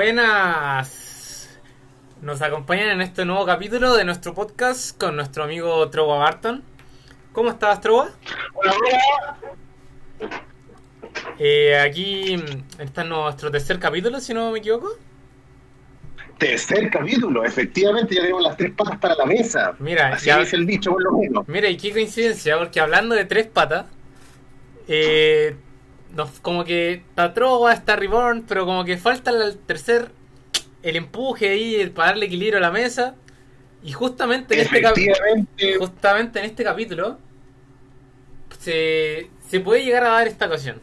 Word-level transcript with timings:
buenas. 0.00 1.50
Nos 2.22 2.40
acompañan 2.40 2.88
en 2.88 3.00
este 3.02 3.26
nuevo 3.26 3.44
capítulo 3.44 3.94
de 3.94 4.06
nuestro 4.06 4.32
podcast 4.32 4.96
con 4.98 5.14
nuestro 5.14 5.44
amigo 5.44 5.90
Trova 5.90 6.16
Barton. 6.16 6.62
¿Cómo 7.34 7.50
estás, 7.50 7.82
Trova? 7.82 8.08
Hola, 8.54 8.72
hola. 8.72 9.36
Eh, 11.38 11.78
aquí 11.78 12.42
está 12.78 13.04
nuestro 13.04 13.50
tercer 13.50 13.78
capítulo, 13.78 14.20
si 14.20 14.32
no 14.32 14.50
me 14.52 14.60
equivoco. 14.60 14.88
Tercer 16.38 16.88
capítulo, 16.90 17.44
efectivamente, 17.44 18.14
ya 18.14 18.22
tenemos 18.22 18.42
las 18.42 18.56
tres 18.56 18.72
patas 18.72 18.96
para 18.98 19.14
la 19.16 19.26
mesa. 19.26 19.74
Mira, 19.80 20.14
Así 20.14 20.28
ya- 20.28 20.40
es 20.40 20.54
el 20.54 20.64
dicho, 20.66 20.92
por 20.92 21.02
lo 21.02 21.12
menos. 21.18 21.46
Mira, 21.46 21.68
y 21.68 21.76
qué 21.76 21.92
coincidencia, 21.92 22.56
porque 22.56 22.80
hablando 22.80 23.14
de 23.14 23.26
tres 23.26 23.48
patas, 23.48 23.84
eh, 24.88 25.56
nos- 26.14 26.40
como 26.40 26.64
que 26.64 26.92
está 26.94 27.32
Trova, 27.34 27.72
está 27.72 27.96
Reborn, 27.96 28.42
pero 28.46 28.66
como 28.66 28.84
que 28.84 28.96
falta 28.96 29.30
el 29.30 29.56
tercer, 29.58 30.10
el 30.82 30.96
empuje 30.96 31.48
ahí 31.50 31.74
el- 31.76 31.90
para 31.90 32.08
darle 32.10 32.26
equilibrio 32.26 32.58
a 32.58 32.60
la 32.60 32.70
mesa. 32.70 33.14
Y 33.82 33.92
justamente 33.92 34.54
en 34.54 34.60
este 34.60 34.82
capítulo. 34.82 35.16
Justamente 35.78 36.38
en 36.40 36.44
este 36.44 36.64
capítulo 36.64 37.18
se, 38.58 39.30
se 39.48 39.60
puede 39.60 39.84
llegar 39.84 40.04
a 40.04 40.10
dar 40.10 40.28
esta 40.28 40.46
ocasión. 40.46 40.80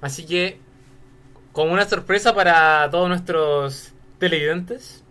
Así 0.00 0.24
que, 0.24 0.58
como 1.52 1.72
una 1.72 1.86
sorpresa 1.88 2.34
para 2.34 2.88
todos 2.90 3.08
nuestros 3.08 3.92
televidentes, 4.18 5.02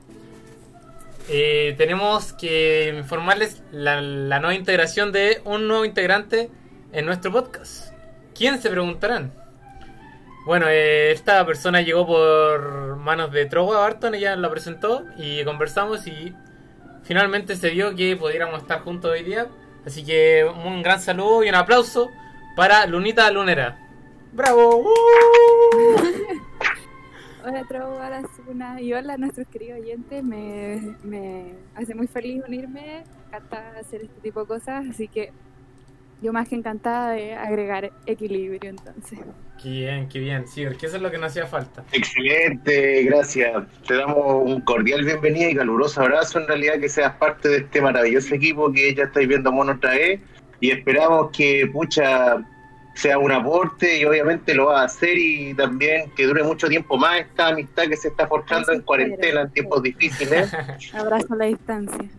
eh, 1.30 1.76
tenemos 1.78 2.32
que 2.34 2.96
informarles 2.98 3.62
la, 3.72 4.02
la 4.02 4.40
nueva 4.40 4.56
integración 4.56 5.12
de 5.12 5.42
un 5.44 5.68
nuevo 5.68 5.86
integrante 5.86 6.50
en 6.94 7.06
nuestro 7.06 7.32
podcast. 7.32 7.92
¿Quién 8.34 8.62
se 8.62 8.70
preguntarán? 8.70 9.34
Bueno, 10.48 10.68
eh, 10.70 11.12
esta 11.12 11.46
persona 11.46 11.82
llegó 11.82 12.08
por 12.08 12.96
manos 12.96 13.34
de 13.34 13.48
Trowa 13.48 13.80
Barton, 13.82 14.16
ella 14.16 14.34
la 14.38 14.50
presentó 14.50 15.04
y 15.18 15.44
conversamos 15.44 16.08
y 16.08 16.34
finalmente 17.04 17.58
se 17.58 17.72
dio 17.72 17.94
que 17.98 18.16
pudiéramos 18.16 18.62
estar 18.62 18.80
juntos 18.80 19.12
hoy 19.12 19.24
día. 19.24 19.48
Así 19.86 20.06
que 20.06 20.46
un 20.46 20.82
gran 20.84 21.02
saludo 21.02 21.44
y 21.44 21.50
un 21.50 21.56
aplauso 21.56 22.12
para 22.56 22.86
Lunita 22.86 23.30
Lunera. 23.30 23.78
¡Bravo! 24.32 24.78
¡Uh! 24.78 24.88
Hola 27.46 27.66
Trovo, 27.68 27.96
hola 27.98 28.24
Suna 28.38 28.80
y 28.80 28.94
hola 28.94 29.16
a 29.16 29.18
nuestros 29.18 29.48
queridos 29.50 29.82
oyentes. 29.82 30.24
Me, 30.24 30.96
me 31.04 31.56
hace 31.76 31.94
muy 31.94 32.08
feliz 32.08 32.42
unirme, 32.48 33.04
encanta 33.28 33.74
hacer 33.78 34.04
este 34.04 34.22
tipo 34.22 34.40
de 34.40 34.48
cosas, 34.48 34.86
así 34.90 35.10
que 35.10 35.34
yo 36.22 36.34
más 36.34 36.48
que 36.50 36.56
encantada 36.56 37.12
de 37.12 37.34
agregar 37.34 37.92
equilibrio 38.06 38.70
entonces. 38.70 39.20
Qué 39.62 39.70
bien, 39.70 40.10
qué 40.10 40.20
bien. 40.20 40.48
Sí, 40.48 40.66
porque 40.66 40.86
eso 40.86 40.98
es 40.98 41.02
lo 41.02 41.10
que 41.10 41.18
nos 41.18 41.32
hacía 41.32 41.48
falta. 41.48 41.84
excelente, 41.92 43.04
gracias. 43.04 43.64
Te 43.88 43.96
damos 43.96 44.44
un 44.44 44.62
cordial 44.62 45.04
bienvenida 45.04 45.50
y 45.50 45.56
caluroso 45.56 46.02
abrazo. 46.02 46.40
En 46.40 46.48
realidad, 46.48 46.80
que 46.80 46.90
seas 46.90 47.14
parte 47.16 47.50
de 47.50 47.58
este 47.58 47.82
maravilloso 47.82 48.36
equipo 48.36 48.72
que 48.72 48.94
ya 48.94 49.06
estáis 49.06 49.28
viendo 49.28 49.52
mono 49.52 49.74
otra 49.74 49.92
vez. 49.92 50.22
Y 50.60 50.72
esperamos 50.72 51.30
que, 51.32 51.70
pucha, 51.72 52.38
sea 52.94 53.20
un 53.20 53.32
aporte 53.32 54.00
y 54.00 54.06
obviamente 54.06 54.56
lo 54.56 54.68
va 54.68 54.82
a 54.82 54.86
hacer 54.86 55.18
y 55.18 55.54
también 55.54 56.12
que 56.16 56.26
dure 56.26 56.44
mucho 56.44 56.68
tiempo 56.68 56.98
más 56.98 57.20
esta 57.22 57.50
amistad 57.50 57.84
que 57.84 57.96
se 57.96 58.08
está 58.08 58.28
forjando 58.28 58.72
en 58.74 58.82
cuarentena 58.82 59.42
en 59.42 59.52
tiempos 59.52 59.84
difíciles. 59.84 60.52
Abrazo 60.94 61.34
a 61.34 61.36
la 61.36 61.46
distancia. 61.46 62.10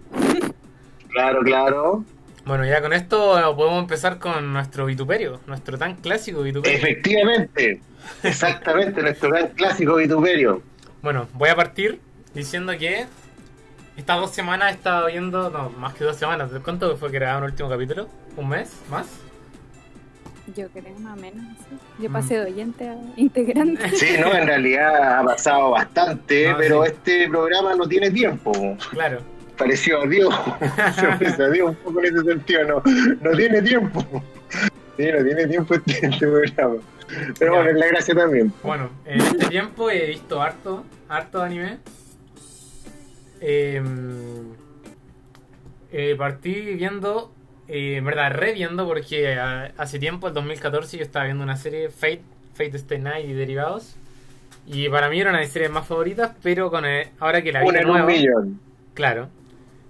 Claro, 1.09 1.41
claro. 1.43 2.05
Bueno, 2.49 2.65
ya 2.65 2.81
con 2.81 2.95
esto 2.95 3.55
podemos 3.55 3.83
empezar 3.83 4.19
con 4.19 4.55
nuestro 4.55 4.87
vituperio, 4.87 5.39
nuestro 5.47 5.77
tan 5.77 5.97
clásico 5.97 6.41
vituperio. 6.41 6.79
Efectivamente, 6.79 7.83
exactamente, 8.23 9.03
nuestro 9.03 9.29
gran 9.29 9.49
clásico 9.49 9.97
vituperio. 9.97 10.63
Bueno, 11.03 11.29
voy 11.35 11.51
a 11.51 11.55
partir 11.57 12.01
diciendo 12.33 12.73
que 12.79 13.05
estas 13.99 14.19
dos 14.19 14.31
semanas 14.31 14.71
he 14.73 14.75
estado 14.77 15.09
viendo, 15.09 15.51
no, 15.51 15.69
más 15.69 15.93
que 15.93 16.05
dos 16.05 16.17
semanas, 16.17 16.51
¿cuánto 16.65 16.97
fue 16.97 17.11
que 17.11 17.19
grababa 17.19 17.45
el 17.45 17.53
último 17.53 17.69
capítulo? 17.69 18.09
¿Un 18.39 18.49
mes? 18.49 18.73
¿Más? 18.91 19.07
Yo 20.57 20.69
creo 20.71 20.99
más 21.01 21.19
o 21.19 21.21
menos. 21.21 21.45
sí. 21.69 21.77
Yo 22.03 22.09
Mm. 22.09 22.13
pasé 22.15 22.39
de 22.39 22.51
oyente 22.51 22.89
a 22.89 22.97
integrante. 23.19 23.91
Sí, 23.91 24.17
no, 24.19 24.33
en 24.35 24.47
realidad 24.47 25.19
ha 25.19 25.23
pasado 25.23 25.73
bastante, 25.73 26.49
No, 26.53 26.57
pero 26.57 26.85
sí. 26.85 26.93
este 26.95 27.29
programa 27.29 27.75
no 27.75 27.87
tiene 27.87 28.11
tiempo. 28.11 28.53
Claro. 28.91 29.21
Pareció 29.59 30.03
a 30.03 30.07
Dios, 30.07 30.33
se 31.37 31.51
Dios 31.51 31.71
un 31.71 31.75
poco 31.77 32.01
en 32.01 32.07
ese 32.17 32.25
sentido, 32.25 32.65
no, 32.65 32.83
no 33.21 33.37
tiene 33.37 33.61
tiempo. 33.63 34.05
Sí, 34.97 35.07
no 35.13 35.25
tiene 35.25 35.47
tiempo 35.49 35.75
este, 35.75 36.07
este 36.07 36.27
programa. 36.27 36.77
Pero 37.39 37.55
bueno, 37.55 37.71
es 37.71 37.77
la 37.77 37.87
gracia 37.87 38.15
también. 38.15 38.53
Bueno, 38.63 38.91
en 39.05 39.21
este 39.21 39.47
tiempo 39.49 39.91
he 39.91 40.07
visto 40.07 40.41
harto, 40.41 40.85
harto 41.09 41.43
anime. 41.43 41.79
Eh, 43.41 43.83
eh, 45.93 46.15
partí 46.19 46.53
viendo, 46.75 47.33
eh, 47.67 47.97
en 47.97 48.05
verdad, 48.05 48.33
reviendo, 48.33 48.87
porque 48.87 49.37
hace 49.39 49.99
tiempo, 49.99 50.29
el 50.29 50.35
2014, 50.35 50.99
yo 50.99 51.03
estaba 51.03 51.25
viendo 51.25 51.43
una 51.45 51.57
serie, 51.57 51.89
Fate, 51.91 52.23
Fate 52.55 52.77
Stay 52.77 52.99
Night 53.01 53.27
y 53.29 53.33
derivados. 53.33 53.97
Y 54.67 54.89
para 54.91 55.09
mí 55.09 55.19
era 55.21 55.31
una 55.31 55.39
de 55.39 55.45
mis 55.47 55.53
series 55.53 55.71
más 55.71 55.87
favoritas, 55.87 56.33
pero 56.43 56.71
con 56.71 56.85
el- 56.85 57.09
ahora 57.21 57.41
que 57.43 57.53
la 57.53 57.63
vi 57.63 57.69
Una 57.69 57.81
en 57.81 57.91
un 57.91 58.07
millón. 58.07 58.61
claro. 58.95 59.29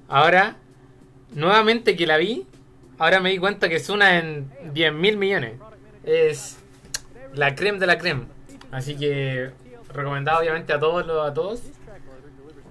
Ahora, 0.08 0.56
nuevamente 1.34 1.96
que 1.96 2.06
la 2.06 2.16
vi, 2.16 2.46
ahora 2.98 3.20
me 3.20 3.30
di 3.30 3.38
cuenta 3.38 3.68
que 3.68 3.76
es 3.76 3.88
una 3.90 4.18
en 4.18 4.50
10 4.72 4.92
mil 4.92 5.16
millones. 5.16 5.54
Es 6.04 6.58
la 7.34 7.54
creme 7.54 7.78
de 7.78 7.86
la 7.86 7.98
creme. 7.98 8.24
Así 8.70 8.96
que 8.96 9.50
recomendado 9.92 10.40
obviamente 10.40 10.72
a 10.72 10.80
todos 10.80 11.06
los- 11.06 11.26
a 11.28 11.34
todos. 11.34 11.62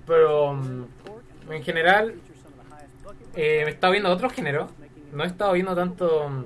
Pero 0.06 0.54
mm, 0.54 0.84
en 1.52 1.64
general 1.64 2.16
eh, 3.36 3.64
he 3.66 3.70
estado 3.70 3.92
viendo 3.92 4.10
otros 4.10 4.34
géneros. 4.34 4.70
No 5.14 5.24
he 5.24 5.28
estado 5.28 5.54
viendo 5.54 5.76
tanto 5.76 6.30
mm, 6.30 6.44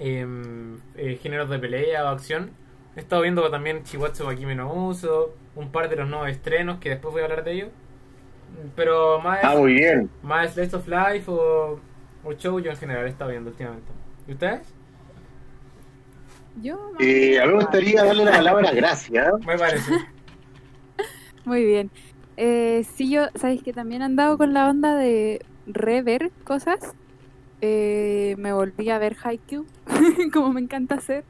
em, 0.00 0.78
eh, 0.96 1.18
géneros 1.22 1.50
de 1.50 1.58
pelea 1.58 2.04
o 2.04 2.08
acción. 2.08 2.50
He 2.96 3.00
estado 3.00 3.22
viendo 3.22 3.48
también 3.50 3.84
Chihuahua 3.84 4.26
Wakime 4.26 4.54
no 4.54 4.72
Uso, 4.72 5.34
un 5.54 5.70
par 5.70 5.88
de 5.88 5.96
los 5.96 6.08
nuevos 6.08 6.28
estrenos 6.28 6.78
que 6.78 6.90
después 6.90 7.12
voy 7.12 7.22
a 7.22 7.24
hablar 7.24 7.44
de 7.44 7.52
ellos. 7.52 7.68
Pero 8.76 9.20
más, 9.20 9.38
Ah, 9.42 9.54
muy 9.56 9.74
bien. 9.74 10.10
más 10.22 10.54
Slice 10.54 10.76
of 10.76 10.86
Life 10.88 11.24
o, 11.30 11.78
o 12.24 12.32
Shoujo 12.32 12.68
en 12.68 12.76
general 12.76 13.06
he 13.06 13.10
estado 13.10 13.30
viendo 13.30 13.50
últimamente. 13.50 13.90
¿Y 14.26 14.32
ustedes? 14.32 14.74
Yo 16.62 16.76
Eh, 16.98 17.40
a 17.40 17.46
mí 17.46 17.52
me 17.52 17.58
gustaría 17.60 18.04
darle 18.04 18.24
la 18.24 18.32
palabra 18.32 18.72
gracias. 18.72 19.32
Me 19.46 19.56
parece. 19.56 19.92
Muy 21.44 21.64
bien. 21.64 21.90
Eh, 22.36 22.84
sí, 22.94 23.10
yo, 23.10 23.26
¿sabéis 23.34 23.62
que 23.62 23.72
también 23.72 24.02
he 24.02 24.04
andado 24.04 24.36
con 24.38 24.52
la 24.52 24.68
onda 24.68 24.96
de 24.96 25.44
rever 25.66 26.30
cosas? 26.44 26.78
Eh, 27.60 28.34
me 28.38 28.52
volví 28.52 28.90
a 28.90 28.98
ver 28.98 29.16
Haikyuu, 29.22 29.66
como 30.32 30.52
me 30.52 30.60
encanta 30.60 30.96
hacer. 30.96 31.24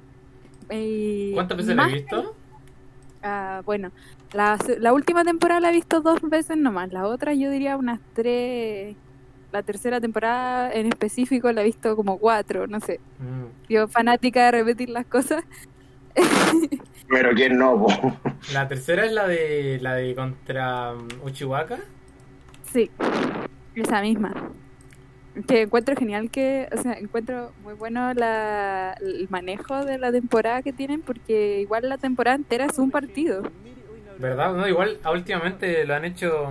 Y 0.71 1.33
¿Cuántas 1.35 1.57
veces 1.59 1.77
la 1.77 1.83
más- 1.83 1.93
he 1.93 1.97
visto? 1.97 2.35
Ah, 3.23 3.63
bueno, 3.65 3.91
la, 4.33 4.59
la 4.79 4.93
última 4.93 5.25
temporada 5.25 5.61
la 5.61 5.71
he 5.71 5.73
visto 5.73 6.01
dos 6.01 6.21
veces 6.23 6.57
nomás. 6.57 6.93
La 6.93 7.07
otra 7.07 7.35
yo 7.35 7.51
diría 7.51 7.77
unas 7.77 8.01
tres. 8.15 8.97
La 9.51 9.63
tercera 9.63 9.99
temporada 9.99 10.71
en 10.73 10.87
específico 10.87 11.51
la 11.53 11.63
he 11.63 11.65
visto 11.65 11.97
como 11.97 12.19
cuatro, 12.19 12.67
no 12.67 12.81
sé. 12.81 13.01
Mm. 13.19 13.71
Yo 13.73 13.89
fanática 13.89 14.45
de 14.45 14.51
repetir 14.51 14.91
las 14.91 15.07
cosas. 15.07 15.43
Pero 17.09 17.31
quién 17.35 17.57
no, 17.57 17.87
po? 17.87 18.17
La 18.53 18.69
tercera 18.69 19.07
es 19.07 19.13
la 19.13 19.27
de 19.27 19.79
la 19.81 19.95
de 19.95 20.15
contra 20.15 20.93
um, 20.93 21.09
Uchiwaka. 21.25 21.79
Sí, 22.71 22.91
esa 23.75 24.03
misma. 24.03 24.35
Que 25.47 25.63
encuentro 25.63 25.97
genial 25.97 26.31
que, 26.31 26.69
o 26.71 26.83
sea, 26.83 26.95
encuentro 26.95 27.53
muy 27.63 27.73
bueno 27.73 28.13
la, 28.13 28.95
el 29.01 29.27
manejo 29.31 29.85
de 29.85 29.97
la 29.97 30.13
temporada 30.13 30.63
que 30.63 30.73
tienen 30.75 31.01
porque 31.01 31.61
igual 31.61 31.89
la 31.89 31.97
temporada 31.97 32.37
entera 32.37 32.67
es 32.67 32.79
un 32.79 32.91
partido. 32.91 33.45
¿Verdad? 34.19 34.55
No, 34.55 34.67
igual 34.67 34.99
ah, 35.05 35.13
últimamente 35.13 35.85
lo 35.85 35.95
han 35.95 36.05
hecho 36.05 36.51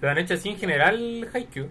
lo 0.00 0.10
han 0.10 0.18
hecho 0.18 0.34
así 0.34 0.50
en 0.50 0.56
general 0.58 1.28
Haikyuu. 1.32 1.66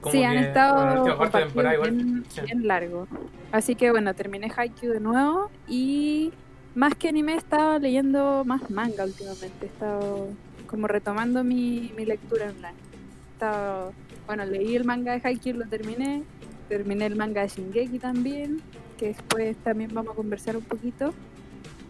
Como 0.00 0.12
sí, 0.12 0.22
han 0.22 0.38
estado 0.38 0.84
la 0.84 0.92
última 1.00 1.16
con 1.16 1.30
parte 1.30 1.46
temporada 1.46 1.74
igual. 1.74 1.90
bien, 1.92 2.24
sí. 2.28 2.40
bien 2.42 2.66
largo. 2.66 3.08
Así 3.50 3.74
que 3.74 3.90
bueno, 3.90 4.14
terminé 4.14 4.50
Haikyuu 4.54 4.92
de 4.92 5.00
nuevo 5.00 5.50
y 5.66 6.32
más 6.74 6.94
que 6.94 7.08
anime 7.08 7.34
he 7.34 7.36
estado 7.36 7.78
leyendo 7.78 8.44
más 8.44 8.70
manga 8.70 9.04
últimamente. 9.04 9.66
He 9.66 9.66
estado 9.66 10.28
como 10.68 10.86
retomando 10.86 11.42
mi, 11.42 11.92
mi 11.96 12.04
lectura 12.04 12.46
online. 12.46 12.74
He 12.74 13.32
estado, 13.32 13.92
bueno, 14.26 14.44
leí 14.44 14.76
el 14.76 14.84
manga 14.84 15.12
de 15.12 15.20
Haikyuu, 15.24 15.58
lo 15.58 15.66
terminé. 15.66 16.22
Terminé 16.68 17.06
el 17.06 17.16
manga 17.16 17.42
de 17.42 17.48
Shingeki 17.48 17.98
también, 17.98 18.60
que 18.98 19.08
después 19.08 19.56
también 19.64 19.90
vamos 19.94 20.12
a 20.12 20.16
conversar 20.16 20.56
un 20.56 20.64
poquito. 20.64 21.14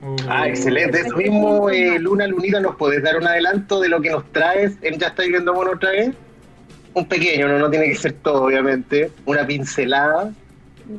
Uh, 0.03 0.17
Ah, 0.29 0.49
excelente. 0.49 1.01
Eso 1.01 1.17
mismo, 1.17 1.71
eh, 1.71 1.99
Luna 1.99 2.27
Lunita, 2.27 2.61
¿nos 2.61 2.77
podés 2.77 3.03
dar 3.03 3.17
un 3.17 3.27
adelanto 3.27 3.81
de 3.81 3.89
lo 3.89 4.01
que 4.01 4.11
nos 4.11 4.31
traes? 4.33 4.77
¿En 4.83 4.99
¿Ya 4.99 5.09
estáis 5.09 5.31
viendo 5.31 5.53
mono 5.53 5.73
otra 5.73 5.91
vez? 5.91 6.15
Un 6.95 7.07
pequeño, 7.07 7.49
no, 7.49 7.59
no 7.59 7.71
tiene 7.71 7.89
que 7.89 7.97
ser 7.97 8.13
todo, 8.13 8.45
obviamente. 8.45 9.11
Una 9.27 9.47
pincelada. 9.47 10.33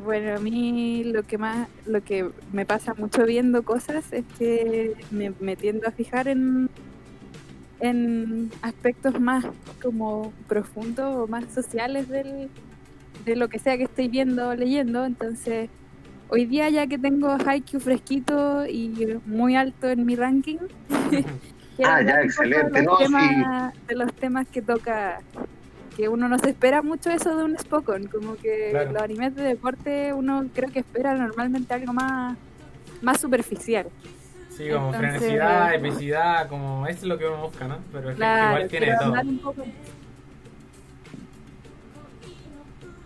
Bueno, 0.04 0.36
a 0.36 0.38
mí 0.38 1.02
lo 1.04 1.24
que 1.24 1.36
más, 1.36 1.68
lo 1.86 2.02
que 2.02 2.28
me 2.52 2.64
pasa 2.64 2.94
mucho 2.94 3.24
viendo 3.26 3.62
cosas 3.62 4.12
es 4.12 4.24
que 4.38 4.94
me, 5.10 5.32
me 5.40 5.56
tiendo 5.56 5.88
a 5.88 5.90
fijar 5.90 6.28
en, 6.28 6.68
en 7.80 8.50
aspectos 8.62 9.18
más 9.18 9.44
como 9.82 10.32
profundos 10.46 11.16
o 11.16 11.26
más 11.26 11.44
sociales 11.52 12.08
del, 12.08 12.48
de 13.24 13.34
lo 13.34 13.48
que 13.48 13.58
sea 13.58 13.76
que 13.78 13.84
estoy 13.84 14.08
viendo 14.08 14.50
o 14.50 14.54
leyendo. 14.54 15.04
Entonces, 15.04 15.70
hoy 16.30 16.46
día 16.46 16.68
ya 16.70 16.86
que 16.86 16.98
tengo 16.98 17.36
Haikyuu 17.44 17.80
fresquito 17.80 18.66
y 18.66 19.18
muy 19.26 19.56
alto 19.56 19.88
en 19.90 20.04
mi 20.06 20.16
ranking, 20.16 20.58
Ah, 21.84 22.02
ya, 22.02 22.20
excelente, 22.22 22.78
De 22.80 22.82
no, 22.84 22.90
los, 22.92 22.98
sí. 22.98 23.04
temas, 23.06 23.74
de 23.86 23.94
los 23.96 24.12
temas 24.12 24.46
que 24.48 24.60
toca, 24.60 25.20
que 25.96 26.10
uno 26.10 26.28
no 26.28 26.38
se 26.38 26.50
espera 26.50 26.82
mucho 26.82 27.08
eso 27.10 27.34
de 27.38 27.44
un 27.44 27.56
Spokon, 27.58 28.06
como 28.08 28.36
que 28.36 28.68
Claro. 28.70 28.92
los 28.92 29.02
animes 29.02 29.34
de 29.34 29.42
deporte 29.44 30.12
uno 30.12 30.44
creo 30.54 30.70
que 30.70 30.80
espera 30.80 31.14
normalmente 31.14 31.72
algo 31.72 31.94
más, 31.94 32.36
más 33.00 33.18
superficial. 33.18 33.86
Sí, 34.50 34.68
como 34.68 34.88
Entonces- 34.88 34.98
freneticidad, 35.20 35.74
epicidad, 35.74 36.48
como 36.48 36.86
eso 36.86 36.98
es 36.98 37.04
lo 37.04 37.16
que 37.16 37.26
uno 37.26 37.44
busca, 37.44 37.66
¿no? 37.66 37.78
Pero 37.92 38.10
es 38.10 38.14
que 38.14 38.16
Claro, 38.16 38.48
igual 38.56 38.68
tiene 38.68 38.96
todo. 39.00 39.12
un 39.22 39.38
poco 39.38 39.64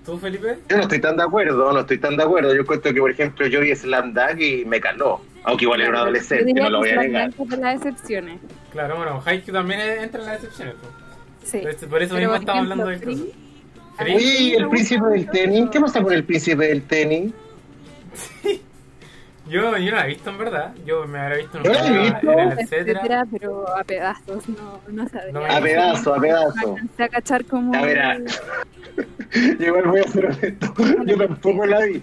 ¿Tú, 0.05 0.19
Felipe? 0.19 0.59
Yo 0.69 0.77
no 0.77 0.83
estoy 0.83 1.01
tan 1.01 1.17
de 1.17 1.23
acuerdo, 1.23 1.73
no 1.73 1.81
estoy 1.81 1.99
tan 1.99 2.17
de 2.17 2.23
acuerdo. 2.23 2.55
Yo 2.55 2.67
cuento 2.67 2.93
que, 2.93 3.01
por 3.01 3.11
ejemplo, 3.11 3.47
yo 3.47 3.61
vi 3.61 3.75
Slam 3.75 4.13
Dunk 4.13 4.39
y 4.41 4.65
me 4.67 4.81
caló. 4.81 5.21
Aunque 5.45 5.65
igual 5.65 5.81
era 5.81 5.91
un 5.91 5.97
Yo 5.97 6.03
adolescente, 6.03 6.45
diría 6.45 6.63
no 6.65 6.71
lo 6.71 6.79
voy 6.79 6.91
a 6.91 6.97
negar. 6.97 7.31
de 7.35 7.57
las 7.57 7.77
excepciones. 7.77 8.41
Claro, 8.73 8.97
bueno, 8.97 9.23
Haikyuu 9.25 9.55
también 9.55 9.81
entra 9.81 10.21
en 10.21 10.27
las 10.27 10.37
excepciones. 10.37 10.75
Sí. 11.43 11.59
Por 11.59 11.71
eso- 11.71 11.89
por 11.89 12.03
eso 12.03 12.15
Pero, 12.15 12.29
mismo 12.31 12.41
estamos 12.41 12.63
hablando 12.63 12.87
de 12.87 12.95
esto. 12.95 13.07
Free, 13.11 13.35
Free. 13.99 14.15
Oye, 14.17 14.57
el 14.57 14.69
príncipe 14.69 15.07
del 15.07 15.31
tenis. 15.31 15.69
¿Qué 15.71 15.81
pasa 15.81 16.03
con 16.03 16.13
el 16.13 16.25
príncipe 16.25 16.67
del 16.67 16.83
tenis? 16.83 17.33
Yo, 19.47 19.77
yo 19.77 19.91
no 19.91 19.97
la 19.97 20.05
he 20.05 20.09
visto 20.09 20.31
en 20.31 20.39
verdad. 20.39 20.75
Yo 20.87 21.07
me 21.07 21.19
habré 21.19 21.39
visto 21.43 21.59
en, 21.59 21.67
en 21.67 22.39
el 22.41 22.59
etcétera. 22.59 23.01
etcétera, 23.01 23.27
pero 23.31 23.77
a 23.77 23.85
pedazos, 23.85 24.49
no, 24.49 24.81
no 24.89 25.05
me- 25.41 25.49
A 25.55 25.61
pedazo, 25.61 26.15
a 26.15 26.17
No 26.17 26.23
pedazo. 26.23 26.71
alcancé 26.75 27.03
a 27.03 27.09
cachar 27.09 27.45
como... 27.45 27.75
A 27.75 27.83
ver, 27.83 27.99
a- 28.01 28.19
Yo 29.59 29.67
igual 29.67 29.85
voy 29.89 30.01
a 30.01 30.05
ser 30.05 30.27
honesto. 30.27 30.75
Yo 31.07 31.17
tampoco 31.19 31.67
la 31.67 31.81
vi. 31.85 32.03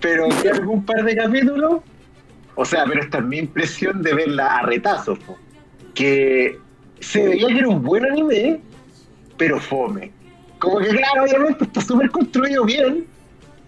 Pero 0.00 0.28
vi 0.28 0.48
algún 0.48 0.84
par 0.86 1.04
de 1.04 1.16
capítulos. 1.16 1.80
O 2.54 2.64
sea, 2.64 2.84
pero 2.86 3.02
esta 3.02 3.18
es 3.18 3.24
mi 3.24 3.38
impresión 3.38 4.02
de 4.02 4.14
verla 4.14 4.56
a 4.58 4.62
retazos. 4.62 5.18
po. 5.20 5.36
Que 5.94 6.58
se 7.00 7.26
veía 7.28 7.48
que 7.48 7.58
era 7.58 7.68
un 7.68 7.82
buen 7.82 8.04
anime, 8.04 8.60
pero 9.36 9.60
fome. 9.60 10.12
Como 10.58 10.78
que, 10.78 10.88
claro, 10.88 11.24
obviamente 11.24 11.64
está 11.64 11.80
súper 11.80 12.10
construido 12.10 12.64
bien, 12.64 13.06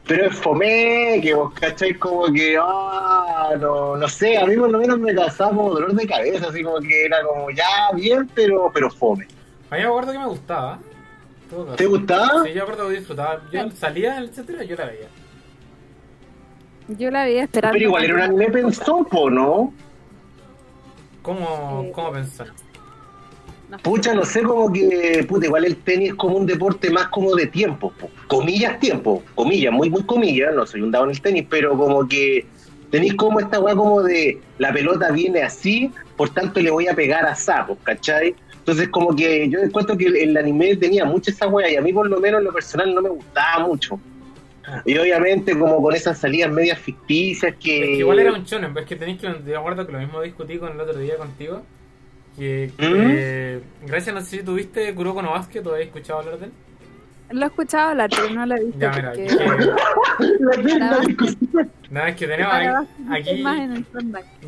pero 0.07 0.27
es 0.27 0.35
fome, 0.37 1.21
que 1.23 1.35
vos 1.35 1.53
cacháis 1.55 1.97
como 1.99 2.33
que, 2.33 2.57
ah, 2.61 3.53
no, 3.61 3.97
no 3.97 4.09
sé, 4.09 4.37
a 4.39 4.47
mí 4.47 4.57
por 4.57 4.71
lo 4.71 4.79
menos 4.79 4.99
me 4.99 5.15
causaba 5.15 5.51
como 5.51 5.71
dolor 5.75 5.95
de 5.95 6.07
cabeza, 6.07 6.49
así 6.49 6.63
como 6.63 6.79
que 6.81 7.05
era 7.05 7.23
como, 7.23 7.51
ya, 7.51 7.91
bien, 7.95 8.29
pero, 8.35 8.71
pero 8.73 8.91
fome. 8.91 9.27
A 9.71 9.77
mí 9.77 9.83
me 9.83 9.89
acuerdo 9.89 10.13
que 10.13 10.19
me 10.19 10.27
gustaba. 10.27 10.79
¿Te 11.77 11.87
gustaba? 11.87 12.45
Sí, 12.45 12.51
yo 12.51 12.55
me 12.55 12.61
acuerdo 12.63 12.89
que 12.89 12.99
disfrutaba. 12.99 13.43
Yo 13.53 13.71
salía 13.73 14.17
en 14.17 14.23
el 14.23 14.29
etcétera, 14.31 14.65
yo 14.65 14.77
la 14.77 14.87
veía. 14.87 15.09
Yo 16.89 17.11
la 17.11 17.25
vi 17.25 17.39
esperando. 17.39 17.73
Pero 17.73 17.85
igual 17.85 18.05
era 18.05 18.15
un 18.15 18.21
anime 18.21 18.49
pensón, 18.51 19.05
po, 19.05 19.31
¿no? 19.31 19.73
¿Cómo, 21.23 21.85
Eh, 21.85 21.93
cómo 21.93 22.13
pensar? 22.13 22.49
No. 23.71 23.79
Pucha, 23.79 24.15
no 24.15 24.25
sé, 24.25 24.43
como 24.43 24.73
que, 24.73 25.25
puta, 25.29 25.47
igual 25.47 25.65
el 25.65 25.77
tenis 25.77 26.11
es 26.11 26.15
como 26.17 26.37
un 26.37 26.45
deporte 26.47 26.91
más 26.91 27.07
como 27.09 27.37
de 27.37 27.47
tiempo, 27.47 27.93
po. 27.93 28.11
comillas 28.27 28.81
tiempo, 28.81 29.23
comillas, 29.37 29.73
muy, 29.73 29.89
muy 29.89 30.03
comillas, 30.03 30.53
no 30.53 30.67
soy 30.67 30.83
un 30.83 30.91
dado 30.91 31.05
en 31.05 31.11
el 31.11 31.21
tenis, 31.21 31.47
pero 31.49 31.79
como 31.79 32.09
que 32.09 32.47
tenéis 32.91 33.15
como 33.15 33.39
esta 33.39 33.61
weá 33.61 33.77
como 33.77 34.03
de 34.03 34.41
la 34.59 34.73
pelota 34.73 35.13
viene 35.13 35.43
así, 35.43 35.89
por 36.17 36.31
tanto 36.31 36.61
le 36.61 36.73
voy 36.73 36.89
a 36.89 36.95
pegar 36.95 37.25
a 37.27 37.37
sapos, 37.37 37.79
¿cachai? 37.85 38.35
Entonces 38.59 38.89
como 38.89 39.15
que 39.15 39.49
yo 39.49 39.61
encuentro 39.61 39.97
que 39.97 40.07
el, 40.07 40.17
el 40.17 40.37
anime 40.37 40.75
tenía 40.75 41.05
mucho 41.05 41.31
esa 41.31 41.47
weá 41.47 41.71
y 41.71 41.77
a 41.77 41.81
mí 41.81 41.93
por 41.93 42.11
lo 42.11 42.19
menos 42.19 42.41
en 42.41 42.47
lo 42.47 42.53
personal 42.53 42.93
no 42.93 43.03
me 43.03 43.11
gustaba 43.11 43.65
mucho. 43.65 44.01
Y 44.85 44.97
obviamente 44.99 45.59
como 45.59 45.81
con 45.83 45.95
esas 45.95 46.19
salidas 46.19 46.51
medias 46.51 46.79
ficticias 46.79 47.55
que... 47.57 47.81
Es 47.81 47.87
que 47.87 47.97
igual 47.99 48.19
era 48.19 48.33
un 48.33 48.45
shonen, 48.45 48.73
pero 48.73 48.85
es 48.85 48.89
que 48.89 48.97
tenéis 48.97 49.21
que. 49.21 49.27
Yo 49.27 49.41
me 49.45 49.57
acuerdo 49.57 49.87
que 49.87 49.93
lo 49.93 49.99
mismo 49.99 50.21
discutí 50.21 50.59
con 50.59 50.73
el 50.73 50.81
otro 50.81 50.99
día 50.99 51.17
contigo. 51.17 51.63
Que, 52.37 52.71
¿Mm? 52.79 52.81
que- 52.81 53.61
gracias, 53.87 54.15
no 54.15 54.21
sé 54.21 54.39
si 54.39 54.43
tuviste 54.43 54.95
Kuroko 54.95 55.21
no 55.23 55.33
Basket 55.33 55.67
o 55.67 55.71
habéis 55.73 55.89
escuchado 55.89 56.21
hablar 56.21 56.39
de 56.39 56.47
él. 56.47 56.53
Lo 57.33 57.43
he 57.45 57.47
escuchado 57.47 57.91
hablar, 57.91 58.11
pero 58.11 58.31
no 58.31 58.45
lo 58.47 58.57
he 58.57 58.65
visto. 58.65 58.79
Ya, 58.81 58.91
mira, 58.91 59.13
porque 59.13 59.27
que- 59.27 60.75
nada, 61.91 62.09
es 62.09 62.17
que 62.17 62.27
tenemos 62.27 62.55
aquí. 63.11 63.45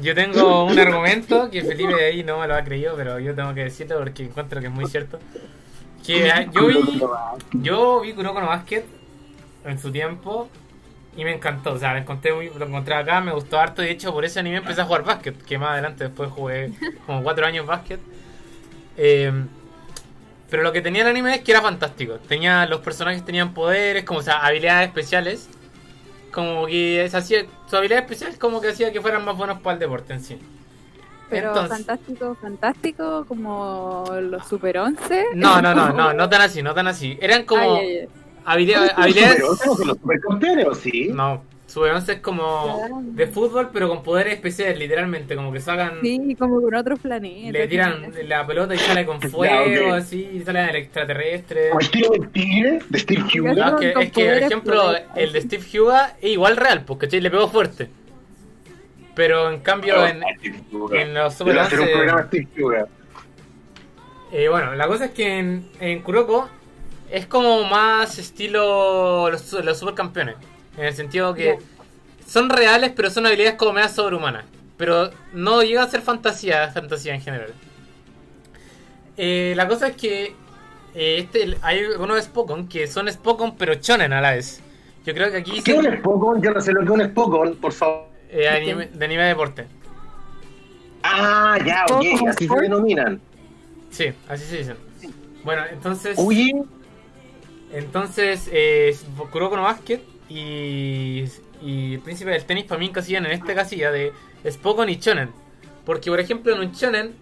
Yo 0.02 0.14
tengo 0.14 0.64
un 0.64 0.78
argumento 0.78 1.48
que 1.50 1.62
Felipe 1.62 1.94
ahí 2.04 2.24
no 2.24 2.40
me 2.40 2.48
lo 2.48 2.54
ha 2.56 2.64
creído, 2.64 2.96
pero 2.96 3.18
yo 3.20 3.34
tengo 3.34 3.54
que 3.54 3.64
decirlo 3.64 3.98
porque 3.98 4.24
encuentro 4.24 4.60
que 4.60 4.66
es 4.66 4.72
muy 4.72 4.86
cierto. 4.86 5.18
Que 6.04 6.30
ah, 6.32 6.44
yo 6.50 6.66
vi, 6.66 7.00
yo 7.52 8.00
vi 8.00 8.12
Kuroko 8.14 8.40
no 8.40 8.46
Basket 8.48 8.84
en 9.64 9.78
su 9.78 9.92
tiempo 9.92 10.48
y 11.16 11.24
me 11.24 11.34
encantó. 11.34 11.72
O 11.72 11.78
sea, 11.78 11.92
lo 11.92 11.98
encontré, 12.00 12.32
muy, 12.32 12.50
lo 12.50 12.66
encontré 12.66 12.94
acá, 12.94 13.20
me 13.20 13.32
gustó 13.32 13.58
harto. 13.58 13.82
Y 13.82 13.86
de 13.86 13.92
hecho, 13.92 14.12
por 14.12 14.24
ese 14.24 14.40
anime 14.40 14.58
empecé 14.58 14.80
a 14.80 14.84
jugar 14.84 15.04
básquet, 15.04 15.40
que 15.42 15.58
más 15.58 15.70
adelante 15.70 16.04
después 16.04 16.30
jugué 16.30 16.72
como 17.06 17.22
cuatro 17.22 17.46
años 17.46 17.66
básquet. 17.66 18.00
Eh, 18.96 19.32
pero 20.50 20.62
lo 20.62 20.72
que 20.72 20.82
tenía 20.82 21.02
el 21.02 21.08
anime 21.08 21.36
es 21.36 21.40
que 21.40 21.52
era 21.52 21.62
fantástico. 21.62 22.18
Tenía, 22.28 22.66
los 22.66 22.80
personajes 22.80 23.24
tenían 23.24 23.54
poderes, 23.54 24.04
como 24.04 24.20
o 24.20 24.22
sea, 24.22 24.44
habilidades 24.44 24.88
especiales. 24.88 25.48
Como 26.30 26.66
que 26.66 27.06
se 27.10 27.16
hacía, 27.16 27.46
su 27.68 27.76
habilidad 27.76 28.00
especial 28.00 28.38
como 28.38 28.60
que 28.60 28.68
hacía 28.68 28.92
que 28.92 29.00
fueran 29.00 29.24
más 29.24 29.36
buenos 29.36 29.60
para 29.60 29.74
el 29.74 29.80
deporte 29.80 30.12
en 30.12 30.22
sí. 30.22 30.38
Pero 31.30 31.48
Entonces- 31.48 31.70
fantástico, 31.78 32.36
fantástico, 32.40 33.24
como 33.26 34.04
los 34.20 34.46
Super 34.46 34.76
11. 34.78 35.24
No, 35.34 35.62
no, 35.62 35.74
no, 35.74 35.90
no, 35.90 36.12
no 36.14 36.28
tan 36.28 36.42
así, 36.42 36.62
no 36.62 36.74
tan 36.74 36.86
así. 36.86 37.18
Eran 37.22 37.44
como 37.44 37.76
Ay, 37.76 37.86
ay, 37.86 37.98
ay. 38.00 38.08
Habilidades, 38.44 38.92
¿Los 40.64 40.78
sí? 40.78 41.10
No, 41.12 41.42
Sube 41.66 41.90
11 41.90 42.12
es 42.12 42.20
como 42.20 42.76
Claro. 42.76 43.00
de 43.02 43.26
fútbol, 43.28 43.70
pero 43.72 43.88
con 43.88 44.02
poderes 44.02 44.34
especiales, 44.34 44.78
literalmente. 44.78 45.34
Como 45.36 45.50
que 45.52 45.60
sacan, 45.60 46.00
Sí, 46.02 46.36
como 46.38 46.60
con 46.60 46.74
otros 46.74 46.98
planetas. 47.00 47.50
le 47.52 47.66
tiran 47.68 48.12
la 48.26 48.46
pelota 48.46 48.74
y 48.74 48.78
sale 48.78 49.06
con 49.06 49.20
fuego, 49.30 49.86
ok. 49.88 49.94
así, 49.94 50.28
y 50.34 50.40
salen 50.42 50.68
el 50.68 50.76
extraterrestre. 50.76 51.70
¿O 51.72 51.80
el 51.80 51.90
tiro 51.90 52.10
del 52.10 52.28
tigre 52.28 52.78
de 52.90 52.98
Steve 52.98 53.24
Huga? 53.40 53.54
No, 53.54 53.78
es 53.78 53.80
que, 53.80 53.92
con 53.94 54.02
es 54.02 54.12
que, 54.12 54.24
por 54.24 54.34
ejemplo, 54.34 54.82
poderes. 54.82 55.06
el 55.16 55.32
de 55.32 55.40
Steve 55.40 55.64
Huga 55.80 56.16
es 56.20 56.30
igual 56.30 56.56
real, 56.58 56.84
porque 56.84 57.06
¿cachai? 57.06 57.20
le 57.22 57.30
pegó 57.30 57.48
fuerte. 57.48 57.88
Pero 59.14 59.50
en 59.50 59.60
cambio, 59.60 60.06
en, 60.06 60.22
Huga. 60.72 61.00
en 61.00 61.14
los 61.14 61.32
Super 61.34 61.54
Debe 61.54 61.66
hacer 61.66 61.78
un 61.80 61.84
11, 61.86 61.96
programa 61.96 62.26
Steve 62.26 62.48
Huga. 62.58 62.86
Eh, 64.32 64.48
bueno, 64.50 64.74
la 64.74 64.86
cosa 64.88 65.06
es 65.06 65.10
que 65.12 65.38
en, 65.38 65.68
en 65.80 66.00
Kuroko 66.02 66.48
es 67.12 67.26
como 67.26 67.64
más 67.64 68.18
estilo 68.18 69.30
los, 69.30 69.52
los 69.52 69.78
supercampeones. 69.78 70.36
En 70.76 70.86
el 70.86 70.94
sentido 70.94 71.34
que 71.34 71.58
son 72.26 72.48
reales, 72.48 72.92
pero 72.96 73.10
son 73.10 73.26
habilidades 73.26 73.56
como 73.56 73.74
medias 73.74 73.94
sobrehumanas. 73.94 74.44
Pero 74.78 75.10
no 75.34 75.62
llega 75.62 75.82
a 75.82 75.88
ser 75.88 76.00
fantasía, 76.02 76.70
fantasía 76.72 77.14
en 77.14 77.20
general. 77.20 77.52
Eh, 79.16 79.52
la 79.56 79.68
cosa 79.68 79.88
es 79.88 79.96
que 79.96 80.34
eh, 80.94 81.18
este, 81.18 81.56
hay 81.62 81.84
algunos 81.84 82.22
Spokon 82.24 82.66
que 82.68 82.86
son 82.86 83.10
Spokon 83.12 83.56
pero 83.56 83.74
chonen 83.74 84.12
a 84.12 84.20
la 84.20 84.32
vez. 84.32 84.62
Yo 85.04 85.12
creo 85.14 85.30
que 85.30 85.38
aquí 85.38 85.60
¿Qué 85.62 85.72
es 85.72 85.80
se- 85.82 85.88
un 85.88 85.96
Spokon? 85.98 86.42
Yo 86.42 86.52
no 86.52 86.60
sé 86.60 86.72
lo 86.72 86.80
que 86.80 86.86
es 86.86 86.90
un 86.92 87.04
Spokon, 87.04 87.56
por 87.56 87.72
favor. 87.72 88.06
eh, 88.30 88.48
anime- 88.48 88.88
de 88.90 89.04
anime 89.04 89.22
de 89.22 89.28
deporte. 89.28 89.66
Ah, 91.02 91.58
ya, 91.64 91.84
ok, 91.90 92.02
Spokon 92.04 92.28
así 92.28 92.48
se 92.48 92.54
denominan. 92.60 93.20
Sí, 93.90 94.06
así 94.28 94.44
se 94.46 94.56
dicen. 94.58 94.76
Bueno, 95.44 95.62
entonces... 95.70 96.16
Oye, 96.18 96.52
Entonces, 97.72 98.48
eh, 98.52 98.94
Kuroko 99.30 99.56
Basket 99.56 100.00
y, 100.28 101.24
y 101.62 101.94
el 101.94 102.00
príncipe 102.00 102.30
del 102.30 102.44
tenis 102.44 102.64
para 102.64 102.78
mí 102.78 102.86
encasillan 102.86 103.26
en 103.26 103.32
esta 103.32 103.54
casilla 103.54 103.90
de 103.90 104.12
Spokon 104.50 104.88
y 104.88 104.96
Shonen. 104.96 105.30
Porque, 105.84 106.10
por 106.10 106.20
ejemplo, 106.20 106.52
en 106.54 106.60
un 106.60 106.72
Shonen, 106.72 107.12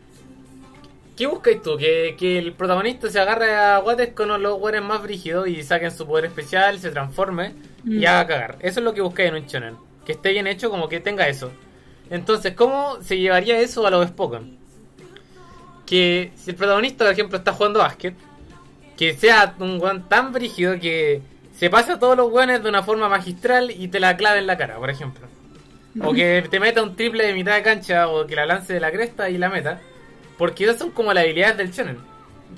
¿qué 1.16 1.26
buscáis 1.26 1.62
tú? 1.62 1.76
Que, 1.76 2.14
que 2.18 2.38
el 2.38 2.52
protagonista 2.52 3.08
se 3.10 3.20
agarre 3.20 3.54
a 3.54 3.78
guates 3.78 4.12
con 4.12 4.42
los 4.42 4.58
guares 4.58 4.82
más 4.82 5.02
brígidos 5.02 5.48
y 5.48 5.62
saquen 5.62 5.90
su 5.90 6.06
poder 6.06 6.26
especial, 6.26 6.78
se 6.78 6.90
transforme 6.90 7.54
y 7.84 8.00
Mm. 8.00 8.06
haga 8.06 8.26
cagar. 8.26 8.56
Eso 8.60 8.80
es 8.80 8.84
lo 8.84 8.92
que 8.92 9.00
buscáis 9.00 9.30
en 9.30 9.36
un 9.36 9.46
Shonen. 9.46 9.76
Que 10.04 10.12
esté 10.12 10.32
bien 10.32 10.46
hecho, 10.46 10.68
como 10.70 10.88
que 10.88 11.00
tenga 11.00 11.28
eso. 11.28 11.50
Entonces, 12.10 12.54
¿cómo 12.54 12.98
se 13.02 13.18
llevaría 13.18 13.58
eso 13.60 13.86
a 13.86 13.90
los 13.90 14.08
Spokon? 14.08 14.58
Que 15.86 16.32
si 16.36 16.50
el 16.50 16.56
protagonista, 16.56 17.04
por 17.04 17.12
ejemplo, 17.12 17.38
está 17.38 17.52
jugando 17.52 17.78
básquet, 17.80 18.14
que 19.00 19.14
sea 19.14 19.54
un 19.60 19.80
weón 19.80 20.10
tan 20.10 20.30
brígido 20.30 20.78
que 20.78 21.22
se 21.56 21.70
pase 21.70 21.92
a 21.92 21.98
todos 21.98 22.18
los 22.18 22.30
weones 22.30 22.62
de 22.62 22.68
una 22.68 22.82
forma 22.82 23.08
magistral 23.08 23.70
y 23.70 23.88
te 23.88 23.98
la 23.98 24.14
clave 24.14 24.40
en 24.40 24.46
la 24.46 24.58
cara, 24.58 24.76
por 24.76 24.90
ejemplo. 24.90 25.26
O 26.02 26.12
que 26.12 26.44
te 26.50 26.60
meta 26.60 26.82
un 26.82 26.94
triple 26.96 27.26
de 27.26 27.32
mitad 27.32 27.54
de 27.54 27.62
cancha 27.62 28.08
o 28.08 28.26
que 28.26 28.36
la 28.36 28.44
lance 28.44 28.74
de 28.74 28.78
la 28.78 28.92
cresta 28.92 29.30
y 29.30 29.38
la 29.38 29.48
meta. 29.48 29.80
Porque 30.36 30.64
esas 30.64 30.76
son 30.76 30.90
como 30.90 31.14
las 31.14 31.24
habilidades 31.24 31.56
del 31.56 31.70
shonen. 31.70 31.96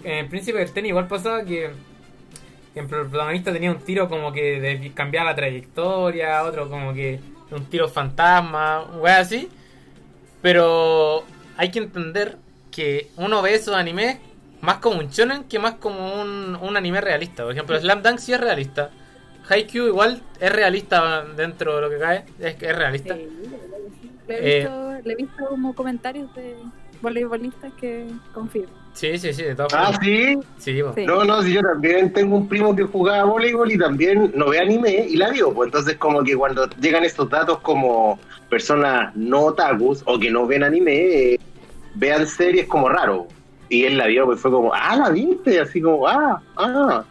En 0.02 0.18
el 0.18 0.26
príncipe 0.26 0.58
del 0.58 0.72
tenis 0.72 0.88
igual 0.88 1.06
pasaba 1.06 1.44
que 1.44 1.70
ejemplo, 2.74 3.02
el 3.02 3.08
protagonista 3.08 3.52
tenía 3.52 3.70
un 3.70 3.78
tiro 3.78 4.08
como 4.08 4.32
que 4.32 4.60
de 4.60 4.92
cambiar 4.94 5.26
la 5.26 5.36
trayectoria, 5.36 6.42
otro 6.42 6.68
como 6.68 6.92
que 6.92 7.20
un 7.52 7.66
tiro 7.66 7.88
fantasma, 7.88 8.82
weá 8.98 9.18
así. 9.18 9.48
Pero 10.40 11.22
hay 11.56 11.70
que 11.70 11.78
entender 11.78 12.36
que 12.72 13.10
uno 13.16 13.42
ve 13.42 13.54
esos 13.54 13.76
animes 13.76 14.18
más 14.62 14.78
como 14.78 14.98
un 15.00 15.08
shonen 15.08 15.44
que 15.44 15.58
más 15.58 15.74
como 15.74 16.20
un, 16.22 16.56
un 16.60 16.76
anime 16.76 17.00
realista. 17.00 17.42
Por 17.44 17.52
ejemplo, 17.52 17.78
Slam 17.78 18.02
Dunk 18.02 18.18
sí 18.18 18.32
es 18.32 18.40
realista. 18.40 18.90
Haikyuu 19.48 19.88
igual 19.88 20.22
es 20.40 20.52
realista 20.52 21.24
dentro 21.36 21.76
de 21.76 21.82
lo 21.82 21.90
que 21.90 21.98
cae, 21.98 22.24
es 22.38 22.54
que 22.54 22.70
es 22.70 22.76
realista. 22.76 23.14
Sí, 23.16 23.28
le, 24.28 24.34
Eh. 24.34 24.40
he 24.40 24.58
visto, 24.60 24.92
le 25.04 25.12
he 25.12 25.16
visto 25.16 25.46
como 25.48 25.74
comentarios 25.74 26.32
de 26.34 26.56
voleibolistas 27.02 27.72
que 27.74 28.06
confirman. 28.32 28.70
Sí, 28.94 29.18
sí, 29.18 29.32
sí, 29.32 29.42
de 29.42 29.54
todas 29.56 29.72
Ah, 29.74 29.98
sí. 30.02 30.38
Sí. 30.58 30.80
Sí. 30.94 31.06
No, 31.06 31.24
no, 31.24 31.42
si 31.42 31.54
yo 31.54 31.60
también 31.62 32.12
tengo 32.12 32.36
un 32.36 32.46
primo 32.46 32.76
que 32.76 32.84
jugaba 32.84 33.24
voleibol 33.24 33.72
y 33.72 33.78
también 33.78 34.30
no 34.36 34.50
ve 34.50 34.60
anime 34.60 35.06
y 35.08 35.16
la 35.16 35.30
vio. 35.30 35.52
Pues 35.52 35.68
entonces 35.68 35.96
como 35.96 36.22
que 36.22 36.36
cuando 36.36 36.68
llegan 36.78 37.02
estos 37.02 37.28
datos 37.30 37.58
como 37.60 38.20
personas 38.50 39.16
no 39.16 39.40
otakus 39.46 40.02
o 40.06 40.18
que 40.20 40.30
no 40.30 40.46
ven 40.46 40.62
anime, 40.62 40.92
eh, 41.32 41.40
vean 41.94 42.26
series 42.26 42.66
como 42.68 42.88
raro. 42.90 43.26
Y 43.72 43.86
él 43.86 43.96
la 43.96 44.06
vio, 44.06 44.26
pues 44.26 44.38
fue 44.38 44.50
como, 44.50 44.70
ah, 44.74 44.94
la 44.96 45.08
viste, 45.08 45.58
así 45.58 45.80
como, 45.80 46.06
ah, 46.06 46.42
ah. 46.58 47.04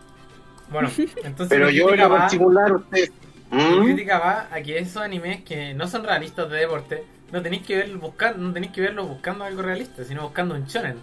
Bueno, 0.69 0.89
entonces 1.23 1.47
Pero 1.49 1.71
yo 1.71 1.87
va- 1.87 2.19
particular, 2.19 2.71
usted... 2.75 3.09
Mi 3.51 3.57
¿Mm? 3.59 3.83
crítica 3.85 4.19
va 4.19 4.47
a 4.51 4.61
que 4.61 4.77
esos 4.77 5.01
animes 5.01 5.43
que 5.43 5.73
no 5.73 5.87
son 5.87 6.03
realistas 6.03 6.49
de 6.51 6.57
deporte, 6.59 7.03
no 7.31 7.41
tenéis 7.41 7.63
que 7.65 7.77
ver 7.77 7.97
buscar, 7.97 8.37
no 8.37 8.53
tenéis 8.53 8.71
que 8.73 8.81
verlos 8.81 9.07
buscando 9.07 9.43
algo 9.43 9.63
realista, 9.63 10.03
sino 10.03 10.21
buscando 10.21 10.53
un 10.53 10.65
shonen, 10.65 10.97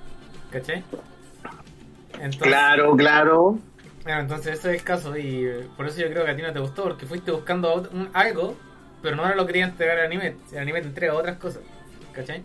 ¿cachai? 0.52 0.84
Entonces, 2.14 2.38
Claro, 2.38 2.96
claro. 2.96 3.58
Bueno, 4.04 4.20
entonces 4.20 4.58
ese 4.60 4.68
es 4.70 4.74
el 4.76 4.84
caso 4.84 5.16
y 5.18 5.46
por 5.76 5.86
eso 5.88 6.00
yo 6.00 6.08
creo 6.08 6.24
que 6.24 6.30
a 6.30 6.36
ti 6.36 6.42
no 6.42 6.52
te 6.52 6.60
gustó, 6.60 6.84
porque 6.84 7.04
fuiste 7.04 7.32
buscando 7.32 7.74
un- 7.92 8.10
algo, 8.12 8.54
pero 9.02 9.16
no 9.16 9.28
lo 9.34 9.44
quería 9.44 9.64
entregar 9.66 9.98
al 9.98 10.06
anime, 10.06 10.36
el 10.52 10.58
anime 10.58 10.80
te 10.82 10.86
entrega 10.88 11.14
otras 11.14 11.36
cosas, 11.36 11.62
¿cachai? 12.12 12.42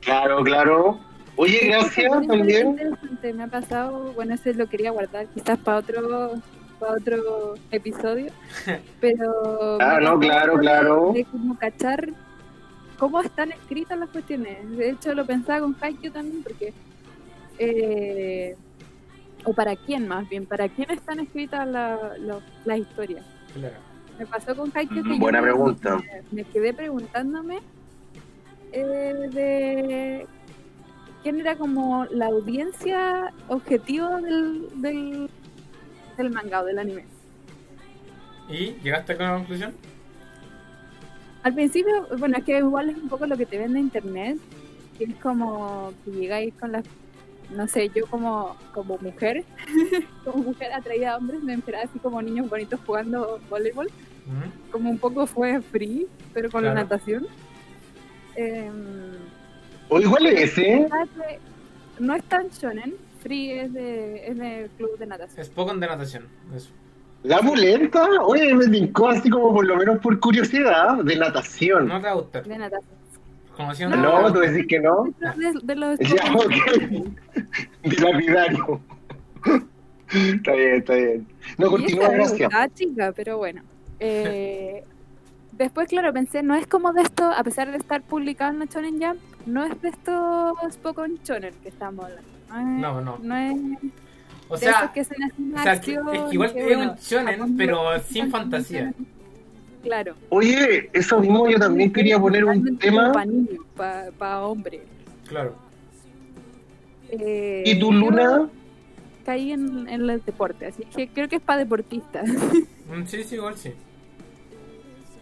Claro, 0.00 0.42
claro. 0.42 0.98
Oye, 1.38 1.60
gracias 1.66 2.10
también. 2.26 2.66
interesante, 2.68 3.32
Me 3.32 3.42
ha 3.44 3.46
pasado, 3.46 4.12
bueno, 4.14 4.34
ese 4.34 4.52
lo 4.54 4.66
quería 4.66 4.90
guardar 4.90 5.26
quizás 5.28 5.58
para 5.58 5.78
otro 5.78 6.34
para 6.80 6.92
otro 6.92 7.54
episodio, 7.72 8.30
pero 9.00 9.78
Ah, 9.80 9.98
no, 10.00 10.18
claro, 10.18 10.54
de- 10.54 10.60
claro. 10.60 11.12
de 11.14 11.24
como 11.24 11.56
cachar 11.58 12.08
cómo 12.98 13.20
están 13.20 13.50
escritas 13.52 13.98
las 13.98 14.08
cuestiones. 14.10 14.76
De 14.76 14.90
hecho, 14.90 15.14
lo 15.14 15.24
pensaba 15.26 15.60
con 15.60 15.76
Haikyuu 15.80 16.12
también 16.12 16.42
porque 16.42 16.72
eh, 17.58 18.56
o 19.44 19.52
para 19.54 19.74
quién 19.76 20.06
más 20.06 20.28
bien, 20.28 20.46
para 20.46 20.68
quién 20.68 20.90
están 20.90 21.18
escritas 21.20 21.66
la- 21.66 22.12
las 22.64 22.78
historias. 22.78 23.24
Claro. 23.54 23.76
Me 24.18 24.26
pasó 24.26 24.54
con 24.56 24.70
Haikyuu 24.74 25.02
que 25.04 25.10
yo 25.14 25.18
Buena 25.18 25.40
pregunta. 25.42 25.96
Me, 26.32 26.42
me 26.42 26.44
quedé 26.44 26.74
preguntándome 26.74 27.58
eh, 28.72 29.14
de 29.32 30.26
quién 31.22 31.40
era 31.40 31.56
como 31.56 32.04
la 32.06 32.26
audiencia 32.26 33.32
objetivo 33.48 34.20
del, 34.20 34.68
del, 34.80 35.30
del 36.16 36.30
manga 36.30 36.62
o 36.62 36.64
del 36.64 36.78
anime. 36.78 37.04
¿Y 38.48 38.72
llegaste 38.82 39.16
con 39.16 39.26
la 39.26 39.34
conclusión? 39.34 39.74
Al 41.42 41.54
principio, 41.54 42.06
bueno, 42.18 42.38
es 42.38 42.44
que 42.44 42.58
igual 42.58 42.90
es 42.90 42.96
un 42.96 43.08
poco 43.08 43.26
lo 43.26 43.36
que 43.36 43.46
te 43.46 43.58
vende 43.58 43.78
internet, 43.78 44.38
que 44.96 45.04
es 45.04 45.14
como 45.16 45.92
que 46.04 46.10
llegáis 46.10 46.54
con 46.54 46.72
las, 46.72 46.84
no 47.50 47.66
sé, 47.68 47.90
yo 47.94 48.06
como, 48.06 48.56
como 48.72 48.98
mujer, 48.98 49.44
como 50.24 50.42
mujer 50.44 50.72
atraída 50.72 51.12
a 51.12 51.16
hombres, 51.16 51.42
me 51.42 51.54
esperaba 51.54 51.84
así 51.84 51.98
como 51.98 52.20
niños 52.22 52.48
bonitos 52.48 52.80
jugando 52.84 53.40
voleibol. 53.48 53.88
Como 54.70 54.90
un 54.90 54.98
poco 54.98 55.26
fue 55.26 55.62
free, 55.62 56.06
pero 56.34 56.50
con 56.50 56.62
la 56.62 56.74
natación. 56.74 57.26
Em, 58.36 58.72
O 59.88 59.98
igual 60.00 60.26
es 60.26 60.52
ese. 60.52 60.86
no 61.98 62.14
es 62.14 62.24
tan 62.24 62.48
shonen, 62.48 62.94
free 63.22 63.52
es 63.52 63.72
de, 63.72 64.26
es 64.28 64.38
de 64.38 64.70
club 64.76 64.98
de 64.98 65.06
natación. 65.06 65.40
Es 65.40 65.48
poco 65.48 65.74
de 65.74 65.86
natación, 65.86 66.26
eso. 66.54 66.70
La 67.24 67.42
mulenta, 67.42 68.06
oye, 68.22 68.54
me 68.54 68.68
tincó 68.68 69.08
así 69.08 69.28
como 69.28 69.52
por 69.52 69.66
lo 69.66 69.76
menos 69.76 69.98
por 69.98 70.18
curiosidad 70.20 71.02
de 71.02 71.16
natación. 71.16 71.88
No 71.88 72.00
te 72.00 72.06
va 72.06 72.12
a 72.12 72.14
gustar. 72.14 72.44
De 72.44 72.58
natación. 72.58 72.98
Conociendo 73.56 73.96
No, 73.96 74.32
tú 74.32 74.38
decís 74.38 74.66
que 74.68 74.78
no. 74.78 75.12
De, 75.18 75.52
de 75.62 75.74
los 75.74 75.98
Ya, 75.98 76.32
ok. 76.32 77.08
Dilapidario. 77.82 78.80
está 80.06 80.52
bien, 80.52 80.74
está 80.76 80.94
bien. 80.94 81.26
No, 81.58 81.70
continúa, 81.70 82.08
gracias. 82.10 82.38
gustaba, 82.38 82.68
chica, 82.68 83.12
pero 83.16 83.38
bueno. 83.38 83.62
Eh, 83.98 84.84
después, 85.58 85.88
claro, 85.88 86.12
pensé, 86.12 86.42
no 86.42 86.54
es 86.54 86.66
como 86.66 86.92
de 86.92 87.02
esto, 87.02 87.24
a 87.24 87.42
pesar 87.44 87.70
de 87.70 87.76
estar 87.78 88.02
publicado 88.02 88.52
en 88.52 88.58
la 88.60 88.64
Shonen 88.66 89.00
Jump, 89.02 89.20
no 89.46 89.64
es 89.64 89.80
de 89.82 89.88
estos 89.88 90.76
Pokémon 90.82 91.18
Shonen 91.24 91.54
que 91.62 91.68
estamos 91.68 92.04
hablando. 92.04 92.80
No, 92.80 93.00
no. 93.00 93.18
No 93.22 93.36
es 93.36 93.56
O 94.48 94.56
de 94.56 94.66
esos 94.66 94.78
sea, 94.80 94.92
que 94.94 95.00
o 95.02 95.04
sea, 95.62 95.80
que- 95.80 95.92
es 95.92 96.32
igual 96.32 96.52
que, 96.52 96.60
es 96.60 96.76
bueno, 96.76 96.92
un 96.92 96.98
shonen, 96.98 97.56
pero 97.56 97.98
sin 98.00 98.30
fantasía. 98.30 98.92
Claro. 99.82 100.14
Oye, 100.30 100.90
eso 100.92 101.20
mismo 101.20 101.48
yo 101.48 101.58
también 101.58 101.92
quería 101.92 102.18
poner 102.18 102.44
un 102.44 102.78
tema. 102.78 103.12
Para 103.12 103.26
niños, 103.26 103.64
para 103.76 104.42
hombres. 104.42 104.80
Claro. 105.28 105.54
Eh, 107.10 107.62
¿Y 107.66 107.78
tú, 107.78 107.92
yo 107.92 107.98
Luna? 107.98 108.48
Caí 109.24 109.52
en, 109.52 109.88
en 109.88 110.08
el 110.08 110.22
deporte, 110.24 110.66
así 110.66 110.82
que 110.84 111.08
creo 111.08 111.28
que 111.28 111.36
es 111.36 111.42
para 111.42 111.58
deportistas. 111.60 112.28
Mm, 112.28 113.04
Sí, 113.06 113.22
sí, 113.22 113.34
igual 113.34 113.56
sí. 113.56 113.72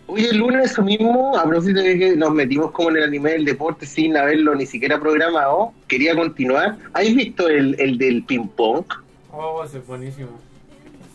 Oye, 0.08 0.32
Luna, 0.32 0.62
eso 0.62 0.82
mismo, 0.82 1.36
a 1.36 1.42
propósito 1.44 1.80
de 1.80 1.98
que 1.98 2.16
nos 2.16 2.32
metimos 2.32 2.70
como 2.70 2.90
en 2.90 2.98
el 2.98 3.02
anime 3.04 3.32
del 3.32 3.44
deporte 3.44 3.86
sin 3.86 4.16
haberlo 4.16 4.54
ni 4.54 4.64
siquiera 4.64 5.00
programado, 5.00 5.72
quería 5.88 6.14
continuar. 6.14 6.76
¿Has 6.92 7.12
visto 7.12 7.48
el, 7.48 7.75
el 7.80 7.98
del 7.98 8.22
ping-pong? 8.22 8.84
Oh, 9.32 9.64
ese 9.64 9.78
es 9.78 9.86
buenísimo. 9.86 10.28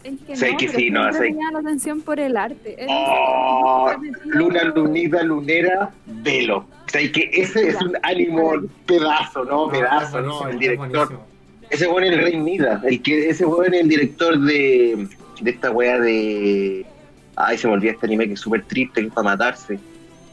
Es 0.03 0.13
que 0.27 0.35
Sé 0.35 0.51
no, 0.51 0.57
que 0.57 0.67
sí, 0.67 0.89
no, 0.89 1.13
sé. 1.13 1.33
la 1.53 1.59
atención 1.59 2.01
por 2.01 2.19
el 2.19 2.35
arte. 2.35 2.75
Es- 2.77 2.87
Oh, 2.89 3.91
Luna, 4.25 4.63
Lunita, 4.65 5.23
Lunera, 5.23 5.91
velo. 6.07 6.57
O 6.57 6.89
sea, 6.91 7.09
que 7.11 7.29
ese 7.33 7.69
es 7.69 7.81
un 7.81 7.93
ánimo 8.03 8.51
pedazo, 8.85 9.45
¿no? 9.45 9.67
No, 9.67 9.71
Pedazo, 9.71 10.19
es 10.19 10.25
¿no? 10.25 10.47
El 10.47 10.53
es 10.55 10.59
director. 10.59 10.89
buenísimo. 10.89 11.25
Ese 11.69 11.87
fue 11.87 12.05
el 12.07 12.21
Rey 12.21 12.37
Mida, 12.37 12.81
el 12.85 13.01
que, 13.01 13.29
ese 13.29 13.45
fue 13.45 13.67
el 13.67 13.87
director 13.87 14.37
de, 14.39 15.07
de 15.39 15.51
esta 15.51 15.71
wea 15.71 15.97
de. 15.99 16.85
Ay, 17.35 17.57
se 17.57 17.67
me 17.67 17.73
olvidó 17.73 17.93
este 17.93 18.05
anime 18.05 18.27
que 18.27 18.33
es 18.33 18.39
súper 18.39 18.63
triste, 18.65 19.01
que 19.01 19.07
es 19.07 19.13
para 19.13 19.23
matarse. 19.29 19.79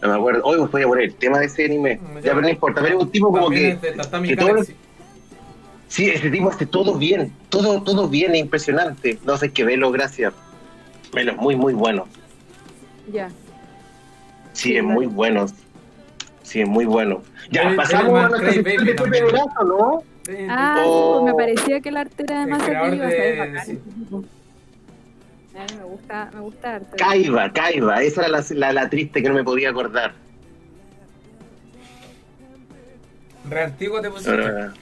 No 0.02 0.08
me 0.08 0.14
acuerdo. 0.14 0.42
Hoy 0.44 0.58
os 0.58 0.70
voy 0.70 0.82
a 0.82 0.86
poner 0.86 1.04
el 1.04 1.14
tema 1.14 1.38
de 1.38 1.46
ese 1.46 1.64
anime. 1.64 1.96
Mm, 1.96 2.14
Ya, 2.16 2.20
pero 2.22 2.40
no 2.42 2.48
importa. 2.48 2.80
Pero 2.82 2.98
es 2.98 3.04
un 3.04 3.10
tipo 3.10 3.30
como 3.32 3.50
que. 3.50 3.78
todo-. 4.36 4.64
Sí, 5.88 6.10
ese 6.10 6.30
tipo 6.30 6.50
hace 6.50 6.66
todo 6.66 6.94
bien. 6.96 7.32
Todo, 7.48 7.82
todo 7.82 8.08
bien, 8.08 8.34
es 8.34 8.40
impresionante. 8.40 9.18
No 9.24 9.36
sé, 9.36 9.46
hay 9.46 9.52
que 9.52 9.64
verlo, 9.64 9.90
gracias. 9.90 10.32
Velo, 11.14 11.34
muy, 11.36 11.56
muy 11.56 11.72
bueno. 11.74 12.06
Ya. 13.12 13.28
Sí, 14.52 14.70
Sí, 14.70 14.76
es 14.76 14.82
vale. 14.82 14.94
muy 14.94 15.06
bueno. 15.06 15.46
Sí, 16.42 16.60
es 16.60 16.68
muy 16.68 16.84
bueno. 16.84 17.22
Ya, 17.50 17.72
pasamos 17.76 18.18
a 18.24 18.28
nuestra 18.28 18.52
sección 18.52 18.84
de 18.84 18.94
Pepe 18.94 19.22
¿no? 19.66 20.02
Ah, 20.50 20.82
Oh. 20.86 21.20
pues 21.22 21.32
me 21.32 21.38
parecía 21.38 21.80
que 21.80 21.88
el 21.88 21.96
arte 21.96 22.22
era 22.22 22.40
demasiado 22.40 22.70
creador 22.90 22.94
iba 22.94 23.06
a 23.06 23.10
ser 23.10 23.52
de- 23.52 23.60
sí. 23.64 23.78
A 25.58 25.64
mí 25.64 25.76
me 25.76 25.84
gusta, 25.84 26.30
me 26.32 26.40
gusta. 26.40 26.80
Caiba, 26.96 27.52
Caiba. 27.52 28.02
Esa 28.02 28.26
era 28.26 28.30
la, 28.30 28.44
la, 28.50 28.72
la 28.72 28.90
triste 28.90 29.20
que 29.20 29.28
no 29.28 29.34
me 29.34 29.42
podía 29.42 29.70
acordar. 29.70 30.14
Re 33.50 33.62
antiguo 33.62 34.00
te 34.00 34.10
pusiste. 34.10 34.30
Ah. 34.30 34.72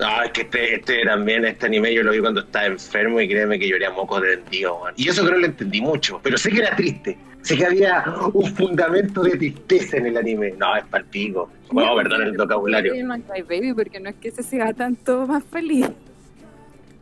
No, 0.00 0.22
es 0.22 0.30
que 0.32 0.40
este, 0.42 0.74
este 0.74 1.04
también, 1.04 1.44
este 1.44 1.66
anime 1.66 1.92
yo 1.94 2.02
lo 2.02 2.12
vi 2.12 2.20
cuando 2.20 2.40
estaba 2.40 2.66
enfermo 2.66 3.20
y 3.20 3.28
créeme 3.28 3.58
que 3.58 3.68
lloré 3.68 3.86
a 3.86 3.90
moco 3.90 4.20
de 4.20 4.36
vendido, 4.36 4.80
man. 4.80 4.94
Y 4.96 5.08
eso 5.08 5.24
que 5.24 5.30
no 5.30 5.38
lo 5.38 5.46
entendí 5.46 5.80
mucho, 5.80 6.20
pero 6.22 6.36
sé 6.36 6.50
que 6.50 6.58
era 6.60 6.74
triste. 6.74 7.16
Sé 7.42 7.56
que 7.58 7.66
había 7.66 8.02
un 8.32 8.56
fundamento 8.56 9.22
de 9.22 9.36
tristeza 9.36 9.98
en 9.98 10.06
el 10.06 10.16
anime. 10.16 10.54
No, 10.56 10.74
es 10.76 10.84
palpico. 10.86 11.50
Bueno, 11.70 11.94
perdón 11.94 12.22
el 12.22 12.36
vocabulario. 12.36 12.94
Cry 12.94 13.42
Baby, 13.42 13.74
porque 13.74 14.00
no 14.00 14.08
es 14.08 14.16
que 14.16 14.30
se 14.30 14.42
sea 14.42 14.72
tanto 14.72 15.26
más 15.26 15.44
feliz. 15.44 15.86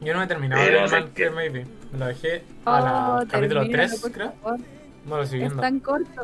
Yo 0.03 0.15
no 0.15 0.23
he 0.23 0.27
terminado 0.27 0.63
Pero 0.65 0.79
de 0.81 0.85
es 0.85 0.93
Man 0.93 1.09
que- 1.15 1.31
Maybe. 1.31 1.67
Me 1.93 1.99
lo 1.99 2.07
dejé 2.07 2.43
a 2.65 2.81
la 2.81 3.15
Oh, 3.23 3.27
capítulo 3.29 3.61
termínalo, 3.61 3.89
3, 3.89 4.01
por 4.01 4.13
creo. 4.13 4.33
No 5.07 5.17
lo 5.17 5.23
estoy 5.23 5.43
Es 5.43 5.57
tan 5.57 5.81
corto. 5.81 6.23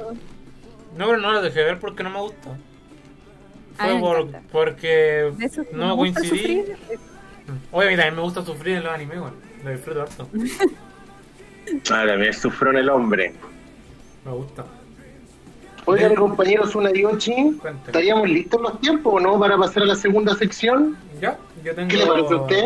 No, 0.97 1.07
pero 1.07 1.17
no 1.19 1.33
lo 1.33 1.43
dejé 1.43 1.63
ver 1.65 1.79
porque 1.79 2.03
no 2.03 2.11
me 2.11 2.21
gusta. 2.21 2.51
A 3.79 3.87
mí 3.87 3.91
Fue 3.91 3.95
me 3.95 4.01
por, 4.01 4.29
porque 4.51 5.33
no 5.73 5.89
me 5.89 5.93
gusta 5.95 6.21
coincidí. 6.21 6.65
Oye, 7.73 7.87
a 7.89 7.91
mí 7.91 7.97
también 7.97 8.17
me 8.17 8.23
gusta 8.23 8.45
sufrir 8.45 8.77
en 8.79 8.85
los 8.85 8.93
animes, 8.93 9.19
weón. 9.19 9.35
Lo 9.65 9.71
disfruto 9.71 10.03
harto. 10.03 10.29
Ahora 11.91 12.17
me 12.17 12.33
sufrió 12.33 12.71
en 12.73 12.79
el 12.79 12.89
hombre. 12.91 13.35
Me 14.25 14.33
gusta. 14.33 14.65
Oigan, 15.85 16.15
compañeros, 16.17 16.75
una 16.75 16.91
Yoshi. 16.93 17.33
Cuéntame. 17.61 17.87
¿Estaríamos 17.87 18.29
listos 18.29 18.61
los 18.61 18.81
tiempos 18.81 19.15
o 19.15 19.21
no 19.21 19.39
para 19.39 19.57
pasar 19.57 19.85
a 19.85 19.87
la 19.87 19.95
segunda 19.95 20.35
sección? 20.35 20.97
¿Ya? 21.21 21.39
Yo 21.65 21.75
tengo. 21.75 21.89
¿Qué 21.89 21.97
le 21.99 22.07
parece 22.07 22.35
a 22.35 22.37
usted? 22.37 22.65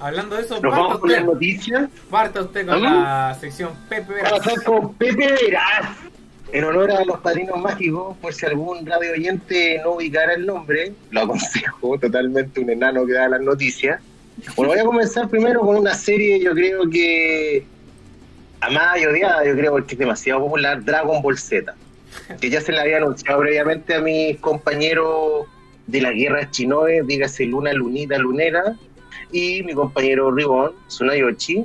Hablando 0.00 0.36
de 0.36 0.42
eso, 0.42 0.60
Nos 0.60 0.72
vamos 0.72 0.98
con 0.98 1.10
las 1.10 1.20
usted, 1.20 1.32
noticias. 1.32 1.90
parta 2.10 2.42
usted 2.42 2.66
con 2.66 2.82
¿Vamos? 2.82 3.02
la 3.02 3.36
sección 3.40 3.72
Pepe 3.88 4.12
Vamos 4.12 4.20
a 4.22 4.24
Veras. 4.24 4.38
pasar 4.46 4.62
con 4.64 4.94
Pepe 4.94 5.26
Veraz. 5.32 5.96
En 6.52 6.64
honor 6.64 6.90
a 6.92 7.04
los 7.04 7.18
padrinos 7.20 7.58
mágicos, 7.60 8.16
por 8.22 8.32
si 8.32 8.46
algún 8.46 8.86
radio 8.86 9.12
oyente 9.12 9.80
no 9.84 9.92
ubicara 9.92 10.32
el 10.34 10.46
nombre, 10.46 10.92
lo 11.10 11.20
aconsejo 11.22 11.98
totalmente 12.00 12.60
un 12.60 12.70
enano 12.70 13.04
que 13.04 13.12
da 13.12 13.28
las 13.28 13.40
noticias. 13.42 14.00
Bueno, 14.56 14.72
voy 14.72 14.78
a 14.80 14.84
comenzar 14.84 15.28
primero 15.28 15.60
con 15.60 15.76
una 15.76 15.94
serie, 15.94 16.40
yo 16.40 16.52
creo 16.54 16.88
que 16.88 17.66
amada 18.60 18.98
y 18.98 19.04
odiada, 19.04 19.44
yo 19.44 19.54
creo 19.56 19.72
porque 19.72 19.94
es 19.94 19.98
demasiado 19.98 20.40
popular, 20.40 20.82
Dragon 20.84 21.20
Ball 21.20 21.36
Z. 21.38 21.74
Que 22.40 22.48
ya 22.48 22.60
se 22.60 22.72
la 22.72 22.82
había 22.82 22.96
anunciado 22.98 23.40
previamente 23.40 23.94
a 23.94 24.00
mis 24.00 24.38
compañeros 24.38 25.46
de 25.86 26.00
la 26.00 26.12
guerra 26.12 26.50
chinoe, 26.50 27.02
dígase 27.04 27.44
Luna, 27.46 27.72
Lunita, 27.72 28.16
Lunera, 28.18 28.74
y 29.32 29.62
mi 29.62 29.74
compañero 29.74 30.30
Ribón, 30.30 30.72
Tsunayoshi, 30.88 31.64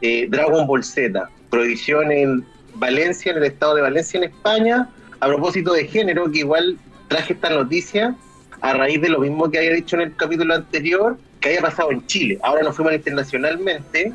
eh, 0.00 0.26
Dragon 0.28 0.66
Ball 0.66 0.82
Z, 0.82 1.28
prohibición 1.50 2.10
en 2.10 2.44
Valencia, 2.74 3.32
en 3.32 3.38
el 3.38 3.44
estado 3.44 3.76
de 3.76 3.82
Valencia, 3.82 4.18
en 4.18 4.24
España, 4.24 4.88
a 5.20 5.26
propósito 5.26 5.72
de 5.72 5.86
género, 5.86 6.30
que 6.30 6.40
igual 6.40 6.78
traje 7.08 7.34
esta 7.34 7.50
noticia 7.50 8.16
a 8.60 8.72
raíz 8.72 9.00
de 9.00 9.08
lo 9.08 9.18
mismo 9.20 9.50
que 9.50 9.58
había 9.58 9.72
dicho 9.72 9.96
en 9.96 10.02
el 10.02 10.16
capítulo 10.16 10.54
anterior, 10.54 11.18
que 11.40 11.48
había 11.50 11.60
pasado 11.60 11.90
en 11.90 12.06
Chile. 12.06 12.38
Ahora 12.42 12.62
nos 12.62 12.76
fuimos 12.76 12.94
internacionalmente, 12.94 14.12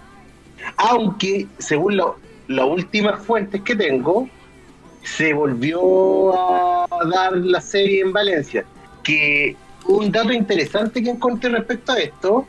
aunque 0.78 1.48
según 1.58 1.98
las 1.98 2.66
últimas 2.66 3.24
fuentes 3.24 3.62
que 3.62 3.76
tengo, 3.76 4.30
se 5.04 5.34
volvió 5.34 6.34
a 6.34 6.88
dar 7.10 7.34
la 7.34 7.62
serie 7.62 8.02
en 8.02 8.12
Valencia. 8.12 8.66
Que 9.04 9.56
un 9.86 10.12
dato 10.12 10.34
interesante 10.34 11.02
que 11.02 11.10
encontré 11.10 11.50
respecto 11.50 11.92
a 11.94 12.00
esto 12.00 12.48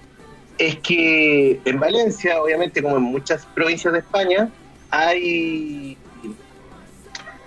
es 0.58 0.76
que 0.80 1.60
en 1.64 1.80
Valencia, 1.80 2.42
obviamente 2.42 2.82
como 2.82 2.96
en 2.96 3.04
muchas 3.04 3.46
provincias 3.54 3.92
de 3.92 4.00
España, 4.00 4.50
hay 4.90 5.96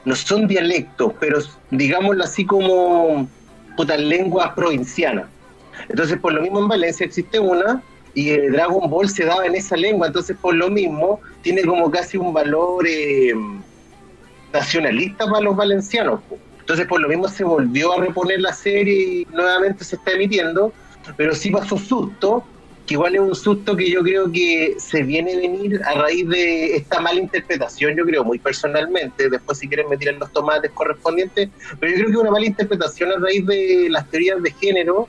no 0.03 0.15
son 0.15 0.48
dialectos, 0.48 1.13
pero 1.20 1.39
digámoslo 1.70 2.24
así 2.24 2.46
como 2.46 3.27
putas 3.77 4.00
lenguas 4.00 4.51
provincianas. 4.56 5.25
Entonces, 5.89 6.18
por 6.20 6.34
lo 6.34 6.41
mismo 6.41 6.60
en 6.60 6.68
Valencia 6.68 7.06
existe 7.06 7.39
una 7.39 7.82
y 8.13 8.30
el 8.30 8.51
Dragon 8.53 8.89
Ball 8.89 9.10
se 9.10 9.25
daba 9.25 9.46
en 9.46 9.56
esa 9.56 9.77
lengua, 9.77 10.08
entonces 10.08 10.36
por 10.41 10.53
lo 10.53 10.70
mismo 10.70 11.22
tiene 11.41 11.63
como 11.63 11.89
casi 11.89 12.18
un 12.18 12.34
valor 12.34 12.86
eh, 12.88 13.34
nacionalista 14.51 15.25
para 15.25 15.41
los 15.41 15.56
valencianos. 15.56 16.20
Entonces 16.60 16.88
por 16.88 17.00
lo 17.00 17.08
mismo 17.08 17.27
se 17.30 17.44
volvió 17.44 17.94
a 17.94 18.01
reponer 18.01 18.41
la 18.41 18.53
serie 18.53 18.94
y 18.94 19.27
nuevamente 19.34 19.84
se 19.84 19.96
está 19.96 20.12
emitiendo, 20.12 20.74
pero 21.15 21.34
sí 21.34 21.51
pasó 21.51 21.77
susto, 21.77 22.44
igual 22.91 23.15
es 23.15 23.21
un 23.21 23.36
susto 23.36 23.75
que 23.75 23.89
yo 23.89 24.01
creo 24.01 24.31
que 24.31 24.75
se 24.77 25.03
viene 25.03 25.33
a 25.33 25.38
venir 25.38 25.81
a 25.83 25.93
raíz 25.93 26.27
de 26.27 26.75
esta 26.75 27.00
mala 27.00 27.19
interpretación, 27.19 27.95
yo 27.95 28.05
creo, 28.05 28.24
muy 28.24 28.39
personalmente, 28.39 29.29
después 29.29 29.57
si 29.57 29.67
quieren 29.67 29.89
me 29.89 29.98
tiran 29.98 30.19
los 30.19 30.31
tomates 30.31 30.71
correspondientes, 30.71 31.50
pero 31.79 31.91
yo 31.91 31.98
creo 32.00 32.12
que 32.12 32.17
una 32.17 32.31
mala 32.31 32.45
interpretación 32.45 33.12
a 33.12 33.17
raíz 33.17 33.45
de 33.45 33.88
las 33.89 34.10
teorías 34.10 34.41
de 34.41 34.51
género, 34.51 35.07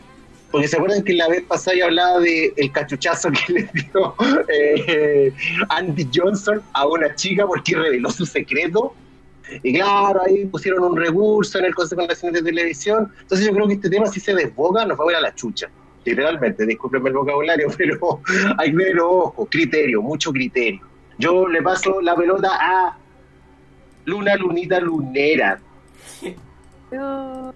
porque 0.50 0.68
se 0.68 0.76
acuerdan 0.76 1.02
que 1.02 1.14
la 1.14 1.28
vez 1.28 1.42
pasada 1.42 1.76
yo 1.76 1.86
hablaba 1.86 2.20
de 2.20 2.52
el 2.56 2.70
cachuchazo 2.70 3.30
que 3.30 3.52
le 3.52 3.70
dio 3.72 4.14
eh, 4.48 5.32
Andy 5.71 6.08
Johnson 6.14 6.62
a 6.75 6.86
una 6.86 7.14
chica 7.14 7.47
porque 7.47 7.75
reveló 7.75 8.10
su 8.10 8.26
secreto. 8.26 8.95
Y 9.62 9.75
claro, 9.75 10.21
ahí 10.26 10.45
pusieron 10.47 10.84
un 10.84 10.97
recurso 10.97 11.58
en 11.58 11.64
el 11.64 11.75
Consejo 11.75 12.06
Nacional 12.06 12.42
de 12.42 12.50
Televisión. 12.50 13.10
Entonces 13.23 13.47
yo 13.47 13.54
creo 13.54 13.66
que 13.66 13.75
este 13.75 13.88
tema 13.88 14.06
si 14.06 14.21
se 14.21 14.34
desboga 14.34 14.84
nos 14.84 14.99
va 14.99 15.04
a 15.04 15.06
ver 15.06 15.16
a 15.16 15.21
la 15.21 15.34
chucha. 15.34 15.71
Literalmente, 16.04 16.67
discúlpenme 16.67 17.10
el 17.10 17.17
vocabulario, 17.17 17.69
pero 17.78 18.21
hay 18.58 18.73
ver 18.73 18.99
ojo, 19.00 19.47
criterio, 19.47 20.02
mucho 20.02 20.32
criterio. 20.32 20.80
Yo 21.19 21.47
le 21.47 21.62
paso 21.62 22.00
la 22.00 22.17
pelota 22.17 22.49
a 22.52 22.99
Luna 24.04 24.36
Lunita 24.36 24.80
Lunera. 24.80 25.60
Yo, 26.91 27.54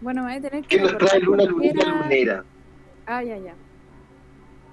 bueno, 0.00 0.24
voy 0.24 0.32
a 0.34 0.40
tener 0.40 0.62
que. 0.64 0.76
¿Qué 0.76 0.82
nos 0.82 0.98
trae 0.98 1.20
Luna 1.20 1.44
Lunita 1.44 1.86
Lunera? 1.88 2.44
Ah, 3.06 3.22
ya, 3.22 3.38
ya. 3.38 3.54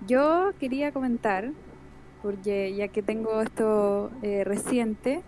Yo 0.07 0.51
quería 0.59 0.91
comentar, 0.91 1.51
porque 2.21 2.75
ya 2.75 2.89
que 2.89 3.01
tengo 3.01 3.41
esto 3.41 4.11
eh, 4.21 4.43
reciente, 4.43 5.21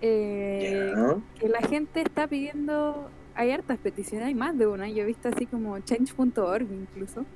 eh, 0.00 0.92
que 1.38 1.48
la 1.48 1.60
gente 1.60 2.00
está 2.00 2.26
pidiendo, 2.26 3.10
hay 3.34 3.50
hartas 3.50 3.78
peticiones, 3.78 4.28
hay 4.28 4.34
más 4.34 4.56
de 4.56 4.66
una, 4.66 4.88
yo 4.88 5.02
he 5.02 5.06
visto 5.06 5.28
así 5.28 5.46
como 5.46 5.78
change.org 5.80 6.66
incluso, 6.72 7.26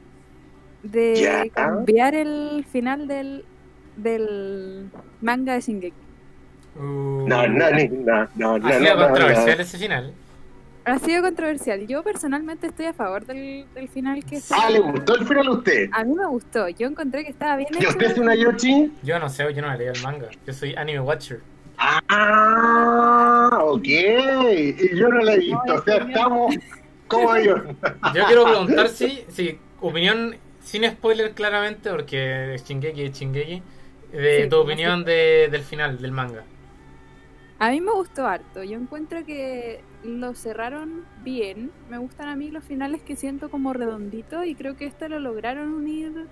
de 0.83 1.15
Ya. 1.17 1.49
cambiar 1.51 2.15
el 2.15 2.65
final 2.71 3.07
del, 3.09 3.45
del 3.97 4.89
manga 5.21 5.55
de 5.55 5.61
Shingeki. 5.61 5.95
Uh, 6.79 7.27
No, 7.27 7.47
no, 7.49 7.71
ni- 7.71 7.89
no, 7.89 8.29
no, 8.37 8.59
no, 8.59 8.67
ha 8.69 8.71
no, 8.73 8.79
sido 8.79 8.95
no, 8.95 9.01
no. 9.01 9.07
controversial 9.09 9.61
ese 9.61 9.79
final. 9.79 10.13
Ha 10.85 10.99
sido 11.01 11.23
controversial. 11.23 11.85
Yo 11.89 12.05
personalmente 12.05 12.69
estoy 12.69 12.87
a 12.87 12.93
favor 12.93 13.27
del, 13.27 13.65
del 13.75 13.89
final 13.89 14.25
que 14.25 14.37
está. 14.37 14.55
Ah, 14.57 14.71
¿le 14.71 14.79
gustó 14.79 15.17
el 15.17 15.27
final 15.27 15.47
a 15.49 15.51
usted? 15.53 15.89
A 15.93 16.05
mí 16.05 16.15
me 16.15 16.27
gustó. 16.27 16.69
Yo 16.69 16.87
encontré 16.87 17.25
que 17.25 17.31
estaba 17.31 17.57
bien 17.57 17.71
¿Y 17.73 17.79
hecho. 17.79 17.89
usted 17.89 18.13
es 18.13 18.19
una 18.19 18.37
Yoshi? 18.37 18.93
Yo 19.03 19.19
no 19.19 19.29
sé, 19.29 19.53
yo 19.53 19.63
no 19.63 19.75
leí 19.77 19.89
el 19.89 20.01
manga. 20.03 20.29
Yo 20.47 20.53
soy 20.53 20.75
anime 20.77 21.01
watcher. 21.01 21.41
Ah, 21.79 23.51
ok. 23.63 23.85
Y 23.87 24.97
yo 24.97 25.09
no 25.09 25.21
la 25.23 25.35
he 25.35 25.39
visto. 25.39 25.75
O 25.75 25.83
sea, 25.83 25.97
estamos 25.97 26.55
como 27.09 27.37
yo. 27.39 27.57
Yo 28.15 28.25
quiero 28.27 28.45
preguntar 28.45 28.89
si, 28.89 29.25
si 29.29 29.59
opinión, 29.81 30.37
sin 30.67 30.85
spoiler 30.91 31.35
claramente, 31.35 31.91
porque 31.91 32.57
Shingeki 32.65 33.03
es 33.05 33.13
Shingeki, 33.19 33.65
de 34.11 34.33
Sí, 34.37 34.51
tu 34.51 34.57
como 34.57 34.61
opinión 34.61 35.05
de, 35.05 35.49
del 35.51 35.63
final 35.65 35.99
del 36.01 36.13
manga. 36.13 36.51
A 37.59 37.71
mí 37.71 37.81
me 37.81 37.93
gustó 37.93 38.27
harto. 38.27 38.63
Yo 38.65 38.77
encuentro 38.79 39.25
que 39.25 39.87
lo 40.03 40.35
cerraron 40.35 41.09
bien. 41.15 41.73
Me 41.89 41.99
gustan 41.99 42.29
a 42.29 42.37
mí 42.37 42.51
los 42.51 42.65
finales 42.65 43.03
que 43.03 43.17
siento 43.17 43.51
como 43.51 43.73
redonditos 43.73 44.45
y 44.47 44.55
creo 44.55 44.77
que 44.77 44.87
esto 44.87 45.09
lo 45.09 45.19
lograron 45.21 45.73
unir 45.73 46.29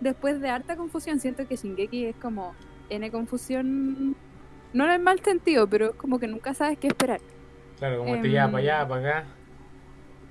después 0.00 0.40
de 0.40 0.50
harta 0.50 0.76
confusión. 0.76 1.18
Siento 1.20 1.46
que 1.48 1.56
Shingeki 1.56 2.06
es 2.06 2.16
como 2.16 2.56
N 2.88 3.10
confusión, 3.10 4.16
no 4.72 4.84
en 4.84 4.90
el 4.92 5.00
mal 5.02 5.20
sentido, 5.24 5.68
pero 5.68 5.90
es 5.90 5.96
como 5.96 6.18
que 6.20 6.28
nunca 6.28 6.54
sabes 6.54 6.78
qué 6.78 6.88
esperar. 6.88 7.20
Claro, 7.76 7.98
como 8.00 8.18
te 8.20 8.28
Em, 8.28 8.30
lleva 8.30 8.50
para 8.50 8.58
allá, 8.62 8.88
para 8.88 9.18
acá. 9.20 9.38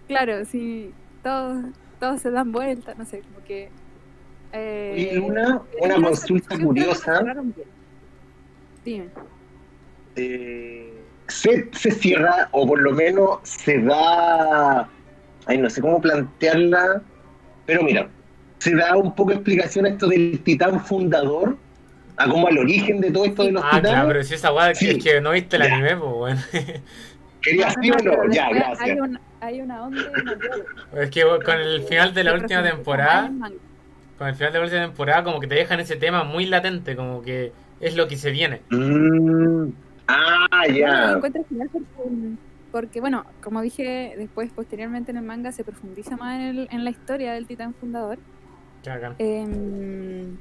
Claro, 0.07 0.45
sí, 0.45 0.95
todos, 1.21 1.65
todos 1.99 2.21
se 2.21 2.31
dan 2.31 2.51
vueltas, 2.51 2.97
no 2.97 3.05
sé, 3.05 3.21
como 3.21 3.43
que... 3.45 3.69
eh, 4.53 5.09
Y 5.13 5.17
una, 5.17 5.61
una 5.81 5.95
consulta 5.95 6.57
curiosa. 6.57 7.23
Dime. 8.85 9.09
eh, 10.15 10.93
se, 11.27 11.69
se 11.73 11.91
cierra, 11.91 12.47
o 12.51 12.65
por 12.65 12.79
lo 12.79 12.91
menos 12.91 13.39
se 13.43 13.79
da. 13.79 14.87
Ay, 15.45 15.57
no 15.57 15.69
sé 15.69 15.81
cómo 15.81 15.99
plantearla. 16.01 17.01
Pero 17.65 17.83
mira, 17.83 18.07
se 18.59 18.73
da 18.75 18.95
un 18.95 19.13
poco 19.13 19.31
de 19.31 19.35
explicación 19.37 19.85
a 19.85 19.89
esto 19.89 20.07
del 20.07 20.39
titán 20.43 20.79
fundador, 20.85 21.57
a 22.15 22.29
como 22.29 22.47
al 22.47 22.57
origen 22.57 23.01
de 23.01 23.11
todo 23.11 23.25
esto 23.25 23.43
de 23.43 23.51
los 23.51 23.61
Ah, 23.63 23.71
titanes. 23.71 23.91
claro, 23.91 24.07
pero 24.07 24.23
si 24.23 24.33
esa 24.35 24.53
weá 24.53 24.73
Sí. 24.73 24.89
es 24.91 25.03
que 25.03 25.19
no 25.19 25.31
viste 25.31 25.57
el 25.57 25.63
Ya. 25.63 25.73
anime, 25.75 25.97
pues 25.97 26.11
bueno. 26.13 26.41
¿Quería 27.41 27.69
sí 27.81 27.91
o 27.91 27.95
No, 28.03 28.23
no? 28.23 28.33
Ya, 28.33 28.49
gracias. 28.49 28.79
Hay, 28.81 28.91
un- 28.99 29.19
hay 29.39 29.61
una 29.61 29.83
onda. 29.83 30.01
Es 30.93 31.09
que 31.11 31.23
con 31.23 31.55
el 31.59 31.81
final 31.83 32.13
de 32.13 32.23
la 32.23 32.33
última 32.33 32.63
temporada, 32.63 33.31
con 34.17 34.27
el 34.27 34.35
final 34.35 34.53
de 34.53 34.59
la 34.59 34.65
última 34.65 34.81
temporada, 34.85 35.23
como 35.23 35.39
que 35.39 35.47
te 35.47 35.55
dejan 35.55 35.79
ese 35.79 35.95
tema 35.95 36.23
muy 36.23 36.45
latente, 36.45 36.95
como 36.95 37.21
que 37.21 37.51
es 37.79 37.95
lo 37.95 38.07
que 38.07 38.17
se 38.17 38.31
viene. 38.31 38.61
Mm, 38.69 39.69
ah, 40.07 40.67
ya. 40.73 41.13
encuentro 41.13 41.45
genial 41.47 41.69
porque, 41.71 41.87
porque, 42.71 43.01
bueno, 43.01 43.25
como 43.43 43.61
dije 43.61 44.15
después, 44.17 44.51
posteriormente 44.51 45.11
en 45.11 45.17
el 45.17 45.23
manga 45.23 45.51
se 45.51 45.63
profundiza 45.63 46.17
más 46.17 46.35
en, 46.39 46.41
el- 46.41 46.67
en 46.71 46.83
la 46.83 46.89
historia 46.89 47.33
del 47.33 47.45
titán 47.45 47.73
fundador. 47.75 48.17
Em, 49.19 50.37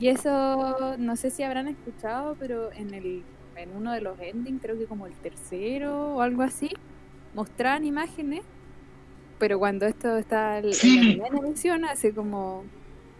y 0.00 0.08
eso, 0.08 0.96
no 0.98 1.16
sé 1.16 1.30
si 1.30 1.42
habrán 1.42 1.68
escuchado, 1.68 2.36
pero 2.38 2.72
en 2.72 2.94
el 2.94 3.22
en 3.56 3.70
uno 3.74 3.92
de 3.92 4.02
los 4.02 4.18
endings, 4.20 4.60
creo 4.60 4.76
que 4.78 4.84
como 4.84 5.06
el 5.06 5.14
tercero 5.14 6.16
o 6.16 6.20
algo 6.20 6.42
así, 6.42 6.70
mostraban 7.40 7.84
imágenes, 7.84 8.40
pero 9.38 9.58
cuando 9.58 9.84
esto 9.86 10.16
está 10.16 10.58
en 10.58 10.72
Sí. 10.72 10.96
la 10.96 11.02
primera 11.28 11.46
emisión, 11.46 11.84
hace 11.84 12.12
como 12.12 12.64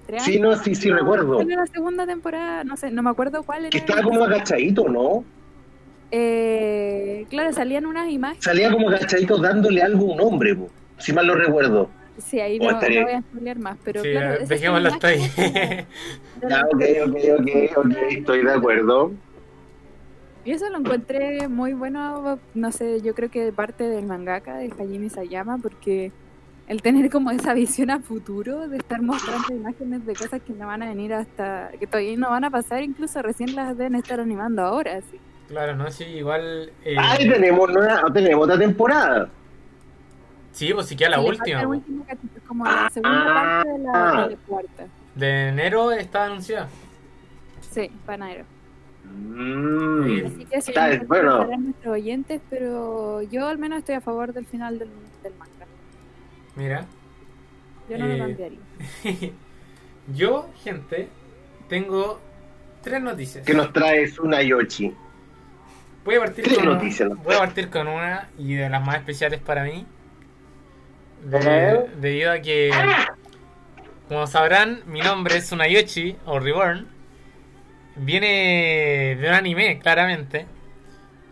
tres 0.07 0.23
Sí, 0.25 0.39
años, 0.39 0.57
no, 0.57 0.65
sí, 0.65 0.75
sí, 0.75 0.91
recuerdo. 0.91 1.39
en 1.41 1.49
la 1.51 1.67
segunda 1.67 2.07
temporada, 2.07 2.65
no 2.65 2.77
sé, 2.79 2.91
no 2.91 3.03
me 3.03 3.11
acuerdo 3.11 3.43
cuál 3.43 3.61
era. 3.67 3.71
Que 3.71 3.79
estaba 3.79 4.03
como 4.03 4.25
agachadito, 4.25 4.89
¿no? 4.89 5.23
Eh, 6.11 7.27
claro, 7.29 7.53
salían 7.53 7.85
unas 7.85 8.09
imágenes. 8.11 8.43
Salía 8.43 8.71
como 8.73 8.89
agachadito 8.89 9.37
dándole 9.39 9.83
algo 9.83 10.11
a 10.11 10.15
un 10.15 10.21
hombre, 10.23 10.55
po, 10.55 10.71
si 10.99 11.13
mal 11.13 11.27
lo 11.27 11.35
recuerdo. 11.35 11.91
Sí, 12.19 12.41
ahí 12.41 12.59
no, 12.59 12.71
estaría- 12.71 13.01
no 13.01 13.07
voy 13.09 13.17
a 13.17 13.21
spoilear 13.21 13.59
más, 13.59 13.77
pero 13.85 14.03
sí, 14.03 14.11
claro, 14.13 14.47
dejémoslo 14.47 14.89
hasta 14.89 15.09
ahí. 15.09 15.21
ok, 16.43 16.83
ok, 17.07 17.17
ok, 17.39 17.77
ok, 17.77 17.97
estoy 18.13 18.43
de 18.45 18.53
acuerdo. 18.53 19.13
Y 20.47 20.53
eso 20.53 20.71
lo 20.71 20.79
encontré 20.79 21.49
muy 21.49 21.73
bueno, 21.75 22.39
no 22.55 22.71
sé, 22.73 23.03
yo 23.03 23.15
creo 23.15 23.31
que 23.31 23.45
de 23.45 23.53
parte 23.53 23.85
del 23.85 24.07
mangaka, 24.07 24.57
de 24.59 24.67
Hajime 24.71 25.11
Sayama, 25.11 25.59
porque 25.59 26.13
el 26.69 26.83
tener 26.83 27.11
como 27.11 27.33
esa 27.33 27.53
visión 27.53 27.91
a 27.91 27.99
futuro 27.99 28.69
de 28.69 28.77
estar 28.77 29.03
mostrando 29.03 29.53
imágenes 29.53 30.07
de 30.07 30.15
cosas 30.15 30.41
que 30.43 30.53
no 30.53 30.69
van 30.69 30.85
a 30.85 30.89
venir 30.89 31.13
hasta, 31.15 31.71
que 31.81 31.87
todavía 31.89 32.17
no 32.17 32.31
van 32.31 32.45
a 32.45 32.51
pasar, 32.51 32.83
incluso 32.85 33.21
recién 33.23 33.57
las 33.57 33.77
deben 33.77 33.97
estar 33.97 34.21
animando 34.21 34.63
ahora, 34.63 35.01
sí. 35.11 35.19
Claro, 35.49 35.75
¿no? 35.77 35.91
Sí, 35.91 36.05
igual... 36.05 36.71
Eh, 36.85 36.97
Ahí 36.99 37.29
tenemos, 37.29 37.69
nueva, 37.73 38.03
tenemos 38.13 38.45
otra 38.45 38.59
temporada. 38.59 39.29
Sí, 40.53 40.73
pues 40.73 40.87
si 40.87 40.97
queda 40.97 41.11
la 41.11 41.19
Sí, 41.21 41.27
última. 41.29 41.61
el 41.63 41.67
pues. 41.67 41.83
como 42.47 42.65
la 42.65 42.89
segunda 42.91 43.25
parte 43.35 43.69
de 43.69 43.79
la, 43.79 44.23
de 44.29 44.31
la 44.31 44.37
cuarta. 44.47 44.87
De 45.17 45.49
enero 45.49 45.93
está 45.93 46.25
anunciada. 46.27 46.69
Sí, 47.71 47.91
panadero. 48.07 48.45
Mm. 49.15 50.27
Así 50.27 50.45
que 50.47 50.61
sí, 50.63 50.71
Está- 50.71 50.99
bueno. 51.07 51.45
nuestros 51.59 51.95
oyentes, 51.95 52.41
pero 52.51 53.23
yo 53.23 53.47
al 53.47 53.59
menos 53.59 53.79
estoy 53.81 53.97
a 53.97 54.01
favor 54.01 54.33
del 54.33 54.47
final 54.47 54.79
del, 54.79 54.89
del 55.23 55.35
manga. 55.35 55.67
Mira. 56.55 56.87
Yo 57.89 57.99
no 57.99 58.07
Eh, 58.07 58.17
lo 58.19 58.25
cambiaría. 58.27 58.59
Yo, 60.15 60.49
gente, 60.63 61.09
tengo 61.69 62.21
tres 62.83 63.03
noticias. 63.03 63.45
¿Qué 63.45 63.55
nos 63.55 63.73
traes 63.73 64.19
una 64.19 64.41
Yoshi? 64.43 64.95
Voy 66.05 66.15
a 66.15 66.21
partir 66.21 66.45
Tres 66.45 66.59
con 66.59 66.67
noticias, 66.67 67.09
¿no? 67.09 67.17
voy 67.17 67.35
a 67.35 67.39
partir 67.39 67.69
con 67.71 67.89
una 67.89 68.29
y 68.39 68.55
de 68.55 68.69
las 68.71 68.85
más 68.85 68.97
especiales 68.99 69.41
para 69.41 69.65
mí. 69.65 69.85
De- 71.25 71.87
debido 72.01 72.31
a 72.31 72.39
que, 72.39 72.71
como 74.09 74.27
sabrán, 74.29 74.83
mi 74.87 75.01
nombre 75.01 75.37
es 75.39 75.51
Unayoshi 75.51 76.17
o 76.27 76.39
Reborn. 76.39 76.87
Viene 77.97 79.17
de 79.21 79.29
un 79.29 79.35
anime, 79.35 79.79
claramente. 79.79 80.47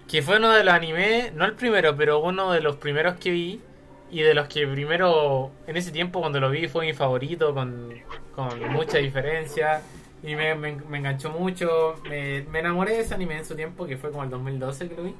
Que 0.08 0.22
fue 0.22 0.38
uno 0.38 0.52
de 0.52 0.64
los 0.64 0.74
animes, 0.74 1.32
no 1.34 1.44
el 1.46 1.54
primero, 1.56 1.96
pero 1.96 2.20
uno 2.20 2.52
de 2.52 2.60
los 2.60 2.76
primeros 2.76 3.16
que 3.16 3.30
vi. 3.30 3.62
Y 4.10 4.22
de 4.22 4.34
los 4.34 4.48
que 4.48 4.66
primero, 4.66 5.52
en 5.66 5.76
ese 5.76 5.90
tiempo 5.92 6.20
cuando 6.20 6.40
lo 6.40 6.50
vi, 6.50 6.68
fue 6.68 6.86
mi 6.86 6.92
favorito, 6.94 7.54
con, 7.54 8.04
con 8.32 8.68
mucha 8.72 8.98
diferencia. 8.98 9.82
Y 10.22 10.36
me, 10.36 10.54
me- 10.54 10.76
me 10.76 10.98
enganchó 10.98 11.30
mucho. 11.30 12.00
Me, 12.08 12.42
me 12.44 12.60
enamoré 12.60 12.94
de 12.94 13.00
ese 13.02 13.14
anime 13.14 13.38
en 13.38 13.44
su 13.46 13.56
tiempo, 13.56 13.86
que 13.86 13.96
fue 13.98 14.10
como 14.12 14.24
el 14.24 14.30
2012 14.30 14.88
que 14.88 14.96
lo 14.96 15.04
vi. 15.04 15.16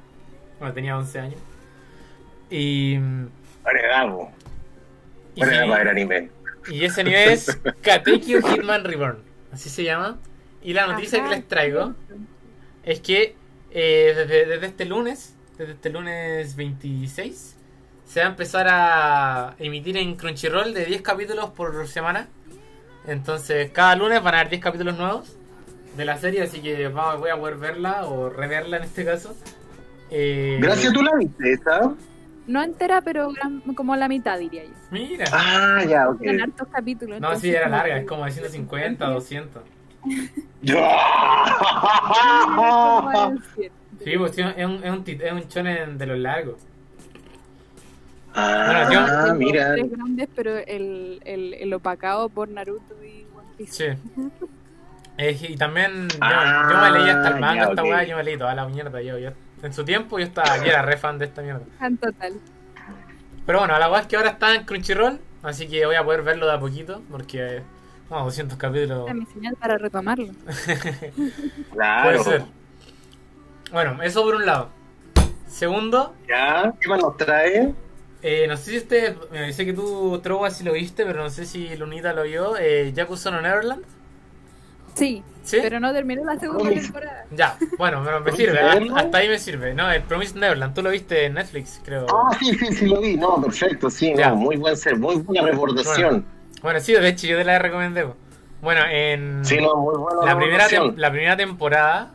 Cuando 0.57 0.73
tenía 0.75 0.97
11 0.97 1.19
años. 1.19 1.41
Y, 2.49 2.97
y, 5.35 5.43
sí, 5.45 5.55
para 5.65 5.79
ver 5.79 5.89
anime. 5.89 6.31
y 6.65 6.85
ese 6.85 7.01
anime 7.01 7.31
es 7.33 7.61
Katekyo 7.81 8.41
Hitman 8.41 8.83
Reborn. 8.83 9.23
Así 9.51 9.69
se 9.69 9.83
llama. 9.83 10.19
Y 10.65 10.73
la 10.73 10.87
noticia 10.87 11.19
Ajá, 11.19 11.29
que 11.29 11.35
les 11.35 11.47
traigo 11.47 11.93
es 12.83 12.99
que 12.99 13.35
eh, 13.71 14.13
desde, 14.15 14.45
desde 14.47 14.65
este 14.65 14.85
lunes, 14.85 15.35
desde 15.59 15.73
este 15.73 15.89
lunes 15.91 16.55
26, 16.55 17.55
se 18.05 18.19
va 18.19 18.25
a 18.25 18.29
empezar 18.29 18.67
a 18.69 19.55
emitir 19.59 19.95
en 19.97 20.15
Crunchyroll 20.15 20.73
de 20.73 20.85
10 20.85 21.01
capítulos 21.03 21.51
por 21.51 21.87
semana. 21.87 22.27
Entonces, 23.07 23.69
cada 23.71 23.95
lunes 23.95 24.23
van 24.23 24.33
a 24.33 24.39
haber 24.39 24.49
10 24.49 24.61
capítulos 24.63 24.97
nuevos 24.97 25.35
de 25.95 26.05
la 26.05 26.17
serie, 26.17 26.41
así 26.41 26.61
que 26.61 26.87
vamos- 26.87 27.19
voy 27.19 27.29
a 27.29 27.37
poder 27.37 27.57
verla 27.57 28.05
o 28.07 28.29
reverla 28.29 28.77
en 28.77 28.83
este 28.83 29.05
caso. 29.05 29.35
Eh, 30.09 30.57
Gracias, 30.59 30.91
tú 30.93 31.03
la 31.03 31.15
viste, 31.15 31.53
esa. 31.53 31.93
No 32.47 32.63
entera, 32.63 33.01
pero 33.01 33.31
gran- 33.31 33.61
como 33.75 33.95
la 33.95 34.07
mitad, 34.07 34.37
diría 34.39 34.63
yo. 34.65 34.71
Mira. 34.91 35.25
Ah, 35.31 35.83
ya, 35.87 36.09
ok. 36.09 36.21
Eran 36.23 36.41
hartos 36.41 36.67
capítulos. 36.69 37.19
No, 37.21 37.35
sí, 37.39 37.49
era 37.51 37.69
larga, 37.69 37.97
es 37.99 38.05
como 38.07 38.25
de 38.25 38.31
150, 38.31 39.05
200. 39.07 39.63
Sí, 44.03 44.17
pues 44.17 44.35
sí, 44.35 44.41
es 44.41 44.65
un, 44.65 44.83
es 44.83 44.91
un, 44.91 45.03
tit- 45.03 45.21
es 45.21 45.31
un 45.31 45.41
shonen 45.47 45.97
de 45.97 46.05
los 46.05 46.17
largos. 46.19 46.55
Ah, 48.33 48.85
Bueno, 48.87 48.91
yo- 48.91 49.23
Tengo 49.23 49.35
mira. 49.35 49.73
Tres 49.73 49.91
grandes, 49.91 50.29
pero 50.35 50.57
el, 50.57 51.21
el, 51.25 51.53
el 51.53 51.73
opacado 51.73 52.29
por 52.29 52.49
Naruto 52.49 52.93
y 53.03 53.25
One 53.35 53.47
Piece. 53.57 53.95
Sí. 53.95 54.01
Eh, 55.17 55.37
y 55.47 55.55
también 55.55 56.09
yo, 56.09 56.17
Ah, 56.19 56.67
yo 56.69 56.77
me 56.77 56.91
leí 56.99 57.09
hasta 57.09 57.29
el 57.29 57.39
manga, 57.39 57.63
esta 57.69 57.81
ok. 57.83 57.87
weá, 57.87 58.03
yo 58.03 58.17
me 58.17 58.23
leí 58.25 58.37
toda 58.37 58.53
la 58.53 58.67
mierda. 58.67 59.01
Yo, 59.01 59.17
yo- 59.17 59.29
en 59.63 59.71
su 59.73 59.85
tiempo 59.85 60.19
yo 60.19 60.25
estaba, 60.25 60.57
yo 60.57 60.65
era 60.65 60.81
re 60.81 60.97
fan 60.97 61.17
de 61.17 61.23
esta 61.23 61.41
mierda. 61.41 61.61
En 61.81 61.95
total. 61.97 62.33
Pero 63.45 63.59
bueno, 63.59 63.79
la 63.79 63.89
weá 63.89 64.01
es 64.01 64.07
que 64.07 64.17
ahora 64.17 64.31
está 64.31 64.53
en 64.53 64.65
Crunchyroll, 64.65 65.17
así 65.41 65.69
que 65.69 65.85
voy 65.85 65.95
a 65.95 66.03
poder 66.03 66.21
verlo 66.21 66.47
de 66.47 66.51
a 66.51 66.59
poquito, 66.59 67.01
porque, 67.09 67.61
no, 68.09 68.23
200 68.25 68.57
capítulos. 68.57 69.07
Es 69.09 69.15
mi 69.15 69.25
señal 69.27 69.55
para 69.55 69.77
retomarlo. 69.77 70.27
Claro. 71.71 72.23
Puede 72.23 72.23
ser. 72.39 72.45
Bueno, 73.71 74.01
eso 74.03 74.23
por 74.23 74.35
un 74.35 74.45
lado. 74.45 74.69
Segundo, 75.47 76.13
¿Ya? 76.27 76.73
¿Qué 76.79 76.87
más 76.89 77.01
nos 77.01 77.17
trae? 77.17 77.73
eh, 78.21 78.45
no 78.47 78.57
sé 78.57 78.71
si 78.71 78.77
usted, 78.77 79.15
eh, 79.33 79.53
sé 79.53 79.65
que 79.65 79.73
tú, 79.73 80.19
Trova, 80.23 80.49
si 80.49 80.63
lo 80.63 80.73
viste, 80.73 81.05
pero 81.05 81.21
no 81.23 81.29
sé 81.29 81.45
si 81.45 81.75
Lunita 81.77 82.13
lo 82.13 82.23
vio, 82.23 82.57
eh, 82.57 82.91
Yakuza 82.93 83.31
no 83.31 83.41
Neverland. 83.41 83.83
Sí, 84.95 85.21
¿Sí? 85.43 85.57
pero 85.61 85.79
no 85.79 85.91
terminó 85.93 86.23
la 86.23 86.39
segunda 86.39 86.69
temporada. 86.69 87.25
Ya, 87.31 87.57
bueno, 87.77 88.01
pero 88.03 88.19
me 88.19 88.25
¿Promised 88.25 88.45
sirve, 88.45 88.61
Neverland? 88.61 88.89
hasta, 88.91 88.99
hasta 89.05 89.17
ahí 89.17 89.27
me 89.29 89.39
sirve. 89.39 89.73
No, 89.73 89.91
el 89.91 90.01
Promised 90.03 90.35
Neverland, 90.37 90.73
tú 90.73 90.81
lo 90.81 90.89
viste 90.89 91.25
en 91.25 91.33
Netflix, 91.35 91.81
creo. 91.83 92.05
Ah, 92.09 92.35
sí, 92.39 92.53
sí, 92.55 92.65
sí, 92.73 92.85
lo 92.87 93.01
vi. 93.01 93.15
No, 93.17 93.41
perfecto, 93.41 93.89
sí, 93.89 94.13
Ya. 94.15 94.29
no, 94.29 94.37
muy 94.37 94.55
buen 94.55 94.75
ser, 94.77 94.97
muy 94.97 95.17
buena 95.17 95.43
recordación. 95.47 96.09
Bueno, 96.11 96.34
sí, 96.79 96.93
de 96.93 97.07
hecho 97.07 97.27
yo 97.27 97.37
te 97.37 97.43
la 97.43 97.59
recomendé. 97.59 98.05
Bueno, 98.61 98.81
en 98.89 99.43
Sí, 99.45 99.57
no, 99.57 99.75
muy 99.75 99.95
buena 99.97 100.23
la, 100.25 100.37
primera 100.37 100.67
la 100.95 101.11
primera 101.11 101.37
temporada, 101.37 102.11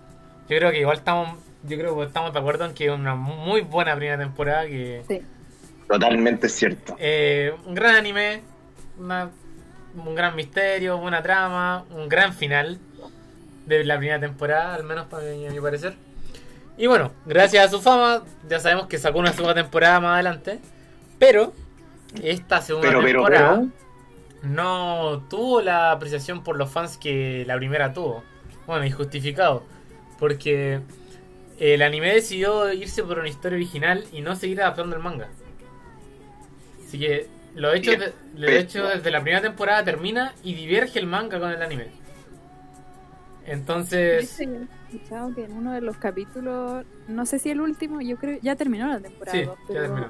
yo 0.49 0.57
creo 0.57 0.71
que 0.71 0.81
igual 0.81 0.97
estamos, 0.99 1.39
yo 1.65 1.77
creo 1.79 1.97
que 1.97 2.05
estamos 2.05 2.33
de 2.33 2.39
acuerdo 2.39 2.65
en 2.65 2.75
que 2.75 2.87
es 2.87 2.91
una 2.93 3.15
muy 3.15 3.61
buena 3.61 3.95
primera 3.97 4.19
temporada, 4.19 4.67
que 4.67 5.03
Sí. 5.09 5.23
Totalmente 5.89 6.49
cierto. 6.49 6.97
eh, 6.99 7.55
un 7.67 7.75
gran 7.75 7.95
anime, 7.97 8.43
una- 8.99 9.31
un 9.95 10.15
gran 10.15 10.37
misterio, 10.37 10.99
buena 10.99 11.23
trama, 11.23 11.85
un 11.91 12.09
gran 12.09 12.33
final 12.33 12.79
de 13.67 13.85
la 13.85 13.99
primera 13.99 14.19
temporada, 14.21 14.75
al 14.75 14.85
menos 14.85 15.07
para 15.07 15.25
mí, 15.25 15.47
a 15.47 15.51
mi 15.51 15.61
parecer. 15.61 15.95
Y 16.79 16.87
bueno, 16.87 17.13
gracias 17.27 17.67
a 17.67 17.69
su 17.69 17.81
fama, 17.81 18.23
ya 18.49 18.59
sabemos 18.59 18.87
que 18.87 18.99
sacó 18.99 19.19
una 19.19 19.33
segunda 19.33 19.55
temporada 19.55 20.01
más 20.01 20.15
adelante, 20.15 20.61
pero 21.19 21.53
esta 22.23 22.63
segunda 22.63 22.89
Pero, 22.89 23.01
pero, 23.03 23.23
temporada 23.25 23.55
pero. 23.57 23.69
No 24.43 25.27
tuvo 25.29 25.63
la 25.63 25.93
apreciación 25.93 26.43
por 26.43 26.57
los 26.57 26.71
fans 26.73 26.99
que 26.99 27.45
la 27.47 27.57
primera 27.57 27.93
tuvo. 27.93 28.25
Bueno, 28.67 28.87
injustificado. 28.87 29.65
Porque 30.19 30.83
el 31.59 31.83
anime 31.83 32.15
decidió 32.15 32.73
irse 32.73 33.03
por 33.05 33.19
una 33.19 33.29
historia 33.29 33.57
original 33.57 34.05
y 34.13 34.23
no 34.23 34.37
seguir 34.37 34.63
adaptando 34.63 34.97
el 34.97 35.03
manga. 35.03 35.29
Así 36.87 36.99
que 36.99 37.29
lo 37.55 37.73
hecho, 37.73 37.97
de- 37.97 38.13
lo 38.35 38.49
hecho 38.49 38.87
desde 38.89 39.11
la 39.11 39.23
primera 39.23 39.43
temporada 39.43 39.85
termina 39.85 40.35
y 40.43 40.55
diverge 40.55 40.99
el 40.99 41.07
manga 41.07 41.39
con 41.41 41.51
el 41.51 41.63
anime. 41.63 41.89
Entonces, 43.47 44.37
yo 44.39 44.45
he 44.45 44.97
escuchado 44.97 45.35
que 45.35 45.45
en 45.45 45.53
uno 45.53 45.73
de 45.73 45.81
los 45.81 45.97
capítulos, 45.97 46.85
no 47.09 47.27
sé 47.27 47.39
si 47.39 47.51
el 47.51 47.61
último, 47.61 48.01
yo 48.01 48.17
creo 48.19 48.39
ya 48.43 48.57
terminó 48.57 48.87
la 48.89 49.01
temporada, 49.01 49.39
sí, 49.39 49.45
ya 49.73 49.81
terminó. 49.81 50.09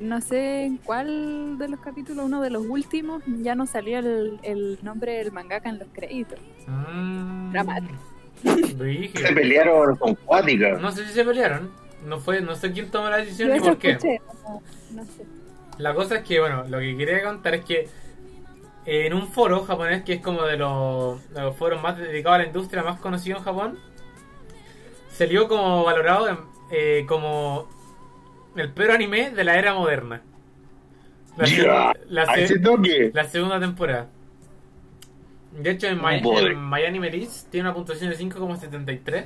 No 0.00 0.20
sé 0.20 0.64
en 0.64 0.76
cuál 0.78 1.56
de 1.58 1.68
los 1.68 1.80
capítulos, 1.80 2.24
uno 2.26 2.42
de 2.42 2.50
los 2.50 2.64
últimos, 2.66 3.22
ya 3.26 3.54
no 3.54 3.66
salía 3.66 4.00
el, 4.00 4.38
el 4.42 4.78
nombre 4.82 5.12
del 5.18 5.32
mangaka 5.32 5.68
en 5.68 5.78
los 5.78 5.88
créditos. 5.92 6.38
Mm, 6.66 7.52
Dramático. 7.52 7.94
Se 8.42 9.32
pelearon 9.32 9.96
con 9.96 10.14
Cuática. 10.16 10.72
No 10.78 10.92
sé 10.92 11.06
si 11.06 11.14
se 11.14 11.24
pelearon. 11.24 11.70
No 12.04 12.20
fue, 12.20 12.40
no 12.40 12.54
sé 12.54 12.70
quién 12.72 12.90
tomó 12.90 13.08
la 13.08 13.16
decisión 13.18 13.50
ni 13.52 13.58
por 13.58 13.78
qué. 13.78 13.92
escuché, 13.92 14.20
no, 14.44 14.62
no 14.92 15.04
sé. 15.04 15.24
La 15.78 15.94
cosa 15.94 16.16
es 16.16 16.24
que, 16.24 16.38
bueno, 16.40 16.64
lo 16.68 16.78
que 16.78 16.96
quería 16.96 17.22
contar 17.24 17.54
es 17.54 17.64
que 17.64 17.88
en 18.84 19.14
un 19.14 19.26
foro 19.28 19.64
japonés 19.64 20.04
que 20.04 20.14
es 20.14 20.20
como 20.20 20.42
de 20.42 20.56
los, 20.56 21.28
de 21.34 21.40
los 21.42 21.56
foros 21.56 21.82
más 21.82 21.96
dedicados 21.98 22.36
a 22.36 22.42
la 22.42 22.46
industria 22.46 22.82
más 22.82 23.00
conocido 23.00 23.38
en 23.38 23.44
Japón, 23.44 23.78
salió 25.10 25.48
como 25.48 25.82
valorado 25.84 26.28
en- 26.28 26.38
eh, 26.70 27.04
como 27.08 27.68
el 28.56 28.72
peor 28.72 28.92
anime 28.92 29.30
de 29.30 29.44
la 29.44 29.58
era 29.58 29.74
moderna. 29.74 30.22
La, 31.36 31.46
se- 31.46 31.56
Ya, 31.62 31.92
la 32.08 32.26
se- 32.34 33.10
la 33.12 33.24
segunda 33.24 33.60
temporada. 33.60 34.08
De 35.52 35.70
hecho, 35.70 35.86
en, 35.86 35.98
My, 36.02 36.16
en 36.22 36.68
MyAnimeList 36.70 37.14
List 37.34 37.50
tiene 37.50 37.68
una 37.68 37.74
puntuación 37.74 38.10
de 38.10 38.16
5,73, 38.18 39.24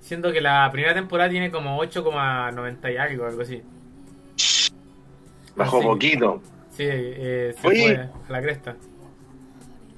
siendo 0.00 0.32
que 0.32 0.40
la 0.40 0.68
primera 0.70 0.94
temporada 0.94 1.30
tiene 1.30 1.50
como 1.50 1.82
8,90 1.82 2.92
y 2.92 2.96
algo, 2.96 3.26
algo 3.26 3.42
así. 3.42 3.62
Así. 5.56 5.80
poquito. 5.82 6.42
Sí, 6.70 6.82
eh, 6.86 7.54
se 7.60 7.66
Oye. 7.68 7.82
fue 7.84 7.96
a 8.28 8.32
la 8.32 8.42
cresta. 8.42 8.76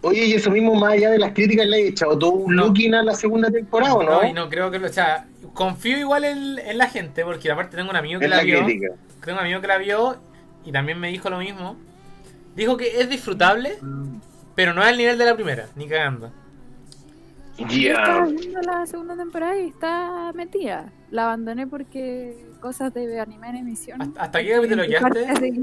Oye, 0.03 0.27
y 0.27 0.33
eso 0.35 0.51
mismo, 0.51 0.75
más 0.75 0.93
allá 0.93 1.11
de 1.11 1.19
las 1.19 1.33
críticas, 1.33 1.67
le 1.67 1.79
he 1.79 1.89
echado 1.89 2.19
todo 2.19 2.33
un 2.33 2.55
No. 2.55 2.67
looking 2.67 2.95
a 2.95 3.03
la 3.03 3.15
segunda 3.15 3.51
temporada, 3.51 3.95
¿o 3.95 4.03
no? 4.03 4.23
No, 4.23 4.29
y 4.29 4.33
no 4.33 4.49
creo 4.49 4.71
que 4.71 4.79
lo. 4.79 4.87
O 4.87 4.93
sea, 4.93 5.27
confío 5.57 5.99
igual 5.99 6.25
en, 6.25 6.59
en 6.59 6.79
la 6.79 6.89
gente, 6.89 7.25
porque 7.25 7.51
aparte 7.51 7.77
tengo 7.77 7.91
un 7.91 7.97
amigo 7.97 8.21
que 8.21 8.27
es 8.27 8.31
la, 8.31 8.37
la 8.39 8.43
vio. 8.45 8.61
Tengo 9.25 9.39
un 9.39 9.45
amigo 9.45 9.61
que 9.61 9.67
la 9.67 9.79
vio 9.79 10.17
y 10.65 10.71
también 10.71 11.01
me 11.01 11.09
dijo 11.09 11.29
lo 11.31 11.39
mismo. 11.39 11.77
Dijo 12.55 12.77
que 12.77 13.01
es 13.01 13.09
disfrutable, 13.11 13.79
pero 14.55 14.73
no 14.73 14.83
es 14.83 14.89
al 14.89 14.97
nivel 14.97 15.19
de 15.19 15.25
la 15.25 15.35
primera, 15.35 15.67
ni 15.75 15.89
cagando. 15.89 16.31
Estaba 17.59 17.71
Ya. 17.71 18.25
viendo 18.27 18.61
la 18.61 18.87
segunda 18.87 19.17
temporada 19.17 19.59
y 19.59 19.69
está 19.69 20.31
metida. 20.35 20.93
La 21.11 21.25
abandoné 21.25 21.67
porque 21.67 22.37
cosas 22.61 22.93
de 22.93 23.19
anime 23.19 23.49
en 23.51 23.57
emisión. 23.57 24.01
¿Hasta, 24.03 24.23
hasta 24.23 24.43
qué 24.43 24.53
capítulo 24.53 24.83
quedaste? 24.85 25.61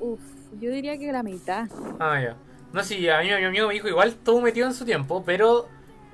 Uf, 0.00 0.20
Yo 0.60 0.70
diría 0.70 0.98
que 0.98 1.12
la 1.12 1.22
mitad. 1.22 1.68
Ah, 2.00 2.20
ya. 2.20 2.36
No, 2.72 2.82
sí, 2.82 3.08
a 3.08 3.20
mí 3.20 3.26
mi 3.26 3.44
amigo 3.44 3.68
me 3.68 3.74
dijo 3.74 3.88
igual 3.88 4.08
estuvo 4.08 4.40
metido 4.40 4.66
en 4.66 4.74
su 4.74 4.84
tiempo, 4.84 5.22
pero 5.24 5.68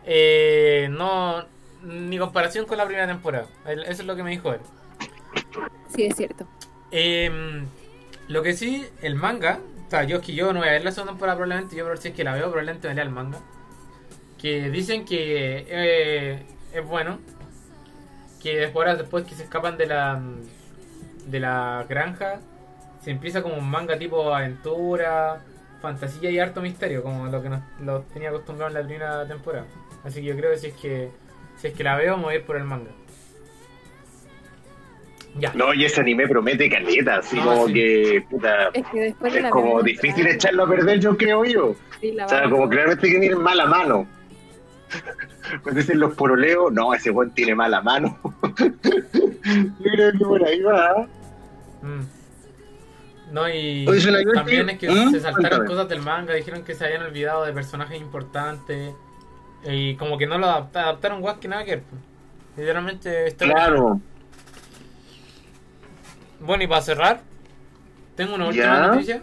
eh, 0.05 0.89
no. 0.91 1.45
Ni 1.83 2.19
comparación 2.19 2.67
con 2.67 2.79
la 2.79 2.87
primera 2.87 3.07
temporada. 3.07 3.47
Eso 3.67 4.03
es 4.03 4.05
lo 4.05 4.17
que 4.17 4.23
me 4.23 4.31
dijo 4.31 4.53
él. 4.53 4.61
Sí, 5.95 6.05
es 6.07 6.17
cierto. 6.17 6.47
Em, 6.91 7.67
lo 8.29 8.43
que 8.43 8.55
sí, 8.55 8.87
el 9.03 9.15
manga. 9.15 9.61
O 9.87 9.91
sea, 9.91 10.05
yo 10.05 10.19
es 10.19 10.23
que 10.23 10.35
yo 10.35 10.53
no 10.53 10.61
voy 10.61 10.69
a 10.69 10.73
ver 10.73 10.85
la 10.85 10.93
segunda 10.93 11.13
temporada 11.13 11.37
probablemente. 11.37 11.77
Yo, 11.77 11.85
pero 11.85 11.97
si 11.97 12.09
es 12.09 12.15
que 12.15 12.25
la 12.25 12.35
veo, 12.35 12.47
probablemente 12.47 12.89
me 12.89 12.95
lea 12.95 13.05
el 13.05 13.11
manga. 13.11 13.39
Que 14.39 14.71
dicen 14.71 15.05
que 15.05 15.67
eh, 15.69 16.43
es 16.73 16.85
bueno. 16.85 17.19
Que 18.43 18.57
después, 18.59 18.99
después 18.99 19.25
que 19.25 19.35
se 19.35 19.45
escapan 19.45 19.77
de 19.77 19.87
la 19.87 20.21
de 21.31 21.41
la 21.41 21.85
granja, 21.89 22.41
se 23.03 23.11
empieza 23.11 23.43
como 23.43 23.57
un 23.57 23.69
manga 23.69 23.99
tipo 23.99 24.35
aventura, 24.35 25.43
fantasía 25.81 26.31
y 26.31 26.39
harto 26.39 26.61
misterio, 26.61 27.03
como 27.03 27.27
lo 27.27 27.43
que 27.43 27.49
nos 27.49 27.63
lo 27.81 28.03
tenía 28.03 28.31
acostumbrado 28.31 28.69
en 28.69 28.75
la 28.75 28.87
primera 28.87 29.27
temporada. 29.27 29.67
Así 30.05 30.21
que 30.21 30.27
yo 30.27 30.37
creo 30.37 30.53
que 30.53 30.59
si 30.59 30.67
es 30.69 30.75
que 30.75 31.11
si 31.59 31.67
es 31.69 31.75
que 31.75 31.85
la 31.85 31.97
veo, 31.97 32.17
me 32.17 32.25
voy 32.25 32.35
a 32.35 32.39
ir 32.39 32.45
por 32.45 32.57
el 32.57 32.65
manga. 32.65 32.91
Ya. 35.39 35.53
No, 35.55 35.73
y 35.73 35.85
ese 35.85 36.01
anime 36.01 36.27
promete 36.27 36.69
caleta, 36.69 37.17
así 37.19 37.37
No, 37.37 37.45
como 37.45 37.67
sí. 37.69 37.75
que, 37.75 38.25
puta, 38.29 38.69
Es 38.73 38.87
que 38.89 39.01
después 39.01 39.33
de 39.33 39.39
es 39.39 39.45
la 39.45 39.51
como 39.51 39.83
difícil 39.83 40.27
echarlo 40.27 40.65
a 40.65 40.69
perder, 40.69 40.99
yo 41.01 41.17
creo 41.17 41.45
yo. 41.45 41.77
sí, 42.01 42.13
la 42.13 42.27
O 42.27 42.29
sea, 42.29 42.41
vamos 42.43 42.53
como 42.59 42.69
claramente 42.71 43.11
que 43.11 43.19
tiene 43.21 43.37
mala 43.37 43.67
mano. 43.67 44.07
Cuando 45.63 45.81
dicen 45.81 46.01
los 46.01 46.15
poroleos, 46.15 46.73
no, 46.73 46.93
ese 46.95 47.11
buen 47.11 47.31
tiene 47.33 47.55
mala 47.55 47.81
mano. 47.83 48.19
yo 48.59 49.91
creo 49.93 50.13
que 50.13 50.19
por 50.25 50.45
ahí 50.45 50.61
va. 50.61 51.07
Mm. 51.83 52.03
No, 53.33 53.49
y 53.49 53.87
Oye, 53.87 54.25
también 54.35 54.71
es 54.71 54.79
que 54.79 54.89
¿Mm? 54.91 55.11
se 55.11 55.21
saltaron 55.21 55.35
Cuéntame. 55.59 55.67
cosas 55.67 55.89
del 55.89 56.01
manga, 56.01 56.35
dijeron 56.35 56.65
que 56.65 56.75
se 56.75 56.85
habían 56.87 57.03
olvidado 57.03 57.45
de 57.45 57.53
personajes 57.53 58.01
importantes 58.01 58.95
y 59.65 59.95
como 59.97 60.17
que 60.19 60.27
no 60.27 60.39
lo 60.39 60.47
adapta- 60.47 60.83
adaptaron 60.85 61.21
guas 61.21 61.39
que 61.39 61.49
nada 61.49 61.65
que 61.65 61.77
ver. 61.77 61.83
Literalmente 62.57 63.27
está 63.29 63.45
Claro. 63.45 64.01
Bueno, 66.41 66.63
y 66.65 66.67
para 66.67 66.81
cerrar, 66.83 67.21
tengo 68.17 68.35
una 68.35 68.47
última 68.47 68.65
Ya. 68.65 68.87
noticia. 68.89 69.23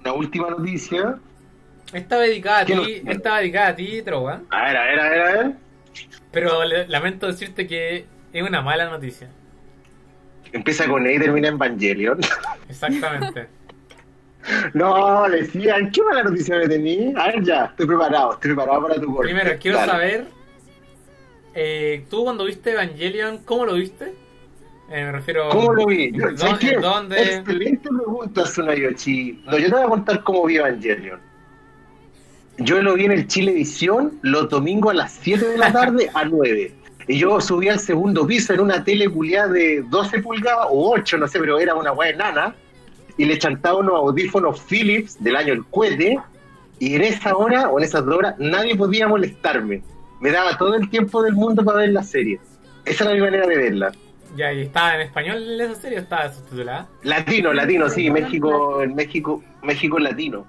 Una 0.00 0.12
última 0.12 0.50
noticia. 0.50 1.18
Esta 1.92 2.16
va 2.16 2.22
dedicada 2.22 2.60
a 2.60 2.64
¿Qué 2.66 2.74
ti, 2.74 3.02
va 3.26 3.38
dedicada 3.40 3.68
a 3.68 3.74
ti, 3.76 4.02
Trova, 4.02 4.42
A 4.50 4.64
ver, 4.64 4.76
a 4.76 4.84
ver, 4.84 5.00
a 5.00 5.08
ver, 5.08 5.20
a 5.20 5.32
ver. 5.32 5.52
pero 6.30 6.62
lamento 6.64 7.26
decirte 7.26 7.66
que 7.66 8.06
es 8.32 8.42
una 8.42 8.60
mala 8.62 8.88
noticia. 8.90 9.28
Empieza 10.52 10.86
con 10.86 11.06
E 11.06 11.14
y 11.14 11.18
termina 11.18 11.48
en 11.48 11.54
Evangelion. 11.54 12.20
Exactamente. 12.68 13.48
No, 14.74 15.28
decían, 15.28 15.90
¿qué 15.90 16.02
mala 16.02 16.22
noticia 16.24 16.56
me 16.56 16.68
tení? 16.68 17.12
A 17.16 17.26
ver, 17.26 17.42
ya, 17.44 17.64
estoy 17.66 17.86
preparado, 17.86 18.32
estoy 18.34 18.54
preparado 18.54 18.82
para 18.82 18.94
tu 18.96 19.06
golpe. 19.12 19.32
Primero, 19.32 19.58
quiero 19.60 19.78
Dale. 19.78 19.92
saber, 19.92 20.26
eh, 21.54 22.04
tú 22.10 22.24
cuando 22.24 22.44
viste 22.44 22.72
Evangelion, 22.72 23.38
¿cómo 23.44 23.66
lo 23.66 23.74
viste? 23.74 24.14
Eh, 24.90 25.04
me 25.04 25.12
refiero... 25.12 25.48
¿Cómo 25.50 25.74
lo 25.74 25.86
vi? 25.86 26.12
Yo- 26.12 26.30
¿Dó- 26.30 26.36
¿sabes 26.38 26.58
qué? 26.60 26.70
en 26.70 26.80
dónde? 26.80 27.20
Excelente 27.22 27.88
pregunta. 27.88 28.44
No, 28.56 29.58
yo 29.58 29.66
te 29.68 29.74
voy 29.74 29.82
a 29.82 29.88
contar 29.88 30.22
cómo 30.22 30.46
vi 30.46 30.56
Evangelion. 30.56 31.20
Yo 32.58 32.82
lo 32.82 32.94
vi 32.94 33.04
en 33.04 33.12
el 33.12 33.26
Chilevisión 33.28 34.18
los 34.22 34.48
domingos 34.48 34.92
a 34.92 34.94
las 34.94 35.12
7 35.12 35.46
de 35.46 35.58
la 35.58 35.72
tarde 35.72 36.10
a 36.14 36.24
9. 36.24 36.72
Y 37.06 37.18
yo 37.18 37.40
subí 37.40 37.68
al 37.68 37.78
segundo 37.78 38.26
piso 38.26 38.52
en 38.52 38.60
una 38.60 38.82
tele 38.82 39.08
culiada 39.08 39.48
de 39.52 39.82
12 39.88 40.20
pulgadas 40.20 40.66
o 40.70 40.90
8, 40.92 41.18
no 41.18 41.28
sé, 41.28 41.38
pero 41.38 41.58
era 41.58 41.74
una 41.74 41.92
weá 41.92 42.10
enana. 42.10 42.54
Y 43.18 43.26
le 43.26 43.38
chantaba 43.38 43.78
unos 43.80 43.96
audífonos 43.96 44.60
Philips 44.62 45.22
del 45.22 45.36
año 45.36 45.52
El 45.52 45.64
Cohete. 45.66 46.18
Y 46.78 46.94
en 46.94 47.02
esa 47.02 47.36
hora, 47.36 47.68
o 47.68 47.78
en 47.78 47.84
esas 47.84 48.06
dos 48.06 48.14
horas, 48.16 48.36
nadie 48.38 48.74
podía 48.76 49.06
molestarme. 49.08 49.82
Me 50.20 50.30
daba 50.30 50.56
todo 50.56 50.74
el 50.74 50.88
tiempo 50.88 51.22
del 51.22 51.34
mundo 51.34 51.64
para 51.64 51.78
ver 51.80 51.90
la 51.90 52.02
serie. 52.02 52.40
Esa 52.84 53.04
era 53.04 53.14
mi 53.14 53.20
manera 53.20 53.46
de 53.46 53.56
verla. 53.56 53.92
Ya, 54.36 54.52
¿y 54.52 54.62
estaba 54.62 54.94
en 54.94 55.00
español 55.02 55.60
esa 55.60 55.74
serie 55.74 55.98
o 55.98 56.02
estaba 56.02 56.32
subtitulada? 56.32 56.86
Latino, 57.02 57.52
latino, 57.52 57.88
sí, 57.88 58.10
México, 58.10 58.82
en 58.82 58.94
México, 58.94 59.42
México 59.62 59.98
latino. 59.98 60.46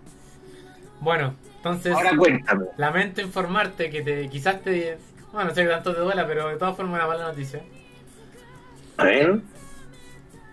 Bueno, 0.99 1.33
entonces 1.57 1.93
Ahora 1.93 2.15
cuéntame. 2.15 2.65
lamento 2.77 3.21
informarte 3.21 3.89
que 3.89 4.01
te 4.01 4.29
quizás 4.29 4.61
te... 4.61 4.97
Bueno, 5.31 5.49
no 5.49 5.55
sé 5.55 5.63
qué 5.63 5.69
tanto 5.69 5.93
te 5.93 6.01
duela, 6.01 6.27
pero 6.27 6.49
de 6.49 6.57
todas 6.57 6.75
formas 6.75 6.95
una 6.95 7.07
mala 7.07 7.27
noticia. 7.29 7.61
A 8.97 9.03
ver. 9.05 9.39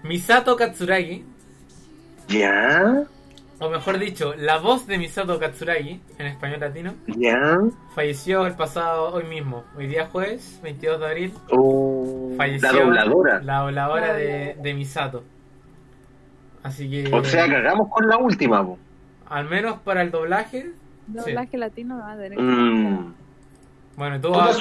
Misato 0.03 0.57
Katsuragi, 0.57 1.25
Ya, 2.29 3.05
o 3.59 3.71
mejor 3.71 3.99
dicho, 3.99 4.35
la 4.37 4.59
voz 4.59 4.87
de 4.87 4.99
Misato 4.99 5.39
Katsuragi, 5.39 6.01
en 6.19 6.27
español 6.27 6.61
latino, 6.61 6.95
ya. 7.07 7.59
falleció 7.95 8.47
el 8.47 8.55
pasado 8.55 9.13
hoy 9.15 9.25
mismo, 9.25 9.65
hoy 9.77 9.87
día 9.87 10.07
jueves, 10.11 10.59
22 10.63 11.01
de 11.01 11.07
abril, 11.07 11.33
Oh, 11.53 12.33
falleció 12.37 12.73
la 12.73 12.79
dobladora. 13.05 13.43
la 13.43 13.59
dobladora 13.61 14.07
La 14.09 14.13
de, 14.15 14.75
Misato. 14.75 15.23
Así 16.63 16.91
que, 16.91 17.15
O 17.15 17.25
sea, 17.25 17.49
cagamos 17.49 17.89
con 17.91 18.09
la 18.09 18.17
última. 18.19 18.65
po. 18.65 18.79
al 19.29 19.49
menos 19.49 19.79
para 19.81 20.03
el 20.03 20.11
doblaje, 20.11 20.71
Doblaje 21.07 21.57
latino 21.57 21.99
va 21.99 22.13
a 22.13 22.17
tener 22.17 22.37
que 22.37 22.43
Mm. 22.43 23.15
bueno, 23.97 24.21
tú 24.21 24.31
vas... 24.31 24.61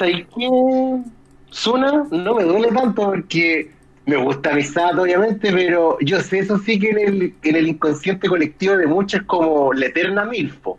Suna 1.50 2.04
no 2.12 2.36
me 2.36 2.44
duele 2.44 2.68
tanto 2.70 3.06
porque 3.06 3.72
me 4.06 4.18
gusta 4.18 4.54
Misato, 4.54 5.02
obviamente, 5.02 5.52
pero 5.52 5.98
yo 6.02 6.20
sé, 6.22 6.40
eso 6.40 6.58
sí 6.60 6.80
que 6.80 6.90
en 6.92 7.00
el, 7.00 7.34
en 7.42 7.56
el 7.56 7.68
inconsciente 7.68 8.28
colectivo 8.28 8.78
de 8.78 8.86
muchos 8.88 9.22
es 9.22 9.26
como 9.26 9.74
la 9.74 9.88
eterna 9.88 10.26
Milfo. 10.26 10.78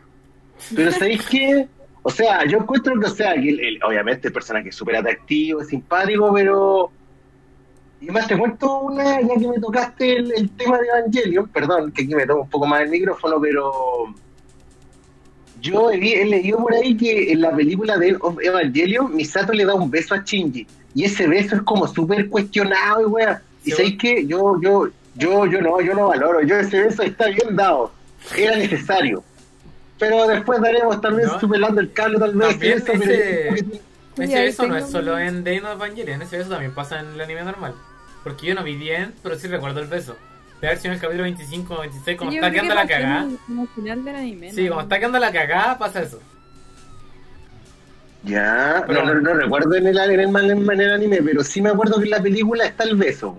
Pero 0.74 0.90
¿sabéis 0.92 1.26
qué? 1.28 1.66
O 2.02 2.10
sea, 2.10 2.44
yo 2.46 2.58
encuentro 2.58 2.98
que, 3.00 3.06
o 3.06 3.10
sea, 3.10 3.34
que 3.34 3.48
el- 3.48 3.60
el- 3.60 3.82
obviamente 3.82 4.28
el 4.28 4.32
personaje 4.34 4.68
es 4.68 4.76
súper 4.76 4.96
atractivo, 4.96 5.60
es 5.60 5.68
simpático, 5.68 6.32
pero... 6.32 6.90
Y 8.00 8.06
más 8.10 8.28
te 8.28 8.36
cuento 8.38 8.80
una, 8.80 9.20
ya 9.22 9.34
que 9.40 9.48
me 9.48 9.58
tocaste 9.58 10.16
el, 10.18 10.32
el 10.36 10.50
tema 10.50 10.78
de 10.78 10.86
Evangelion, 10.86 11.48
perdón, 11.48 11.90
que 11.92 12.02
aquí 12.04 12.14
me 12.14 12.26
tomo 12.26 12.42
un 12.42 12.50
poco 12.50 12.66
más 12.66 12.82
el 12.82 12.90
micrófono, 12.90 13.40
pero... 13.40 14.14
Yo 15.60 15.90
he, 15.90 15.98
vi- 15.98 16.12
he 16.14 16.24
leído 16.26 16.58
por 16.58 16.74
ahí 16.74 16.96
que 16.96 17.32
en 17.32 17.40
la 17.40 17.54
película 17.54 17.96
de 17.96 18.16
of 18.20 18.38
Evangelion, 18.42 19.14
Misato 19.14 19.52
le 19.52 19.64
da 19.64 19.74
un 19.74 19.90
beso 19.90 20.14
a 20.14 20.22
Shinji. 20.24 20.66
Y 20.94 21.04
ese 21.04 21.26
beso 21.26 21.56
es 21.56 21.62
como 21.62 21.86
súper 21.88 22.28
cuestionado 22.28 23.02
y 23.02 23.04
weá. 23.04 23.42
Y 23.64 23.70
Sí, 23.70 23.76
sabéis 23.76 23.98
que 23.98 24.26
yo, 24.26 24.60
yo, 24.62 24.88
yo, 25.14 25.46
yo 25.46 25.60
no, 25.60 25.80
yo 25.80 25.94
no 25.94 26.08
valoro. 26.08 26.42
Yo 26.42 26.56
ese 26.58 26.80
beso 26.82 27.02
está 27.02 27.26
bien 27.28 27.56
dado. 27.56 27.92
Era 28.36 28.56
necesario. 28.56 29.22
Pero 29.98 30.26
después 30.26 30.60
daremos 30.60 31.00
también 31.00 31.28
No. 31.28 31.40
superando 31.40 31.80
el 31.80 31.92
cable 31.92 32.18
tal 32.18 32.34
vez. 32.34 32.48
También 32.50 32.78
eso, 32.78 32.92
ese- 32.92 33.70
beso 34.16 34.66
no 34.66 34.76
es 34.76 34.90
solo 34.90 35.18
en 35.18 35.40
of 35.40 35.48
Evangelion, 35.48 36.22
ese 36.22 36.38
beso 36.38 36.50
también 36.50 36.72
pasa 36.74 37.00
en 37.00 37.06
el 37.14 37.20
anime 37.20 37.42
normal. 37.44 37.74
Porque 38.22 38.46
yo 38.46 38.54
no 38.54 38.62
vi 38.62 38.76
bien, 38.76 39.14
pero 39.22 39.36
sí 39.38 39.46
recuerdo 39.48 39.80
el 39.80 39.86
beso. 39.88 40.16
De 40.60 40.66
haber 40.68 40.78
sido 40.78 40.92
en 40.92 40.94
el 40.94 41.00
capítulo 41.00 41.22
25 41.24 41.74
o 41.74 41.80
26, 41.80 42.18
como 42.18 42.30
Yo 42.30 42.36
está 42.36 42.50
creo 42.50 42.62
que 42.62 42.66
quedando 42.68 42.74
la 42.82 42.88
cagada. 42.88 43.24
el 43.24 43.68
final 43.74 44.04
del 44.04 44.16
anime. 44.16 44.52
Sí, 44.52 44.62
¿no? 44.64 44.68
como 44.70 44.80
está 44.82 44.98
quedando 44.98 45.18
la 45.18 45.32
cagada, 45.32 45.78
pasa 45.78 46.02
eso. 46.02 46.20
Ya, 48.24 48.82
Pero- 48.86 49.04
no, 49.04 49.14
no, 49.14 49.20
no 49.20 49.34
recuerdo 49.34 49.74
en 49.76 49.86
el, 49.86 49.98
en, 49.98 50.36
el, 50.36 50.50
en 50.50 50.80
el 50.80 50.92
anime, 50.92 51.22
pero 51.22 51.44
sí 51.44 51.60
me 51.62 51.70
acuerdo 51.70 51.98
que 51.98 52.04
en 52.04 52.10
la 52.10 52.22
película 52.22 52.64
está 52.64 52.84
el 52.84 52.96
beso. 52.96 53.36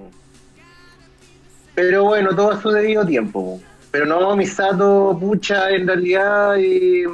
Pero 1.75 2.05
bueno, 2.05 2.35
todo 2.35 2.51
a 2.51 2.61
su 2.61 2.69
debido 2.69 3.05
tiempo. 3.05 3.59
Pero 3.91 4.05
no, 4.05 4.35
Misato, 4.35 5.17
pucha, 5.19 5.69
en 5.71 5.87
realidad... 5.87 6.55
eh, 6.57 7.05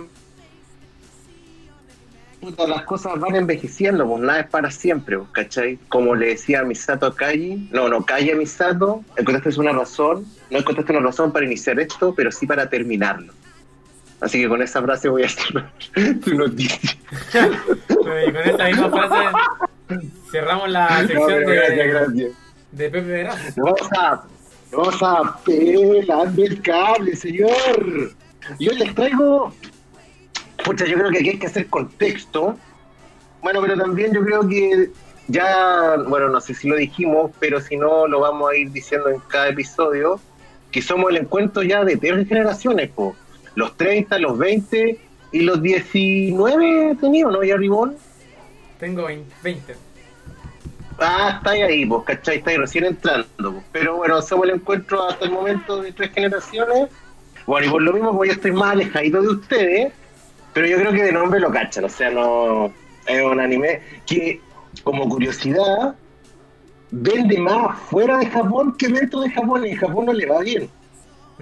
puta, 2.44 2.68
las 2.68 2.84
cosas 2.84 3.20
van 3.20 3.36
envejeciendo, 3.36 4.08
pues 4.08 4.22
nada 4.22 4.42
es 4.42 4.48
para 4.48 4.70
siempre, 4.70 5.18
pues, 5.18 5.30
¿cachai? 5.32 5.80
Como 5.90 6.14
le 6.16 6.28
decía 6.28 6.64
Misato 6.64 7.06
a 7.06 7.16
Kaji, 7.16 7.70
no, 7.72 7.88
no, 7.90 8.06
Kaji 8.06 8.32
a 8.32 8.36
Misato, 8.36 9.04
encontraste 9.16 9.60
una 9.60 9.72
razón, 9.72 10.26
no 10.50 10.60
encontraste 10.60 10.92
una 10.92 11.02
razón 11.02 11.32
para 11.32 11.46
iniciar 11.46 11.80
esto, 11.80 12.14
pero 12.16 12.32
sí 12.32 12.46
para 12.46 12.70
terminarlo. 12.70 13.34
Así 14.20 14.42
que 14.42 14.48
con 14.48 14.62
esa 14.62 14.82
frase 14.82 15.10
voy 15.10 15.24
a 15.24 15.26
hacer 15.26 15.66
tu 16.24 16.34
noticia. 16.36 16.98
Y 18.28 18.32
con 18.32 18.42
esta 18.44 18.66
misma 18.66 18.90
frase 18.90 20.00
cerramos 20.32 20.70
la 20.70 20.90
No, 21.02 21.08
sección 21.08 21.28
pero 21.28 21.50
de, 21.50 21.56
gracias, 21.56 21.88
gracias. 21.88 22.32
de 22.72 22.90
Pepe 22.90 23.08
Verás. 23.08 23.56
Vamos 23.58 23.90
a, 23.98 24.24
vamos 24.72 25.04
a 25.04 25.40
pelar 25.46 26.62
cable, 26.64 27.16
señor. 27.16 28.12
Yo 28.60 28.72
les 28.74 28.94
traigo. 28.96 29.54
Pucha, 30.64 30.86
yo 30.86 30.98
creo 30.98 31.12
que 31.12 31.20
aquí 31.20 31.30
hay 31.30 31.40
que 31.40 31.48
hacer 31.48 31.68
contexto. 31.68 32.58
Bueno, 33.42 33.62
pero 33.62 33.78
también 33.78 34.14
yo 34.14 34.24
creo 34.24 34.48
que 34.48 34.90
ya, 35.28 35.98
bueno, 36.08 36.30
no 36.30 36.40
sé 36.42 36.54
si 36.54 36.68
lo 36.68 36.76
dijimos, 36.76 37.32
pero 37.40 37.60
si 37.62 37.78
no, 37.78 38.08
lo 38.08 38.20
vamos 38.22 38.52
a 38.52 38.56
ir 38.56 38.72
diciendo 38.72 39.10
en 39.10 39.20
cada 39.28 39.50
episodio, 39.50 40.20
que 40.72 40.82
somos 40.82 41.12
el 41.12 41.18
encuentro 41.18 41.64
ya 41.64 41.84
de 41.84 41.98
tres 41.98 42.28
generaciones, 42.28 42.90
po. 42.90 43.16
los 43.56 43.76
30, 43.78 44.18
los 44.20 44.38
20 44.38 45.00
y 45.32 45.42
los 45.42 45.62
19 45.62 46.98
tenido, 47.00 47.32
¿no? 47.32 47.44
Ya 47.44 47.58
Ribón. 47.58 47.96
Tengo 48.80 49.06
20. 49.06 49.36
20. 49.44 49.76
Ah, 51.00 51.36
está 51.38 51.52
ahí, 51.52 51.86
pues, 51.86 52.04
¿cachai? 52.04 52.38
Está 52.38 52.52
ahí 52.52 52.58
recién 52.58 52.86
entrando. 52.86 53.28
Pues. 53.38 53.64
Pero 53.72 53.98
bueno, 53.98 54.22
somos 54.22 54.48
el 54.48 54.56
encuentro 54.56 55.08
hasta 55.08 55.26
el 55.26 55.32
momento 55.32 55.82
de 55.82 55.92
tres 55.92 56.12
generaciones. 56.12 56.90
Bueno, 57.46 57.68
y 57.68 57.70
por 57.70 57.82
lo 57.82 57.94
mismo, 57.94 58.16
pues 58.16 58.30
yo 58.30 58.36
estoy 58.36 58.52
más 58.52 58.72
alejadito 58.72 59.22
de 59.22 59.28
ustedes, 59.28 59.94
pero 60.54 60.68
yo 60.68 60.78
creo 60.78 60.92
que 60.92 61.04
de 61.04 61.12
nombre 61.12 61.40
lo 61.40 61.52
cachan. 61.52 61.86
O 61.86 61.90
sea, 61.90 62.10
no. 62.10 62.72
Es 63.06 63.22
un 63.22 63.40
anime 63.40 63.82
que, 64.06 64.40
como 64.84 65.10
curiosidad, 65.10 65.96
vende 66.92 67.38
más 67.38 67.78
fuera 67.82 68.18
de 68.18 68.28
Japón 68.28 68.76
que 68.78 68.88
dentro 68.88 69.22
de 69.22 69.30
Japón. 69.32 69.66
Y 69.66 69.72
en 69.72 69.78
Japón 69.78 70.06
no 70.06 70.14
le 70.14 70.26
va 70.26 70.40
bien. 70.42 70.70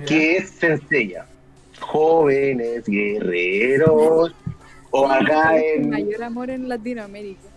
Que 0.08 0.38
es 0.38 0.50
Senseiya. 0.50 1.26
Jóvenes, 1.80 2.86
guerreros. 2.86 4.34
O 4.92 5.08
acá 5.08 5.58
en. 5.58 5.90
Mayor 5.90 6.24
amor 6.24 6.50
en 6.50 6.68
Latinoamérica. 6.68 7.52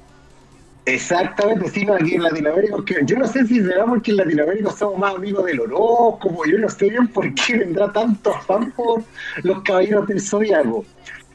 Exactamente, 0.87 1.71
sí, 1.71 1.87
aquí 1.89 2.17
en 2.17 2.23
Latinoamérica, 2.23 2.77
yo 3.07 3.17
no 3.17 3.27
sé 3.27 3.47
si 3.47 3.63
será 3.63 3.87
porque 3.87 4.11
en 4.11 4.19
Latinoamérica 4.19 4.71
somos 4.71 4.99
más 4.99 5.15
amigos 5.15 5.47
del 5.47 5.61
horóscopo, 5.61 6.45
yo 6.45 6.59
no 6.59 6.69
sé 6.69 6.91
bien 6.91 7.09
por 7.09 7.33
qué 7.35 7.57
vendrá 7.57 7.91
tanto 7.91 8.35
afán 8.35 8.71
por 8.73 9.03
los 9.43 9.63
caballeros 9.63 10.07
del 10.07 10.21
zodiaco. 10.21 10.85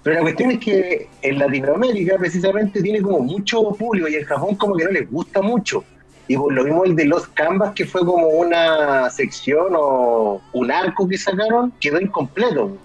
Pero 0.04 0.16
la 0.16 0.22
cuestión 0.22 0.52
es 0.52 0.60
que 0.60 1.10
en 1.22 1.40
Latinoamérica 1.40 2.18
precisamente 2.18 2.82
tiene 2.82 3.02
como 3.02 3.20
mucho 3.20 3.62
público 3.72 4.08
y 4.08 4.16
en 4.16 4.26
Japón 4.26 4.56
como 4.56 4.76
que 4.76 4.86
no 4.86 4.92
les 4.92 5.10
gusta 5.10 5.42
mucho. 5.42 5.84
Y 6.28 6.38
por 6.38 6.54
lo 6.54 6.64
mismo 6.64 6.86
el 6.86 6.96
de 6.96 7.06
los 7.06 7.28
Canvas, 7.30 7.74
que 7.74 7.86
fue 7.86 8.06
como 8.06 8.28
una 8.28 9.10
sección 9.10 9.74
o 9.76 10.42
un 10.54 10.72
arco 10.72 11.08
que 11.08 11.18
sacaron, 11.18 11.74
quedó 11.80 12.00
incompleto. 12.00 12.78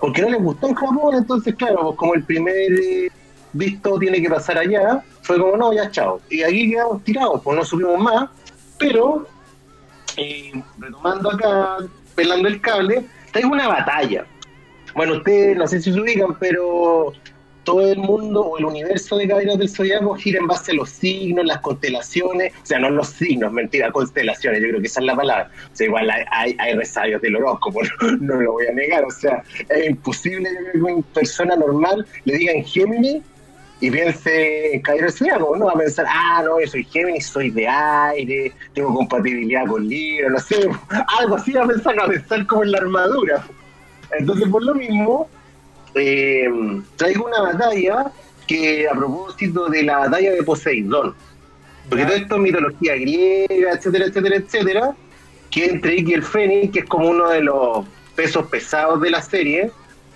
Porque 0.00 0.22
no 0.22 0.30
les 0.30 0.42
gustó 0.42 0.68
en 0.68 0.74
Japón, 0.74 1.14
entonces 1.14 1.54
claro, 1.54 1.82
pues 1.82 1.96
como 1.96 2.14
el 2.14 2.22
primer 2.24 2.72
eh, 2.72 3.10
visto 3.52 3.98
tiene 3.98 4.22
que 4.22 4.30
pasar 4.30 4.58
allá, 4.58 5.02
fue 5.22 5.38
como, 5.38 5.56
no, 5.56 5.72
ya 5.72 5.90
chao. 5.90 6.20
Y 6.30 6.42
aquí 6.42 6.70
quedamos 6.70 7.04
tirados, 7.04 7.42
pues 7.42 7.56
no 7.56 7.64
subimos 7.64 7.98
más, 8.00 8.30
pero 8.78 9.26
eh, 10.16 10.52
retomando 10.78 11.30
acá, 11.30 11.76
pelando 12.14 12.48
el 12.48 12.60
cable, 12.60 13.04
está 13.26 13.46
una 13.46 13.68
batalla. 13.68 14.26
Bueno, 14.98 15.18
ustedes 15.18 15.56
no 15.56 15.64
sé 15.68 15.80
si 15.80 15.92
se 15.92 16.00
ubican, 16.00 16.36
pero 16.40 17.12
todo 17.62 17.88
el 17.88 17.98
mundo 17.98 18.44
o 18.44 18.58
el 18.58 18.64
universo 18.64 19.16
de 19.16 19.28
Caballeros 19.28 19.56
del 19.56 19.68
Zodiaco 19.68 20.16
gira 20.16 20.40
en 20.40 20.48
base 20.48 20.72
a 20.72 20.74
los 20.74 20.90
signos, 20.90 21.44
las 21.44 21.60
constelaciones, 21.60 22.52
o 22.60 22.66
sea, 22.66 22.80
no 22.80 22.90
los 22.90 23.06
signos, 23.06 23.52
mentira, 23.52 23.92
constelaciones, 23.92 24.60
yo 24.60 24.70
creo 24.70 24.80
que 24.80 24.88
esa 24.88 24.98
es 24.98 25.06
la 25.06 25.14
palabra. 25.14 25.52
O 25.72 25.76
sea, 25.76 25.86
igual 25.86 26.10
hay, 26.10 26.56
hay, 26.58 26.74
resabios 26.74 27.22
del 27.22 27.36
horóscopo, 27.36 27.80
no, 28.20 28.40
lo 28.40 28.52
voy 28.54 28.66
a 28.66 28.72
negar, 28.72 29.04
o 29.04 29.10
sea, 29.12 29.44
es 29.68 29.88
imposible 29.88 30.50
que 30.72 30.78
una 30.78 31.00
persona 31.14 31.54
normal 31.54 32.04
le 32.24 32.36
diga 32.36 32.54
en 32.54 32.64
Géminis 32.64 33.22
y 33.80 33.92
piense 33.92 34.74
en 34.74 34.82
Caballero 34.82 35.12
Zodiaco, 35.12 35.56
¿no? 35.56 35.66
Va 35.66 35.74
a 35.74 35.78
pensar, 35.78 36.06
ah, 36.08 36.42
no, 36.44 36.60
yo 36.60 36.66
soy 36.66 36.82
Géminis, 36.82 37.28
soy 37.28 37.52
de 37.52 37.68
aire, 37.68 38.52
tengo 38.74 38.92
compatibilidad 38.92 39.64
con 39.64 39.86
Libra, 39.86 40.28
no 40.28 40.40
sé, 40.40 40.68
algo 41.20 41.36
así 41.36 41.52
va 41.52 41.62
a 41.62 41.68
pensar, 41.68 41.96
va 41.96 42.06
a 42.06 42.08
pensar 42.08 42.44
como 42.48 42.64
en 42.64 42.72
la 42.72 42.78
armadura. 42.78 43.46
Entonces, 44.18 44.48
por 44.48 44.62
lo 44.64 44.74
mismo, 44.74 45.28
eh, 45.94 46.48
traigo 46.96 47.26
una 47.26 47.42
batalla 47.42 48.12
que 48.46 48.88
a 48.88 48.92
propósito 48.92 49.68
de 49.68 49.82
la 49.82 49.98
batalla 49.98 50.32
de 50.32 50.42
Poseidón, 50.42 51.14
porque 51.88 52.04
todo 52.04 52.16
esto 52.16 52.36
es 52.36 52.40
mitología 52.40 52.94
griega, 52.94 53.72
etcétera, 53.72 54.06
etcétera, 54.06 54.36
etcétera, 54.36 54.96
que 55.50 55.66
entre 55.66 55.96
Iki 55.96 56.10
y 56.10 56.14
el 56.14 56.22
Fénix, 56.22 56.72
que 56.72 56.78
es 56.80 56.84
como 56.86 57.08
uno 57.08 57.28
de 57.30 57.42
los 57.42 57.86
pesos 58.14 58.46
pesados 58.46 59.00
de 59.00 59.10
la 59.10 59.22
serie, 59.22 59.70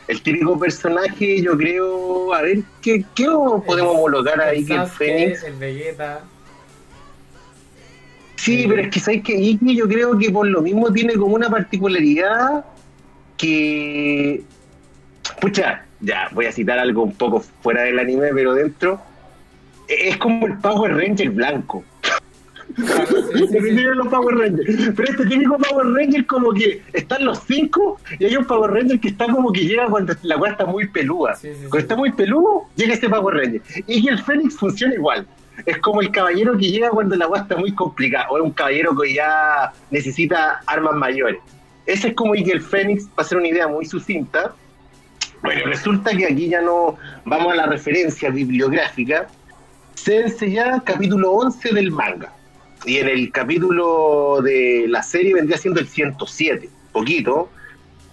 el 0.08 0.22
típico 0.22 0.58
personaje, 0.58 1.40
yo 1.40 1.56
creo, 1.56 2.34
a 2.34 2.42
ver, 2.42 2.60
¿qué, 2.82 3.04
qué 3.14 3.26
podemos 3.66 3.94
homologar 3.94 4.40
ahí 4.40 4.64
que 4.64 4.74
el 4.74 4.86
Fénix? 4.86 5.42
El 5.44 5.54
Vegeta. 5.54 6.24
Sí, 8.36 8.66
pero 8.68 8.82
es 8.82 8.90
que 8.90 8.98
sabéis 8.98 9.22
que 9.22 9.34
Iki 9.34 9.76
yo 9.76 9.86
creo 9.86 10.18
que 10.18 10.30
por 10.30 10.46
lo 10.46 10.62
mismo 10.62 10.92
tiene 10.92 11.14
como 11.14 11.36
una 11.36 11.48
particularidad 11.48 12.64
que. 13.36 14.42
Pucha, 15.40 15.84
ya 16.00 16.28
voy 16.32 16.46
a 16.46 16.52
citar 16.52 16.78
algo 16.78 17.02
un 17.02 17.14
poco 17.14 17.40
fuera 17.40 17.82
del 17.82 17.98
anime, 17.98 18.30
pero 18.34 18.54
dentro. 18.54 19.00
Es 19.88 20.16
como 20.16 20.46
el 20.46 20.56
Power 20.58 20.96
Ranger 20.96 21.30
blanco. 21.30 21.84
los 22.76 24.08
Power 24.08 24.36
Rangers. 24.36 24.92
Pero 24.96 25.10
este 25.10 25.26
típico 25.26 25.58
Power 25.58 25.86
Ranger 25.88 26.26
como 26.26 26.52
que 26.52 26.82
están 26.92 27.24
los 27.24 27.40
cinco 27.40 27.98
y 28.18 28.24
hay 28.24 28.36
un 28.36 28.46
Power 28.46 28.70
Ranger 28.70 29.00
que 29.00 29.08
está 29.08 29.26
como 29.26 29.52
que 29.52 29.66
llega 29.66 29.86
cuando 29.86 30.14
la 30.22 30.38
cual 30.38 30.52
está 30.52 30.66
muy 30.66 30.88
pelúa. 30.88 31.34
cuando 31.68 31.78
está 31.78 31.96
muy 31.96 32.12
peludo, 32.12 32.64
llega 32.76 32.94
este 32.94 33.08
Power 33.08 33.36
Ranger. 33.36 33.62
Y 33.86 34.08
el 34.08 34.18
Fénix 34.22 34.56
funciona 34.56 34.94
igual. 34.94 35.26
Es 35.66 35.78
como 35.78 36.00
el 36.00 36.10
caballero 36.10 36.56
que 36.56 36.70
llega 36.70 36.90
cuando 36.90 37.14
la 37.14 37.26
agua 37.26 37.40
está 37.40 37.56
muy 37.56 37.72
complicada, 37.74 38.28
o 38.30 38.38
es 38.38 38.42
un 38.42 38.52
caballero 38.52 38.96
que 38.96 39.14
ya 39.14 39.72
necesita 39.90 40.60
armas 40.66 40.94
mayores. 40.94 41.40
Ese 41.86 42.08
es 42.08 42.14
como 42.14 42.34
el 42.34 42.60
Fénix, 42.60 43.06
para 43.06 43.26
hacer 43.26 43.38
una 43.38 43.48
idea 43.48 43.68
muy 43.68 43.84
sucinta. 43.84 44.54
Bueno, 45.42 45.66
resulta 45.66 46.16
que 46.16 46.26
aquí 46.26 46.48
ya 46.48 46.60
no 46.60 46.96
vamos 47.24 47.52
a 47.52 47.56
la 47.56 47.66
referencia 47.66 48.30
bibliográfica. 48.30 49.26
Se 49.94 50.50
ya 50.50 50.80
capítulo 50.84 51.32
11 51.32 51.74
del 51.74 51.90
manga 51.90 52.32
y 52.84 52.98
en 52.98 53.08
el 53.08 53.30
capítulo 53.30 54.40
de 54.42 54.86
la 54.88 55.02
serie 55.02 55.34
vendría 55.34 55.58
siendo 55.58 55.80
el 55.80 55.86
107, 55.86 56.68
poquito, 56.92 57.48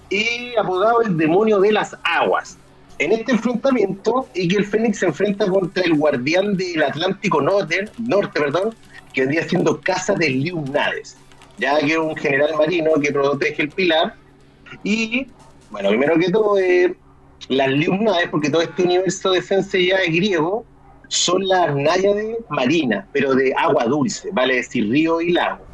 y 0.10 0.55
apodado 0.60 1.01
el 1.01 1.17
demonio 1.17 1.60
de 1.60 1.71
las 1.71 1.95
aguas. 2.03 2.58
En 2.99 3.12
este 3.12 3.32
enfrentamiento, 3.32 4.27
el 4.34 4.65
Fénix 4.65 4.99
se 4.99 5.05
enfrenta 5.05 5.47
contra 5.47 5.84
el 5.84 5.93
guardián 5.93 6.58
del 6.58 6.84
Atlántico 6.84 7.41
Norte, 7.41 7.89
norte 7.97 8.39
perdón, 8.39 8.75
que 9.13 9.21
vendría 9.21 9.47
siendo 9.47 9.79
Casa 9.82 10.13
de 10.15 10.29
Liumnades, 10.29 11.17
ya 11.60 11.80
que 11.80 11.91
es 11.91 11.98
un 11.98 12.15
general 12.15 12.52
marino 12.58 12.91
que 13.02 13.12
protege 13.12 13.63
el 13.63 13.69
pilar. 13.69 14.15
Y, 14.84 15.28
bueno, 15.72 15.89
primero 15.89 16.17
que 16.17 16.32
todo, 16.32 16.58
eh, 16.58 16.95
las 17.50 17.69
Liumnades, 17.69 18.30
porque 18.30 18.50
todo 18.50 18.62
este 18.62 18.84
universo 18.84 19.32
de 19.32 19.41
Sensei 19.41 19.88
ya 19.88 19.98
es 19.98 20.13
griego, 20.13 20.65
son 21.10 21.48
las 21.48 21.76
náyades 21.76 22.38
marinas, 22.50 23.06
pero 23.12 23.34
de 23.34 23.54
agua 23.58 23.86
dulce, 23.86 24.30
vale 24.32 24.56
decir 24.56 24.89
río 24.89 25.22
y 25.22 25.32
lago. 25.32 25.65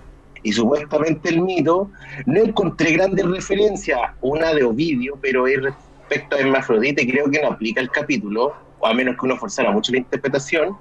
Y 0.43 0.54
supuestamente 0.54 1.30
el 1.30 1.41
mito, 1.41 1.89
no 2.26 2.39
encontré 2.39 2.93
grandes 2.93 3.26
referencias, 3.26 4.00
una 4.21 4.54
de 4.54 4.63
Ovidio, 4.63 5.17
pero 5.21 5.48
es 5.48 5.62
respecto 5.62 6.36
a 6.36 6.39
Hermafrodita 6.39 7.02
y 7.02 7.08
creo 7.08 7.30
que 7.30 7.41
no 7.41 7.50
aplica 7.50 7.82
el 7.82 7.89
capítulo, 7.89 8.54
o 8.80 8.88
a 8.88 8.93
menos 8.93 9.15
que 9.15 9.26
uno 9.26 9.38
forzara 9.38 9.71
mucho 9.71 9.91
la 9.91 9.98
interpretación. 10.00 10.78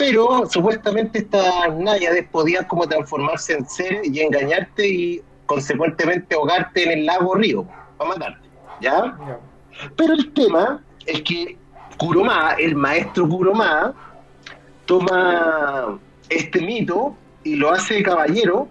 Pero 0.00 0.48
supuestamente 0.48 1.18
estas 1.18 1.76
náyades 1.76 2.26
podían 2.32 2.64
como 2.64 2.88
transformarse 2.88 3.52
en 3.52 3.68
seres 3.68 4.08
y 4.10 4.20
engañarte 4.20 4.88
y 4.88 5.22
consecuentemente 5.44 6.34
ahogarte 6.34 6.84
en 6.84 7.00
el 7.00 7.06
lago 7.06 7.34
río, 7.34 7.66
para 7.98 8.10
matarte. 8.10 8.48
¿Ya? 8.80 9.14
Pero 9.96 10.14
el 10.14 10.32
tema 10.32 10.82
es 11.04 11.20
que 11.20 11.58
Kuroma, 11.98 12.54
el 12.58 12.76
maestro 12.76 13.28
Kuroma, 13.28 13.92
toma 14.86 15.98
este 16.30 16.62
mito 16.62 17.14
y 17.44 17.56
lo 17.56 17.70
hace 17.70 18.02
caballero, 18.02 18.68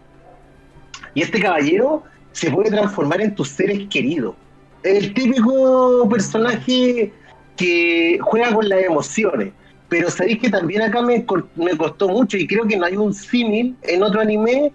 y 1.13 1.21
este 1.21 1.39
caballero 1.39 2.01
se 2.31 2.49
puede 2.49 2.71
transformar 2.71 3.21
en 3.21 3.35
tus 3.35 3.49
seres 3.49 3.87
queridos. 3.91 4.33
El 4.81 5.13
típico 5.13 6.09
personaje 6.09 7.13
que 7.55 8.17
juega 8.19 8.51
con 8.51 8.67
las 8.67 8.81
emociones. 8.81 9.53
Pero 9.89 10.09
sabéis 10.11 10.39
que 10.39 10.49
también 10.49 10.83
acá 10.83 11.01
me, 11.01 11.25
me 11.55 11.77
costó 11.77 12.07
mucho 12.07 12.37
y 12.37 12.47
creo 12.47 12.65
que 12.67 12.77
no 12.77 12.85
hay 12.85 12.95
un 12.95 13.13
símil 13.13 13.75
en 13.81 14.03
otro 14.03 14.21
anime, 14.21 14.71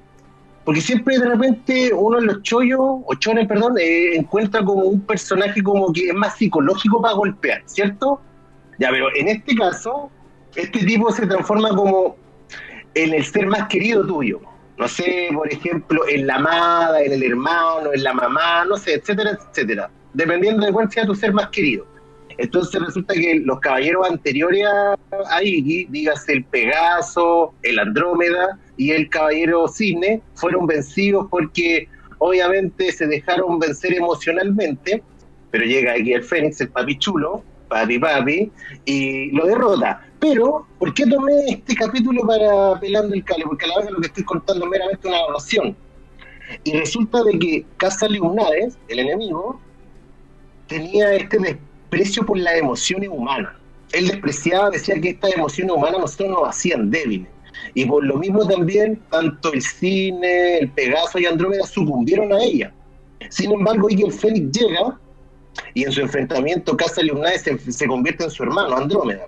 porque 0.65 0.81
siempre 0.81 1.19
de 1.19 1.29
repente 1.29 1.93
uno 1.95 2.19
en 2.19 2.27
los 2.27 2.43
chollos, 2.43 2.81
o 2.81 3.15
chones, 3.19 3.47
perdón, 3.47 3.77
eh, 3.79 4.17
encuentra 4.17 4.65
como 4.65 4.83
un 4.83 5.01
personaje 5.01 5.63
como 5.63 5.93
que 5.93 6.09
es 6.09 6.15
más 6.15 6.37
psicológico 6.37 7.01
para 7.01 7.15
golpear, 7.15 7.63
¿cierto? 7.67 8.21
Ya, 8.79 8.91
pero 8.91 9.07
en 9.15 9.29
este 9.29 9.55
caso, 9.55 10.11
este 10.57 10.81
tipo 10.81 11.13
se 11.13 11.27
transforma 11.27 11.69
como 11.71 12.17
en 12.95 13.15
el 13.15 13.25
ser 13.25 13.47
más 13.47 13.69
querido 13.69 14.05
tuyo. 14.07 14.41
No 14.77 14.89
sé, 14.89 15.29
por 15.33 15.53
ejemplo, 15.53 16.03
en 16.09 16.27
la 16.27 16.37
amada, 16.37 17.01
en 17.03 17.13
el 17.13 17.23
hermano, 17.23 17.93
en 17.93 18.03
la 18.03 18.13
mamá, 18.13 18.65
no 18.65 18.77
sé, 18.77 18.95
etcétera, 18.95 19.39
etcétera. 19.51 19.91
Dependiendo 20.13 20.67
de 20.67 20.73
cuál 20.73 20.91
sea 20.91 21.07
tu 21.07 21.15
ser 21.15 21.33
más 21.33 21.49
querido. 21.49 21.87
Entonces 22.39 22.81
resulta 22.81 23.15
que 23.15 23.41
los 23.45 23.61
caballeros 23.61 24.09
anteriores 24.11 24.65
a 24.67 25.43
Iggy, 25.43 25.87
dígase 25.91 26.33
el 26.33 26.45
Pegaso, 26.45 27.55
el 27.63 27.79
Andrómeda 27.79 28.59
y 28.77 28.91
el 28.91 29.09
caballero 29.09 29.69
Cisne, 29.69 30.21
fueron 30.35 30.67
vencidos 30.67 31.29
porque 31.31 31.89
obviamente 32.19 32.91
se 32.93 33.07
dejaron 33.07 33.59
vencer 33.59 33.95
emocionalmente, 33.95 35.03
pero 35.51 35.65
llega 35.65 35.93
aquí 35.93 36.13
el 36.13 36.25
Fénix, 36.25 36.61
el 36.61 36.69
papi 36.69 36.99
chulo, 36.99 37.45
papi 37.69 37.99
papi, 37.99 38.51
y 38.85 39.31
lo 39.31 39.47
derrota. 39.47 40.05
Pero, 40.19 40.67
¿por 40.79 40.95
qué 40.95 41.07
tomé 41.07 41.33
este 41.49 41.75
capítulo 41.75 42.27
para 42.27 42.81
pelando 42.81 43.15
el 43.15 43.23
cale? 43.25 43.45
Porque 43.45 43.67
a 43.67 43.69
la 43.69 43.79
vez 43.81 43.91
lo 43.91 44.01
que 44.01 44.07
estoy 44.07 44.25
contando 44.25 44.67
meramente 44.67 45.07
una 45.07 45.19
evaluación. 45.19 45.77
Y 46.65 46.73
resulta 46.73 47.23
de 47.25 47.39
que 47.39 47.67
Casa 47.77 48.09
Leonades, 48.09 48.79
el 48.89 49.01
enemigo, 49.01 49.61
tenía 50.67 51.15
este 51.15 51.39
desprecio 51.95 52.27
por 52.27 52.39
las 52.39 52.57
emociones 52.57 53.09
humanas. 53.13 53.53
Él 53.93 54.09
despreciaba, 54.09 54.71
decía 54.71 55.01
que 55.01 55.11
estas 55.11 55.35
emociones 55.35 55.75
humanas 55.75 56.01
nosotros 56.01 56.31
nos 56.31 56.49
hacían 56.49 56.91
débiles. 56.91 57.29
Y 57.75 57.85
por 57.87 58.05
lo 58.05 58.17
mismo 58.17 58.47
también, 58.47 59.01
tanto 59.11 59.53
el 59.53 59.63
cine, 59.63 60.59
el 60.59 60.71
Pegaso 60.71 61.19
y 61.19 61.27
Andrómeda 61.27 61.65
sucumbieron 61.65 62.33
a 62.33 62.43
ella. 62.43 62.73
Sin 63.31 63.53
embargo, 63.53 63.89
Iki 63.89 64.03
el 64.03 64.13
Fénix 64.13 64.59
llega 64.59 64.99
y 65.73 65.85
en 65.85 65.93
su 65.93 66.01
enfrentamiento 66.01 66.77
Casa 66.77 67.03
Lumnae 67.03 67.39
se, 67.39 67.57
se 67.59 67.87
convierte 67.87 68.25
en 68.25 68.31
su 68.31 68.43
hermano, 68.43 68.77
Andrómeda. 68.77 69.27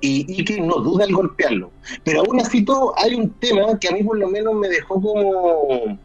Y 0.00 0.40
Iki 0.40 0.60
no 0.60 0.76
duda 0.76 1.04
al 1.04 1.12
golpearlo. 1.12 1.72
Pero 2.04 2.20
aún 2.20 2.40
así 2.40 2.64
todo, 2.64 2.94
hay 2.98 3.16
un 3.16 3.30
tema 3.40 3.78
que 3.80 3.88
a 3.88 3.92
mí 3.92 4.02
por 4.04 4.18
lo 4.18 4.28
menos 4.28 4.54
me 4.54 4.68
dejó 4.68 4.94
como... 5.00 5.98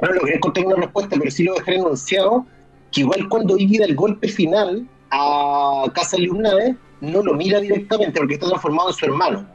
Bueno, 0.00 0.14
lo 0.14 0.20
quería 0.20 0.36
encontrar 0.36 0.66
una 0.66 0.76
respuesta, 0.76 1.16
pero 1.18 1.30
sí 1.30 1.42
lo 1.42 1.54
dejé 1.54 1.74
enunciado, 1.74 2.46
que 2.92 3.02
igual 3.02 3.28
cuando 3.28 3.58
Iki 3.58 3.78
da 3.78 3.84
el 3.84 3.96
golpe 3.96 4.28
final 4.28 4.88
a 5.10 5.84
Casa 5.94 6.16
Lumnae, 6.18 6.76
no 7.00 7.22
lo 7.22 7.34
mira 7.34 7.60
directamente 7.60 8.18
porque 8.18 8.34
está 8.34 8.48
transformado 8.48 8.90
en 8.90 8.94
su 8.94 9.04
hermano. 9.06 9.46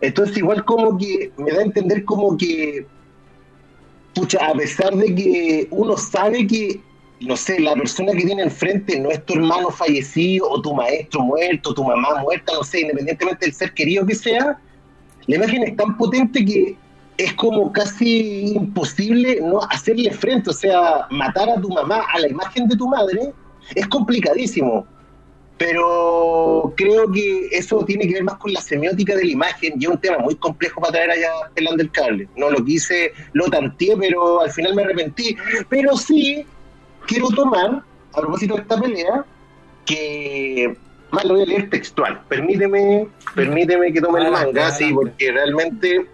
Entonces 0.00 0.36
igual 0.36 0.64
como 0.64 0.96
que 0.96 1.32
me 1.36 1.50
da 1.50 1.60
a 1.60 1.64
entender 1.64 2.04
como 2.04 2.36
que, 2.36 2.86
pucha, 4.14 4.46
a 4.46 4.52
pesar 4.54 4.94
de 4.94 5.14
que 5.14 5.68
uno 5.70 5.96
sabe 5.96 6.46
que, 6.46 6.80
no 7.20 7.36
sé, 7.36 7.58
la 7.58 7.74
persona 7.74 8.12
que 8.12 8.24
tiene 8.24 8.42
enfrente 8.42 8.98
no 9.00 9.10
es 9.10 9.24
tu 9.26 9.34
hermano 9.34 9.70
fallecido 9.70 10.48
o 10.48 10.62
tu 10.62 10.72
maestro 10.74 11.20
muerto, 11.22 11.74
tu 11.74 11.82
mamá 11.82 12.20
muerta, 12.22 12.52
no 12.54 12.62
sé, 12.62 12.82
independientemente 12.82 13.46
del 13.46 13.54
ser 13.54 13.74
querido 13.74 14.06
que 14.06 14.14
sea, 14.14 14.60
la 15.26 15.36
imagen 15.36 15.64
es 15.64 15.76
tan 15.76 15.96
potente 15.96 16.44
que 16.44 16.76
es 17.18 17.32
como 17.34 17.72
casi 17.72 18.52
imposible 18.52 19.40
no 19.42 19.60
hacerle 19.70 20.12
frente, 20.12 20.50
o 20.50 20.52
sea, 20.52 21.08
matar 21.10 21.50
a 21.50 21.60
tu 21.60 21.68
mamá 21.68 22.04
a 22.14 22.20
la 22.20 22.28
imagen 22.28 22.68
de 22.68 22.76
tu 22.76 22.88
madre 22.88 23.32
es 23.74 23.86
complicadísimo 23.88 24.86
pero 25.58 26.72
creo 26.76 27.10
que 27.10 27.48
eso 27.50 27.84
tiene 27.84 28.06
que 28.06 28.14
ver 28.14 28.22
más 28.22 28.36
con 28.36 28.52
la 28.52 28.60
semiótica 28.60 29.16
de 29.16 29.24
la 29.24 29.32
imagen 29.32 29.74
y 29.78 29.84
es 29.84 29.90
un 29.90 29.98
tema 29.98 30.18
muy 30.18 30.36
complejo 30.36 30.80
para 30.80 30.92
traer 30.92 31.10
allá 31.10 31.30
pelando 31.52 31.82
el 31.82 31.90
cable. 31.90 32.28
No 32.36 32.48
lo 32.48 32.64
quise, 32.64 33.12
lo 33.32 33.46
tanteé, 33.46 33.96
pero 33.96 34.40
al 34.40 34.52
final 34.52 34.76
me 34.76 34.82
arrepentí. 34.82 35.36
Pero 35.68 35.96
sí 35.96 36.46
quiero 37.08 37.28
tomar, 37.30 37.82
a 38.12 38.20
propósito 38.20 38.54
de 38.54 38.62
esta 38.62 38.80
pelea, 38.80 39.24
que 39.84 40.76
más 41.10 41.24
lo 41.24 41.34
voy 41.34 41.42
a 41.42 41.46
leer 41.46 41.70
textual. 41.70 42.22
Permíteme, 42.28 43.08
permíteme 43.34 43.92
que 43.92 44.00
tome 44.00 44.20
el 44.20 44.30
manga, 44.30 44.70
sí, 44.70 44.92
porque 44.92 45.32
realmente, 45.32 46.06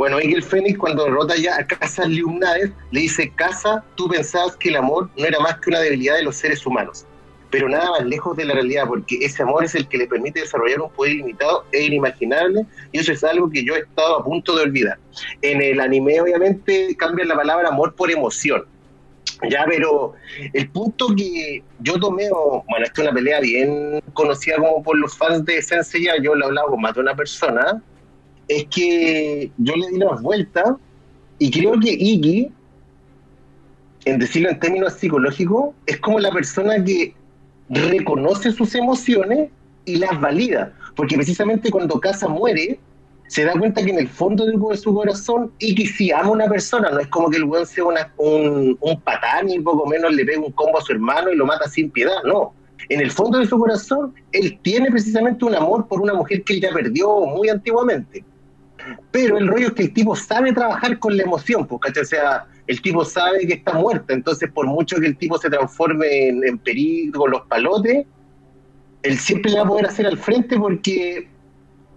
bueno, 0.00 0.16
Miguel 0.16 0.42
Fénix 0.42 0.78
cuando 0.78 1.04
derrota 1.04 1.36
ya 1.36 1.56
a 1.56 1.66
Casa 1.66 2.06
Liumnades, 2.06 2.70
le 2.90 3.00
dice, 3.00 3.30
Casa, 3.36 3.84
tú 3.96 4.08
pensabas 4.08 4.56
que 4.56 4.70
el 4.70 4.76
amor 4.76 5.10
no 5.14 5.26
era 5.26 5.38
más 5.40 5.58
que 5.58 5.68
una 5.68 5.80
debilidad 5.80 6.16
de 6.16 6.22
los 6.22 6.36
seres 6.36 6.64
humanos 6.64 7.04
pero 7.50 7.68
nada 7.68 7.90
más 7.90 8.06
lejos 8.06 8.34
de 8.34 8.46
la 8.46 8.54
realidad, 8.54 8.84
porque 8.86 9.18
ese 9.20 9.42
amor 9.42 9.64
es 9.64 9.74
el 9.74 9.86
que 9.88 9.98
le 9.98 10.06
permite 10.06 10.40
desarrollar 10.40 10.80
un 10.80 10.90
poder 10.90 11.14
ilimitado 11.14 11.66
e 11.72 11.82
inimaginable, 11.82 12.64
y 12.92 12.98
eso 13.00 13.12
es 13.12 13.22
algo 13.24 13.50
que 13.50 13.62
yo 13.62 13.74
he 13.74 13.80
estado 13.80 14.20
a 14.20 14.24
punto 14.24 14.56
de 14.56 14.62
olvidar. 14.62 14.98
En 15.42 15.60
el 15.60 15.80
anime, 15.80 16.20
obviamente, 16.20 16.96
cambian 16.96 17.26
la 17.26 17.34
palabra 17.34 17.68
amor 17.68 17.92
por 17.96 18.08
emoción. 18.08 18.64
Ya, 19.50 19.66
pero 19.68 20.12
el 20.52 20.70
punto 20.70 21.08
que 21.16 21.64
yo 21.80 21.98
tomé, 21.98 22.30
bueno, 22.30 22.84
esta 22.84 23.02
es 23.02 23.08
una 23.08 23.12
pelea 23.12 23.40
bien 23.40 24.00
conocida 24.14 24.56
como 24.56 24.80
por 24.82 24.96
los 24.96 25.18
fans 25.18 25.44
de 25.44 25.60
Sensei, 25.60 26.06
yo 26.22 26.36
lo 26.36 26.44
he 26.44 26.48
hablado 26.48 26.68
con 26.68 26.80
más 26.80 26.94
de 26.94 27.00
una 27.00 27.16
persona, 27.16 27.82
es 28.50 28.64
que 28.64 29.52
yo 29.58 29.76
le 29.76 29.90
di 29.90 29.98
la 29.98 30.16
vuelta 30.16 30.76
y 31.38 31.52
creo 31.52 31.78
que 31.78 31.92
Iki, 31.92 32.50
en 34.06 34.18
decirlo 34.18 34.50
en 34.50 34.58
términos 34.58 34.94
psicológicos, 34.94 35.70
es 35.86 35.98
como 35.98 36.18
la 36.18 36.32
persona 36.32 36.82
que 36.84 37.14
reconoce 37.68 38.50
sus 38.50 38.74
emociones 38.74 39.50
y 39.84 39.96
las 39.96 40.20
valida. 40.20 40.72
Porque 40.96 41.14
precisamente 41.14 41.70
cuando 41.70 42.00
Casa 42.00 42.26
muere, 42.26 42.80
se 43.28 43.44
da 43.44 43.52
cuenta 43.52 43.84
que 43.84 43.90
en 43.90 44.00
el 44.00 44.08
fondo 44.08 44.44
de 44.44 44.76
su 44.76 44.92
corazón, 44.92 45.52
que 45.60 45.86
si 45.86 46.10
ama 46.10 46.24
a 46.24 46.30
una 46.30 46.48
persona, 46.48 46.90
no 46.90 46.98
es 46.98 47.06
como 47.06 47.30
que 47.30 47.36
el 47.36 47.44
weón 47.44 47.64
sea 47.64 47.84
un, 47.84 48.76
un 48.80 49.00
patán 49.02 49.48
y 49.48 49.60
poco 49.60 49.86
menos 49.86 50.12
le 50.12 50.24
pega 50.24 50.40
un 50.40 50.50
combo 50.50 50.78
a 50.78 50.82
su 50.82 50.90
hermano 50.90 51.30
y 51.30 51.36
lo 51.36 51.46
mata 51.46 51.68
sin 51.68 51.88
piedad, 51.88 52.16
no. 52.24 52.52
En 52.88 53.00
el 53.00 53.12
fondo 53.12 53.38
de 53.38 53.46
su 53.46 53.56
corazón, 53.56 54.12
él 54.32 54.58
tiene 54.62 54.90
precisamente 54.90 55.44
un 55.44 55.54
amor 55.54 55.86
por 55.86 56.00
una 56.00 56.14
mujer 56.14 56.42
que 56.42 56.54
él 56.54 56.62
ya 56.62 56.72
perdió 56.72 57.20
muy 57.26 57.48
antiguamente. 57.48 58.24
Pero 59.10 59.38
el 59.38 59.48
rollo 59.48 59.68
es 59.68 59.72
que 59.72 59.82
el 59.84 59.92
tipo 59.92 60.14
sabe 60.16 60.52
trabajar 60.52 60.98
con 60.98 61.16
la 61.16 61.22
emoción, 61.22 61.66
porque 61.66 62.00
O 62.00 62.04
sea, 62.04 62.46
el 62.66 62.80
tipo 62.80 63.04
sabe 63.04 63.46
que 63.46 63.54
está 63.54 63.74
muerta, 63.74 64.14
entonces 64.14 64.50
por 64.52 64.66
mucho 64.66 64.96
que 64.98 65.06
el 65.06 65.16
tipo 65.16 65.38
se 65.38 65.50
transforme 65.50 66.28
en, 66.28 66.44
en 66.44 66.60
los 67.12 67.42
palotes, 67.48 68.06
él 69.02 69.18
siempre 69.18 69.50
le 69.50 69.58
va 69.58 69.64
a 69.64 69.68
poder 69.68 69.86
hacer 69.86 70.06
al 70.06 70.18
frente 70.18 70.58
porque, 70.58 71.28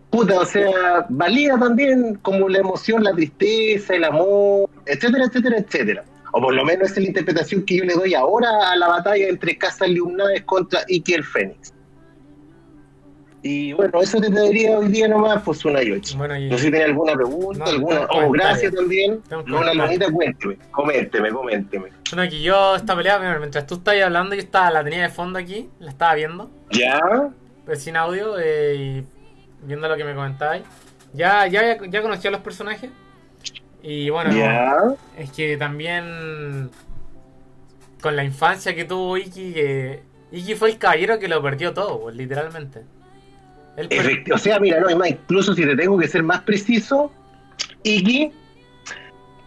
puta, 0.09 0.39
o 0.39 0.45
sea, 0.45 1.05
valida 1.09 1.59
también 1.59 2.15
como 2.21 2.47
la 2.47 2.59
emoción, 2.59 3.03
la 3.03 3.13
tristeza, 3.13 3.95
el 3.95 4.05
amor, 4.05 4.69
etcétera, 4.85 5.25
etcétera, 5.25 5.57
etcétera. 5.57 6.05
O 6.31 6.41
por 6.41 6.53
lo 6.53 6.65
menos 6.65 6.89
esa 6.89 6.99
es 6.99 7.03
la 7.03 7.07
interpretación 7.09 7.63
que 7.63 7.77
yo 7.77 7.83
le 7.83 7.93
doy 7.93 8.15
ahora 8.15 8.49
a 8.71 8.75
la 8.75 8.87
batalla 8.87 9.27
entre 9.27 9.57
Casa 9.57 9.85
Liumnades 9.85 10.43
contra 10.43 10.81
Iki 10.87 11.13
el 11.13 11.23
Fénix. 11.23 11.73
Y 13.45 13.73
bueno, 13.73 13.99
eso 14.01 14.21
te 14.21 14.31
pediría 14.31 14.77
hoy 14.77 14.87
día 14.87 15.07
nomás, 15.09 15.41
pues 15.43 15.65
una 15.65 15.83
y 15.83 15.91
ocho. 15.91 16.17
Bueno, 16.17 16.37
y- 16.37 16.49
No 16.49 16.57
sé 16.57 16.65
si 16.65 16.71
tenés 16.71 16.87
alguna 16.87 17.13
pregunta, 17.13 17.65
No, 17.65 17.71
alguna. 17.71 18.07
tengo 18.07 18.25
Oh, 18.27 18.31
gracias 18.31 18.73
también. 18.73 19.21
Tengo 19.27 19.43
No, 19.43 19.57
una 19.57 19.71
comentarios. 19.71 19.99
lonita, 19.99 20.11
cuénteme. 20.13 20.57
Coménteme, 20.71 21.29
coménteme. 21.29 21.89
Bueno, 22.13 22.29
que 22.29 22.41
yo 22.41 22.75
esta 22.77 22.95
pelea, 22.95 23.19
mientras 23.39 23.67
tú 23.67 23.75
estabas 23.75 24.01
hablando, 24.01 24.33
yo 24.35 24.41
estaba, 24.41 24.71
la 24.71 24.83
tenía 24.83 25.01
de 25.03 25.09
fondo 25.09 25.39
aquí, 25.39 25.69
la 25.79 25.89
estaba 25.91 26.15
viendo, 26.15 26.49
¿Ya? 26.71 27.01
pero 27.65 27.77
sin 27.79 27.97
audio, 27.97 28.39
eh, 28.39 28.75
y 28.75 29.03
viendo 29.67 29.89
lo 29.89 29.97
que 29.97 30.05
me 30.05 30.15
comentabais. 30.15 30.63
Ya, 31.13 31.45
ya, 31.47 31.77
ya 31.85 32.01
conocía 32.01 32.29
a 32.29 32.31
los 32.31 32.41
personajes. 32.41 32.89
Y 33.81 34.09
bueno, 34.09 34.31
¿Ya? 34.33 34.73
es 35.17 35.29
que 35.31 35.57
también 35.57 36.69
con 38.01 38.15
la 38.15 38.23
infancia 38.23 38.73
que 38.73 38.85
tuvo 38.85 39.17
Iki, 39.17 39.53
que 39.53 40.03
Iki 40.31 40.55
fue 40.55 40.69
el 40.71 40.77
caballero 40.77 41.19
que 41.19 41.27
lo 41.27 41.41
perdió 41.41 41.73
todo, 41.73 41.99
pues, 42.03 42.15
literalmente. 42.15 42.83
O 44.33 44.37
sea, 44.37 44.59
mira, 44.59 44.79
no, 44.79 44.89
es 44.89 44.95
más, 44.95 45.09
incluso 45.09 45.53
si 45.53 45.63
te 45.63 45.75
tengo 45.75 45.97
que 45.97 46.07
ser 46.07 46.23
más 46.23 46.41
preciso, 46.41 47.11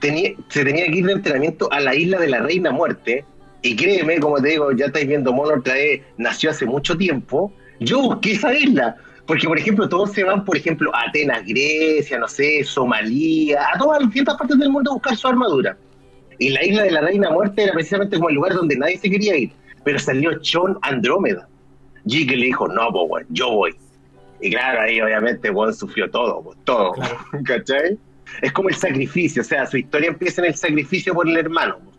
tenía, 0.01 0.35
se 0.49 0.65
tenía 0.65 0.87
que 0.87 0.99
ir 0.99 1.07
de 1.07 1.13
entrenamiento 1.13 1.71
a 1.73 1.81
la 1.81 1.95
isla 1.95 2.19
de 2.19 2.29
la 2.29 2.41
Reina 2.41 2.71
Muerte. 2.71 3.25
Y 3.63 3.75
créeme, 3.77 4.19
como 4.21 4.41
te 4.41 4.51
digo, 4.51 4.73
ya 4.73 4.87
estáis 4.87 5.09
viendo 5.09 5.33
Mono 5.33 5.55
otra 5.55 5.75
vez, 5.75 6.03
nació 6.19 6.51
hace 6.51 6.67
mucho 6.67 6.97
tiempo. 6.97 7.53
Yo 7.81 8.01
busqué 8.01 8.33
esa 8.33 8.55
isla. 8.55 8.97
Porque, 9.27 9.49
por 9.49 9.59
ejemplo, 9.59 9.89
todos 9.89 10.13
se 10.13 10.23
van, 10.23 10.45
por 10.45 10.57
ejemplo, 10.57 10.95
a 10.95 11.09
Atenas, 11.09 11.45
Grecia, 11.45 12.19
no 12.19 12.29
sé, 12.29 12.63
Somalia, 12.63 13.61
a 13.75 13.79
todas 13.79 14.01
las 14.01 14.09
distintas 14.09 14.37
partes 14.37 14.57
del 14.57 14.71
mundo 14.71 14.93
a 14.93 14.95
buscar 14.95 15.17
su 15.17 15.27
armadura. 15.27 15.77
Y 16.39 16.51
la 16.51 16.65
isla 16.65 16.85
de 16.85 16.93
la 16.93 17.01
Reina 17.01 17.31
Muerte 17.31 17.65
era 17.65 17.73
precisamente 17.73 18.17
como 18.17 18.29
el 18.29 18.37
lugar 18.37 18.55
donde 18.55 18.77
nadie 18.77 18.99
se 18.99 19.11
quería 19.11 19.37
ir. 19.37 19.53
Pero 19.83 19.99
salió 19.99 20.39
Chon 20.41 20.79
Andrómeda. 20.83 21.49
Y 22.05 22.25
que 22.25 22.37
le 22.37 22.47
dijo, 22.47 22.69
no, 22.69 22.89
pues, 22.93 23.05
weón, 23.09 23.27
yo 23.31 23.51
voy. 23.51 23.75
Y 24.41 24.51
claro, 24.51 24.81
ahí 24.83 25.01
obviamente 25.01 25.51
Juan 25.51 25.73
sufrió 25.75 26.11
todo, 26.11 26.43
pues, 26.43 26.59
todo. 26.65 26.93
Claro. 26.93 27.19
¿Cachai? 27.45 27.99
Es 28.43 28.53
como 28.53 28.69
el 28.69 28.75
sacrificio, 28.75 29.43
o 29.43 29.45
sea, 29.45 29.67
su 29.67 29.77
historia 29.79 30.09
empieza 30.09 30.41
en 30.43 30.49
el 30.49 30.55
sacrificio 30.55 31.15
por 31.15 31.29
el 31.29 31.37
hermano. 31.37 31.79
pues. 31.83 31.97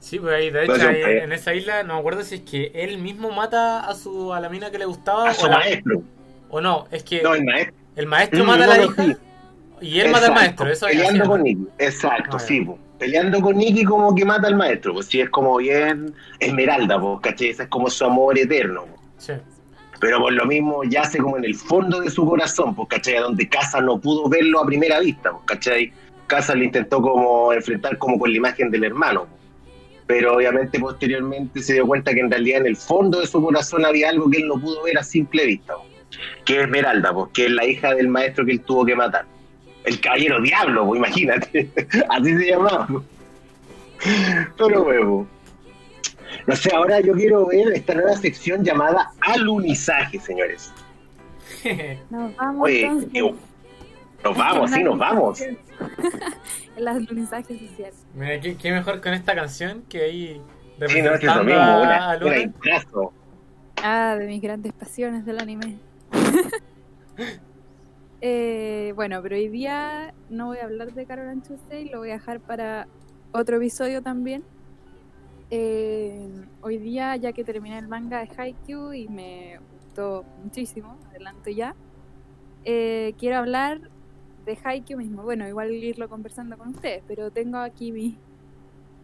Sí, 0.00 0.18
pues 0.20 0.34
ahí, 0.34 0.50
de 0.50 0.64
hecho, 0.64 0.72
ahí, 0.74 0.96
eh, 0.96 1.22
en 1.24 1.32
esa 1.32 1.54
isla, 1.54 1.82
no 1.82 1.94
me 1.94 2.00
acuerdo 2.00 2.22
si 2.22 2.36
es 2.36 2.40
que 2.42 2.70
él 2.74 2.98
mismo 2.98 3.30
mata 3.32 3.80
a 3.80 3.94
su 3.94 4.32
a 4.32 4.40
la 4.40 4.48
mina 4.48 4.70
que 4.70 4.78
le 4.78 4.84
gustaba 4.84 5.30
A 5.30 5.34
su 5.34 5.46
o, 5.46 5.48
la- 5.48 5.58
maestro. 5.58 6.02
o 6.48 6.60
no, 6.60 6.86
es 6.92 7.02
que 7.02 7.22
No, 7.22 7.34
el 7.34 7.44
maestro. 7.44 7.74
el 7.96 8.06
maestro 8.06 8.44
mata 8.44 8.64
a 8.64 8.66
la 8.68 8.84
hija 8.84 9.04
sí. 9.04 9.16
y 9.80 10.00
él 10.00 10.10
mata 10.10 10.26
al 10.26 10.34
maestro, 10.34 10.68
eso 10.68 10.86
es 10.86 10.96
Peleando 10.96 11.24
con. 11.26 11.42
Nicky. 11.42 11.66
Exacto, 11.78 12.36
Ah, 12.36 12.40
sí, 12.40 12.60
pues. 12.60 12.78
Peleando 12.98 13.40
con 13.40 13.56
Nicky 13.56 13.84
como 13.84 14.14
que 14.14 14.24
mata 14.24 14.46
al 14.48 14.54
maestro, 14.56 14.94
pues 14.94 15.06
sí, 15.06 15.20
es 15.20 15.28
como 15.30 15.56
bien 15.56 16.14
Esmeralda, 16.40 17.00
pues, 17.00 17.20
¿cachai? 17.22 17.48
Ese 17.48 17.64
es 17.64 17.68
como 17.68 17.90
su 17.90 18.04
amor 18.04 18.38
eterno. 18.38 18.84
pues. 18.86 19.00
Sí. 19.18 19.32
Pero 20.00 20.18
por 20.18 20.32
lo 20.32 20.44
mismo 20.44 20.84
yace 20.84 21.18
como 21.18 21.38
en 21.38 21.44
el 21.44 21.54
fondo 21.54 22.00
de 22.00 22.10
su 22.10 22.26
corazón, 22.26 22.74
pues, 22.74 22.88
¿cachai? 22.88 23.18
Donde 23.18 23.48
Casa 23.48 23.80
no 23.80 23.98
pudo 23.98 24.28
verlo 24.28 24.60
a 24.60 24.66
primera 24.66 25.00
vista, 25.00 25.32
pues, 25.32 25.44
¿cachai? 25.46 25.92
Casa 26.26 26.54
le 26.54 26.66
intentó 26.66 27.00
como 27.00 27.52
enfrentar 27.52 27.96
como 27.98 28.18
con 28.18 28.30
la 28.30 28.36
imagen 28.36 28.70
del 28.70 28.84
hermano. 28.84 29.26
Pero 30.06 30.36
obviamente 30.36 30.78
posteriormente 30.78 31.60
se 31.60 31.74
dio 31.74 31.86
cuenta 31.86 32.12
que 32.14 32.20
en 32.20 32.30
realidad 32.30 32.60
en 32.60 32.66
el 32.66 32.76
fondo 32.76 33.20
de 33.20 33.26
su 33.26 33.42
corazón 33.42 33.84
había 33.84 34.10
algo 34.10 34.30
que 34.30 34.38
él 34.38 34.48
no 34.48 34.60
pudo 34.60 34.82
ver 34.84 34.98
a 34.98 35.02
simple 35.02 35.46
vista. 35.46 35.74
pues, 35.74 36.16
Que 36.44 36.56
es 36.56 36.62
Esmeralda, 36.64 37.12
pues, 37.12 37.30
que 37.32 37.46
es 37.46 37.50
la 37.50 37.64
hija 37.64 37.94
del 37.94 38.08
maestro 38.08 38.44
que 38.44 38.52
él 38.52 38.60
tuvo 38.60 38.84
que 38.84 38.94
matar. 38.94 39.24
El 39.84 40.00
caballero 40.00 40.40
diablo, 40.42 40.86
pues, 40.86 40.98
imagínate. 40.98 41.70
Así 42.08 42.36
se 42.36 42.46
llamaba. 42.46 42.86
pues. 42.86 43.04
Pero 44.56 44.82
huevo. 44.82 45.26
No 46.46 46.56
sé, 46.56 46.74
ahora 46.74 47.00
yo 47.00 47.12
quiero 47.14 47.46
ver 47.46 47.72
esta 47.74 47.94
nueva 47.94 48.16
sección 48.16 48.64
llamada 48.64 49.12
alunizaje, 49.20 50.18
señores. 50.18 50.72
Nos 52.10 52.34
vamos 52.36 52.62
Oye, 52.62 52.88
nos 54.24 54.36
vamos, 54.36 54.70
sí, 54.72 54.82
nos 54.82 54.98
vamos. 54.98 55.40
En 56.76 56.84
las 56.84 56.96
alunizajes 56.96 57.58
sociales. 57.58 58.04
Mira, 58.14 58.40
¿qué, 58.40 58.56
qué 58.56 58.72
mejor 58.72 59.00
con 59.00 59.14
esta 59.14 59.34
canción 59.34 59.82
que 59.88 60.02
ahí 60.02 60.42
Sí, 60.78 61.00
no, 61.00 61.14
es 61.14 61.22
eso 61.22 61.34
representando 61.34 61.44
mismo, 61.44 61.60
a, 61.62 61.80
una, 61.82 62.10
a 62.10 62.16
Luna. 62.16 62.26
una 62.26 62.38
intrazo. 62.42 63.12
Ah, 63.82 64.16
de 64.18 64.26
mis 64.26 64.42
grandes 64.42 64.72
pasiones 64.72 65.24
del 65.24 65.38
anime. 65.38 65.78
Eh, 68.22 68.92
bueno, 68.96 69.20
pero 69.22 69.36
hoy 69.36 69.48
día 69.48 70.14
no 70.30 70.46
voy 70.46 70.58
a 70.58 70.64
hablar 70.64 70.92
de 70.94 71.04
Carol 71.04 71.28
and 71.28 71.46
Tuesday, 71.46 71.90
lo 71.90 71.98
voy 71.98 72.10
a 72.10 72.14
dejar 72.14 72.40
para 72.40 72.88
otro 73.30 73.58
episodio 73.58 74.02
también. 74.02 74.42
Eh, 75.50 76.28
hoy 76.60 76.78
día, 76.78 77.14
ya 77.16 77.32
que 77.32 77.44
terminé 77.44 77.78
el 77.78 77.86
manga 77.86 78.20
de 78.20 78.28
Haikyuu 78.36 78.92
y 78.92 79.08
me 79.08 79.60
gustó 79.72 80.24
muchísimo, 80.42 80.96
adelanto 81.08 81.50
ya, 81.50 81.76
eh, 82.64 83.14
quiero 83.16 83.36
hablar 83.36 83.80
de 84.44 84.58
Haikyuu 84.62 84.98
mismo. 84.98 85.22
Bueno, 85.22 85.46
igual 85.48 85.70
irlo 85.72 86.08
conversando 86.08 86.58
con 86.58 86.70
ustedes, 86.70 87.02
pero 87.06 87.30
tengo 87.30 87.58
aquí 87.58 87.92
mis 87.92 88.16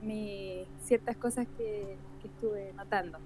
mi 0.03 0.65
ciertas 0.83 1.17
cosas 1.17 1.47
que, 1.57 1.97
que 2.21 2.29
estuve 2.29 2.73
notando. 2.77 3.19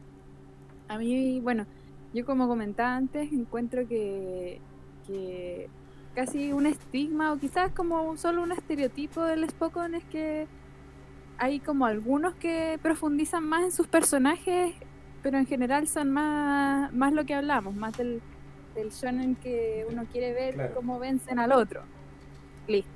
A 0.88 0.98
mí, 0.98 1.40
bueno, 1.40 1.66
yo 2.12 2.26
como 2.26 2.48
comentaba 2.48 2.96
antes, 2.96 3.32
encuentro 3.32 3.88
que, 3.88 4.60
que 5.06 5.68
casi 6.14 6.52
un 6.52 6.66
estigma 6.66 7.32
o 7.32 7.38
quizás 7.38 7.72
como 7.72 8.16
solo 8.18 8.42
un 8.42 8.52
estereotipo 8.52 9.22
del 9.24 9.48
Spokon 9.48 9.94
es 9.94 10.04
que 10.04 10.46
hay 11.39 11.61
como 11.61 11.87
algunos 11.87 12.34
que 12.34 12.78
profundizan 12.82 13.45
más 13.45 13.64
en 13.64 13.72
sus 13.72 13.87
personajes, 13.87 14.74
pero 15.22 15.39
en 15.39 15.47
general 15.47 15.87
son 15.89 16.11
más, 16.12 16.93
más 16.93 17.12
lo 17.12 17.24
que 17.24 17.34
hablamos, 17.34 17.74
más 17.74 17.97
del, 17.97 18.20
del 18.74 18.91
shonen 18.91 19.34
que 19.37 19.87
uno 19.91 20.05
quiere 20.12 20.32
ver 20.32 20.55
Claro. 20.55 20.74
cómo 20.74 20.99
vencen 20.99 21.39
al 21.39 21.53
otro. 21.53 21.82
Listo. 22.68 22.91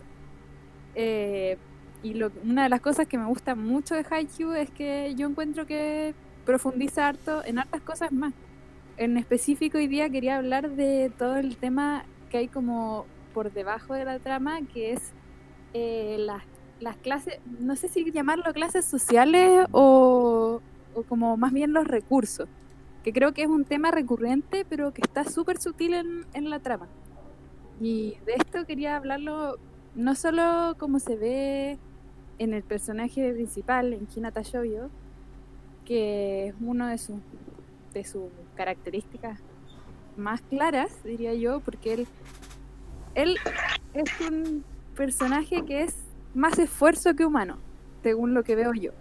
Eh, 0.94 1.56
y 2.02 2.14
lo, 2.14 2.30
una 2.44 2.62
de 2.64 2.68
las 2.70 2.80
cosas 2.80 3.06
que 3.06 3.18
me 3.18 3.26
gusta 3.26 3.54
mucho 3.54 3.94
de 3.94 4.04
Haikyuu 4.08 4.52
es 4.54 4.70
que 4.70 5.14
yo 5.16 5.28
encuentro 5.28 5.66
que 5.66 6.14
profundiza 6.46 7.08
harto 7.08 7.44
en 7.44 7.58
hartas 7.58 7.82
cosas 7.82 8.10
más. 8.12 8.32
En 8.96 9.16
específico 9.16 9.78
hoy 9.78 9.86
día 9.86 10.08
quería 10.10 10.36
hablar 10.38 10.70
de 10.70 11.10
todo 11.18 11.36
el 11.36 11.56
tema 11.56 12.04
que 12.30 12.38
hay 12.38 12.48
como 12.48 13.06
por 13.34 13.52
debajo 13.52 13.94
de 13.94 14.04
la 14.04 14.18
trama, 14.18 14.60
que 14.72 14.92
es 14.92 15.12
eh, 15.74 16.16
las, 16.18 16.42
las 16.80 16.96
clases, 16.96 17.38
no 17.60 17.76
sé 17.76 17.88
si 17.88 18.10
llamarlo 18.10 18.52
clases 18.52 18.84
sociales 18.84 19.66
o, 19.72 20.60
o 20.94 21.02
como 21.04 21.36
más 21.36 21.52
bien 21.52 21.72
los 21.72 21.86
recursos, 21.86 22.48
que 23.04 23.12
creo 23.12 23.32
que 23.32 23.42
es 23.42 23.48
un 23.48 23.64
tema 23.64 23.90
recurrente, 23.90 24.66
pero 24.68 24.92
que 24.92 25.02
está 25.02 25.24
súper 25.24 25.60
sutil 25.60 25.94
en, 25.94 26.26
en 26.34 26.50
la 26.50 26.58
trama. 26.58 26.88
Y 27.80 28.16
de 28.26 28.34
esto 28.34 28.66
quería 28.66 28.96
hablarlo 28.96 29.58
no 29.94 30.14
solo 30.14 30.74
como 30.78 30.98
se 30.98 31.16
ve 31.16 31.78
en 32.38 32.54
el 32.54 32.62
personaje 32.62 33.32
principal, 33.32 33.92
en 33.92 34.08
Hinata 34.14 34.42
Shoujo, 34.42 34.90
que 35.84 36.48
es 36.48 36.54
uno 36.60 36.86
de 36.86 36.98
sus 36.98 37.16
de 37.92 38.06
características 38.54 39.40
más 40.16 40.40
claras, 40.42 41.02
diría 41.02 41.34
yo, 41.34 41.60
porque 41.60 41.94
él, 41.94 42.06
él 43.14 43.36
es 43.94 44.20
un 44.20 44.64
personaje 44.94 45.64
que 45.64 45.82
es 45.82 45.96
más 46.34 46.58
esfuerzo 46.58 47.14
que 47.14 47.24
humano, 47.24 47.58
según 48.02 48.34
lo 48.34 48.42
que 48.42 48.56
veo 48.56 48.72
yo. 48.74 48.92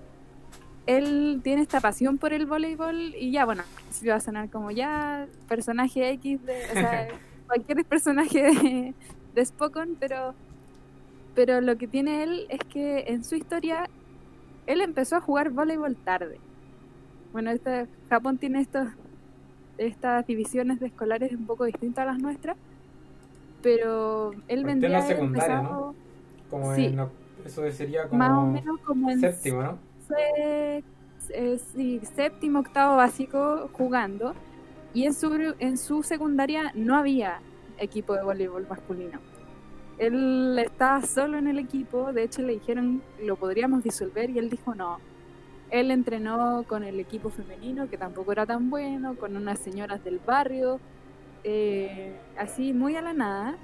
Él 0.86 1.42
tiene 1.44 1.62
esta 1.62 1.82
pasión 1.82 2.18
por 2.18 2.34
el 2.34 2.46
voleibol 2.46 3.14
y 3.16 3.32
ya, 3.32 3.46
bueno, 3.46 3.64
si 3.92 4.08
va 4.08 4.16
a 4.16 4.20
sonar 4.20 4.50
como 4.50 4.72
ya 4.72 5.28
personaje 5.48 6.10
X, 6.12 6.44
de, 6.46 6.64
o 6.72 6.74
sea, 6.74 7.08
cualquier 7.48 7.86
personaje 7.86 8.42
de, 8.42 8.94
de 9.36 9.46
Spokon, 9.46 9.98
pero, 10.00 10.34
pero 11.36 11.62
lo 11.62 11.78
que 11.78 11.88
tiene 11.88 12.24
él 12.24 12.48
es 12.50 12.60
que 12.72 13.06
en 13.08 13.24
su 13.24 13.36
historia 13.36 13.88
él 14.66 14.82
empezó 14.82 15.16
a 15.16 15.22
jugar 15.22 15.52
voleibol 15.52 15.96
tarde. 15.96 16.40
Bueno, 17.32 17.52
este, 17.52 17.88
Japón 18.10 18.38
tiene 18.40 18.62
estos, 18.62 18.88
estas 19.78 20.26
divisiones 20.26 20.80
de 20.80 20.88
escolares 20.88 21.32
un 21.34 21.46
poco 21.46 21.66
distintas 21.66 22.04
a 22.04 22.12
las 22.12 22.20
nuestras, 22.20 22.58
pero 23.62 24.32
él 24.48 24.64
vendría 24.64 25.02
secundaria, 25.02 25.58
empezado 25.58 25.96
Como 26.50 26.74
Sí. 26.76 26.86
en 26.86 27.00
eso 27.46 27.72
sería 27.72 28.08
como 28.08 28.20
más 28.20 28.32
o 28.32 28.46
menos 28.48 28.80
como 28.82 29.10
en 29.10 29.20
séptimo, 29.20 29.64
¿no? 29.64 29.78
se- 30.08 30.84
eh, 31.32 31.60
sí, 31.74 32.02
séptimo, 32.16 32.60
octavo 32.60 32.98
básico 32.98 33.70
jugando 33.74 34.34
y 34.94 35.06
en 35.06 35.14
su, 35.14 35.54
en 35.60 35.78
su 35.78 36.02
secundaria 36.04 36.72
no 36.74 36.96
había 36.98 37.40
equipo 37.78 38.14
de 38.16 38.24
voleibol 38.24 38.66
masculino. 38.68 39.20
Él 40.00 40.58
estaba 40.60 41.02
solo 41.04 41.38
en 41.38 41.48
el 41.48 41.60
equipo, 41.60 42.12
de 42.14 42.24
hecho 42.24 42.42
le 42.42 42.54
dijeron 42.54 43.02
lo 43.24 43.36
podríamos 43.36 43.84
disolver 43.84 44.30
y 44.30 44.40
él 44.40 44.50
dijo 44.50 44.74
no. 44.74 44.98
Él 45.70 45.92
entrenó 45.92 46.64
con 46.68 46.84
el 46.84 47.00
equipo 47.00 47.30
femenino, 47.30 47.88
que 47.90 47.98
tampoco 47.98 48.32
era 48.32 48.46
tan 48.46 48.72
bueno, 48.72 49.16
con 49.16 49.36
unas 49.38 49.60
señoras 49.60 50.04
del 50.04 50.20
barrio, 50.26 50.80
eh, 51.44 52.16
así 52.38 52.74
muy 52.74 52.96
a 52.96 53.02
la 53.04 53.14
nada. 53.14 53.56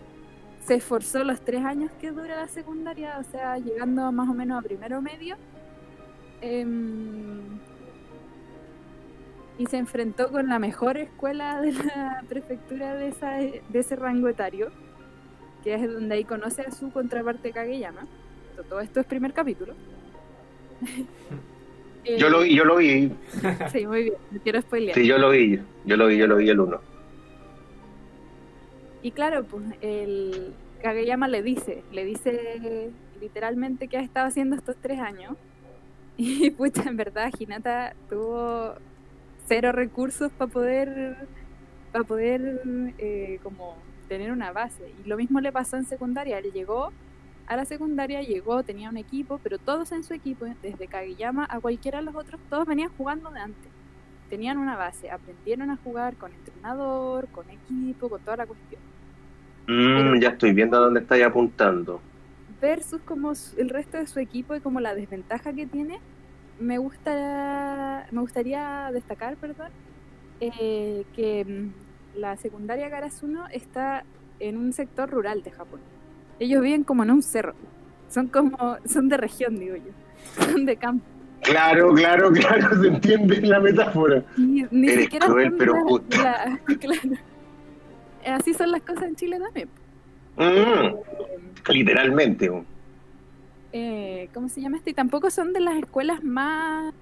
Se 0.66 0.74
esforzó 0.76 1.24
los 1.24 1.42
tres 1.42 1.64
años 1.64 1.92
que 2.02 2.10
dura 2.12 2.38
la 2.38 2.48
secundaria, 2.48 3.18
o 3.20 3.24
sea, 3.24 3.58
llegando 3.60 4.12
más 4.12 4.28
o 4.28 4.34
menos 4.34 4.58
a 4.58 4.68
primero 4.68 5.00
medio. 5.00 5.36
Em, 6.42 7.60
y 9.60 9.66
se 9.68 9.78
enfrentó 9.78 10.32
con 10.32 10.48
la 10.48 10.58
mejor 10.58 10.98
escuela 10.98 11.62
de 11.62 11.72
la 11.72 12.24
prefectura 12.30 12.96
de, 12.96 13.10
esa, 13.10 13.34
de 13.34 13.64
ese 13.74 13.96
rango 13.96 14.28
etario, 14.28 14.72
que 15.64 15.76
es 15.76 15.94
donde 15.94 16.16
ahí 16.16 16.24
conoce 16.24 16.64
a 16.64 16.72
su 16.72 16.92
contraparte 16.92 17.52
Kageyama. 17.52 18.08
Todo 18.68 18.80
esto 18.80 19.00
es 19.00 19.06
primer 19.06 19.34
capítulo. 19.34 19.76
Eh, 22.04 22.18
Yo 22.18 22.30
lo 22.30 22.42
vi, 22.42 22.56
yo 22.56 22.66
lo 22.66 22.78
vi. 22.78 23.12
Sí, 23.72 23.86
muy 23.86 24.04
bien, 24.04 24.16
no 24.32 24.40
quiero 24.42 24.62
spoilear. 24.62 24.96
Sí, 24.96 25.06
yo 25.06 25.18
lo 25.18 25.30
vi. 25.30 25.60
Yo 25.86 25.98
lo 25.98 26.08
vi, 26.08 26.18
yo 26.18 26.28
lo 26.28 26.38
vi 26.38 26.50
el 26.50 26.60
uno. 26.60 26.80
Y 29.06 29.12
claro, 29.12 29.44
pues 29.44 29.64
el 29.82 30.56
Kageyama 30.82 31.28
le 31.28 31.44
dice, 31.44 31.84
le 31.92 32.06
dice 32.06 32.90
literalmente 33.22 33.88
qué 33.88 33.98
ha 33.98 34.02
estado 34.02 34.26
haciendo 34.26 34.56
estos 34.56 34.78
tres 34.82 35.00
años. 35.00 35.38
Y 36.18 36.50
pucha, 36.50 36.90
en 36.90 36.98
verdad, 36.98 37.32
Hinata 37.38 37.94
tuvo 38.10 38.74
cero 39.48 39.74
recursos 39.74 40.32
para 40.32 40.52
poder, 40.52 41.18
para 41.92 42.04
poder 42.04 42.64
eh, 42.98 43.40
como 43.44 43.78
tener 44.08 44.32
una 44.32 44.52
base. 44.52 44.92
Y 45.04 45.08
lo 45.08 45.18
mismo 45.18 45.40
le 45.40 45.52
pasó 45.52 45.78
en 45.78 45.86
secundaria. 45.86 46.40
Él 46.40 46.52
llegó 46.52 46.92
a 47.46 47.56
la 47.56 47.66
secundaria, 47.66 48.24
llegó, 48.24 48.64
tenía 48.64 48.90
un 48.90 48.98
equipo, 48.98 49.40
pero 49.44 49.60
todos 49.60 49.92
en 49.92 50.04
su 50.04 50.16
equipo, 50.16 50.48
desde 50.64 50.88
Kageyama 50.88 51.46
a 51.48 51.60
cualquiera 51.60 52.00
de 52.00 52.06
los 52.06 52.16
otros, 52.16 52.42
todos 52.50 52.66
venían 52.66 52.90
jugando 52.98 53.30
de 53.30 53.40
antes. 53.40 53.72
Tenían 54.32 54.58
una 54.58 54.76
base, 54.76 55.12
aprendieron 55.12 55.70
a 55.70 55.78
jugar 55.78 56.16
con 56.16 56.34
entrenador, 56.34 57.28
con 57.28 57.48
equipo, 57.52 58.10
con 58.10 58.20
toda 58.24 58.38
la 58.38 58.48
cuestión. 58.48 58.95
Mm, 59.68 60.20
ya 60.20 60.30
estoy 60.30 60.54
viendo 60.54 60.78
a 60.78 60.82
dónde 60.82 61.00
estáis 61.02 61.24
apuntando. 61.26 62.02
versus 62.62 63.02
como 63.02 63.34
el 63.58 63.70
resto 63.70 63.98
de 63.98 64.08
su 64.08 64.20
equipo 64.20 64.56
y 64.56 64.60
como 64.60 64.80
la 64.80 64.96
desventaja 64.96 65.54
que 65.54 65.66
tiene, 65.68 66.00
me 66.60 66.78
gusta 66.78 68.08
me 68.12 68.22
gustaría 68.22 68.90
destacar, 68.94 69.36
perdón, 69.36 69.70
eh, 70.40 71.04
que 71.16 71.46
mm, 71.46 72.20
la 72.20 72.38
secundaria 72.38 72.90
Karasuno 72.90 73.46
está 73.52 74.04
en 74.40 74.58
un 74.58 74.72
sector 74.74 75.10
rural 75.10 75.44
de 75.44 75.52
Japón. 75.52 75.80
Ellos 76.40 76.62
viven 76.62 76.84
como 76.84 77.04
en 77.04 77.12
un 77.12 77.22
cerro. 77.22 77.54
Son 78.10 78.28
como 78.28 78.78
son 78.86 79.10
de 79.10 79.18
región, 79.18 79.58
digo 79.60 79.76
yo. 79.76 79.92
Son 80.52 80.66
de 80.66 80.76
campo. 80.78 81.06
Claro, 81.42 81.94
claro, 81.94 82.32
claro, 82.34 82.82
se 82.82 82.88
entiende 82.88 83.42
la 83.42 83.60
metáfora. 83.60 84.24
Ni, 84.38 84.66
ni 84.72 84.88
Eres 84.90 85.04
siquiera 85.06 85.28
cruel, 85.28 85.50
son 85.50 85.58
pero 85.58 85.74
la- 85.74 85.82
justo. 85.82 86.18
la- 86.24 86.60
claro. 86.80 87.18
Así 88.26 88.54
son 88.54 88.72
las 88.72 88.82
cosas 88.82 89.04
en 89.04 89.16
Chile 89.16 89.40
también. 89.40 89.70
Mm, 90.38 91.72
literalmente. 91.72 92.50
eh, 93.72 94.30
¿cómo 94.34 94.50
se 94.50 94.62
llama 94.62 94.78
esto? 94.78 94.90
Y 94.90 94.94
tampoco 94.94 95.30
son 95.30 95.54
de 95.54 95.60
las 95.60 95.76
escuelas 95.78 96.24
más, 96.24 96.94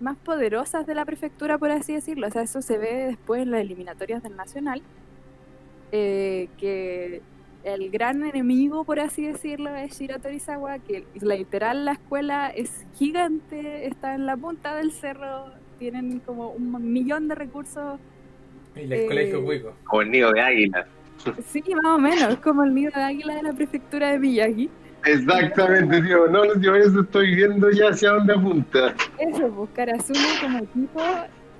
más 0.00 0.16
poderosas 0.18 0.86
de 0.86 0.94
la 0.94 1.04
prefectura, 1.04 1.58
por 1.58 1.70
así 1.70 1.94
decirlo. 1.94 2.26
O 2.26 2.30
sea, 2.30 2.42
eso 2.42 2.60
se 2.62 2.78
ve 2.78 3.06
después 3.06 3.42
en 3.42 3.50
las 3.50 3.60
eliminatorias 3.62 4.22
del 4.22 4.36
Nacional, 4.36 4.82
eh, 5.92 6.48
que 6.58 7.22
el 7.64 7.90
gran 7.90 8.22
enemigo, 8.24 8.84
por 8.84 9.00
así 9.00 9.26
decirlo, 9.26 9.74
es 9.74 9.98
Shiro 9.98 10.18
Torizawa, 10.20 10.78
que 10.78 11.04
la- 11.20 11.34
literal 11.34 11.84
la 11.84 11.92
escuela 11.92 12.48
es 12.50 12.86
gigante, 12.94 13.86
está 13.86 14.14
en 14.14 14.26
la 14.26 14.36
punta 14.36 14.74
del 14.76 14.92
cerro, 14.92 15.46
tienen 15.78 16.20
como 16.20 16.50
un 16.50 16.92
millón 16.92 17.28
de 17.28 17.34
recursos. 17.34 17.98
Y 18.82 18.84
el 18.84 18.92
Eh, 18.92 19.06
colegio 19.06 19.44
Cuico. 19.44 19.72
Como 19.84 20.02
el 20.02 20.10
nido 20.10 20.32
de 20.32 20.40
águila. 20.40 20.86
Sí, 21.46 21.62
más 21.82 21.96
o 21.96 21.98
menos, 21.98 22.32
es 22.34 22.38
como 22.38 22.62
el 22.62 22.72
nido 22.74 22.92
de 22.94 23.02
águila 23.02 23.34
de 23.34 23.42
la 23.42 23.52
prefectura 23.52 24.10
de 24.12 24.18
Miyagi. 24.20 24.70
Exactamente, 25.04 26.00
tío. 26.02 26.26
No, 26.28 26.44
no, 26.44 26.60
yo 26.60 26.74
eso 26.76 27.00
estoy 27.00 27.34
viendo 27.34 27.70
ya 27.70 27.88
hacia 27.90 28.10
dónde 28.10 28.34
apunta. 28.34 28.94
Eso, 29.18 29.48
buscar 29.50 29.90
Azul 29.90 30.16
como 30.40 30.58
equipo 30.58 31.00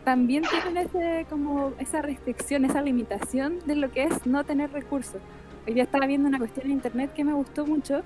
también 0.04 0.44
tienen 0.44 0.86
ese, 0.86 1.26
como 1.28 1.72
esa 1.80 2.02
restricción, 2.02 2.64
esa 2.64 2.80
limitación 2.82 3.58
de 3.66 3.74
lo 3.76 3.90
que 3.90 4.04
es 4.04 4.26
no 4.26 4.44
tener 4.44 4.70
recursos. 4.72 5.20
Hoy 5.66 5.74
día 5.74 5.82
estaba 5.82 6.06
viendo 6.06 6.28
una 6.28 6.38
cuestión 6.38 6.66
en 6.66 6.72
internet 6.72 7.10
que 7.14 7.24
me 7.24 7.32
gustó 7.34 7.66
mucho, 7.66 8.02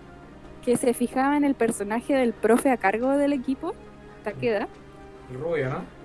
que 0.65 0.77
se 0.77 0.95
fijaba 0.95 1.37
en 1.37 1.45
el 1.45 1.55
personaje 1.55 2.15
del 2.15 2.33
profe 2.33 2.71
a 2.71 2.77
cargo 2.77 3.11
del 3.17 3.33
equipo, 3.33 3.75
Takeda, 4.25 4.69
El 5.31 5.39
rubio, 5.39 5.69
¿no? 5.69 6.02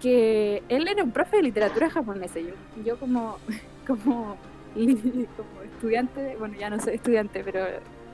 Que 0.00 0.62
él 0.68 0.88
era 0.88 1.04
un 1.04 1.10
profe 1.10 1.36
de 1.36 1.42
literatura 1.42 1.90
japonesa. 1.90 2.40
Yo, 2.40 2.54
yo 2.84 2.98
como, 2.98 3.38
como 3.86 4.36
como 4.74 5.62
estudiante, 5.64 6.36
bueno, 6.38 6.54
ya 6.58 6.70
no 6.70 6.78
soy 6.80 6.94
estudiante, 6.94 7.42
pero 7.44 7.66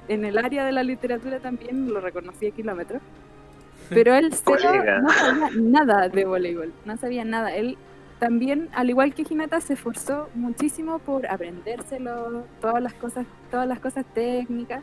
en 0.08 0.24
el 0.24 0.38
área 0.38 0.64
de 0.64 0.72
la 0.72 0.82
literatura 0.82 1.38
también 1.40 1.92
lo 1.92 2.00
reconocí 2.00 2.46
a 2.46 2.50
kilómetros. 2.50 3.02
Pero 3.88 4.14
él 4.14 4.32
cero, 4.44 5.00
no 5.02 5.10
sabía 5.10 5.50
nada 5.60 6.08
de 6.08 6.24
voleibol, 6.24 6.72
no 6.84 6.96
sabía 6.96 7.24
nada. 7.24 7.54
Él 7.54 7.76
también, 8.18 8.68
al 8.72 8.88
igual 8.88 9.14
que 9.14 9.24
Hinata, 9.28 9.60
se 9.60 9.74
esforzó 9.74 10.28
muchísimo 10.34 10.98
por 10.98 11.26
aprendérselo, 11.26 12.44
todas 12.60 12.82
las 12.82 12.94
cosas, 12.94 13.26
todas 13.50 13.68
las 13.68 13.78
cosas 13.78 14.04
técnicas. 14.14 14.82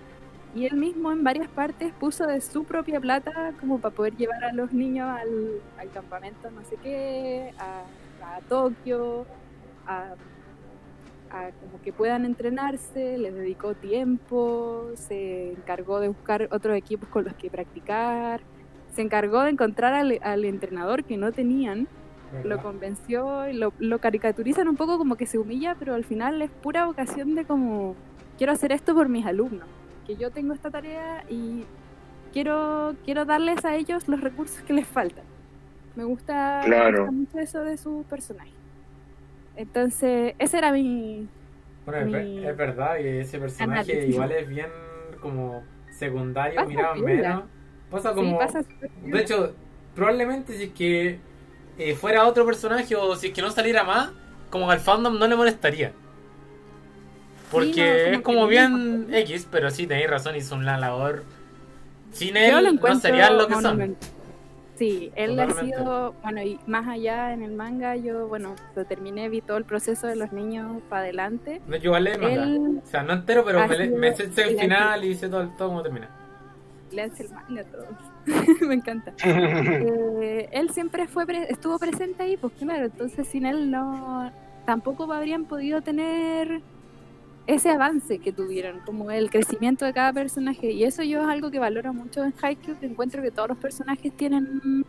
Y 0.56 0.68
él 0.68 0.76
mismo 0.76 1.12
en 1.12 1.24
varias 1.24 1.48
partes 1.48 1.92
puso 1.94 2.28
de 2.28 2.40
su 2.40 2.64
propia 2.64 3.00
plata 3.00 3.54
como 3.60 3.80
para 3.80 3.96
poder 3.96 4.16
llevar 4.16 4.44
a 4.44 4.54
los 4.54 4.72
niños 4.72 5.10
al, 5.10 5.62
al 5.80 5.90
campamento 5.90 6.52
no 6.52 6.64
sé 6.64 6.78
qué, 6.84 7.54
a, 7.58 8.36
a 8.36 8.42
Tokio, 8.42 9.26
a, 9.88 10.14
a, 11.32 11.50
como 11.60 11.82
que 11.84 11.92
puedan 11.92 12.24
entrenarse, 12.26 13.18
les 13.18 13.34
dedicó 13.34 13.74
tiempo, 13.74 14.92
se 14.94 15.54
encargó 15.54 16.00
de 16.00 16.10
buscar 16.10 16.48
otros 16.52 16.78
equipos 16.78 17.10
con 17.10 17.24
los 17.24 17.34
que 17.34 17.50
practicar, 17.50 18.42
se 18.94 19.02
encargó 19.02 19.42
de 19.42 19.50
encontrar 19.50 19.96
al, 19.96 20.20
al 20.22 20.46
entrenador 20.46 21.04
que 21.04 21.18
no 21.18 21.32
tenían, 21.32 21.88
lo 22.44 22.62
convenció 22.62 23.48
y 23.50 23.54
lo, 23.54 23.74
lo 23.80 24.00
caricaturizan 24.00 24.68
un 24.68 24.76
poco 24.76 25.00
como 25.00 25.16
que 25.16 25.26
se 25.26 25.40
humilla, 25.40 25.76
pero 25.78 25.96
al 25.96 26.04
final 26.04 26.42
es 26.44 26.52
pura 26.52 26.86
vocación 26.86 27.34
de 27.34 27.46
como 27.46 27.96
quiero 28.38 28.54
hacer 28.54 28.72
esto 28.72 28.94
por 28.94 29.10
mis 29.10 29.26
alumnos 29.26 29.68
que 30.06 30.16
yo 30.18 30.32
tengo 30.32 30.54
esta 30.54 30.72
tarea 30.72 31.26
y 31.30 31.66
quiero, 32.34 32.96
quiero 33.06 33.26
darles 33.26 33.66
a 33.66 33.76
ellos 33.76 34.08
los 34.08 34.22
recursos 34.22 34.62
que 34.64 34.74
les 34.74 34.88
faltan. 34.88 35.26
Me 35.96 36.04
gusta, 36.06 36.62
Claro. 36.66 36.92
me 36.92 36.98
gusta 37.00 37.12
mucho 37.12 37.40
eso 37.40 37.64
de 37.64 37.78
su 37.78 38.06
personaje. 38.10 38.52
Entonces, 39.56 40.36
ese 40.40 40.58
era 40.58 40.72
mi... 40.72 41.28
Bueno, 41.86 42.06
mi 42.06 42.46
es 42.46 42.58
verdad 42.58 42.98
que 42.98 43.22
ese 43.22 43.40
personaje 43.40 43.94
análisis. 43.94 44.10
igual 44.10 44.32
es 44.32 44.48
bien 44.48 44.70
como 45.22 45.64
secundario, 45.90 46.56
Pasa 46.56 46.68
mirado 46.70 46.96
menos. 46.96 47.44
Pasa 47.90 48.10
sí, 48.10 48.16
como... 48.16 48.38
pasa 48.38 48.64
súper 48.64 48.90
de 48.92 49.20
hecho, 49.22 49.56
probablemente 49.94 50.54
si 50.58 50.64
es 50.64 50.74
que 50.74 51.20
eh, 51.78 51.96
fuera 51.96 52.26
otro 52.28 52.46
personaje 52.46 52.96
o 52.96 53.16
si 53.16 53.28
es 53.28 53.34
que 53.34 53.42
no 53.42 53.52
saliera 53.52 53.84
más, 53.84 54.12
como 54.50 54.70
al 54.72 54.80
fandom 54.80 55.20
no 55.20 55.28
le 55.28 55.36
molestaría. 55.36 55.94
Porque 57.52 58.08
no, 58.12 58.18
es 58.18 58.22
como 58.22 58.48
bien 58.48 59.10
no. 59.10 59.16
X, 59.18 59.48
pero 59.52 59.70
sí, 59.70 59.86
tenéis 59.88 60.10
razón, 60.10 60.36
hizo 60.36 60.56
una 60.56 60.78
labor. 60.78 61.24
Sin 62.12 62.36
Yo 62.36 62.62
lo 62.62 62.70
él 62.70 62.80
no 62.82 63.00
serían 63.00 63.38
lo 63.38 63.48
que 63.48 63.56
son. 63.56 63.96
Sí, 64.76 65.12
él 65.16 65.40
ha 65.40 65.50
sido, 65.54 66.14
bueno, 66.24 66.42
y 66.42 66.60
más 66.66 66.88
allá 66.88 67.32
en 67.34 67.44
el 67.44 67.52
manga, 67.52 67.96
yo, 67.96 68.28
bueno, 68.28 68.56
lo 68.76 68.86
terminé, 68.86 69.30
vi 69.30 69.40
todo 69.42 69.58
el 69.58 69.66
proceso 69.66 70.08
de 70.08 70.16
los 70.16 70.32
niños 70.34 70.82
para 70.90 71.04
adelante. 71.04 71.62
No, 71.68 71.76
yo 71.78 71.96
el 71.96 72.06
manga. 72.20 72.44
Él 72.44 72.82
O 72.84 72.88
sea, 72.88 73.04
no 73.04 73.14
entero, 73.14 73.44
pero 73.46 73.68
me, 73.68 73.90
me 73.90 74.16
sé 74.16 74.24
el 74.36 74.58
final 74.60 75.04
y 75.06 75.14
sé 75.16 75.30
todo, 75.30 75.48
todo 75.58 75.68
cómo 75.70 75.84
termina. 75.84 76.10
le 76.92 77.04
hace 77.04 77.24
el 77.24 77.30
manga 77.34 77.62
a 77.62 77.66
todos. 77.66 77.88
Me 78.62 78.74
encanta. 78.76 79.14
Eh, 79.24 80.50
él 80.52 80.70
siempre 80.72 81.08
fue 81.08 81.26
pre- 81.26 81.52
estuvo 81.52 81.78
presente 81.78 82.24
ahí, 82.24 82.38
pues 82.38 82.54
claro, 82.60 82.86
entonces 82.86 83.28
sin 83.28 83.46
él 83.46 83.70
no 83.70 84.32
tampoco 84.66 85.12
habrían 85.12 85.46
podido 85.46 85.82
tener 85.82 86.62
ese 87.46 87.70
avance 87.70 88.20
que 88.20 88.32
tuvieron, 88.32 88.80
como 88.86 89.12
el 89.12 89.30
crecimiento 89.30 89.86
de 89.86 89.94
cada 89.94 90.14
personaje. 90.14 90.72
Y 90.72 90.84
eso 90.84 91.04
yo 91.04 91.22
es 91.22 91.28
algo 91.28 91.52
que 91.52 91.60
valoro 91.60 91.94
mucho 91.94 92.24
en 92.24 92.34
Haikyuu, 92.42 92.80
que 92.80 92.86
encuentro 92.86 93.22
que 93.22 93.32
todos 93.32 93.50
los 93.50 93.58
personajes 93.58 94.14
tienen, 94.14 94.86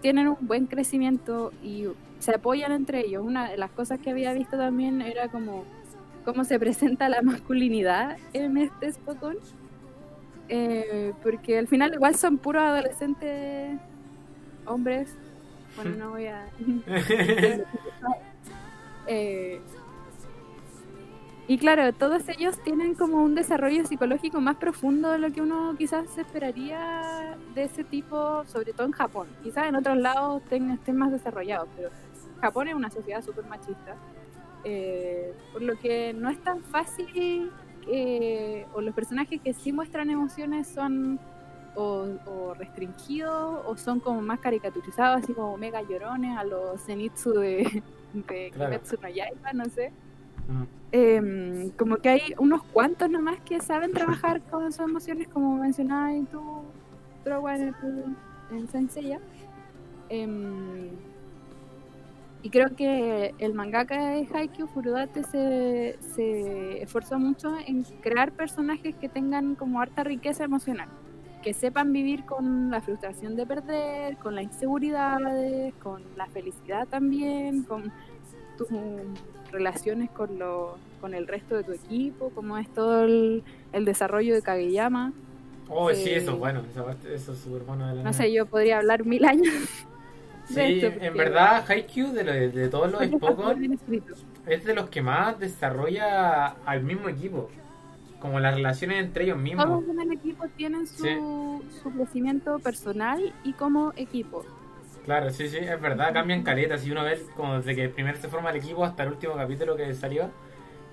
tienen 0.00 0.28
un 0.28 0.36
buen 0.40 0.66
crecimiento 0.66 1.52
y 1.62 1.86
se 2.20 2.34
apoyan 2.34 2.72
entre 2.72 3.00
ellos. 3.00 3.24
Una 3.24 3.50
de 3.50 3.56
las 3.56 3.70
cosas 3.70 3.98
que 3.98 4.10
había 4.10 4.32
visto 4.32 4.56
también 4.56 5.02
era 5.02 5.28
como 5.28 5.64
cómo 6.24 6.44
se 6.44 6.58
presenta 6.60 7.08
la 7.08 7.22
masculinidad 7.22 8.16
en 8.32 8.56
este 8.56 8.92
Spokon. 8.92 9.36
Eh, 10.48 11.12
porque 11.22 11.58
al 11.58 11.68
final 11.68 11.94
igual 11.94 12.14
son 12.16 12.38
puros 12.38 12.62
adolescentes 12.62 13.78
hombres. 14.64 15.14
Bueno, 15.76 15.96
no 15.98 16.10
voy 16.10 16.26
a... 16.26 16.46
Eh, 19.06 19.60
y 21.52 21.58
claro, 21.58 21.92
todos 21.92 22.28
ellos 22.28 22.62
tienen 22.62 22.94
como 22.94 23.16
un 23.24 23.34
desarrollo 23.34 23.84
psicológico 23.84 24.40
más 24.40 24.56
profundo 24.56 25.10
de 25.10 25.18
lo 25.18 25.32
que 25.32 25.40
uno 25.42 25.74
quizás 25.76 26.16
esperaría 26.16 27.36
de 27.56 27.64
ese 27.64 27.82
tipo, 27.82 28.44
sobre 28.46 28.72
todo 28.72 28.86
en 28.86 28.92
Japón. 28.92 29.26
Quizás 29.42 29.66
en 29.66 29.74
otros 29.74 29.96
lados 29.96 30.42
ten- 30.48 30.70
estén 30.70 30.96
más 30.96 31.10
desarrollados, 31.10 31.68
pero 31.76 31.90
Japón 32.40 32.68
es 32.68 32.74
una 32.74 32.88
sociedad 32.90 33.22
súper 33.24 33.44
machista. 33.46 33.96
eh, 34.62 35.32
por 35.52 35.62
lo 35.62 35.76
que 35.78 36.12
no 36.12 36.28
es 36.28 36.38
tan 36.44 36.62
fácil, 36.62 37.50
que- 37.84 38.66
o 38.74 38.80
los 38.82 38.94
personajes 38.94 39.40
que 39.40 39.54
sí 39.54 39.72
muestran 39.72 40.10
emociones 40.10 40.68
son 40.68 41.18
o, 41.74 42.06
o 42.26 42.54
restringidos 42.54 43.60
o 43.66 43.76
son 43.78 44.00
como 44.00 44.20
más 44.20 44.38
caricaturizados, 44.38 45.22
así 45.24 45.32
como 45.32 45.56
mega 45.56 45.80
llorones 45.82 46.36
a 46.36 46.44
los 46.44 46.80
Zenitsu 46.84 47.32
de, 47.32 47.82
de 48.12 48.50
Claro. 48.52 48.70
Kimetsu 48.72 48.96
no 49.02 49.08
Yaiba, 49.08 49.52
no 49.54 49.64
sé. 49.64 49.92
Mm. 50.46 50.79
Em, 50.92 51.70
como 51.70 51.96
que 51.98 52.08
hay 52.08 52.20
unos 52.38 52.62
cuantos 52.64 53.08
nomás 53.08 53.38
que 53.40 53.60
saben 53.60 53.92
trabajar 53.92 54.40
con 54.50 54.72
sus 54.72 54.84
emociones, 54.88 55.28
como 55.28 55.56
mencionabas 55.56 56.14
en 56.14 56.26
tu 56.26 56.40
Trowa 57.24 57.54
en, 57.56 57.62
el- 57.82 58.16
en 58.58 58.68
Saint 58.68 58.90
Seiya. 58.90 59.20
Em, 60.08 60.88
y 62.42 62.48
creo 62.50 62.74
que 62.74 63.34
el 63.38 63.52
mangaka 63.54 64.12
de 64.12 64.26
Haikyuu, 64.32 64.66
Furudate, 64.68 65.22
se, 65.24 65.98
se 66.14 66.82
esforzó 66.82 67.18
mucho 67.18 67.54
en 67.66 67.82
crear 68.00 68.32
personajes 68.32 68.96
que 68.96 69.08
tengan 69.10 69.54
como 69.54 69.80
harta 69.80 70.02
riqueza 70.04 70.44
emocional. 70.44 70.88
Que 71.42 71.52
sepan 71.54 71.92
vivir 71.92 72.24
con 72.24 72.70
la 72.70 72.80
frustración 72.80 73.36
de 73.36 73.46
perder, 73.46 74.16
con 74.16 74.34
las 74.34 74.44
inseguridades, 74.44 75.72
con 75.82 76.02
la 76.16 76.26
felicidad 76.26 76.86
también, 76.88 77.62
con 77.64 77.92
tus 78.58 78.68
relaciones 79.50 80.10
con, 80.10 80.38
lo, 80.38 80.76
con 81.00 81.14
el 81.14 81.26
resto 81.26 81.56
de 81.56 81.64
tu 81.64 81.72
equipo, 81.72 82.30
como 82.30 82.56
es 82.58 82.68
todo 82.72 83.04
el, 83.04 83.42
el 83.72 83.84
desarrollo 83.84 84.34
de 84.34 84.42
Kageyama. 84.42 85.12
Oh, 85.68 85.92
sí, 85.92 86.10
Eh, 86.10 86.16
eso 86.16 86.32
es 86.32 86.38
bueno. 86.38 86.62
Eso 87.14 87.32
es 87.32 87.38
súper 87.38 87.62
bueno 87.62 87.86
de 87.88 87.94
la 87.96 88.02
No 88.02 88.12
sé, 88.12 88.32
yo 88.32 88.46
podría 88.46 88.78
hablar 88.78 89.04
mil 89.04 89.24
años. 89.24 89.46
Sí, 90.46 90.80
esto, 90.80 91.00
en 91.04 91.14
verdad, 91.16 91.64
Haikyuu, 91.68 92.10
de, 92.12 92.24
lo- 92.24 92.32
de 92.32 92.68
todos 92.68 92.90
los 92.90 93.00
Spokon, 93.04 93.78
es 94.48 94.64
de 94.64 94.74
los 94.74 94.90
que 94.90 95.00
más 95.00 95.38
desarrolla 95.38 96.46
al 96.66 96.82
mismo 96.82 97.08
equipo. 97.08 97.48
Como 98.18 98.40
las 98.40 98.54
relaciones 98.56 99.04
entre 99.04 99.24
ellos 99.26 99.38
mismos. 99.38 99.64
Todos 99.64 99.84
en 99.88 100.00
el 100.00 100.10
equipo 100.12 100.46
tienen 100.56 100.88
su, 100.88 101.04
Sí. 101.04 101.16
su 101.80 101.90
crecimiento 101.92 102.58
personal 102.58 103.32
y 103.44 103.52
como 103.52 103.92
equipo. 103.94 104.44
Claro, 105.10 105.28
sí, 105.30 105.48
sí, 105.48 105.56
es 105.56 105.80
verdad, 105.80 106.12
cambian 106.12 106.44
caletas. 106.44 106.82
Si 106.82 106.92
uno 106.92 107.02
ve 107.02 107.20
como 107.34 107.56
desde 107.56 107.74
que 107.74 107.88
primero 107.88 108.16
se 108.16 108.28
forma 108.28 108.50
el 108.50 108.58
equipo 108.58 108.84
hasta 108.84 109.02
el 109.02 109.08
último 109.08 109.34
capítulo 109.34 109.74
que 109.74 109.92
salió, 109.92 110.30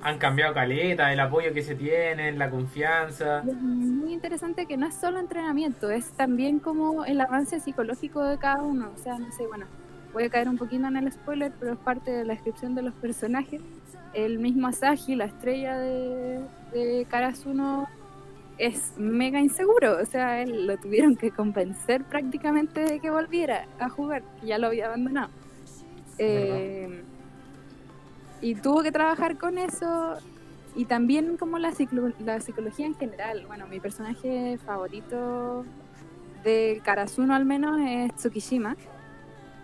han 0.02 0.18
cambiado 0.18 0.56
caleta, 0.56 1.14
el 1.14 1.20
apoyo 1.20 1.54
que 1.54 1.62
se 1.62 1.76
tienen, 1.76 2.40
la 2.40 2.50
confianza. 2.50 3.44
Es 3.48 3.54
muy 3.54 4.14
interesante 4.14 4.66
que 4.66 4.76
no 4.76 4.88
es 4.88 4.96
solo 4.96 5.20
entrenamiento, 5.20 5.92
es 5.92 6.10
también 6.14 6.58
como 6.58 7.06
el 7.06 7.22
avance 7.22 7.60
psicológico 7.60 8.24
de 8.24 8.40
cada 8.40 8.64
uno. 8.64 8.90
O 8.96 8.98
sea, 8.98 9.20
no 9.20 9.32
sé, 9.32 9.46
bueno, 9.46 9.68
voy 10.14 10.24
a 10.24 10.30
caer 10.32 10.50
un 10.50 10.58
poquito 10.58 10.88
en 10.88 10.98
el 10.98 11.12
spoiler, 11.12 11.52
pero 11.60 11.74
es 11.74 11.78
parte 11.78 12.10
de 12.10 12.26
la 12.26 12.34
descripción 12.34 12.74
de 12.74 12.82
los 12.82 12.96
personajes. 12.96 13.62
El 14.16 14.40
mismo 14.40 14.66
Asahi, 14.66 15.14
la 15.14 15.26
estrella 15.26 15.78
de, 15.78 16.40
de 16.74 17.06
Karasuno, 17.08 17.88
es 18.58 18.94
mega 18.98 19.40
inseguro. 19.40 19.98
O 20.02 20.06
sea, 20.06 20.42
él 20.42 20.68
lo 20.68 20.78
tuvieron 20.78 21.16
que 21.16 21.32
convencer 21.32 22.04
prácticamente 22.04 22.82
de 22.82 23.00
que 23.00 23.10
volviera 23.10 23.68
a 23.80 23.90
jugar, 23.90 24.24
que 24.40 24.48
ya 24.48 24.58
lo 24.58 24.68
había 24.68 24.88
abandonado. 24.88 25.30
Eh, 26.18 27.04
y 28.42 28.56
tuvo 28.56 28.84
que 28.84 28.92
trabajar 28.92 29.38
con 29.38 29.58
eso 29.58 30.18
y 30.76 30.86
también 30.86 31.38
como 31.38 31.58
la, 31.58 31.74
la 32.20 32.40
psicología 32.40 32.86
en 32.86 32.96
general. 32.96 33.46
Bueno, 33.48 33.68
mi 33.68 33.80
personaje 33.80 34.58
favorito 34.66 35.66
de 36.44 36.82
Karasuno 36.84 37.34
al 37.36 37.46
menos 37.46 37.80
es 37.80 38.16
Tsukishima, 38.16 38.76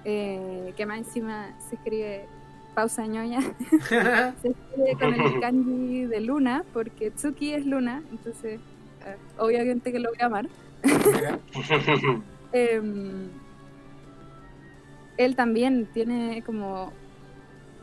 eh, 0.06 0.74
que 0.76 0.86
más 0.86 0.98
encima 1.00 1.54
se 1.70 1.76
escribe 1.76 2.26
pausa 2.74 3.06
ñoña, 3.06 3.40
se 4.42 4.50
escribe 4.50 4.98
con 5.00 5.14
el 5.14 5.40
kanji 5.40 6.06
de 6.06 6.20
luna, 6.22 6.64
porque 6.74 7.12
Tsuki 7.12 7.54
es 7.54 7.66
luna, 7.66 8.02
entonces 8.12 8.60
obviamente 9.38 9.92
que 9.92 10.00
lo 10.00 10.10
voy 10.10 10.18
a 10.22 10.26
amar. 10.26 10.48
Em, 12.56 13.30
él 15.18 15.36
también 15.36 15.88
tiene 15.92 16.44
como 16.46 16.92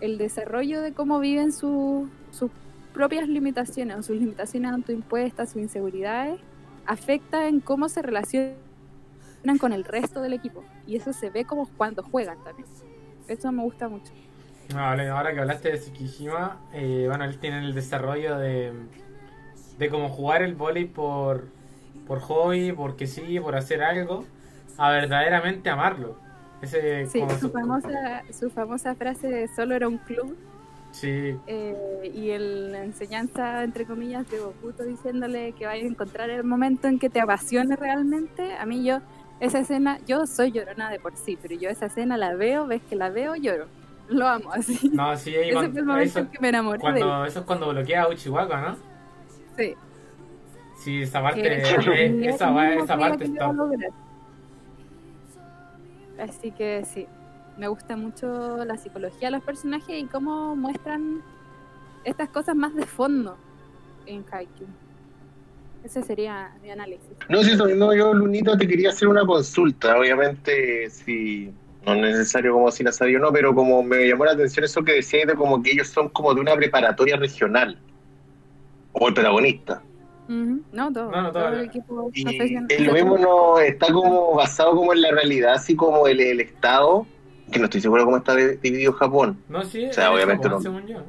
el 0.00 0.16
desarrollo 0.16 0.80
de 0.80 0.92
cómo 0.92 1.18
viven 1.18 1.52
su- 1.52 2.08
sus 2.30 2.50
propias 2.94 3.28
limitaciones 3.28 3.96
o 3.96 4.02
sus 4.02 4.16
limitaciones 4.16 4.70
autoimpuestas, 4.72 5.50
sus 5.50 5.60
inseguridades, 5.62 6.38
afecta 6.86 7.48
en 7.48 7.60
cómo 7.60 7.88
se 7.88 8.00
relacionan 8.02 8.54
con 9.58 9.72
el 9.72 9.84
resto 9.84 10.22
del 10.22 10.32
equipo. 10.34 10.64
Y 10.86 10.96
eso 10.96 11.12
se 11.12 11.30
ve 11.30 11.44
como 11.44 11.68
cuando 11.76 12.02
juegan 12.02 12.42
también. 12.44 12.68
Eso 13.28 13.50
me 13.52 13.62
gusta 13.62 13.88
mucho. 13.88 14.12
Vale, 14.74 15.08
ahora 15.08 15.32
que 15.34 15.40
hablaste 15.40 15.72
de 15.72 15.78
Tsukishima, 15.78 16.60
eh, 16.72 17.06
bueno, 17.08 17.24
él 17.24 17.38
tiene 17.38 17.58
el 17.58 17.74
desarrollo 17.74 18.38
de, 18.38 18.72
de 19.80 19.88
cómo 19.90 20.08
jugar 20.10 20.42
el 20.42 20.54
volei 20.54 20.84
por, 20.84 21.46
por 22.06 22.20
hobby, 22.20 22.70
porque 22.72 23.06
sí, 23.08 23.40
por 23.40 23.56
hacer 23.56 23.82
algo, 23.82 24.24
a 24.78 24.90
verdaderamente 24.90 25.68
amarlo. 25.70 26.16
Ese, 26.62 27.06
Sí, 27.06 27.18
como 27.20 27.32
su 27.32 27.40
su- 27.48 27.50
famosa, 27.50 28.22
su 28.32 28.50
famosa 28.50 28.94
frase 28.94 29.26
de 29.28 29.48
solo 29.48 29.74
era 29.74 29.88
un 29.88 29.96
club 29.98 30.36
Sí, 30.92 31.36
eh, 31.46 32.10
y 32.14 32.30
el, 32.30 32.72
la 32.72 32.84
enseñanza, 32.84 33.62
entre 33.62 33.86
comillas, 33.86 34.28
de 34.28 34.40
Bokuto 34.40 34.82
diciéndole 34.82 35.52
que 35.52 35.64
vaya 35.64 35.84
a 35.84 35.86
encontrar 35.86 36.30
el 36.30 36.42
momento 36.44 36.88
en 36.88 36.98
que 36.98 37.08
te 37.08 37.20
apasione 37.20 37.76
realmente. 37.76 38.56
A 38.56 38.66
mí 38.66 38.84
yo, 38.84 38.98
esa 39.38 39.60
escena, 39.60 40.00
yo 40.06 40.26
soy 40.26 40.50
llorona 40.50 40.90
de 40.90 40.98
por 40.98 41.16
sí, 41.16 41.38
pero 41.40 41.54
yo 41.54 41.70
esa 41.70 41.86
escena 41.86 42.16
la 42.16 42.34
veo, 42.34 42.66
ves 42.66 42.82
que 42.90 42.96
la 42.96 43.08
veo, 43.08 43.36
lloro. 43.36 43.66
Lo 44.08 44.26
amo 44.26 44.52
así. 44.52 44.90
no, 44.92 45.16
sí, 45.16 45.34
ahí 45.36 45.50
Ese 45.50 45.52
cuando- 45.54 45.70
fue 45.72 45.80
el 45.80 45.86
momento 45.86 46.10
eso, 46.10 46.18
en 46.18 46.26
que 46.26 46.38
me 46.40 46.48
enamoré 46.48 46.78
de 46.78 46.82
cuando, 46.82 47.24
eso 47.24 47.38
es 47.38 47.44
cuando 47.46 47.68
bloquea 47.70 48.02
a 48.02 48.08
Uchiwaka, 48.08 48.60
¿no? 48.60 48.89
Sí. 49.57 49.74
Sí, 50.78 51.03
esa 51.03 51.22
parte, 51.22 51.57
eh, 51.59 51.62
que 52.20 52.28
esa, 52.30 52.51
va- 52.51 52.86
parte 52.86 53.24
está... 53.24 53.53
Así 56.18 56.51
que 56.51 56.84
sí, 56.84 57.07
me 57.57 57.68
gusta 57.68 57.96
mucho 57.96 58.62
la 58.64 58.76
psicología 58.76 59.28
de 59.28 59.32
los 59.32 59.42
personajes 59.42 59.88
y 60.03 60.05
cómo 60.07 60.55
muestran 60.55 61.22
estas 62.05 62.28
cosas 62.28 62.55
más 62.57 62.74
de 62.74 62.84
fondo 62.86 63.36
en 64.07 64.24
Haikyuu. 64.30 64.68
Ese 65.84 66.03
sería 66.03 66.51
mi 66.62 66.70
análisis. 66.70 67.01
No, 67.30 67.42
sí, 67.42 67.53
eso 67.53 67.64
mismo 67.64 67.94
yo, 67.94 68.12
Lunito, 68.12 68.57
te 68.57 68.68
quería 68.68 68.90
hacer 68.90 69.09
una 69.09 69.24
consulta. 69.24 69.98
Obviamente, 69.98 70.90
si 70.90 71.51
no 71.86 71.94
es 71.94 72.01
necesario 72.01 72.53
como 72.53 72.70
si 72.70 72.84
la 72.84 72.92
sabía 72.92 73.16
o 73.18 73.22
no, 73.22 73.32
pero 73.32 73.55
como 73.55 73.82
me 73.82 74.07
llamó 74.07 74.26
la 74.26 74.32
atención 74.32 74.64
eso 74.64 74.84
que 74.84 74.92
decías 74.92 75.26
de 75.26 75.34
como 75.34 75.62
que 75.62 75.70
ellos 75.72 75.88
son 75.88 76.11
como 76.11 76.34
de 76.34 76.40
una 76.42 76.55
preparatoria 76.55 77.16
regional. 77.16 77.78
O 78.93 79.09
el 79.09 79.14
protagonista. 79.14 79.82
No, 80.28 80.93
todo. 80.93 81.11
No, 81.11 81.22
no, 81.22 81.32
todo. 81.32 81.49
el 81.49 81.64
equipo 81.64 82.11
Y 82.14 82.78
lo 82.84 82.93
mismo 82.93 83.18
no 83.18 83.59
está 83.59 83.93
como 83.93 84.34
basado 84.34 84.76
como 84.76 84.93
en 84.93 85.03
la 85.03 85.11
realidad, 85.11 85.55
así 85.55 85.74
como 85.74 86.07
el, 86.07 86.20
el 86.20 86.41
estado, 86.41 87.05
que 87.51 87.59
no 87.59 87.64
estoy 87.64 87.80
seguro 87.80 88.05
cómo 88.05 88.18
está 88.18 88.36
dividido 88.36 88.93
Japón. 88.93 89.43
No, 89.49 89.64
sí, 89.64 89.86
O 89.86 89.93
sea, 89.93 90.12
obviamente 90.12 90.45
Japón, 90.45 90.62
no. 90.62 90.62
según 90.62 90.86
yo. 90.86 91.03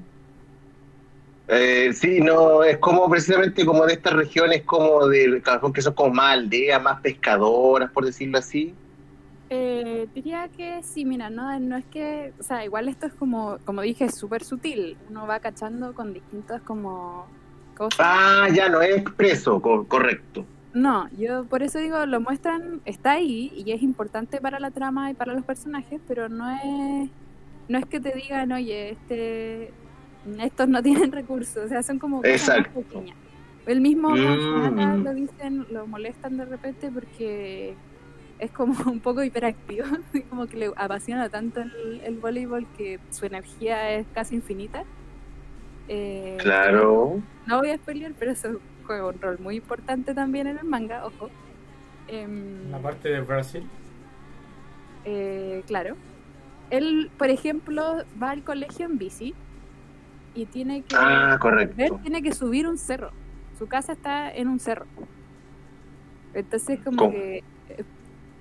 Eh, 1.48 1.92
sí, 1.94 2.20
no, 2.22 2.64
es 2.64 2.78
como 2.78 3.08
precisamente 3.10 3.66
como 3.66 3.86
de 3.86 3.94
estas 3.94 4.14
regiones 4.14 4.64
como 4.64 5.08
de 5.08 5.42
Japón 5.44 5.74
que 5.74 5.82
son 5.82 5.94
como 5.94 6.16
más 6.16 6.34
aldeas, 6.38 6.82
más 6.82 7.02
pescadoras, 7.02 7.92
por 7.92 8.06
decirlo 8.06 8.40
así. 8.40 8.74
Eh, 9.52 10.08
diría 10.16 10.48
que 10.48 10.82
sí, 10.82 11.04
mira, 11.04 11.30
no, 11.30 11.60
no 11.60 11.76
es 11.76 11.86
que, 11.86 12.34
o 12.40 12.44
sea, 12.44 12.64
igual 12.64 12.88
esto 12.88 13.06
es 13.06 13.14
como, 13.14 13.58
como 13.66 13.82
dije, 13.82 14.06
es 14.06 14.16
súper 14.16 14.44
sutil. 14.46 14.98
Uno 15.10 15.28
va 15.28 15.42
cachando 15.42 15.94
con 15.94 16.14
distintas 16.14 16.62
como 16.62 17.28
Ah, 18.00 18.48
ya 18.54 18.70
no 18.70 18.82
es 18.82 18.98
expreso, 18.98 19.62
co- 19.62 19.88
correcto. 19.88 20.46
No, 20.74 21.10
yo 21.12 21.46
por 21.48 21.64
eso 21.64 21.80
digo, 21.80 22.06
lo 22.06 22.22
muestran, 22.22 22.82
está 22.86 23.12
ahí 23.14 23.52
y 23.54 23.72
es 23.72 23.82
importante 23.82 24.40
para 24.40 24.60
la 24.60 24.72
trama 24.72 25.12
y 25.12 25.14
para 25.16 25.34
los 25.34 25.44
personajes, 25.46 26.02
pero 26.08 26.30
no 26.30 26.50
es, 26.50 27.10
no 27.68 27.78
es 27.78 27.86
que 27.86 28.00
te 28.00 28.14
digan, 28.16 28.52
oye, 28.54 28.92
este, 28.92 29.74
estos 30.40 30.68
no 30.70 30.82
tienen 30.84 31.12
recursos, 31.12 31.66
o 31.66 31.68
sea, 31.68 31.84
son 31.84 32.00
como 32.00 32.24
cosas 32.24 32.54
más 32.58 32.68
pequeñas. 32.70 33.18
El 33.66 33.82
mismo 33.82 34.10
Mm. 34.16 35.04
Lo 35.04 35.14
dicen, 35.14 35.66
lo 35.70 35.88
molestan 35.88 36.38
de 36.38 36.46
repente 36.46 36.92
porque 36.92 37.76
es 38.40 38.52
como 38.52 38.74
un 38.92 39.02
poco 39.02 39.24
hiperactivo, 39.24 39.86
como 40.30 40.48
que 40.48 40.58
le 40.58 40.72
apasiona 40.78 41.30
tanto 41.30 41.62
el, 41.62 42.02
el 42.04 42.20
voleibol 42.20 42.68
que 42.72 43.00
su 43.12 43.26
energía 43.26 43.92
es 43.92 44.08
casi 44.14 44.36
infinita. 44.36 44.84
Eh, 45.88 46.38
Claro. 46.42 47.22
no 47.48 47.60
voy 47.60 47.70
a 47.72 47.78
spoilear, 47.78 48.14
pero 48.18 48.32
eso 48.32 48.60
juega 48.86 49.08
un 49.08 49.20
rol 49.22 49.40
muy 49.40 49.58
importante 49.58 50.14
también 50.14 50.48
en 50.48 50.58
el 50.58 50.66
manga, 50.66 51.06
ojo. 51.06 51.30
Em, 52.08 52.70
La 52.72 52.80
parte 52.80 53.10
de 53.10 53.22
Brasil. 53.22 53.64
eh, 55.06 55.64
claro. 55.68 55.96
Él, 56.70 57.10
por 57.18 57.30
ejemplo, 57.30 58.04
va 58.22 58.32
al 58.32 58.44
colegio 58.44 58.86
en 58.86 58.98
bici 58.98 59.34
y 60.36 60.46
tiene 60.46 60.84
que 60.84 60.96
Ah, 60.98 61.38
correcto. 61.42 62.00
tiene 62.02 62.22
que 62.22 62.34
subir 62.34 62.68
un 62.68 62.78
cerro. 62.78 63.12
Su 63.58 63.68
casa 63.68 63.92
está 63.94 64.32
en 64.34 64.48
un 64.48 64.60
cerro. 64.60 64.86
Entonces 66.34 66.80
como 66.84 66.98
¿Cómo? 66.98 67.12
que 67.12 67.44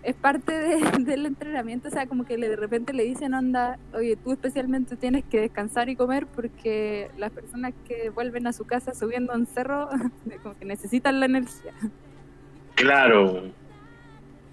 es 0.03 0.15
parte 0.17 0.53
de- 0.53 0.81
del 1.05 1.27
entrenamiento, 1.27 1.89
o 1.89 1.91
sea, 1.91 2.07
como 2.07 2.25
que 2.25 2.39
le, 2.39 2.49
de 2.49 2.57
repente 2.57 2.93
le 2.93 3.05
dicen, 3.05 3.35
onda, 3.35 3.79
oye, 3.95 4.17
tú 4.17 4.33
especialmente 4.33 4.97
tienes 4.97 5.25
que 5.25 5.41
descansar 5.41 5.89
y 5.89 5.97
comer 5.97 6.27
porque 6.27 7.11
las 7.19 7.31
personas 7.33 7.73
que 7.87 8.11
vuelven 8.11 8.47
a 8.47 8.53
su 8.53 8.65
casa 8.65 8.95
subiendo 8.95 9.35
un 9.35 9.47
cerro, 9.47 9.89
como 10.43 10.57
que 10.59 10.65
necesitan 10.65 11.21
la 11.21 11.27
energía. 11.27 11.75
Claro. 12.75 13.51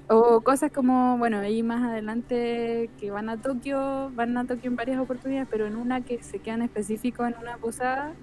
O 0.10 0.40
cosas 0.42 0.72
como, 0.72 1.18
bueno, 1.18 1.40
ahí 1.40 1.64
más 1.64 1.84
adelante 1.84 2.90
que 2.98 3.12
van 3.12 3.28
a 3.30 3.42
Tokio, 3.42 4.10
van 4.16 4.38
a 4.38 4.46
Tokio 4.46 4.70
en 4.70 4.76
varias 4.78 5.00
oportunidades, 5.00 5.48
pero 5.52 5.66
en 5.66 5.76
una 5.76 6.02
que 6.02 6.24
se 6.24 6.40
quedan 6.40 6.62
específicos 6.62 7.28
en 7.28 7.36
una 7.42 7.58
posada, 7.58 8.14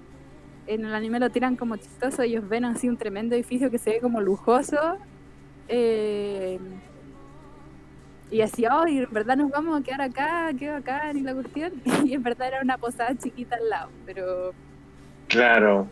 en 0.66 0.84
el 0.86 0.94
anime 0.94 1.20
lo 1.20 1.28
tiran 1.28 1.56
como 1.56 1.76
chistoso, 1.76 2.22
ellos 2.22 2.48
ven 2.48 2.64
así 2.64 2.88
un 2.88 2.96
tremendo 2.96 3.34
edificio 3.34 3.70
que 3.70 3.76
se 3.76 3.90
ve 3.90 4.00
como 4.00 4.22
lujoso, 4.22 4.96
eh, 5.68 6.58
y 8.30 8.40
así, 8.40 8.64
oh, 8.66 8.86
y 8.86 8.98
en 8.98 9.08
verdad 9.12 9.36
nos 9.36 9.50
vamos 9.50 9.80
a 9.80 9.84
quedar 9.84 10.02
acá, 10.02 10.50
qué 10.58 10.70
bacán, 10.70 11.16
y 11.16 11.20
la 11.20 11.34
cuestión, 11.34 11.72
y 12.04 12.14
en 12.14 12.22
verdad 12.22 12.48
era 12.48 12.62
una 12.62 12.78
posada 12.78 13.14
chiquita 13.16 13.56
al 13.56 13.68
lado, 13.68 13.90
pero 14.06 14.52
Claro. 15.28 15.86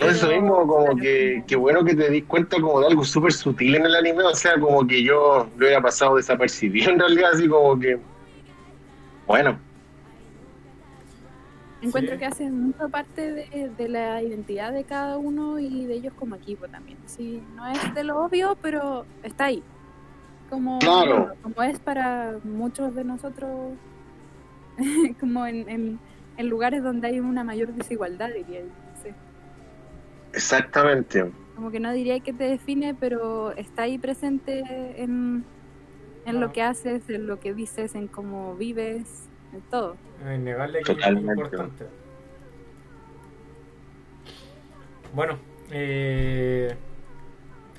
Eso 0.00 0.28
mismo, 0.28 0.66
como 0.66 0.84
claro, 0.84 0.96
que, 0.96 1.42
que 1.46 1.56
bueno 1.56 1.82
que 1.84 1.94
te 1.94 2.08
dis 2.10 2.24
cuenta 2.24 2.60
como 2.60 2.80
de 2.80 2.86
algo 2.88 3.04
súper 3.04 3.32
sutil 3.32 3.74
en 3.74 3.86
el 3.86 3.94
anime, 3.96 4.22
o 4.22 4.34
sea, 4.34 4.58
como 4.60 4.86
que 4.86 5.02
yo 5.02 5.48
lo 5.56 5.66
hubiera 5.66 5.80
pasado 5.80 6.16
desapercibido 6.16 6.90
en 6.92 6.98
realidad, 7.00 7.32
así 7.32 7.48
como 7.48 7.78
que, 7.78 7.98
bueno, 9.26 9.58
encuentro 11.80 12.14
Sí. 12.14 12.18
que 12.18 12.26
hacen 12.26 12.60
mucha 12.60 12.88
parte 12.88 13.32
de, 13.32 13.70
de 13.76 13.88
la 13.88 14.22
identidad 14.22 14.72
de 14.72 14.84
cada 14.84 15.16
uno 15.16 15.58
y 15.58 15.86
de 15.86 15.94
ellos 15.94 16.12
como 16.18 16.34
equipo 16.34 16.66
también. 16.68 16.98
Sí, 17.06 17.42
no 17.54 17.66
es 17.68 17.94
de 17.94 18.04
lo 18.04 18.24
obvio, 18.24 18.56
pero 18.60 19.06
está 19.22 19.46
ahí. 19.46 19.62
Como, 20.50 20.78
Claro. 20.78 21.32
como 21.42 21.62
es 21.62 21.78
para 21.78 22.38
muchos 22.44 22.94
de 22.94 23.04
nosotros, 23.04 23.72
como 25.20 25.46
en, 25.46 25.68
en, 25.68 25.98
en 26.36 26.48
lugares 26.48 26.82
donde 26.82 27.08
hay 27.08 27.20
una 27.20 27.44
mayor 27.44 27.72
desigualdad, 27.74 28.28
diría 28.34 28.60
yo. 28.60 28.66
no 28.66 29.14
exactamente. 30.32 31.30
Como 31.56 31.70
que 31.70 31.80
no 31.80 31.92
diría 31.92 32.20
que 32.20 32.32
te 32.32 32.44
define, 32.44 32.94
pero 32.94 33.50
está 33.52 33.82
ahí 33.82 33.98
presente 33.98 34.60
en, 35.02 35.44
en 36.24 36.36
Ah. 36.36 36.40
lo 36.40 36.52
que 36.52 36.62
haces, 36.62 37.08
en 37.10 37.26
lo 37.26 37.40
que 37.40 37.52
dices, 37.54 37.94
en 37.94 38.06
cómo 38.06 38.54
vives, 38.54 39.28
en 39.52 39.60
todo. 39.70 39.96
Es 40.26 40.38
innegable 40.38 40.80
que 40.82 40.92
es 40.92 41.06
importante. 41.08 41.86
Bueno, 45.14 45.38
eh, 45.70 46.74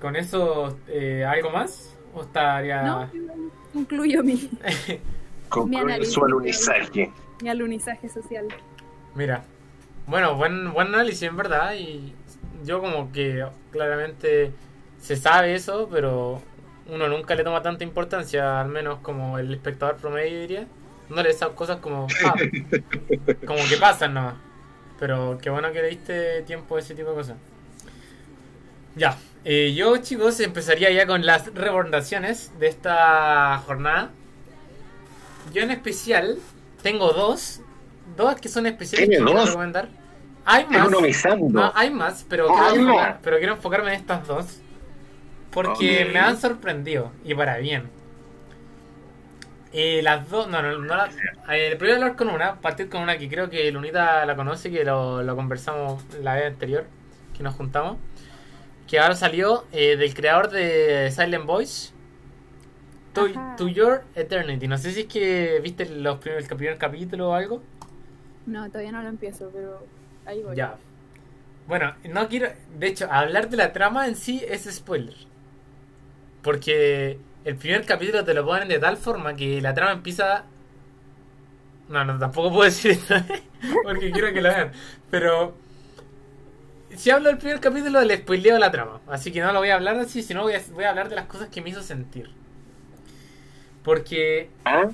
con 0.01 0.15
eso, 0.15 0.77
eh, 0.87 1.23
¿algo 1.25 1.51
más? 1.51 1.95
¿O 2.13 2.21
estaría.? 2.23 2.81
No, 2.83 3.13
yo 3.13 3.21
concluyo 3.73 4.23
mi, 4.23 4.49
Con, 5.49 5.69
Mi 5.69 5.77
con 5.77 5.89
análisis. 5.89 6.13
su 6.13 6.23
alunizaje. 6.25 7.11
mi 7.41 7.49
alunizaje 7.49 8.09
social. 8.09 8.47
Mira, 9.15 9.43
bueno, 10.07 10.35
buen, 10.35 10.71
buen 10.73 10.87
análisis 10.87 11.23
en 11.23 11.37
verdad. 11.37 11.73
Y 11.75 12.13
yo, 12.65 12.81
como 12.81 13.11
que 13.11 13.45
claramente 13.71 14.51
se 14.99 15.15
sabe 15.15 15.55
eso, 15.55 15.87
pero 15.91 16.41
uno 16.87 17.07
nunca 17.07 17.35
le 17.35 17.43
toma 17.43 17.61
tanta 17.61 17.83
importancia, 17.83 18.59
al 18.59 18.69
menos 18.69 18.99
como 18.99 19.37
el 19.37 19.53
espectador 19.53 19.97
promedio 19.97 20.39
diría. 20.41 20.67
No 21.09 21.23
le 21.23 21.29
esas 21.31 21.49
cosas 21.49 21.77
como. 21.77 22.07
ah, 22.25 22.33
como 23.47 23.59
que 23.67 23.77
pasan 23.79 24.13
nomás. 24.13 24.35
Pero 24.99 25.37
qué 25.41 25.49
bueno 25.49 25.71
que 25.71 25.81
le 25.81 25.87
diste 25.89 26.41
tiempo 26.43 26.75
a 26.75 26.79
ese 26.79 26.93
tipo 26.93 27.09
de 27.09 27.15
cosas. 27.15 27.37
Ya, 28.95 29.17
eh, 29.45 29.73
yo 29.73 29.97
chicos 29.97 30.39
empezaría 30.39 30.91
ya 30.91 31.07
con 31.07 31.25
las 31.25 31.53
recomendaciones 31.53 32.51
de 32.59 32.67
esta 32.67 33.57
jornada. 33.65 34.11
Yo 35.53 35.61
en 35.63 35.71
especial 35.71 36.37
tengo 36.83 37.11
dos, 37.13 37.61
dos 38.15 38.35
que 38.35 38.49
son 38.49 38.65
especiales 38.65 39.09
que 39.09 39.15
¿Tiene 39.15 39.31
quiero 39.31 39.45
recomendar. 39.45 39.89
Hay 40.45 40.65
más, 40.67 40.89
no, 40.89 41.71
hay 41.75 41.91
más, 41.91 42.25
pero 42.27 42.47
Ah, 42.49 42.69
quiero, 42.71 42.73
hay 42.73 42.79
enfocar- 42.95 43.19
pero 43.23 43.37
quiero 43.37 43.53
enfocarme 43.53 43.89
en 43.89 43.95
estas 43.95 44.25
dos 44.27 44.45
porque 45.51 46.03
Ok. 46.05 46.13
me 46.13 46.19
han 46.19 46.39
sorprendido 46.39 47.11
y 47.23 47.33
para 47.35 47.57
bien. 47.57 47.89
Eh, 49.71 50.01
las 50.01 50.27
dos, 50.29 50.47
no, 50.47 50.61
no, 50.63 50.77
no 50.79 50.95
las- 50.95 51.15
eh, 51.51 51.75
primero 51.77 51.97
hablar 52.01 52.15
con 52.15 52.29
una, 52.29 52.55
partir 52.55 52.89
con 52.89 53.01
una 53.03 53.17
que 53.19 53.29
creo 53.29 53.49
que 53.51 53.71
Lunita 53.71 54.25
la 54.25 54.35
conoce, 54.35 54.71
que 54.71 54.83
lo, 54.83 55.21
lo 55.21 55.35
conversamos 55.35 56.03
la 56.23 56.33
vez 56.35 56.45
anterior, 56.47 56.85
que 57.37 57.43
nos 57.43 57.53
juntamos, 57.55 57.97
que 58.89 58.99
ahora 58.99 59.15
salió 59.15 59.65
eh, 59.71 59.95
del 59.97 60.15
creador 60.15 60.49
de 60.49 61.11
Silent 61.11 61.45
Voice, 61.45 61.91
To, 63.13 63.67
Your 63.67 64.03
Eternity. 64.15 64.67
No 64.67 64.77
sé 64.77 64.91
si 64.91 65.01
es 65.01 65.05
que 65.05 65.59
viste 65.61 65.85
los 65.85 66.17
primeros, 66.17 66.49
el 66.49 66.57
primer 66.57 66.77
capítulo 66.77 67.29
o 67.29 67.33
algo. 67.33 67.61
No, 68.47 68.67
todavía 68.69 68.91
no 68.91 69.03
lo 69.03 69.09
empiezo, 69.09 69.51
pero 69.53 69.85
ahí 70.25 70.41
voy. 70.41 70.55
Ya. 70.55 70.77
Bueno, 71.67 71.93
no 72.09 72.27
quiero. 72.29 72.49
De 72.79 72.87
hecho, 72.87 73.07
hablar 73.11 73.49
de 73.49 73.57
la 73.57 73.73
trama 73.73 74.07
en 74.07 74.15
sí 74.15 74.43
es 74.47 74.63
spoiler. 74.63 75.15
Porque 76.41 77.19
el 77.45 77.57
primer 77.57 77.85
capítulo 77.85 78.23
te 78.23 78.33
lo 78.33 78.43
ponen 78.43 78.69
de 78.69 78.79
tal 78.79 78.97
forma 78.97 79.35
que 79.35 79.61
la 79.61 79.73
trama 79.75 79.91
empieza. 79.91 80.45
No, 81.89 82.05
no, 82.05 82.17
tampoco 82.17 82.49
puedo 82.49 82.63
decir 82.63 82.91
esto. 82.91 83.15
porque 83.83 84.11
quiero 84.11 84.33
que 84.33 84.41
lo 84.41 84.49
vean. 84.49 84.71
Pero. 85.11 85.53
Si 86.99 87.11
hablo 87.11 87.29
del 87.29 87.37
primer 87.37 87.61
capítulo, 87.61 88.01
le 88.01 88.17
spoileo 88.17 88.59
la 88.59 88.71
trama. 88.71 88.99
Así 89.07 89.31
que 89.31 89.39
no 89.39 89.53
lo 89.53 89.59
voy 89.59 89.69
a 89.69 89.75
hablar 89.75 89.97
así, 89.99 90.21
sino 90.21 90.41
voy 90.43 90.55
a, 90.55 90.61
voy 90.73 90.83
a 90.83 90.89
hablar 90.89 91.07
de 91.07 91.15
las 91.15 91.27
cosas 91.27 91.47
que 91.47 91.61
me 91.61 91.69
hizo 91.69 91.81
sentir. 91.81 92.29
Porque 93.83 94.49
¿Ah? 94.65 94.89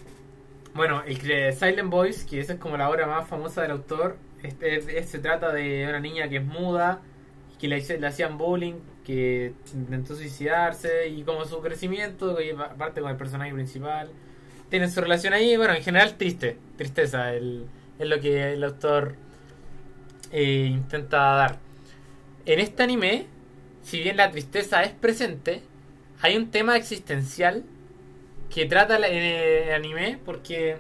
bueno, 0.76 1.02
el 1.08 1.18
Silent 1.18 1.90
Voice, 1.90 2.28
que 2.28 2.40
esa 2.40 2.54
es 2.54 2.60
como 2.60 2.78
la 2.78 2.92
obra 2.92 3.08
más 3.08 3.28
famosa 3.28 3.64
del 3.64 3.72
autor, 3.72 4.18
este, 4.44 4.76
es- 4.76 4.88
es- 4.88 5.10
se 5.10 5.18
trata 5.18 5.52
de 5.52 5.88
una 5.90 6.00
niña 6.00 6.30
que 6.30 6.38
es 6.38 6.46
muda, 6.46 7.02
que 7.60 7.68
le, 7.68 7.82
le 7.82 8.06
hacían 8.08 8.38
bullying, 8.38 8.76
que 9.04 9.54
intentó 9.74 10.14
suicidarse 10.16 11.08
y 11.08 11.24
como 11.24 11.44
su 11.46 11.60
crecimiento, 11.60 12.40
y 12.40 12.52
va- 12.52 12.76
parte 12.76 13.02
con 13.02 13.10
el 13.10 13.18
personaje 13.18 13.52
principal, 13.52 14.12
tienen 14.70 14.92
su 14.92 15.02
relación 15.02 15.34
ahí, 15.34 15.58
bueno, 15.58 15.74
en 15.74 15.82
general 15.82 16.16
triste, 16.18 16.60
tristeza, 16.78 17.34
el- 17.34 17.66
es 17.98 18.08
lo 18.08 18.20
que 18.20 18.54
el 18.54 18.64
autor 18.64 19.16
eh, 20.32 20.68
intenta 20.70 21.18
dar. 21.18 21.65
En 22.46 22.60
este 22.60 22.84
anime, 22.84 23.26
si 23.82 24.02
bien 24.02 24.18
la 24.18 24.30
tristeza 24.32 24.84
es 24.84 24.92
presente, 24.92 25.62
hay 26.22 26.38
un 26.38 26.52
tema 26.52 26.78
existencial 26.78 27.64
que 28.54 28.66
trata 28.66 28.98
en 29.08 29.24
el 29.24 29.74
anime 29.74 30.20
porque 30.24 30.78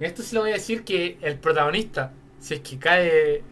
esto 0.00 0.22
sí 0.22 0.34
lo 0.34 0.42
voy 0.42 0.50
a 0.50 0.54
decir 0.54 0.84
que 0.84 1.16
el 1.22 1.38
protagonista 1.38 2.12
si 2.40 2.54
es 2.54 2.60
que 2.60 2.78
cae 2.78 3.42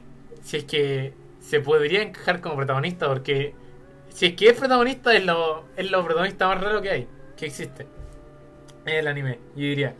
si 0.43 0.57
es 0.59 0.65
que 0.65 1.15
se 1.41 1.61
podría 1.61 2.03
encajar 2.03 2.41
como 2.41 2.57
protagonista 2.57 3.07
porque 3.07 3.55
si 4.09 4.27
es 4.27 4.35
que 4.35 4.49
es 4.49 4.59
protagonista 4.59 5.15
es 5.15 5.25
lo 5.25 5.65
es 5.77 5.91
lo 5.91 6.05
protagonista 6.05 6.49
más 6.49 6.61
raro 6.61 6.83
que 6.83 6.91
hay 6.91 7.07
que 7.37 7.47
existe 7.47 7.87
en 8.85 8.97
el 8.97 9.07
anime 9.07 9.39
yo 9.55 9.63
diría. 9.63 9.95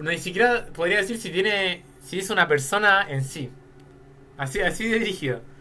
Ni 0.00 0.18
siquiera 0.18 0.66
podría 0.74 0.98
decir 0.98 1.18
si 1.18 1.30
tiene 1.30 1.82
si 2.02 2.18
es 2.18 2.30
una 2.30 2.48
persona 2.48 3.06
en 3.08 3.22
sí. 3.22 3.50
Así 4.36 4.60
así 4.60 4.88
de 4.88 4.98
dirigido 4.98 5.51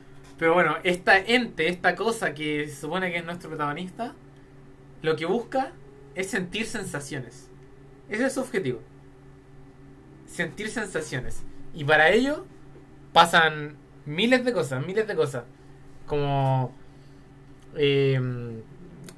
pero 0.42 0.56
bueno 0.56 0.78
esta 0.84 1.20
ente 1.20 1.70
esta 1.70 1.96
cosa 1.96 2.34
que 2.34 2.68
se 2.68 2.82
supone 2.82 3.12
que 3.12 3.20
es 3.20 3.26
nuestro 3.26 3.50
protagonista 3.50 4.16
lo 5.04 5.16
que 5.16 5.26
busca 5.26 5.72
es 6.16 6.30
sentir 6.30 6.66
sensaciones. 6.66 7.50
Ese 8.10 8.26
es 8.26 8.34
su 8.34 8.42
objetivo. 8.42 8.80
Sentir 10.26 10.70
sensaciones. 10.70 11.44
Y 11.74 11.84
para 11.84 12.10
ello 12.10 12.46
pasan 13.14 13.78
miles 14.06 14.46
de 14.46 14.54
cosas, 14.54 14.86
miles 14.86 15.08
de 15.08 15.16
cosas. 15.16 15.44
Como 16.06 16.74
eh, 17.76 18.62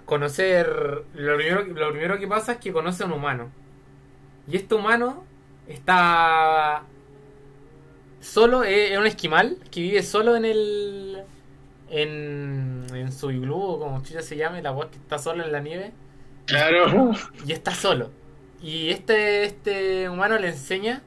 conocer... 0.06 1.04
Lo 1.16 1.36
primero, 1.36 1.64
lo 1.66 1.92
primero 1.92 2.20
que 2.20 2.28
pasa 2.28 2.54
es 2.54 2.58
que 2.60 2.72
conoce 2.72 3.04
a 3.04 3.08
un 3.08 3.14
humano. 3.14 3.52
Y 4.48 4.58
este 4.58 4.76
humano 4.76 5.24
está 5.68 6.84
solo, 8.24 8.64
es, 8.64 8.92
es 8.92 8.98
un 8.98 9.06
esquimal 9.08 9.58
que 9.72 9.82
vive 9.82 10.04
solo 10.04 10.36
en 10.36 10.46
el... 10.46 11.24
En, 11.90 12.86
en 12.96 13.12
su 13.12 13.30
iglú, 13.30 13.56
o 13.56 13.80
como 13.80 14.02
chucha 14.02 14.24
se 14.24 14.36
llame, 14.36 14.64
la 14.64 14.72
voz 14.72 14.88
que 14.88 14.98
está 14.98 15.20
solo 15.20 15.44
en 15.44 15.52
la 15.52 15.60
nieve 15.60 15.92
Claro. 16.48 17.12
y 17.46 17.52
está 17.52 17.76
solo. 17.76 18.10
Y 18.62 18.90
este, 18.90 19.44
este 19.44 20.10
humano 20.10 20.40
le 20.40 20.48
enseña 20.48 21.04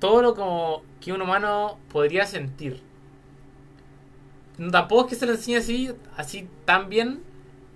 todo 0.00 0.22
lo 0.22 0.34
como 0.34 0.82
que 1.00 1.12
un 1.12 1.20
humano 1.20 1.78
podría 1.90 2.24
sentir. 2.24 2.80
Tampoco 4.70 5.02
es 5.02 5.08
que 5.10 5.16
se 5.16 5.26
lo 5.26 5.32
enseñe 5.32 5.56
así, 5.56 5.90
así 6.16 6.48
tan 6.64 6.88
bien, 6.88 7.20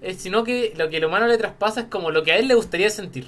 eh, 0.03 0.14
sino 0.14 0.44
que 0.44 0.72
lo 0.76 0.88
que 0.88 0.99
el 0.99 1.05
humano 1.05 1.26
le 1.26 1.36
traspasa 1.38 1.80
es 1.80 1.86
como 1.86 2.11
lo 2.11 2.22
que 2.22 2.32
a 2.32 2.38
él 2.38 2.49
le 2.49 2.55
gustaría 2.55 2.90
sentir. 2.90 3.26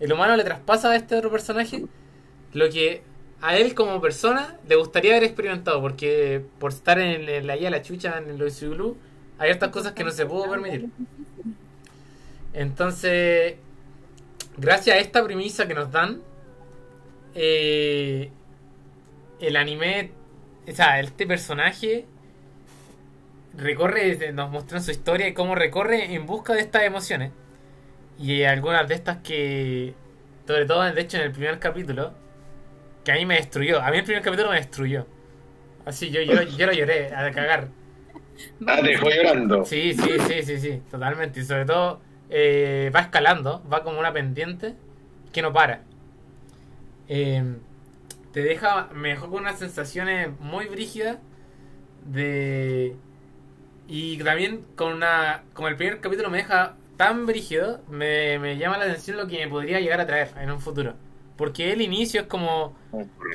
El 0.00 0.12
humano 0.12 0.36
le 0.36 0.44
traspasa 0.44 0.90
a 0.90 0.96
este 0.96 1.16
otro 1.16 1.30
personaje 1.30 1.84
lo 2.52 2.68
que 2.70 3.02
a 3.42 3.56
él 3.56 3.74
como 3.74 4.00
persona 4.00 4.56
le 4.68 4.76
gustaría 4.76 5.12
haber 5.12 5.24
experimentado, 5.24 5.80
porque 5.80 6.42
por 6.60 6.70
estar 6.72 6.98
en, 7.00 7.28
en 7.28 7.46
la 7.46 7.56
isla 7.56 7.70
de 7.70 7.76
la 7.76 7.82
chucha, 7.82 8.18
en 8.18 8.30
el 8.30 8.40
Oisiglu, 8.40 8.96
hay 9.38 9.50
otras 9.50 9.72
cosas 9.72 9.92
que 9.92 10.04
no 10.04 10.12
se 10.12 10.24
pudo 10.24 10.48
permitir. 10.48 10.88
Entonces, 12.52 13.56
gracias 14.56 14.96
a 14.96 15.00
esta 15.00 15.24
premisa 15.24 15.66
que 15.66 15.74
nos 15.74 15.90
dan, 15.90 16.22
eh, 17.34 18.30
el 19.40 19.56
anime, 19.56 20.12
o 20.68 20.72
sea, 20.72 21.00
este 21.00 21.26
personaje 21.26 22.06
recorre, 23.56 24.32
nos 24.32 24.50
muestran 24.50 24.82
su 24.84 24.92
historia 24.92 25.26
y 25.26 25.34
cómo 25.34 25.56
recorre 25.56 26.14
en 26.14 26.26
busca 26.26 26.54
de 26.54 26.60
estas 26.60 26.84
emociones. 26.84 27.32
Y 28.20 28.44
algunas 28.44 28.86
de 28.86 28.94
estas 28.94 29.16
que, 29.18 29.94
sobre 30.46 30.66
todo, 30.66 30.82
de 30.82 31.00
hecho, 31.00 31.16
en 31.16 31.24
el 31.24 31.32
primer 31.32 31.58
capítulo, 31.58 32.12
que 33.04 33.12
a 33.12 33.14
mí 33.16 33.26
me 33.26 33.36
destruyó. 33.36 33.80
A 33.80 33.90
mí 33.90 33.98
el 33.98 34.04
primer 34.04 34.22
capítulo 34.22 34.50
me 34.50 34.56
destruyó. 34.56 35.06
Así, 35.84 36.10
yo, 36.10 36.20
yo, 36.22 36.42
yo 36.42 36.66
lo 36.66 36.72
lloré 36.72 37.14
a 37.14 37.30
cagar. 37.32 37.68
Ah, 38.66 38.80
te 38.80 38.88
dejó 38.88 39.10
llorando. 39.10 39.64
Sí, 39.64 39.94
sí, 39.94 40.10
sí, 40.26 40.42
sí, 40.42 40.58
sí, 40.58 40.82
totalmente. 40.90 41.40
Y 41.40 41.44
sobre 41.44 41.64
todo 41.64 42.00
eh, 42.30 42.90
va 42.94 43.00
escalando, 43.00 43.62
va 43.70 43.82
como 43.82 43.98
una 43.98 44.12
pendiente 44.12 44.74
que 45.32 45.42
no 45.42 45.52
para. 45.52 45.82
Eh, 47.08 47.56
te 48.32 48.42
deja, 48.42 48.88
me 48.94 49.10
dejó 49.10 49.28
con 49.28 49.42
unas 49.42 49.58
sensaciones 49.58 50.28
muy 50.40 50.66
brígidas 50.66 51.18
de... 52.06 52.96
Y 53.88 54.16
también 54.18 54.64
con 54.76 54.94
una... 54.94 55.44
Como 55.52 55.68
el 55.68 55.76
primer 55.76 56.00
capítulo 56.00 56.30
me 56.30 56.38
deja 56.38 56.76
tan 56.96 57.26
brígido, 57.26 57.82
me, 57.90 58.38
me 58.38 58.56
llama 58.56 58.78
la 58.78 58.84
atención 58.84 59.16
lo 59.16 59.26
que 59.26 59.44
me 59.44 59.48
podría 59.48 59.80
llegar 59.80 60.00
a 60.00 60.06
traer 60.06 60.30
en 60.40 60.50
un 60.50 60.60
futuro. 60.60 60.94
Porque 61.36 61.72
el 61.72 61.82
inicio 61.82 62.22
es 62.22 62.26
como 62.28 62.74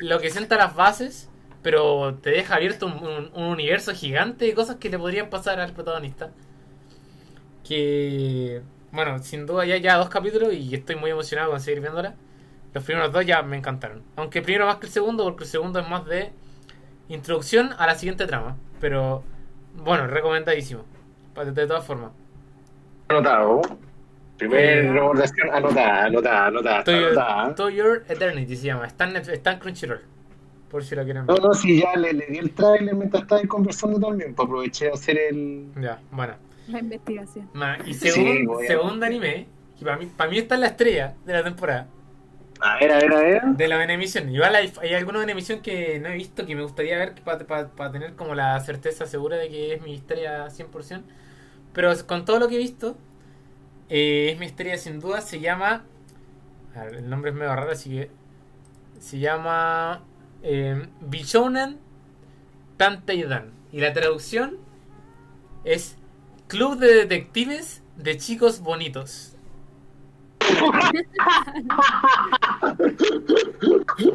lo 0.02 0.20
que 0.20 0.30
sienta 0.32 0.58
las 0.58 0.76
bases, 0.76 1.30
pero 1.62 2.16
te 2.22 2.32
deja 2.32 2.56
abierto 2.56 2.86
un, 2.88 2.94
un- 3.06 3.32
un 3.34 3.44
universo 3.46 3.94
gigante 3.94 4.46
de 4.46 4.54
cosas 4.56 4.78
que 4.78 4.90
le 4.90 5.00
podrían 5.00 5.30
pasar 5.30 5.60
al 5.60 5.74
protagonista. 5.74 6.32
Que, 7.64 8.62
bueno, 8.92 9.20
sin 9.20 9.46
duda 9.46 9.66
ya 9.66 9.78
ya 9.78 9.98
dos 9.98 10.10
capítulos 10.10 10.54
y 10.54 10.74
estoy 10.74 10.96
muy 10.96 11.12
emocionado 11.12 11.52
con 11.52 11.60
seguir 11.60 11.82
viéndola. 11.82 12.16
Los 12.74 12.84
primeros 12.84 13.12
dos 13.14 13.26
ya 13.26 13.42
me 13.44 13.58
encantaron. 13.58 14.04
Aunque 14.16 14.40
el 14.40 14.46
primero 14.46 14.66
más 14.68 14.78
que 14.78 14.88
el 14.88 14.92
segundo, 14.94 15.24
porque 15.26 15.44
el 15.46 15.50
segundo 15.50 15.80
es 15.80 15.90
más 15.90 16.06
de 16.06 16.32
introducción 17.10 17.72
a 17.80 17.88
la 17.88 17.96
siguiente 17.96 18.28
trama. 18.28 18.58
Pero, 18.82 19.24
bueno, 19.76 20.08
recomendadísimo. 20.08 20.86
De 21.36 21.68
todas 21.68 21.86
formas. 21.86 22.12
Anotado. 23.10 23.62
Primer 24.38 24.60
Eh, 24.60 24.92
recordación 24.92 25.50
anotada, 25.52 26.06
anotada, 26.06 26.46
anotada. 26.48 26.84
To 26.84 26.92
Your, 26.92 27.06
anotada. 27.10 27.56
To 27.56 27.70
Your 27.70 28.04
Eternity 28.08 28.56
se 28.56 28.66
llama. 28.68 28.86
Está 28.88 29.06
en, 29.06 29.14
Netflix- 29.14 29.34
está 29.34 29.52
en 29.54 29.60
Crunchyroll. 29.60 30.02
Por 30.70 30.84
si 30.84 30.96
lo 30.96 31.04
quieren 31.06 31.26
No, 31.26 31.34
ver. 31.34 31.44
no, 31.44 31.54
sí, 31.54 31.80
ya 31.82 31.96
le, 31.96 32.14
le 32.14 32.26
di 32.28 32.38
el 32.40 32.52
trailer 32.52 32.94
mientras 32.94 33.24
estaba 33.24 33.42
conversando 33.44 34.00
también, 34.00 34.36
pues 34.36 34.46
aproveché 34.48 34.86
de 34.86 34.92
hacer 34.92 35.18
el... 35.18 35.68
Ya, 35.82 36.00
bueno. 36.12 36.34
La 36.68 36.80
investigación. 36.80 37.50
Ma, 37.54 37.78
y 37.86 37.94
Sí, 37.94 38.10
segun- 38.10 38.46
voy 38.46 38.66
a- 38.66 38.68
segundo 38.68 39.06
anime, 39.06 39.48
que 39.80 39.86
para 39.86 39.98
mí, 39.98 40.08
para 40.08 40.30
mí 40.30 40.38
está 40.40 40.56
en 40.56 40.62
la 40.62 40.68
estrella 40.68 41.16
de 41.26 41.34
la 41.34 41.44
temporada, 41.44 41.88
A 42.60 42.78
ver, 42.80 42.92
a 42.92 42.98
ver, 42.98 43.14
a 43.14 43.20
ver. 43.22 43.44
de 43.46 43.68
la 43.70 43.78
Benemisión. 43.78 44.30
Igual 44.30 44.56
hay, 44.56 44.74
hay 44.82 44.94
algunos 44.94 45.22
Benemisión 45.22 45.62
que 45.62 46.00
no 46.02 46.10
he 46.10 46.16
visto 46.16 46.46
que 46.46 46.54
me 46.56 46.64
gustaría 46.64 46.98
ver 46.98 47.14
para 47.24 47.92
tener 47.92 48.16
como 48.16 48.36
la 48.36 48.60
certeza 48.60 49.06
segura 49.06 49.38
de 49.38 49.48
que 49.48 49.74
es 49.76 49.82
mi 49.82 49.94
historia 49.94 50.50
100%. 50.50 51.02
Pero 51.72 51.94
con 52.06 52.26
todo 52.26 52.40
lo 52.40 52.50
que 52.50 52.56
he 52.56 52.60
visto, 52.60 52.98
eh, 53.90 54.32
es 54.32 54.40
mi 54.40 54.46
historia 54.46 54.78
sin 54.78 55.00
duda. 55.00 55.22
Se 55.22 55.40
llama. 55.40 55.86
el 56.92 57.10
nombre 57.10 57.32
es 57.32 57.38
medio 57.38 57.56
raro, 57.56 57.72
así 57.72 57.90
que. 57.92 58.12
Se 59.00 59.20
llama. 59.20 60.04
Eh, 60.44 60.88
Tanteidan. 62.78 63.52
Y 63.72 63.82
la 63.82 63.94
traducción 63.94 64.58
es 65.64 65.98
Club 66.48 66.78
de 66.80 66.94
Detectives 66.94 67.84
de 67.98 68.18
Chicos 68.18 68.62
Bonitos. 68.62 69.36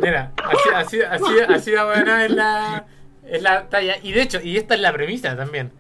Mira, 0.01 0.33
así, 0.37 0.69
así, 0.75 1.01
así, 1.03 1.41
así 1.49 1.71
de 1.73 1.85
buena 1.85 2.25
es 2.25 2.31
la, 2.31 2.87
es 3.27 3.43
la 3.43 3.69
talla. 3.69 3.97
Y 4.03 4.13
de 4.13 4.23
hecho, 4.23 4.41
y 4.43 4.57
esta 4.57 4.75
es 4.75 4.81
la 4.81 4.93
premisa 4.93 5.37
también. 5.37 5.73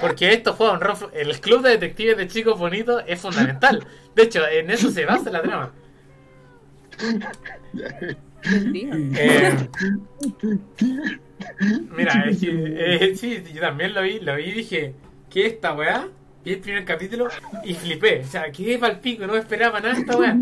Porque 0.00 0.32
esto 0.32 0.54
juega 0.54 0.72
un 0.72 0.80
rol. 0.80 0.96
fu- 0.96 1.10
El 1.12 1.38
club 1.40 1.62
de 1.62 1.70
detectives 1.70 2.16
de 2.16 2.26
chicos 2.28 2.58
bonitos 2.58 3.02
es 3.06 3.20
fundamental. 3.20 3.86
De 4.14 4.22
hecho, 4.22 4.46
en 4.48 4.70
eso 4.70 4.90
se 4.90 5.04
basa 5.04 5.30
la 5.30 5.42
trama. 5.42 5.72
Eh, 8.44 9.68
mira, 11.96 12.24
es 12.28 12.42
eh, 12.42 13.12
sí, 13.16 13.42
yo 13.54 13.60
también 13.60 13.94
lo 13.94 14.02
vi, 14.02 14.20
lo 14.20 14.36
vi 14.36 14.44
y 14.44 14.52
dije, 14.52 14.94
¿qué 15.30 15.46
es 15.46 15.52
esta 15.54 15.74
weá? 15.74 16.08
vi 16.44 16.52
el 16.54 16.58
primer 16.60 16.84
capítulo 16.84 17.28
y 17.64 17.74
flipé. 17.74 18.20
O 18.20 18.26
sea, 18.26 18.50
quedé 18.50 18.78
pal 18.78 18.98
pico, 19.00 19.26
no 19.26 19.36
esperaba 19.36 19.80
nada 19.80 19.94
esta 19.98 20.16
weá. 20.16 20.36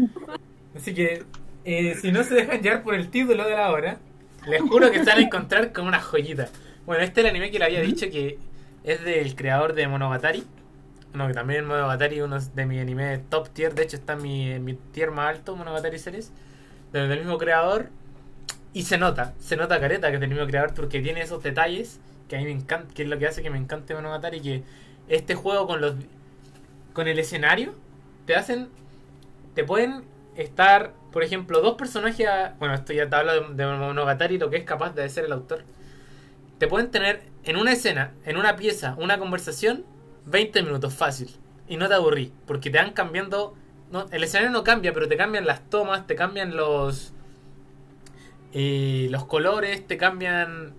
Así 0.74 0.94
que, 0.94 1.24
eh, 1.64 1.94
si 2.00 2.10
no 2.10 2.22
se 2.24 2.34
dejan 2.34 2.62
llevar 2.62 2.82
por 2.82 2.94
el 2.94 3.10
título 3.10 3.44
de 3.44 3.50
la 3.50 3.70
hora, 3.70 3.98
les 4.46 4.62
juro 4.62 4.90
que 4.90 5.00
se 5.00 5.04
van 5.04 5.18
a 5.18 5.22
encontrar 5.22 5.72
con 5.72 5.86
una 5.86 6.00
joyita. 6.00 6.48
Bueno, 6.86 7.02
este 7.04 7.20
es 7.20 7.24
el 7.26 7.30
anime 7.30 7.50
que 7.50 7.58
le 7.58 7.66
había 7.66 7.82
dicho 7.82 8.06
que 8.10 8.38
es 8.84 9.04
del 9.04 9.34
creador 9.34 9.74
de 9.74 9.86
Monogatari. 9.88 10.44
No, 11.12 11.26
que 11.26 11.34
también 11.34 11.66
Monogatari 11.66 12.20
uno 12.20 12.38
de 12.40 12.66
mis 12.66 12.80
animes 12.80 13.20
top 13.28 13.48
tier. 13.50 13.74
De 13.74 13.82
hecho, 13.82 13.96
está 13.96 14.14
en 14.14 14.22
mi, 14.22 14.58
mi 14.60 14.74
tier 14.74 15.10
más 15.10 15.28
alto, 15.28 15.56
Monogatari 15.56 15.98
Series. 15.98 16.32
Del, 16.92 17.08
del 17.08 17.20
mismo 17.20 17.38
creador. 17.38 17.88
Y 18.72 18.82
se 18.82 18.98
nota, 18.98 19.34
se 19.40 19.56
nota 19.56 19.80
careta 19.80 20.08
que 20.08 20.14
es 20.14 20.20
del 20.20 20.30
mismo 20.30 20.46
creador 20.46 20.74
porque 20.74 21.00
tiene 21.00 21.22
esos 21.22 21.42
detalles 21.42 22.00
que 22.28 22.36
a 22.36 22.38
mí 22.38 22.44
me 22.44 22.52
encanta, 22.52 22.94
que 22.94 23.02
es 23.02 23.08
lo 23.08 23.18
que 23.18 23.26
hace 23.26 23.42
que 23.42 23.50
me 23.50 23.58
encante 23.58 23.94
Monogatari. 23.94 24.40
Que 24.40 24.62
este 25.08 25.34
juego 25.34 25.66
con 25.66 25.80
los 25.80 25.96
con 26.92 27.08
el 27.08 27.18
escenario 27.18 27.74
te 28.26 28.36
hacen 28.36 28.68
te 29.54 29.64
pueden 29.64 30.04
estar 30.36 30.92
por 31.12 31.24
ejemplo 31.24 31.60
dos 31.60 31.74
personajes 31.74 32.28
bueno 32.58 32.74
esto 32.74 32.92
ya 32.92 33.08
te 33.08 33.16
habla 33.16 33.34
de, 33.34 33.54
de 33.54 33.66
Monogatari 33.66 34.38
lo 34.38 34.50
que 34.50 34.56
es 34.56 34.64
capaz 34.64 34.94
de 34.94 35.04
hacer 35.04 35.24
el 35.24 35.32
autor 35.32 35.64
te 36.58 36.68
pueden 36.68 36.90
tener 36.90 37.22
en 37.44 37.56
una 37.56 37.72
escena 37.72 38.12
en 38.24 38.36
una 38.36 38.56
pieza 38.56 38.94
una 38.98 39.18
conversación 39.18 39.84
20 40.26 40.62
minutos 40.62 40.94
fácil. 40.94 41.30
Y 41.68 41.76
no 41.76 41.88
te 41.88 41.94
aburrí 41.94 42.32
porque 42.46 42.70
te 42.70 42.78
van 42.78 42.92
cambiando 42.92 43.54
el 44.12 44.24
escenario 44.24 44.50
no 44.50 44.64
cambia 44.64 44.92
pero 44.92 45.08
te 45.08 45.16
cambian 45.16 45.46
las 45.46 45.68
tomas 45.70 46.06
te 46.06 46.16
cambian 46.16 46.56
los 46.56 47.12
eh, 48.52 49.08
los 49.10 49.24
colores 49.26 49.86
te 49.86 49.96
cambian 49.96 50.74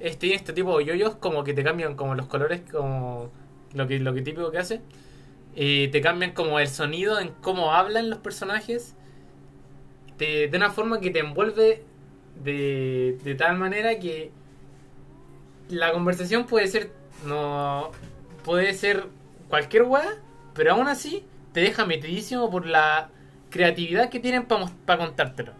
este 0.00 0.34
este 0.34 0.52
tipo 0.52 0.78
de 0.78 0.84
yoyos 0.86 1.16
como 1.16 1.44
que 1.44 1.54
te 1.54 1.64
cambian 1.64 1.94
como 1.96 2.14
los 2.14 2.26
colores 2.26 2.62
como 2.70 3.30
lo 3.74 3.86
que 3.88 3.98
lo 4.00 4.14
que 4.14 4.22
típico 4.22 4.50
que 4.50 4.58
hace. 4.58 4.80
Te 5.54 6.00
cambian 6.00 6.32
como 6.32 6.60
el 6.60 6.68
sonido 6.68 7.20
en 7.20 7.30
cómo 7.42 7.72
hablan 7.74 8.10
los 8.10 8.20
personajes. 8.20 8.94
Te- 10.16 10.48
de 10.48 10.56
una 10.56 10.70
forma 10.70 11.00
que 11.00 11.10
te 11.10 11.20
envuelve 11.20 11.84
de, 12.42 13.18
de 13.22 13.34
tal 13.34 13.56
manera 13.58 13.98
que 13.98 14.32
la 15.68 15.92
conversación 15.92 16.46
puede 16.46 16.68
ser 16.68 16.92
no 17.26 17.90
puede 18.44 18.74
ser 18.74 19.06
cualquier 19.48 19.84
weá 19.84 20.16
pero 20.54 20.72
aún 20.72 20.88
así 20.88 21.24
te 21.52 21.60
deja 21.60 21.84
metidísimo 21.84 22.50
por 22.50 22.66
la 22.66 23.10
creatividad 23.50 24.10
que 24.10 24.20
tienen 24.20 24.46
para 24.46 24.98
contártelo 24.98 25.52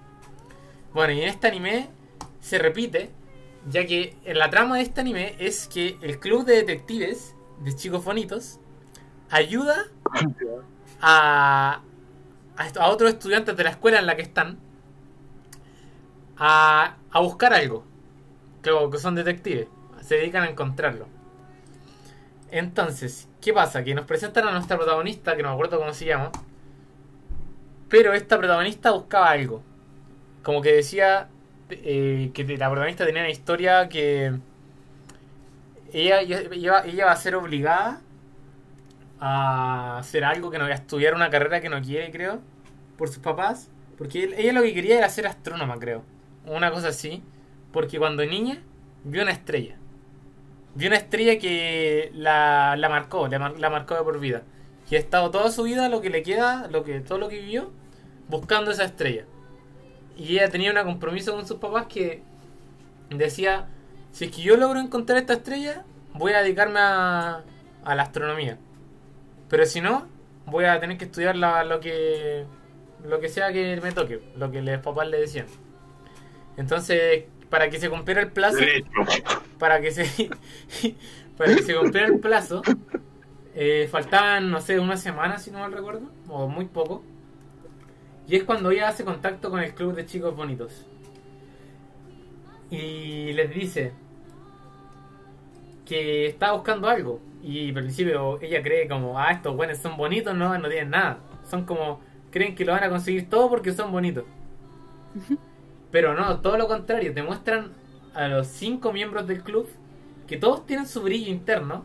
bueno 0.92 1.12
y 1.12 1.22
en 1.22 1.28
este 1.28 1.48
anime 1.48 1.88
se 2.40 2.59
repite 2.59 3.11
ya 3.68 3.86
que 3.86 4.16
en 4.24 4.38
la 4.38 4.50
trama 4.50 4.76
de 4.76 4.82
este 4.82 5.00
anime 5.00 5.34
es 5.38 5.66
que 5.68 5.98
el 6.00 6.18
club 6.18 6.44
de 6.44 6.56
detectives 6.56 7.34
de 7.64 7.74
chicos 7.74 8.04
bonitos 8.04 8.61
ayuda 9.30 9.86
a, 11.00 11.82
a, 12.56 12.64
a 12.80 12.88
otros 12.88 13.11
estudiantes 13.11 13.56
de 13.56 13.64
la 13.64 13.70
escuela 13.70 13.98
en 13.98 14.06
la 14.06 14.16
que 14.16 14.22
están 14.22 14.59
a, 16.36 16.96
a 17.11 17.20
buscar 17.20 17.52
algo. 17.52 17.84
Que 18.62 18.98
son 18.98 19.14
detectives. 19.14 19.68
Se 20.09 20.14
dedican 20.14 20.44
a 20.44 20.48
encontrarlo. 20.48 21.06
Entonces, 22.50 23.28
¿qué 23.42 23.52
pasa? 23.52 23.84
Que 23.84 23.94
nos 23.94 24.06
presentan 24.06 24.48
a 24.48 24.52
nuestra 24.52 24.78
protagonista, 24.78 25.36
que 25.36 25.42
no 25.42 25.50
me 25.50 25.54
acuerdo 25.54 25.78
cómo 25.78 25.92
se 25.92 26.06
llama. 26.06 26.32
Pero 27.90 28.14
esta 28.14 28.38
protagonista 28.38 28.90
buscaba 28.92 29.28
algo. 29.28 29.62
Como 30.42 30.62
que 30.62 30.72
decía 30.72 31.28
eh, 31.68 32.30
que 32.32 32.44
la 32.56 32.70
protagonista 32.70 33.04
tenía 33.04 33.20
una 33.20 33.30
historia 33.30 33.90
que 33.90 34.32
ella, 35.92 36.22
ella, 36.22 36.84
ella 36.86 37.04
va 37.04 37.12
a 37.12 37.16
ser 37.16 37.34
obligada 37.34 38.00
a 39.20 39.98
hacer 39.98 40.24
algo 40.24 40.50
que 40.50 40.59
no, 40.59 40.64
a 40.64 40.72
estudiar 40.72 41.12
una 41.12 41.28
carrera 41.28 41.61
que 41.61 41.68
no 41.68 41.82
quiere, 41.82 42.11
creo, 42.11 42.40
por 42.96 43.09
sus 43.09 43.18
papás. 43.18 43.70
Porque 43.98 44.34
ella 44.38 44.54
lo 44.54 44.62
que 44.62 44.72
quería 44.72 44.96
era 44.96 45.11
ser 45.11 45.26
astrónoma, 45.26 45.78
creo. 45.78 46.02
Una 46.46 46.70
cosa 46.70 46.88
así. 46.88 47.22
Porque 47.72 47.98
cuando 47.98 48.24
niña 48.24 48.62
vio 49.04 49.20
una 49.20 49.32
estrella. 49.32 49.78
Vio 50.74 50.88
una 50.88 50.96
estrella 50.96 51.38
que 51.38 52.10
la, 52.14 52.76
la 52.76 52.88
marcó, 52.88 53.26
la, 53.28 53.38
la 53.50 53.70
marcó 53.70 53.94
de 53.94 54.02
por 54.02 54.20
vida. 54.20 54.42
Y 54.90 54.96
ha 54.96 54.98
estado 54.98 55.30
toda 55.30 55.50
su 55.50 55.64
vida, 55.64 55.88
lo 55.88 56.00
que 56.00 56.10
le 56.10 56.22
queda, 56.22 56.68
lo 56.70 56.84
que 56.84 57.00
todo 57.00 57.18
lo 57.18 57.28
que 57.28 57.40
vivió, 57.40 57.70
buscando 58.28 58.70
esa 58.70 58.84
estrella. 58.84 59.24
Y 60.16 60.34
ella 60.38 60.50
tenía 60.50 60.72
un 60.72 60.84
compromiso 60.84 61.34
con 61.34 61.46
sus 61.46 61.58
papás 61.58 61.86
que 61.86 62.22
decía, 63.10 63.66
si 64.12 64.26
es 64.26 64.30
que 64.30 64.42
yo 64.42 64.56
logro 64.56 64.80
encontrar 64.80 65.18
esta 65.18 65.34
estrella, 65.34 65.84
voy 66.14 66.32
a 66.32 66.42
dedicarme 66.42 66.80
a, 66.80 67.42
a 67.84 67.94
la 67.94 68.02
astronomía. 68.02 68.58
Pero 69.48 69.66
si 69.66 69.80
no, 69.80 70.06
voy 70.46 70.64
a 70.66 70.80
tener 70.80 70.98
que 70.98 71.04
estudiar 71.06 71.36
la- 71.36 71.64
lo 71.64 71.80
que 71.80 72.44
lo 73.04 73.20
que 73.20 73.28
sea 73.28 73.52
que 73.52 73.80
me 73.82 73.92
toque, 73.92 74.20
lo 74.36 74.50
que 74.50 74.60
los 74.60 74.80
papás 74.82 75.06
le 75.08 75.20
decían. 75.20 75.46
Entonces, 76.56 77.24
para 77.51 77.70
que 77.70 77.78
se 77.78 77.90
cumpliera 77.90 78.20
el 78.22 78.32
plazo, 78.32 78.59
Derecho. 78.59 78.90
para 79.59 79.80
que 79.80 79.90
se 79.90 80.05
para 81.36 81.55
que 81.55 81.62
se 81.62 81.74
cumpliera 81.74 82.09
el 82.09 82.18
plazo, 82.18 82.62
eh, 83.55 83.88
faltaban, 83.90 84.51
no 84.51 84.61
sé, 84.61 84.78
una 84.78 84.96
semana 84.96 85.38
si 85.38 85.51
no 85.51 85.61
mal 85.61 85.72
recuerdo, 85.72 86.11
o 86.28 86.49
muy 86.49 86.66
poco. 86.66 87.03
Y 88.26 88.36
es 88.36 88.44
cuando 88.44 88.70
ella 88.70 88.88
hace 88.88 89.05
contacto 89.05 89.51
con 89.51 89.61
el 89.61 89.74
club 89.74 89.94
de 89.94 90.05
chicos 90.05 90.36
bonitos. 90.36 90.84
Y 92.70 93.32
les 93.32 93.55
dice 93.55 93.92
que 95.86 96.26
está 96.26 96.53
buscando 96.53 96.88
algo. 96.88 97.20
Y 97.42 97.68
al 97.68 97.74
principio 97.74 98.38
ella 98.42 98.62
cree 98.62 98.86
como, 98.86 99.18
ah, 99.18 99.32
estos 99.32 99.57
buenos 99.57 99.78
son 99.78 99.96
bonitos, 99.96 100.36
no, 100.36 100.57
no 100.59 100.68
tienen 100.68 100.90
nada. 100.90 101.20
Son 101.49 101.64
como, 101.64 102.01
creen 102.30 102.55
que 102.55 102.64
lo 102.64 102.72
van 102.72 102.84
a 102.84 102.90
conseguir 102.90 103.30
todo 103.30 103.49
porque 103.49 103.72
son 103.72 103.90
bonitos. 103.90 104.24
Pero 105.91 106.14
no, 106.14 106.41
todo 106.41 106.57
lo 106.59 106.68
contrario, 106.68 107.12
te 107.14 107.22
muestran 107.22 107.72
a 108.14 108.28
los 108.28 108.47
cinco 108.49 108.93
miembros 108.93 109.26
del 109.26 109.43
club 109.43 109.68
que 110.26 110.36
todos 110.36 110.66
tienen 110.66 110.86
su 110.86 111.03
brillo 111.03 111.30
interno. 111.30 111.84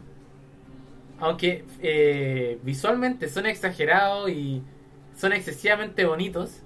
Aunque 1.19 1.63
eh, 1.81 2.59
visualmente 2.63 3.29
son 3.29 3.45
exagerados 3.45 4.29
y 4.29 4.61
son 5.15 5.33
excesivamente 5.33 6.05
bonitos. 6.05 6.59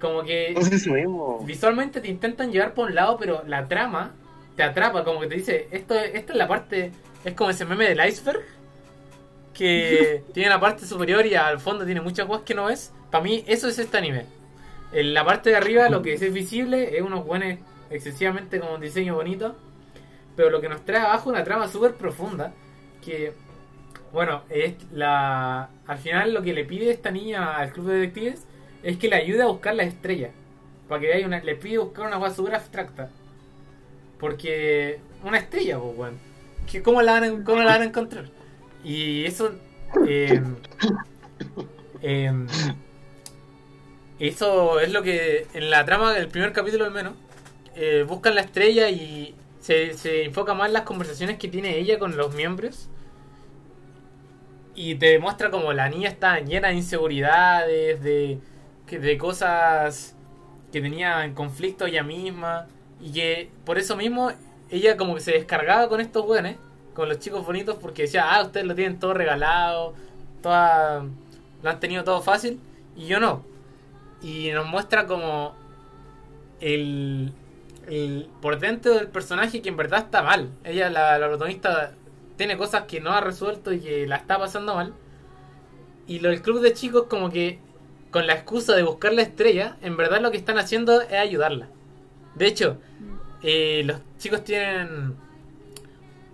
Como 0.00 0.22
que 0.22 0.54
visualmente 1.44 2.00
te 2.00 2.08
intentan 2.08 2.52
llevar 2.52 2.74
por 2.74 2.88
un 2.88 2.94
lado, 2.94 3.16
pero 3.18 3.42
la 3.46 3.68
trama 3.68 4.12
te 4.56 4.62
atrapa, 4.62 5.04
como 5.04 5.20
que 5.20 5.26
te 5.26 5.34
dice, 5.36 5.68
esto, 5.70 5.94
esta 5.94 6.32
es 6.32 6.38
la 6.38 6.46
parte, 6.46 6.92
es 7.24 7.34
como 7.34 7.50
ese 7.50 7.64
meme 7.64 7.88
del 7.88 8.06
iceberg, 8.06 8.42
que 9.52 10.22
tiene 10.32 10.48
la 10.48 10.60
parte 10.60 10.86
superior 10.86 11.26
y 11.26 11.34
al 11.34 11.58
fondo 11.58 11.84
tiene 11.84 12.00
muchas 12.00 12.26
cosas 12.26 12.44
que 12.44 12.54
no 12.54 12.66
ves. 12.66 12.92
Para 13.10 13.24
mí 13.24 13.44
eso 13.46 13.68
es 13.68 13.78
este 13.78 13.96
anime. 13.96 14.26
En 14.94 15.12
la 15.12 15.24
parte 15.24 15.50
de 15.50 15.56
arriba 15.56 15.88
lo 15.90 16.02
que 16.02 16.14
es 16.14 16.32
visible 16.32 16.96
es 16.96 17.02
unos 17.02 17.24
buenos 17.26 17.58
excesivamente 17.90 18.60
como 18.60 18.74
un 18.76 18.80
diseño 18.80 19.14
bonito, 19.16 19.56
pero 20.36 20.50
lo 20.50 20.60
que 20.60 20.68
nos 20.68 20.84
trae 20.84 21.00
abajo 21.02 21.30
una 21.30 21.44
trama 21.44 21.68
súper 21.68 21.94
profunda, 21.94 22.52
que, 23.04 23.32
bueno, 24.12 24.42
es 24.48 24.74
la 24.92 25.70
al 25.86 25.98
final 25.98 26.32
lo 26.34 26.42
que 26.42 26.52
le 26.54 26.64
pide 26.64 26.90
esta 26.90 27.10
niña 27.10 27.56
al 27.56 27.72
club 27.72 27.88
de 27.88 27.94
detectives 27.96 28.46
es 28.82 28.96
que 28.98 29.08
le 29.08 29.16
ayude 29.16 29.42
a 29.42 29.46
buscar 29.46 29.74
las 29.74 29.88
estrellas. 29.88 30.32
Para 30.88 31.00
que 31.00 31.12
haya 31.12 31.26
una, 31.26 31.40
le 31.42 31.56
pide 31.56 31.78
buscar 31.78 32.06
una 32.06 32.18
cosa 32.18 32.34
súper 32.36 32.54
abstracta. 32.54 33.10
Porque 34.18 35.00
una 35.22 35.38
estrella, 35.38 35.78
pues, 35.78 35.96
weón. 35.98 36.18
Que 36.70 36.82
¿Cómo 36.82 37.02
la, 37.02 37.12
van 37.12 37.24
a, 37.24 37.44
¿Cómo 37.44 37.58
la 37.62 37.72
van 37.72 37.82
a 37.82 37.84
encontrar? 37.86 38.30
Y 38.82 39.24
eso. 39.24 39.52
eh, 40.06 40.42
eh, 42.02 42.32
eso 44.18 44.80
es 44.80 44.92
lo 44.92 45.02
que 45.02 45.46
en 45.54 45.70
la 45.70 45.84
trama 45.84 46.12
del 46.12 46.28
primer 46.28 46.52
capítulo 46.52 46.84
al 46.84 46.92
menos 46.92 47.14
eh, 47.74 48.04
buscan 48.06 48.34
la 48.34 48.42
estrella 48.42 48.88
y 48.90 49.34
se, 49.60 49.94
se 49.94 50.24
enfoca 50.24 50.54
más 50.54 50.68
en 50.68 50.74
las 50.74 50.82
conversaciones 50.82 51.38
que 51.38 51.48
tiene 51.48 51.78
ella 51.78 51.98
con 51.98 52.16
los 52.16 52.34
miembros. 52.34 52.88
Y 54.76 54.96
te 54.96 55.06
demuestra 55.06 55.50
como 55.50 55.72
la 55.72 55.88
niña 55.88 56.08
está 56.08 56.40
llena 56.40 56.68
de 56.68 56.74
inseguridades, 56.74 58.02
de, 58.02 58.38
de 58.90 59.18
cosas 59.18 60.16
que 60.72 60.80
tenía 60.80 61.24
en 61.24 61.34
conflicto 61.34 61.86
ella 61.86 62.02
misma. 62.02 62.66
Y 63.00 63.12
que 63.12 63.50
por 63.64 63.78
eso 63.78 63.96
mismo 63.96 64.32
ella 64.70 64.96
como 64.96 65.14
que 65.14 65.20
se 65.20 65.32
descargaba 65.32 65.88
con 65.88 66.00
estos 66.00 66.24
güeyes, 66.24 66.56
con 66.94 67.08
los 67.08 67.18
chicos 67.18 67.44
bonitos 67.44 67.76
porque 67.80 68.02
decía, 68.02 68.34
ah, 68.34 68.42
ustedes 68.42 68.66
lo 68.66 68.74
tienen 68.74 68.98
todo 68.98 69.14
regalado, 69.14 69.94
toda, 70.42 71.04
lo 71.62 71.70
han 71.70 71.80
tenido 71.80 72.04
todo 72.04 72.22
fácil 72.22 72.60
y 72.96 73.06
yo 73.06 73.20
no. 73.20 73.53
Y 74.24 74.50
nos 74.52 74.66
muestra 74.66 75.06
como 75.06 75.54
el, 76.60 77.30
el 77.86 78.30
por 78.40 78.58
dentro 78.58 78.94
del 78.94 79.08
personaje 79.08 79.60
que 79.60 79.68
en 79.68 79.76
verdad 79.76 80.00
está 80.00 80.22
mal. 80.22 80.50
Ella, 80.64 80.88
la, 80.88 81.18
la 81.18 81.28
protagonista, 81.28 81.92
tiene 82.38 82.56
cosas 82.56 82.84
que 82.84 83.02
no 83.02 83.10
ha 83.10 83.20
resuelto 83.20 83.70
y 83.70 83.80
que 83.80 84.06
la 84.06 84.16
está 84.16 84.38
pasando 84.38 84.74
mal. 84.74 84.94
Y 86.06 86.20
lo 86.20 86.30
del 86.30 86.40
club 86.40 86.62
de 86.62 86.72
chicos 86.72 87.04
como 87.06 87.30
que 87.30 87.58
con 88.10 88.26
la 88.26 88.32
excusa 88.32 88.74
de 88.74 88.82
buscar 88.82 89.12
la 89.12 89.20
estrella, 89.20 89.76
en 89.82 89.98
verdad 89.98 90.22
lo 90.22 90.30
que 90.30 90.38
están 90.38 90.56
haciendo 90.56 91.02
es 91.02 91.12
ayudarla. 91.12 91.68
De 92.34 92.46
hecho, 92.46 92.78
eh, 93.42 93.82
los 93.84 93.98
chicos 94.18 94.42
tienen 94.42 95.16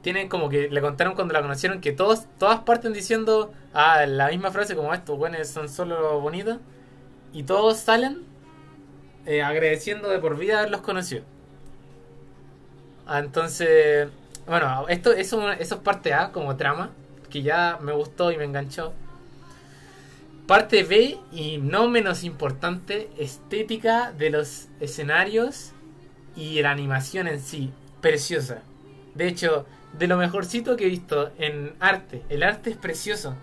tienen 0.03 0.29
como 0.29 0.49
que 0.49 0.71
le 0.71 0.81
contaron 0.81 1.15
cuando 1.15 1.35
la 1.35 1.43
conocieron 1.43 1.81
que 1.81 1.93
todos 1.93 2.27
todas 2.39 2.61
parten 2.61 2.93
diciendo 2.93 3.53
ah, 3.75 4.07
la 4.07 4.29
misma 4.29 4.51
frase 4.51 4.75
como 4.75 4.95
estos 4.95 5.19
buenos 5.19 5.47
son 5.49 5.69
solo 5.69 6.21
bonitos 6.21 6.59
y 7.33 7.45
todos 7.45 7.79
salen 7.79 8.23
eh, 9.27 9.43
agradeciendo 9.43 10.09
de 10.09 10.19
por 10.19 10.39
vida 10.39 10.59
haberlos 10.59 10.81
conocido. 10.81 11.25
Ah, 13.07 13.19
entonces, 13.19 14.09
bueno, 14.47 14.87
esto 14.89 15.13
eso, 15.13 15.51
eso 15.53 15.75
es 15.75 15.81
parte 15.81 16.15
A 16.15 16.33
como 16.33 16.57
trama, 16.57 16.91
que 17.29 17.43
ya 17.43 17.79
me 17.81 17.93
gustó 17.93 18.33
y 18.33 18.37
me 18.37 18.45
enganchó. 18.45 18.93
Parte 20.47 20.83
B, 20.83 21.19
y 21.31 21.59
no 21.59 21.89
menos 21.89 22.25
importante, 22.25 23.09
estética 23.19 24.13
de 24.13 24.31
los 24.31 24.69
escenarios 24.81 25.73
y 26.35 26.61
la 26.63 26.73
animación 26.73 27.29
en 27.29 27.41
sí, 27.41 27.73
preciosa. 28.01 28.63
De 29.15 29.29
hecho, 29.29 29.67
de 29.93 30.09
lo 30.09 30.17
mejorcito 30.17 30.77
que 30.77 30.87
he 30.87 30.89
visto 30.89 31.31
en 31.39 31.75
arte, 31.79 32.23
el 32.29 32.43
arte 32.43 32.71
es 32.71 32.77
precioso. 32.77 33.37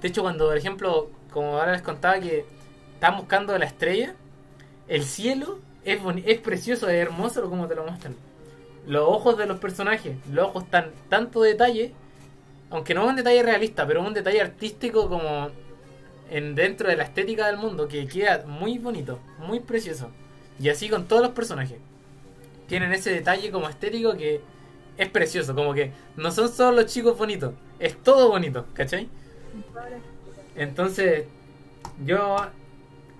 De 0.00 0.08
hecho, 0.08 0.22
cuando, 0.22 0.46
por 0.46 0.56
ejemplo, 0.56 1.10
como 1.32 1.58
ahora 1.58 1.72
les 1.72 1.82
contaba 1.82 2.18
que 2.18 2.44
estaban 3.00 3.18
buscando 3.18 3.56
la 3.56 3.64
estrella, 3.64 4.12
el 4.86 5.04
cielo 5.04 5.58
es, 5.86 5.98
es 6.26 6.38
precioso, 6.38 6.86
es 6.90 6.96
hermoso 6.96 7.48
como 7.48 7.66
te 7.66 7.74
lo 7.74 7.84
muestran. 7.84 8.14
Los 8.86 9.08
ojos 9.08 9.38
de 9.38 9.46
los 9.46 9.58
personajes, 9.58 10.18
los 10.30 10.48
ojos 10.48 10.68
tan 10.68 10.90
tanto 11.08 11.40
detalle, 11.40 11.94
aunque 12.68 12.92
no 12.92 13.04
es 13.04 13.08
un 13.08 13.16
detalle 13.16 13.42
realista, 13.42 13.86
pero 13.86 14.02
es 14.02 14.06
un 14.06 14.12
detalle 14.12 14.42
artístico 14.42 15.08
como 15.08 15.48
en 16.28 16.54
dentro 16.54 16.90
de 16.90 16.96
la 16.96 17.04
estética 17.04 17.46
del 17.46 17.56
mundo 17.56 17.88
que 17.88 18.06
queda 18.06 18.44
muy 18.46 18.76
bonito, 18.76 19.18
muy 19.38 19.60
precioso. 19.60 20.10
Y 20.60 20.68
así 20.68 20.90
con 20.90 21.06
todos 21.06 21.22
los 21.22 21.32
personajes. 21.32 21.78
Tienen 22.68 22.92
ese 22.92 23.14
detalle 23.14 23.50
como 23.50 23.66
estético 23.70 24.14
que 24.14 24.42
es 24.98 25.08
precioso, 25.08 25.54
como 25.54 25.72
que 25.72 25.92
no 26.18 26.30
son 26.32 26.50
solo 26.50 26.82
los 26.82 26.92
chicos 26.92 27.16
bonitos, 27.16 27.54
es 27.78 27.96
todo 28.02 28.28
bonito, 28.28 28.66
¿cachai? 28.74 29.08
Entonces, 30.54 31.24
yo 32.04 32.36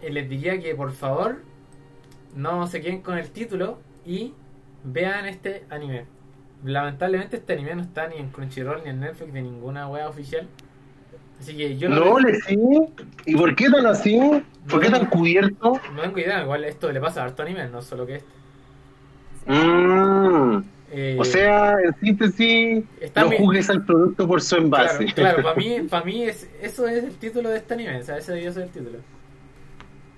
les 0.08 0.28
diría 0.28 0.60
que 0.60 0.74
por 0.74 0.92
favor 0.92 1.42
no 2.34 2.66
se 2.66 2.80
queden 2.80 3.02
con 3.02 3.18
el 3.18 3.30
título 3.30 3.78
y 4.06 4.32
vean 4.84 5.26
este 5.26 5.64
anime. 5.70 6.04
Lamentablemente 6.64 7.36
este 7.36 7.52
anime 7.54 7.74
no 7.74 7.82
está 7.82 8.06
ni 8.08 8.16
en 8.16 8.28
Crunchyroll 8.30 8.82
ni 8.84 8.90
en 8.90 9.00
Netflix 9.00 9.32
de 9.32 9.42
ninguna 9.42 9.88
web 9.88 10.06
oficial. 10.08 10.46
Así 11.38 11.56
que 11.56 11.76
yo 11.78 11.88
No, 11.88 12.18
le 12.18 12.34
sí. 12.42 12.58
¿Y 13.26 13.34
por 13.34 13.54
qué 13.56 13.70
tan 13.70 13.86
así? 13.86 14.20
¿Por 14.68 14.80
qué 14.80 14.90
tan 14.90 15.06
cubierto? 15.06 15.80
no 15.94 16.02
tengo 16.02 16.18
idea, 16.18 16.42
igual 16.42 16.64
esto 16.64 16.92
le 16.92 17.00
pasa 17.00 17.22
a 17.22 17.24
harto 17.24 17.42
anime, 17.42 17.66
no 17.68 17.80
solo 17.80 18.06
que 18.06 18.16
este. 18.16 18.28
Mm. 19.46 20.62
Eh, 20.92 21.16
O 21.20 21.24
sea, 21.24 21.76
en 21.80 21.94
síntesis, 22.00 22.84
no 23.14 23.28
mi- 23.28 23.38
juzgues 23.38 23.70
al 23.70 23.84
producto 23.84 24.26
por 24.26 24.42
su 24.42 24.56
envase. 24.56 25.06
Claro, 25.14 25.36
claro, 25.36 25.42
para 25.44 25.54
mí, 25.56 25.80
para 25.88 26.04
mí 26.04 26.24
es, 26.24 26.50
eso 26.60 26.86
es 26.88 27.04
el 27.04 27.14
título 27.14 27.48
de 27.48 27.58
este 27.58 27.74
anime, 27.74 27.98
o 28.00 28.02
sea, 28.02 28.18
ese 28.18 28.32
debió 28.32 28.52
ser 28.52 28.64
el 28.64 28.70
título. 28.70 28.98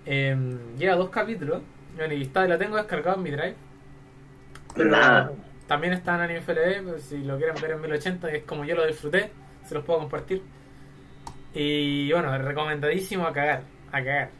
Eh, 0.05 0.37
lleva 0.79 0.97
dos 0.97 1.11
capítulos, 1.11 1.63
bueno, 1.97 2.15
y 2.15 2.23
está, 2.23 2.47
la 2.47 2.59
tengo 2.59 2.77
descargado 2.77 3.17
en 3.19 3.23
mi 3.23 3.31
drive. 3.31 3.57
Pero 4.75 4.91
Nah. 4.91 5.31
también 5.67 5.93
está 5.95 6.15
en 6.17 6.21
Anime 6.23 6.43
pues, 6.43 7.03
si 7.05 7.23
lo 7.25 7.37
quieren 7.39 7.61
ver 7.61 7.73
en 7.73 7.81
1080, 7.81 8.31
es 8.33 8.45
como 8.45 8.65
yo 8.65 8.75
lo 8.75 8.87
disfruté, 8.87 9.31
se 9.65 9.75
los 9.75 9.85
puedo 9.85 10.01
compartir. 10.01 10.43
Y 11.55 12.13
bueno, 12.13 12.37
recomendadísimo 12.39 13.27
a 13.27 13.33
cagar, 13.33 13.63
a 13.93 14.03
cagar, 14.03 14.31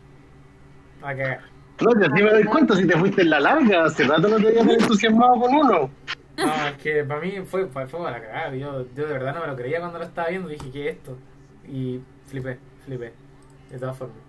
a 1.03 1.15
cagar. 1.15 1.41
Que 1.77 2.05
así 2.07 2.23
me 2.23 2.31
doy 2.31 2.45
cuenta 2.45 2.77
si 2.77 2.87
te 2.87 2.97
fuiste 2.97 3.23
en 3.23 3.31
la 3.31 3.41
larga. 3.41 3.85
Hace 3.85 4.05
rato 4.05 4.29
no 4.29 4.37
te 4.39 4.49
había 4.61 4.75
entusiasmado 4.79 5.41
con 5.41 5.55
uno. 5.55 5.91
No, 6.37 6.67
es 6.69 6.77
que 6.79 7.05
para 7.05 7.21
mí 7.21 7.41
fue, 7.45 7.67
fue, 7.69 7.87
fue 7.87 8.01
para 8.03 8.21
cagar, 8.21 8.55
yo, 8.55 8.87
yo 8.95 9.07
de 9.07 9.13
verdad 9.13 9.35
no 9.35 9.41
me 9.43 9.47
lo 9.49 9.57
creía 9.57 9.81
cuando 9.81 9.99
lo 9.99 10.05
estaba 10.05 10.29
viendo, 10.29 10.49
dije, 10.49 10.71
¿qué 10.71 10.89
es 10.89 10.97
esto? 10.97 11.19
Y 11.65 12.01
flipé, 12.27 12.59
flipé, 12.85 13.13
de 13.71 13.79
todas 13.79 13.97
formas. 13.97 14.22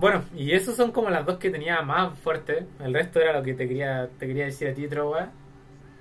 Bueno, 0.00 0.24
y 0.34 0.52
esos 0.52 0.76
son 0.76 0.92
como 0.92 1.10
las 1.10 1.26
dos 1.26 1.36
que 1.36 1.50
tenía 1.50 1.82
más 1.82 2.18
fuertes. 2.18 2.64
El 2.82 2.94
resto 2.94 3.20
era 3.20 3.34
lo 3.34 3.42
que 3.42 3.52
te 3.52 3.68
quería, 3.68 4.08
te 4.18 4.26
quería 4.26 4.46
decir 4.46 4.68
a 4.68 4.74
ti, 4.74 4.88
Trowa. 4.88 5.28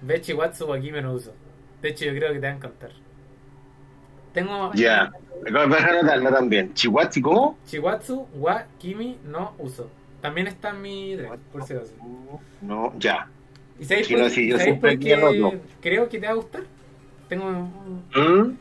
Ve 0.01 0.21
Chiwatsu 0.21 0.73
aquí 0.73 0.89
me 0.89 1.01
lo 1.01 1.13
uso. 1.13 1.33
De 1.81 1.89
hecho, 1.89 2.05
yo 2.05 2.11
creo 2.13 2.29
que 2.31 2.39
te 2.39 2.47
va 2.47 2.53
a 2.53 2.55
encantar. 2.55 2.91
Tengo 4.33 4.71
Ya. 4.73 5.11
Deja 5.43 5.89
anotarla 5.89 6.31
también. 6.31 6.73
Chihuahua, 6.73 7.09
¿cómo? 7.21 7.57
Chiwatsu 7.65 8.25
wa 8.35 8.63
Kimi 8.77 9.17
no 9.25 9.53
uso. 9.57 9.89
También 10.21 10.47
está 10.47 10.69
en 10.69 10.81
mi 10.81 11.15
drive, 11.15 11.37
por 11.51 11.63
si 11.63 11.73
acaso. 11.73 11.93
No, 12.61 12.93
ya. 12.97 13.27
¿Y 13.79 13.83
sabéis 13.83 14.07
Sí, 14.07 14.13
por, 14.13 14.23
no, 14.23 14.29
yo 14.29 14.57
sabéis 14.57 14.79
por 14.79 14.99
creo 15.81 16.07
que 16.07 16.19
te 16.19 16.25
va 16.25 16.31
a 16.31 16.35
gustar? 16.35 16.63
Tengo 17.27 17.45
¿Mm? 18.15 18.57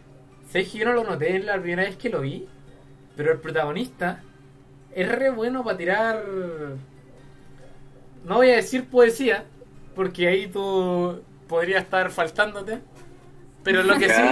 ¿Sabes 0.50 0.68
que 0.72 0.78
yo 0.78 0.84
no 0.84 0.94
lo 0.94 1.04
noté 1.04 1.38
la 1.38 1.60
primera 1.60 1.84
vez 1.84 1.96
que 1.96 2.08
lo 2.08 2.22
vi? 2.22 2.48
Pero 3.16 3.32
el 3.32 3.38
protagonista 3.38 4.22
es 4.92 5.08
re 5.10 5.30
bueno 5.30 5.64
para 5.64 5.76
tirar. 5.76 6.24
No 8.24 8.36
voy 8.36 8.50
a 8.50 8.56
decir 8.56 8.86
poesía, 8.88 9.44
porque 9.94 10.28
ahí 10.28 10.46
tú 10.48 11.22
podrías 11.48 11.84
estar 11.84 12.10
faltándote. 12.10 12.80
Pero 13.62 13.82
lo 13.82 13.98
que 13.98 14.08
sí 14.08 14.22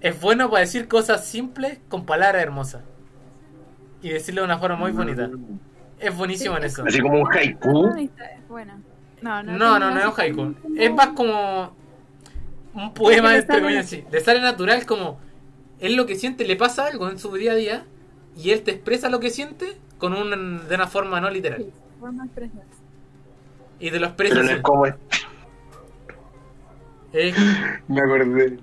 es 0.00 0.20
bueno 0.20 0.50
para 0.50 0.60
decir 0.60 0.86
cosas 0.86 1.26
simples 1.26 1.78
con 1.88 2.04
palabras 2.04 2.42
hermosas. 2.42 2.82
Y 4.02 4.10
decirlo 4.10 4.42
de 4.42 4.46
una 4.46 4.58
forma 4.58 4.76
muy 4.76 4.92
bonita. 4.92 5.30
Es 5.98 6.14
buenísimo 6.14 6.56
en 6.56 6.64
eso. 6.64 6.84
Así 6.86 7.00
como 7.00 7.22
un 7.22 7.32
haiku. 7.32 7.86
Ah, 7.86 8.00
es. 8.00 8.10
No, 9.22 9.42
no, 9.42 9.52
No, 9.56 9.78
no, 9.78 9.90
no 9.90 9.98
es 9.98 10.06
un 10.06 10.12
haiku. 10.16 10.54
Es 10.76 10.92
más 10.92 11.08
como 11.08 11.74
un 12.74 12.92
poema, 12.92 13.34
entre 13.36 13.60
comillas, 13.60 13.86
sí. 13.86 14.04
Le 14.10 14.20
sale 14.20 14.40
natural 14.40 14.84
como 14.84 15.18
él 15.80 15.96
lo 15.96 16.06
que 16.06 16.16
siente, 16.16 16.44
le 16.44 16.56
pasa 16.56 16.86
algo 16.86 17.08
en 17.08 17.18
su 17.18 17.32
día 17.34 17.52
a 17.52 17.54
día 17.54 17.84
y 18.36 18.50
él 18.50 18.62
te 18.62 18.72
expresa 18.72 19.08
lo 19.08 19.20
que 19.20 19.30
siente 19.30 19.76
con 19.98 20.12
un, 20.14 20.68
de 20.68 20.74
una 20.74 20.86
forma 20.86 21.20
no 21.20 21.30
literal. 21.30 21.64
Sí. 21.64 22.50
Y 23.80 23.90
te 23.90 23.98
lo 24.00 24.06
expresa 24.06 24.34
Pero 24.36 24.46
no 24.46 24.50
es 24.52 24.60
como. 24.62 24.86
Eh, 27.12 27.32
Me 27.88 28.00
acordé. 28.00 28.58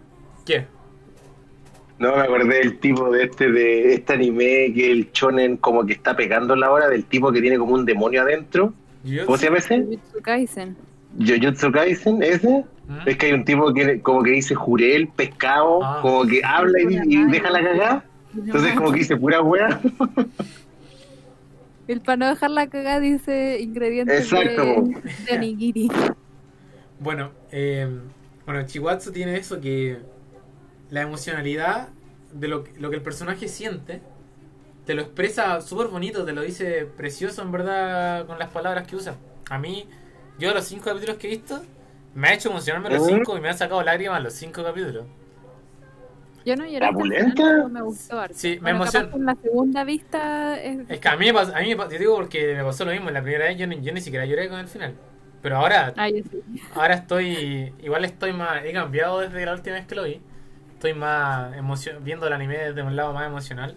¿Qué? 0.45 0.65
No, 1.99 2.15
me 2.15 2.22
acordé 2.24 2.55
del 2.57 2.80
tipo 2.80 3.11
de 3.11 3.26
este 3.26 3.51
de 3.51 3.93
este 3.93 4.13
anime 4.13 4.74
que 4.74 4.91
el 4.91 5.11
chonen 5.11 5.57
como 5.57 5.86
que 5.86 5.93
está 5.93 6.15
pegando 6.15 6.55
la 6.55 6.72
hora 6.72 6.89
del 6.89 7.05
tipo 7.05 7.32
que 7.32 7.41
tiene 7.41 7.59
como 7.59 7.75
un 7.75 7.86
demonio 7.86 8.24
adentro. 8.24 8.74
¿Cómo 9.25 9.37
se 9.37 9.45
llama 9.45 9.59
ese? 9.59 9.82
Jujutsu 9.83 10.21
Kaisen. 10.24 10.78
Jujutsu 11.20 11.71
Kaisen, 11.71 12.24
ese. 12.24 12.66
¿Mm? 12.87 13.08
Es 13.08 13.17
que 13.17 13.25
hay 13.28 13.33
un 13.33 13.45
tipo 13.45 13.71
que 13.71 14.01
como 14.01 14.24
que 14.24 14.32
dice 14.32 14.55
jurel, 14.55 15.09
pescado, 15.09 15.83
Ah. 15.83 16.00
como 16.01 16.25
que 16.25 16.41
habla 16.43 16.79
y, 16.82 17.00
y 17.17 17.24
deja 17.25 17.51
la 17.51 17.62
cagada. 17.63 18.05
Entonces 18.36 18.74
como 18.75 18.91
que 18.91 18.99
dice 18.99 19.17
pura 19.17 19.41
wea. 19.41 19.82
El 21.87 22.01
para 22.01 22.17
no 22.17 22.28
dejar 22.29 22.49
la 22.51 22.70
cagada 22.70 22.99
dice 22.99 23.59
ingredientes 23.62 24.16
Exacto. 24.20 24.63
de, 24.63 25.01
de 25.17 25.33
onigiri. 25.33 25.89
Bueno, 26.99 27.32
eh, 27.51 27.87
bueno, 28.45 28.66
Chiwatsu 28.66 29.12
tiene 29.12 29.37
eso 29.37 29.59
que 29.59 29.99
la 30.89 31.01
emocionalidad 31.01 31.89
de 32.33 32.47
lo, 32.47 32.63
que- 32.63 32.74
lo 32.79 32.89
que 32.89 32.97
el 32.97 33.01
personaje 33.01 33.47
siente 33.47 34.01
te 34.86 34.95
lo 34.95 35.03
expresa 35.03 35.62
súper 35.62 35.87
bonito, 35.87 36.25
te 36.25 36.33
lo 36.33 36.41
dice 36.41 36.86
precioso 36.97 37.41
en 37.43 37.51
verdad 37.51 38.25
con 38.28 38.39
las 38.39 38.49
palabras 38.51 38.87
que 38.87 38.95
usa. 38.97 39.16
A 39.49 39.59
mí, 39.59 39.87
yo 40.39 40.49
de 40.49 40.55
los 40.55 40.66
cinco 40.66 40.86
capítulos 40.86 41.17
que 41.17 41.28
he 41.28 41.32
visto, 41.32 41.62
me 42.16 42.29
ha 42.29 42.33
hecho 42.33 42.49
emocionarme 42.49 42.89
los 42.89 43.03
Ujú. 43.03 43.08
cinco 43.08 43.37
y 43.37 43.41
me 43.41 43.49
han 43.49 43.58
sacado 43.58 43.83
lágrimas 43.83 44.24
los 44.24 44.33
cinco 44.33 44.63
capítulos. 44.63 45.05
Yo 46.46 46.55
no 46.55 46.66
lloré 46.66 46.80
¿La 46.80 46.92
me 47.70 47.82
gustó 47.82 48.20
harto. 48.20 48.36
Sí, 48.38 48.59
me 48.62 48.74
Bueno, 48.74 48.86
capaz 48.86 49.16
En 49.16 49.26
la 49.26 49.36
segunda 49.36 49.84
vista 49.84 50.62
es... 50.62 50.80
Es 50.89 51.00
que 51.00 51.08
a 51.09 51.16
mí 51.18 51.26
me 51.28 51.34
pasó, 51.34 51.55
a 51.55 51.59
mí 51.62 51.70
me 51.70 51.76
pasó, 51.76 51.92
yo 51.92 52.00
digo 52.00 52.16
porque 52.16 52.55
me 52.55 52.63
pasó 52.63 52.86
lo 52.86 52.92
mismo, 52.92 53.09
la 53.12 53.22
primera 53.22 53.46
vez 53.46 53.58
yo 53.58 53.68
ni, 53.68 53.82
yo 53.82 53.92
ni 53.93 54.01
siquiera 54.01 54.26
lloré 54.26 54.50
con 54.50 54.59
el 54.59 54.68
final. 54.68 54.96
Pero 55.42 55.58
ahora, 55.58 55.93
Ah, 55.97 56.08
sí. 56.09 56.24
ahora 56.76 56.93
estoy, 56.96 57.74
igual 57.84 58.05
estoy 58.05 58.34
más, 58.34 58.63
he 58.66 58.74
cambiado 58.74 59.20
desde 59.22 59.46
la 59.46 59.54
última 59.54 59.76
vez 59.76 59.86
que 59.88 59.96
lo 59.96 60.04
vi. 60.04 60.22
Estoy 60.74 60.93
más 60.93 61.55
emocio- 61.55 62.00
viendo 62.01 62.28
el 62.28 62.34
anime 62.34 62.58
desde 62.58 62.82
un 62.84 62.96
lado 62.96 63.13
más 63.13 63.28
emocional. 63.28 63.76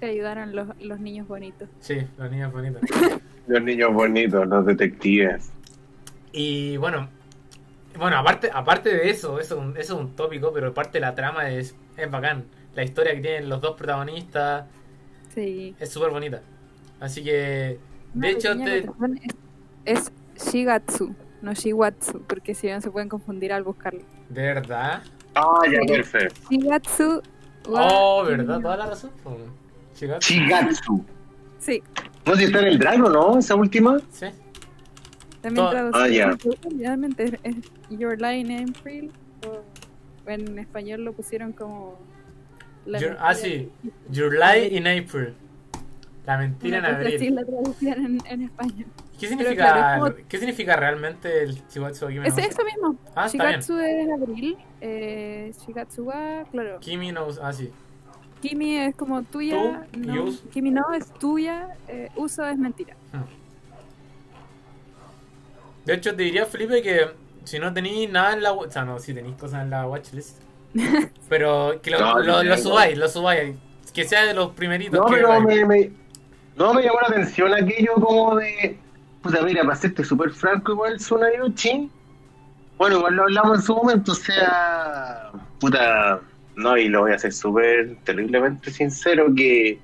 Te 0.00 0.06
ayudaron 0.06 0.54
los, 0.54 0.68
los 0.80 0.98
niños 1.00 1.28
bonitos. 1.28 1.68
Sí, 1.80 1.98
los 2.18 2.30
niños 2.30 2.52
bonitos. 2.52 2.82
Los 3.48 3.60
niños 3.60 3.92
bonitos, 3.92 4.46
los 4.46 4.64
detectives. 4.64 5.50
Y 6.30 6.76
bueno, 6.76 7.08
bueno, 7.98 8.16
aparte, 8.18 8.50
aparte 8.52 8.94
de 8.94 9.10
eso, 9.10 9.38
eso, 9.38 9.56
es 9.56 9.60
un- 9.64 9.76
eso 9.76 9.94
es 9.94 10.00
un 10.00 10.14
tópico, 10.16 10.52
pero 10.52 10.68
aparte 10.68 10.98
la 11.00 11.14
trama 11.14 11.50
es, 11.50 11.74
es 11.96 12.10
bacán. 12.10 12.44
La 12.74 12.82
historia 12.82 13.14
que 13.14 13.20
tienen 13.20 13.48
los 13.48 13.60
dos 13.60 13.76
protagonistas 13.76 14.64
Sí. 15.34 15.74
es 15.78 15.90
súper 15.90 16.10
bonita. 16.10 16.40
Así 17.00 17.22
que, 17.22 17.78
Una 18.14 18.26
de 18.26 18.32
hecho, 18.32 18.56
te, 18.58 18.86
Es, 19.84 20.12
es 20.36 20.52
Shigatsu, 20.52 21.14
no 21.42 21.52
Shiwatsu, 21.52 22.22
porque 22.26 22.54
si 22.54 22.68
no 22.70 22.80
se 22.80 22.90
pueden 22.90 23.08
confundir 23.08 23.52
al 23.52 23.62
buscarlo. 23.64 24.00
de 24.28 24.42
verdad. 24.42 25.02
Ah, 25.34 25.60
ya, 25.70 25.80
perfecto. 25.86 26.40
Shigatsu. 26.50 27.22
wa- 27.68 27.88
Oh, 27.92 28.24
verdad, 28.24 28.60
toda 28.60 28.76
la 28.76 28.86
razón. 28.86 29.10
po. 29.22 29.36
Chigatsu. 29.94 30.32
Shigatsu. 30.32 31.04
Sí, 31.58 31.82
No 32.26 32.32
sé 32.34 32.38
si 32.40 32.44
está 32.46 32.60
en 32.60 32.66
el 32.66 33.02
o 33.04 33.08
no, 33.08 33.38
esa 33.38 33.54
última. 33.54 33.98
Sí. 34.10 34.26
También 35.42 35.68
traducido 35.70 36.02
Ah, 36.04 36.08
ya. 36.08 36.30
literalmente 36.70 37.38
es, 37.42 37.56
Your 37.90 38.18
Lie 38.20 38.36
in 38.38 38.68
April. 38.70 39.12
o 39.46 39.60
en 40.30 40.58
español 40.58 41.04
lo 41.04 41.12
pusieron 41.12 41.52
como. 41.52 41.98
la 42.86 42.98
Your- 43.00 43.10
mentira 43.10 43.28
ah, 43.28 43.34
sí. 43.34 43.68
Your 44.10 44.32
Lie 44.32 44.68
in 44.76 44.86
April. 44.86 45.34
La 46.26 46.38
mentira 46.38 46.78
en 46.78 46.84
abril. 46.84 47.34
la 47.34 47.44
traducían 47.44 48.04
en, 48.06 48.18
en 48.26 48.42
español. 48.42 48.86
¿Qué 49.18 49.26
significa, 49.28 49.54
claro, 49.72 50.06
es 50.06 50.12
como- 50.14 50.28
¿qué 50.28 50.38
significa 50.38 50.76
realmente 50.76 51.42
el 51.42 51.54
Shigatsu 51.68 52.06
Kimi 52.06 52.18
no 52.20 52.24
Es 52.26 52.38
eso 52.38 52.64
mismo. 52.64 52.96
Ah, 53.14 53.26
está 53.26 53.38
bien. 53.48 53.60
Shigatsu 53.60 53.78
es 53.78 54.10
abril. 54.10 54.56
Eh, 54.80 55.52
Shigatsu 55.66 56.04
wa, 56.04 56.44
claro. 56.50 56.78
Kimi 56.80 57.10
no 57.12 57.26
Ah, 57.42 57.52
sí. 57.52 57.70
Kimi 58.40 58.76
es 58.78 58.94
como 58.96 59.22
tuya. 59.22 59.86
Tú 59.92 59.98
no, 60.00 60.24
Kimi 60.52 60.70
no 60.72 60.92
es 60.92 61.12
tuya. 61.14 61.76
eh, 61.88 62.08
uso 62.16 62.44
es 62.46 62.56
mentira. 62.58 62.94
De 65.84 65.94
hecho, 65.94 66.14
te 66.14 66.22
diría, 66.22 66.46
Felipe, 66.46 66.82
que 66.82 67.06
si 67.44 67.58
no 67.58 67.72
tenéis 67.72 68.10
nada 68.10 68.34
en 68.34 68.42
la... 68.42 68.52
O 68.52 68.70
sea, 68.70 68.84
no, 68.84 68.98
si 68.98 69.12
tenéis 69.14 69.36
cosas 69.36 69.62
en 69.62 69.70
la 69.70 69.86
watchlist. 69.86 70.38
Pero 71.28 71.80
que 71.82 71.90
lo, 71.90 71.98
No, 72.00 72.18
lo, 72.18 72.24
yo 72.24 72.42
lo 72.44 72.54
tengo. 72.56 72.56
subáis, 72.70 72.98
lo 72.98 73.08
subáis. 73.08 73.56
Que 73.92 74.04
sea 74.04 74.24
de 74.24 74.32
los 74.34 74.52
primeritos. 74.52 74.98
No, 74.98 75.04
que 75.06 75.16
pero 75.16 75.40
me, 75.42 75.64
me- 75.66 75.90
no 76.56 76.72
me 76.72 76.82
llamó 76.82 76.98
la 77.02 77.08
atención 77.08 77.52
aquello 77.52 77.92
como 77.94 78.36
de. 78.36 78.78
Puta, 79.22 79.42
mira, 79.42 79.62
para 79.64 79.76
serte 79.76 80.02
súper 80.02 80.30
franco, 80.30 80.72
igual 80.72 80.96
Tsunayoshi. 80.96 81.90
Bueno, 82.78 82.96
igual 82.98 83.14
lo 83.16 83.22
hablamos 83.24 83.58
en 83.58 83.62
su 83.64 83.74
momento, 83.76 84.12
o 84.12 84.14
sea. 84.14 85.30
Puta. 85.60 86.20
No, 86.56 86.76
y 86.78 86.88
lo 86.88 87.00
voy 87.02 87.12
a 87.12 87.18
ser 87.18 87.32
súper 87.34 87.96
terriblemente 88.04 88.70
sincero 88.70 89.26
que. 89.36 89.78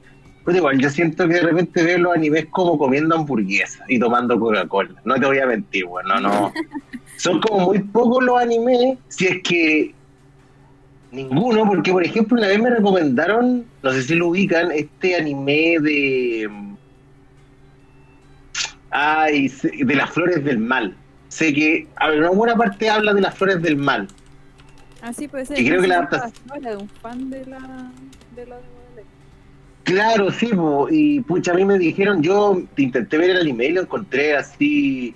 Puta, 0.49 0.57
igual 0.57 0.79
yo 0.79 0.89
siento 0.89 1.29
que 1.29 1.35
de 1.35 1.43
repente 1.43 1.83
veo 1.83 1.99
los 1.99 2.17
animes 2.17 2.47
como 2.51 2.79
comiendo 2.79 3.15
hamburguesas 3.15 3.83
y 3.87 3.99
tomando 3.99 4.41
Coca-Cola. 4.41 4.95
No 5.05 5.17
te 5.17 5.27
voy 5.27 5.41
a 5.41 5.47
mentir, 5.47 5.85
bueno, 5.85 6.19
no. 6.21 6.55
Son 7.19 7.39
como 7.39 7.67
muy 7.67 7.81
pocos 7.81 8.25
los 8.25 8.41
animes, 8.41 8.97
si 9.09 9.27
es 9.27 9.43
que 9.43 9.95
Ninguno, 11.13 11.67
porque 11.67 11.93
por 11.93 12.03
ejemplo 12.03 12.39
una 12.39 12.49
vez 12.49 12.63
me 12.63 12.71
recomendaron, 12.71 13.67
no 13.83 13.93
sé 13.93 14.03
si 14.05 14.15
lo 14.15 14.29
ubican, 14.29 14.73
este 14.73 15.17
anime 15.17 15.77
de... 15.83 16.51
Ay, 18.89 19.53
de 19.85 19.95
las 19.95 20.09
flores 20.09 20.43
del 20.43 20.61
mal. 20.61 20.97
Sé 21.29 21.53
que, 21.53 21.89
a 21.97 22.09
ver, 22.09 22.21
una 22.21 22.31
buena 22.31 22.57
parte 22.57 22.89
habla 22.89 23.13
de 23.13 23.21
las 23.21 23.35
flores 23.35 23.61
del 23.61 23.77
mal. 23.77 24.09
Así 25.03 25.29
puede 25.29 25.45
ser. 25.45 25.61
Y 25.61 25.69
creo 25.69 25.83
que 25.83 25.89
la 25.89 25.97
adaptación 25.97 26.63
de 26.63 26.75
un 26.75 26.89
fan 26.89 27.29
de 27.29 27.45
la 27.45 27.93
de 28.35 28.47
la. 28.47 28.57
Claro, 29.89 30.31
sí, 30.31 30.51
y 30.91 31.21
pucha, 31.23 31.53
a 31.53 31.55
mí 31.55 31.65
me 31.65 31.79
dijeron, 31.79 32.23
yo 32.23 32.61
intenté 32.77 33.17
ver 33.17 33.31
el 33.31 33.39
anime 33.39 33.69
y 33.69 33.73
lo 33.73 33.81
encontré 33.81 34.37
así... 34.37 35.15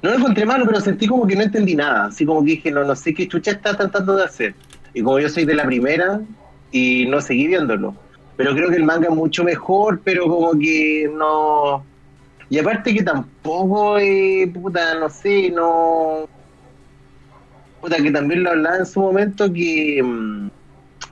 No 0.00 0.10
lo 0.10 0.16
encontré 0.18 0.46
malo, 0.46 0.64
pero 0.64 0.80
sentí 0.80 1.08
como 1.08 1.26
que 1.26 1.34
no 1.34 1.42
entendí 1.42 1.74
nada. 1.74 2.06
Así 2.06 2.24
como 2.24 2.44
que 2.44 2.52
dije, 2.52 2.70
no, 2.70 2.84
no 2.84 2.94
sé 2.94 3.12
qué 3.12 3.26
chucha 3.26 3.50
está 3.50 3.76
tratando 3.76 4.14
de 4.14 4.24
hacer. 4.24 4.54
Y 4.94 5.02
como 5.02 5.18
yo 5.18 5.28
soy 5.28 5.44
de 5.44 5.54
la 5.54 5.64
primera, 5.64 6.20
y 6.70 7.06
no 7.06 7.20
seguí 7.20 7.48
viéndolo. 7.48 7.96
Pero 8.36 8.54
creo 8.54 8.70
que 8.70 8.76
el 8.76 8.84
manga 8.84 9.08
es 9.08 9.14
mucho 9.14 9.42
mejor, 9.42 10.00
pero 10.04 10.28
como 10.28 10.56
que 10.56 11.10
no... 11.12 11.84
Y 12.48 12.60
aparte 12.60 12.94
que 12.94 13.02
tampoco, 13.02 13.98
eh, 13.98 14.48
puta, 14.54 14.94
no 15.00 15.10
sé, 15.10 15.50
no... 15.50 16.28
Puta, 17.80 17.96
que 17.96 18.12
también 18.12 18.44
lo 18.44 18.50
hablaba 18.50 18.76
en 18.76 18.86
su 18.86 19.00
momento 19.00 19.52
que... 19.52 20.00
mm, 20.00 20.61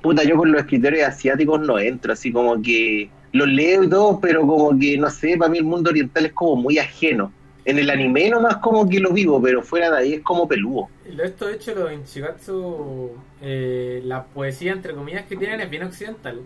Puta, 0.03 0.25
yo 0.25 0.37
con 0.37 0.51
los 0.53 0.61
escritores 0.63 1.05
asiáticos 1.07 1.61
no 1.61 1.79
entro, 1.79 2.13
así 2.13 2.33
como 2.33 2.61
que 2.63 3.11
los 3.33 3.47
leo 3.49 3.85
y 3.85 3.91
todo, 3.91 4.19
pero 4.21 4.47
como 4.47 4.77
que, 4.79 4.97
no 4.99 5.11
sé, 5.11 5.37
para 5.37 5.51
mí 5.51 5.59
el 5.59 5.65
mundo 5.65 5.91
oriental 5.91 6.27
es 6.27 6.33
como 6.33 6.57
muy 6.57 6.79
ajeno. 6.79 7.33
En 7.67 7.79
el 7.79 7.91
anime 7.91 8.31
nomás 8.31 8.57
como 8.57 8.89
que 8.89 8.99
lo 8.99 9.13
vivo, 9.13 9.41
pero 9.41 9.63
fuera 9.63 9.91
de 9.91 9.99
ahí 9.99 10.15
es 10.15 10.23
como 10.23 10.49
peludo. 10.49 10.89
Esto 11.23 11.47
de 11.47 11.55
hecho, 11.55 11.75
los 11.75 11.93
Inshigatsu, 11.93 13.11
eh, 13.43 14.01
la 14.05 14.25
poesía 14.25 14.73
entre 14.73 14.95
comillas 14.95 15.27
que 15.27 15.37
tienen 15.37 15.61
es 15.61 15.69
bien 15.71 15.83
occidental. 15.85 16.41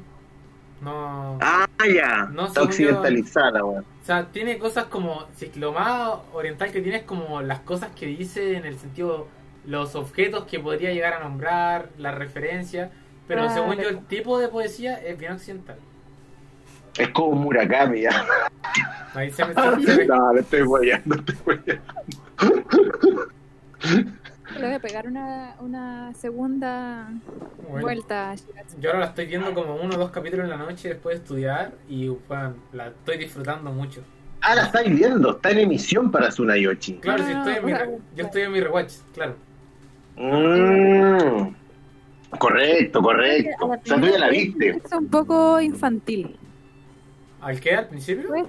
No. 0.82 1.38
Ah, 1.40 1.66
ya. 1.94 2.28
No, 2.32 2.46
Está 2.46 2.60
yo- 2.60 2.66
occidentalizada. 2.66 3.64
O 3.64 3.82
sea, 4.02 4.26
tiene 4.26 4.58
cosas 4.58 4.84
como. 4.86 5.24
Si 5.36 5.50
lo 5.54 5.72
más 5.72 6.14
oriental 6.34 6.72
que 6.72 6.80
tiene 6.82 6.98
es 6.98 7.04
como 7.04 7.40
las 7.40 7.60
cosas 7.60 7.90
que 7.94 8.06
dice 8.06 8.56
en 8.56 8.66
el 8.66 8.78
sentido. 8.78 9.28
Los 9.66 9.94
objetos 9.94 10.44
que 10.44 10.60
podría 10.60 10.92
llegar 10.92 11.14
a 11.14 11.20
nombrar, 11.20 11.88
la 11.96 12.10
referencia. 12.12 12.90
Pero 13.26 13.42
Claro. 13.42 13.54
según 13.54 13.76
yo, 13.76 13.88
el 13.88 14.04
tipo 14.06 14.38
de 14.38 14.48
poesía 14.48 14.94
es 14.96 15.18
bien 15.18 15.32
occidental. 15.32 15.76
Es 16.98 17.08
como 17.10 17.32
Murakami, 17.36 18.02
ya. 18.02 18.24
Ahí 19.14 19.30
se 19.32 19.44
me, 19.44 19.54
me- 19.54 20.04
no, 20.06 20.32
no 20.32 20.38
estoy 20.38 20.62
guayando, 20.62 21.16
estoy 21.16 21.36
guayando. 21.44 21.82
Le 24.56 24.66
voy 24.66 24.74
a 24.74 24.78
pegar 24.78 25.06
una, 25.08 25.56
una 25.60 26.14
segunda 26.14 27.08
bueno, 27.68 27.80
vuelta. 27.80 28.34
Yo 28.78 28.90
ahora 28.90 29.00
la 29.00 29.06
estoy 29.06 29.26
viendo 29.26 29.52
como 29.54 29.74
uno 29.76 29.94
o 29.96 29.98
dos 29.98 30.10
capítulos 30.10 30.44
en 30.44 30.50
la 30.50 30.56
noche 30.56 30.90
después 30.90 31.16
de 31.16 31.22
estudiar. 31.22 31.72
Y 31.88 32.08
bueno, 32.08 32.54
la 32.72 32.88
estoy 32.88 33.18
disfrutando 33.18 33.72
mucho. 33.72 34.02
Ah, 34.42 34.54
la 34.54 34.64
estáis 34.66 34.94
viendo, 34.94 35.32
está 35.32 35.50
en 35.50 35.60
emisión 35.60 36.10
para 36.10 36.28
Tsunayoshi. 36.28 36.98
Claro, 36.98 37.22
No, 37.22 37.28
si 37.28 37.34
no, 37.34 37.38
estoy 37.48 37.54
en 37.56 37.64
mi, 37.66 37.98
yo 38.14 38.24
estoy 38.24 38.42
en 38.42 38.52
mi 38.52 38.60
rewatch, 38.60 38.92
claro. 39.14 39.34
Mm, 40.16 41.54
correcto, 42.38 43.02
correcto. 43.02 43.66
O 43.66 43.78
sea, 43.84 44.00
tú 44.00 44.06
ya 44.06 44.18
la 44.18 44.28
viste. 44.28 44.80
Es 44.84 44.92
un 44.92 45.08
poco 45.08 45.60
infantil. 45.60 46.36
¿Al 47.40 47.60
qué? 47.60 47.74
¿Al 47.74 47.88
principio? 47.88 48.28
Pues, 48.28 48.44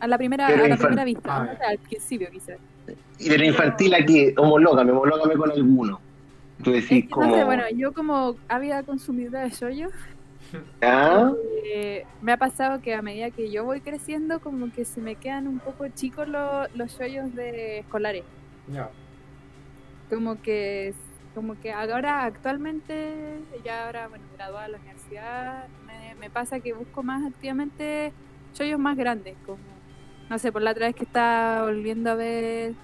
A 0.00 0.06
la 0.06 0.18
primera, 0.18 0.46
a 0.46 0.50
la 0.50 0.68
infan- 0.68 0.78
primera 0.78 1.04
vista, 1.04 1.36
Ah, 1.36 1.40
¿no? 1.40 1.46
ya. 1.46 1.52
O 1.52 1.56
sea, 1.58 1.68
al 1.70 1.78
principio 1.78 2.28
quizás. 2.30 2.58
Y 3.18 3.28
de 3.28 3.38
la 3.38 3.44
infantil 3.46 3.94
aquí, 3.94 4.34
homológame, 4.36 4.92
homológame 4.92 5.34
con 5.34 5.50
alguno. 5.50 6.00
Tú 6.62 6.72
Es 6.74 6.82
decís 6.88 7.04
que, 7.04 7.10
como... 7.10 7.26
no 7.28 7.34
sé, 7.36 7.44
bueno, 7.44 7.64
yo 7.74 7.92
como 7.92 8.36
había 8.48 8.82
consumidora 8.82 9.42
de 9.44 9.50
shoyo, 9.50 9.88
¿Ah? 10.82 11.32
eh, 11.64 12.04
me 12.22 12.32
ha 12.32 12.36
pasado 12.36 12.80
que 12.80 12.94
a 12.94 13.02
medida 13.02 13.30
que 13.30 13.50
yo 13.50 13.64
voy 13.64 13.80
creciendo, 13.80 14.38
como 14.40 14.70
que 14.72 14.84
se 14.84 15.00
me 15.00 15.16
quedan 15.16 15.48
un 15.48 15.58
poco 15.58 15.88
chicos 15.88 16.28
lo- 16.28 16.68
los 16.74 16.96
shoyos 16.98 17.34
de 17.34 17.78
escolares. 17.80 18.22
Ya. 18.72 18.88
Como 20.10 20.40
que 20.42 20.94
como 21.34 21.58
que 21.58 21.72
ahora 21.72 22.24
actualmente, 22.24 23.48
ya 23.64 23.86
ahora, 23.86 24.08
bueno, 24.08 24.28
graduada 24.32 24.66
de 24.66 24.72
la 24.72 24.78
universidad, 24.78 25.68
me, 25.86 26.14
me 26.16 26.30
pasa 26.30 26.60
que 26.60 26.72
busco 26.74 27.02
más 27.02 27.24
activamente 27.26 28.16
shoyos 28.52 28.78
más 28.78 28.96
grandes, 28.96 29.38
como, 29.44 29.84
no 30.28 30.38
sé, 30.38 30.52
por 30.52 30.62
la 30.62 30.72
otra 30.72 30.86
vez 30.86 30.94
que 30.96 31.04
estaba 31.04 31.64
volviendo 31.64 32.10
a 32.10 32.14
ver 32.14 32.74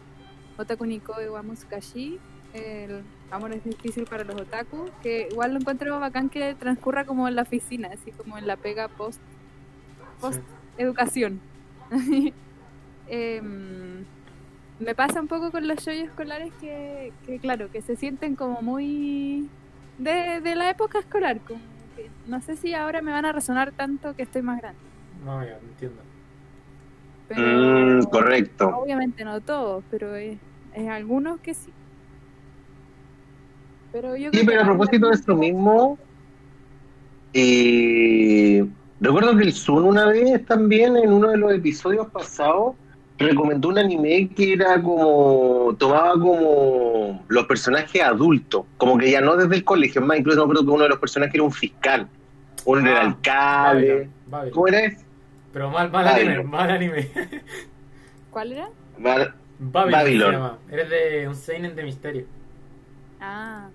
Otaku 0.56 0.84
Nikoi 0.86 1.28
wa 1.28 1.42
Musukashi, 1.42 2.18
el 2.52 3.14
amor 3.30 3.52
es 3.54 3.64
difícil 3.64 4.06
para 4.06 4.24
los 4.24 4.40
otaku, 4.40 4.96
que 5.00 5.28
igual 5.30 5.52
lo 5.54 5.60
encuentro 5.60 6.00
bacán 6.00 6.28
que 6.30 6.54
transcurra 6.56 7.04
como 7.06 7.28
en 7.28 7.36
la 7.36 7.42
oficina, 7.42 7.88
así 7.92 8.12
como 8.12 8.38
en 8.38 8.46
la 8.46 8.56
pega 8.56 8.88
post 8.88 9.20
Post- 10.20 10.40
sí. 10.48 10.54
educación. 10.76 11.40
Em, 13.06 14.06
me 14.80 14.94
pasa 14.96 15.20
un 15.20 15.28
poco 15.28 15.52
con 15.52 15.68
los 15.68 15.78
shows 15.80 15.98
escolares 15.98 16.54
que, 16.60 17.14
que, 17.26 17.40
claro, 17.40 17.70
que 17.70 17.82
se 17.82 17.96
sienten 17.96 18.36
como 18.36 18.62
muy 18.62 19.52
de, 19.98 20.40
de 20.42 20.56
la 20.56 20.70
época 20.70 20.98
escolar. 21.00 21.44
Como 21.44 21.60
que 21.96 22.14
no 22.26 22.40
sé 22.42 22.56
si 22.56 22.74
ahora 22.74 23.02
me 23.02 23.12
van 23.12 23.26
a 23.26 23.32
resonar 23.32 23.72
tanto 23.72 24.16
que 24.16 24.22
estoy 24.24 24.42
más 24.42 24.60
grande. 24.60 24.80
No, 25.12 25.44
ya, 25.44 25.58
entiendo. 25.58 26.08
Pero 27.28 28.00
Mm, 28.00 28.04
correcto. 28.10 28.68
obviamente 28.68 29.24
no 29.24 29.40
todos, 29.42 29.84
pero 29.90 30.14
es, 30.16 30.40
es 30.72 30.88
algunos 30.88 31.40
que 31.40 31.54
sí. 31.54 31.74
Pero 33.92 34.16
yo 34.16 34.32
Sí, 34.32 34.44
creo 34.44 34.46
pero 34.46 34.62
a 34.62 34.64
propósito 34.64 35.08
de 35.08 35.14
esto 35.14 35.36
mismo, 35.36 35.98
eh, 37.32 38.66
recuerdo 39.00 39.36
que 39.36 39.44
el 39.44 39.52
Sun 39.52 39.84
una 39.84 40.06
vez 40.06 40.44
también 40.46 40.96
en 40.96 41.12
uno 41.12 41.28
de 41.28 41.36
los 41.36 41.52
episodios 41.52 42.08
pasados 42.10 42.76
recomendó 43.24 43.68
un 43.68 43.78
anime 43.78 44.28
que 44.34 44.54
era 44.54 44.80
como, 44.82 45.74
tomaba 45.78 46.12
como 46.12 47.24
los 47.28 47.44
personajes 47.46 48.02
adultos, 48.02 48.64
como 48.76 48.96
que 48.98 49.10
ya 49.10 49.20
no 49.20 49.36
desde 49.36 49.54
el 49.56 49.64
colegio, 49.64 50.00
es 50.00 50.06
más, 50.06 50.18
incluso 50.18 50.38
me 50.38 50.44
acuerdo 50.44 50.64
que 50.64 50.70
uno 50.70 50.82
de 50.84 50.88
los 50.90 50.98
personajes 50.98 51.34
era 51.34 51.44
un 51.44 51.52
fiscal, 51.52 52.08
uno 52.64 52.80
era 52.80 52.90
el 52.90 52.96
Ah, 52.98 53.00
alcalde. 53.70 54.08
¿cómo 54.52 54.68
era? 54.68 54.96
Pero 55.52 55.70
mal, 55.70 55.90
mal 55.90 56.04
Babylon. 56.04 56.32
anime, 56.34 56.44
mal 56.48 56.70
anime. 56.70 57.10
¿Cuál 58.30 58.52
era? 58.52 58.68
Bar- 58.98 59.34
Babylon, 59.58 59.92
Babylon. 60.70 60.88
de 60.88 61.28
un 61.28 61.34
seinen 61.34 61.74
de 61.76 61.82
misterio. 61.82 62.24
Ah, 63.20 63.68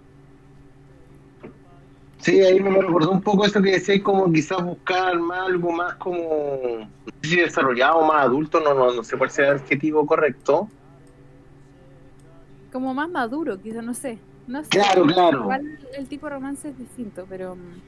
Sí, 2.25 2.41
ahí 2.41 2.59
me 2.59 2.71
recordó 2.71 3.11
un 3.11 3.21
poco 3.21 3.45
eso 3.45 3.61
que 3.61 3.73
decía, 3.73 4.01
como 4.01 4.33
quizás 4.33 4.63
buscar 4.65 5.19
más, 5.19 5.41
algo 5.41 5.71
más 5.71 5.93
como, 5.93 6.17
no 6.79 7.11
sé 7.21 7.29
si 7.29 7.35
desarrollado, 7.35 8.03
más 8.03 8.25
adulto, 8.25 8.59
no, 8.61 8.73
no, 8.73 8.91
no 8.91 9.03
sé 9.03 9.15
cuál 9.15 9.29
sea 9.29 9.49
el 9.51 9.57
adjetivo 9.57 10.07
correcto. 10.07 10.67
como 12.71 12.95
más 12.95 13.11
maduro, 13.11 13.61
quizá, 13.61 13.83
no 13.83 13.93
sé. 13.93 14.17
No 14.47 14.63
sé. 14.63 14.69
Claro, 14.71 15.05
claro. 15.05 15.41
Igual 15.41 15.79
el 15.95 16.07
tipo 16.07 16.25
de 16.25 16.33
romance 16.33 16.69
es 16.69 16.77
distinto, 16.79 17.27
pero. 17.29 17.55
mm, 17.57 17.81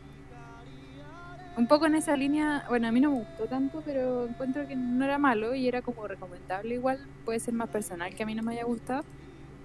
un 1.58 1.68
poco 1.68 1.88
en 1.88 1.96
esa 1.96 2.16
línea, 2.16 2.64
bueno, 2.70 2.88
a 2.90 2.92
mí 2.92 3.00
no 3.02 3.10
me 3.10 3.18
gustó 3.18 3.46
tanto, 3.46 3.82
pero 3.84 4.28
encuentro 4.28 4.68
que 4.68 4.76
no 4.76 5.04
era 5.04 5.18
malo 5.18 5.56
y 5.56 5.68
era 5.68 5.82
como 5.82 6.08
recomendable 6.08 6.76
igual, 6.76 7.00
puede 7.26 7.40
ser 7.40 7.56
más 7.56 7.70
personal 7.70 8.14
que 8.14 8.22
a 8.22 8.28
mí 8.28 8.36
no 8.36 8.44
me 8.44 8.54
haya 8.54 8.66
gustado. 8.66 9.04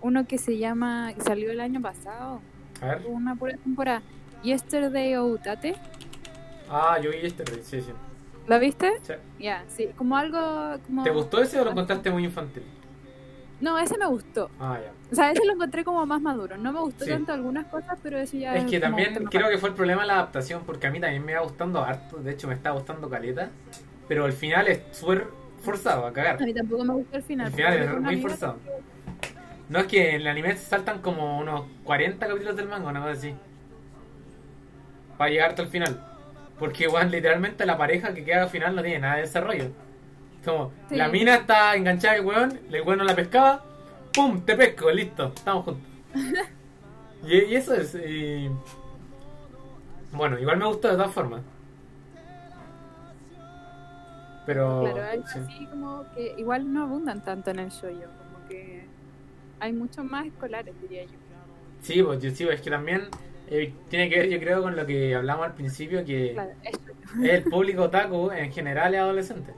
Uno 0.01 0.27
que 0.27 0.39
se 0.39 0.57
llama, 0.57 1.13
que 1.13 1.21
salió 1.21 1.51
el 1.51 1.61
año 1.61 1.83
pasado, 1.83 2.41
A 2.81 2.87
ver. 2.87 3.03
una 3.07 3.37
pura 3.37 3.59
temporada, 3.59 4.01
Yesterday 4.43 5.15
Outate. 5.15 5.75
Ah, 6.71 6.99
yo 7.01 7.11
vi 7.11 7.19
este, 7.23 7.45
sí, 7.63 7.81
sí. 7.83 7.93
¿Lo 8.47 8.59
viste? 8.59 8.91
Sí. 9.03 9.13
Ya, 9.39 9.65
sí, 9.69 9.89
como 9.97 10.17
algo 10.17 10.79
como... 10.87 11.05
¿Te 11.05 11.11
gustó 11.11 11.41
ese 11.43 11.61
o 11.61 11.65
lo 11.65 11.71
encontraste 11.71 12.11
muy 12.11 12.25
infantil? 12.25 12.65
No, 13.61 13.79
ese 13.79 13.97
me 13.97 14.07
gustó. 14.07 14.51
Ah, 14.59 14.79
ya. 14.83 14.91
O 15.13 15.15
sea, 15.15 15.31
ese 15.31 15.45
lo 15.45 15.53
encontré 15.53 15.85
como 15.85 16.05
más 16.05 16.21
maduro. 16.21 16.57
No 16.57 16.73
me 16.73 16.81
gustó 16.81 17.05
Sí. 17.05 17.11
tanto 17.11 17.33
algunas 17.33 17.67
cosas, 17.67 17.97
pero 18.03 18.19
ese 18.19 18.41
ya 18.41 18.57
Es 18.57 18.65
que 18.65 18.81
como 18.81 18.97
también 18.97 19.25
creo 19.27 19.49
que 19.49 19.59
fue 19.59 19.69
el 19.69 19.75
problema 19.77 20.01
de 20.03 20.09
la 20.09 20.15
adaptación, 20.15 20.65
porque 20.67 20.89
a 20.89 20.91
mí 20.91 20.99
también 20.99 21.25
me 21.25 21.33
iba 21.33 21.43
gustando 21.43 21.81
harto, 21.85 22.17
de 22.17 22.33
hecho 22.33 22.49
me 22.49 22.55
está 22.55 22.71
gustando 22.73 23.09
caleta, 23.09 23.51
pero 24.09 24.25
al 24.25 24.33
final 24.33 24.67
es 24.67 24.81
súper 24.91 25.29
forzado 25.61 26.07
a 26.07 26.13
cagar. 26.13 26.43
A 26.43 26.45
mí 26.45 26.53
tampoco 26.53 26.83
me 26.85 26.95
gustó 26.95 27.17
el 27.19 27.23
final. 27.23 27.47
El 27.47 27.53
final 27.53 27.79
es 27.79 28.01
muy 28.01 28.21
forzado. 28.21 28.59
que- 28.65 29.33
No 29.69 29.79
es 29.79 29.87
que 29.87 30.11
en 30.17 30.23
el 30.23 30.27
anime 30.27 30.57
saltan 30.57 31.01
como 31.01 31.39
unos 31.39 31.63
40 31.85 32.27
capítulos 32.27 32.57
del 32.57 32.67
manga, 32.69 32.89
una 32.91 33.01
cosa 33.01 33.13
así. 33.13 33.35
Para 35.23 35.31
llegar 35.31 35.51
hasta 35.51 35.63
el 35.63 35.69
final. 35.69 36.01
Porque, 36.59 36.89
weón, 36.89 37.09
literalmente 37.13 37.65
la 37.65 37.79
pareja 37.79 38.13
que 38.13 38.25
queda 38.25 38.43
al 38.43 38.49
final 38.49 38.75
no 38.75 38.83
tiene 38.83 38.99
nada 38.99 39.15
de 39.15 39.21
desarrollo. 39.21 39.67
Como, 40.45 40.73
Sí. 40.89 40.97
la 40.97 41.07
mina 41.07 41.37
está 41.37 41.77
enganchada 41.77 42.15
al 42.17 42.25
weón, 42.27 42.59
el 42.73 42.83
weón 42.83 42.99
no 42.99 43.05
la 43.05 43.15
pescaba, 43.15 43.63
¡pum! 44.13 44.41
Te 44.45 44.57
pesco, 44.57 44.91
listo, 44.91 45.33
estamos 45.33 45.65
juntos. 45.65 45.83
y, 47.25 47.37
y 47.39 47.55
eso 47.55 47.73
es. 47.75 47.95
y- 47.95 48.51
Bueno, 50.11 50.41
igual 50.41 50.57
me 50.57 50.67
gustó 50.67 50.89
de 50.89 50.95
todas 50.97 51.13
formas. 51.13 51.43
Pero. 54.45 54.81
Claro, 54.93 55.09
algo 55.09 55.27
sí. 55.29 55.39
así 55.39 55.67
como 55.67 56.05
que 56.17 56.35
igual 56.37 56.73
no 56.73 56.83
abundan 56.83 57.23
tanto 57.23 57.53
en 57.53 57.61
el 57.61 57.69
shoyo, 57.71 58.09
como 58.19 58.49
que 58.49 58.87
hay 59.61 59.73
muchos 59.73 60.05
más 60.05 60.27
escolares, 60.27 60.75
diría 60.83 61.05
yo. 61.05 61.11
Sí, 61.81 62.03
pues, 62.03 62.21
yo- 62.21 62.31
sí, 62.33 62.45
pues, 62.45 62.57
es 62.57 62.63
que 62.63 62.71
también 62.71 63.03
eh, 63.61 63.75
tiene 63.89 64.09
que 64.11 64.19
ver, 64.21 64.29
yo 64.31 64.39
creo, 64.41 64.63
con 64.63 64.77
lo 64.77 64.87
que 64.87 65.15
hablamos 65.15 65.47
al 65.47 65.55
principio, 65.55 66.05
que 66.05 66.35
Claro, 66.35 66.53
es 66.63 67.33
el 67.33 67.49
público 67.49 67.85
otaku 67.85 68.31
en 68.33 68.53
general 68.53 68.95
es 68.95 69.01
adolescente. 69.01 69.57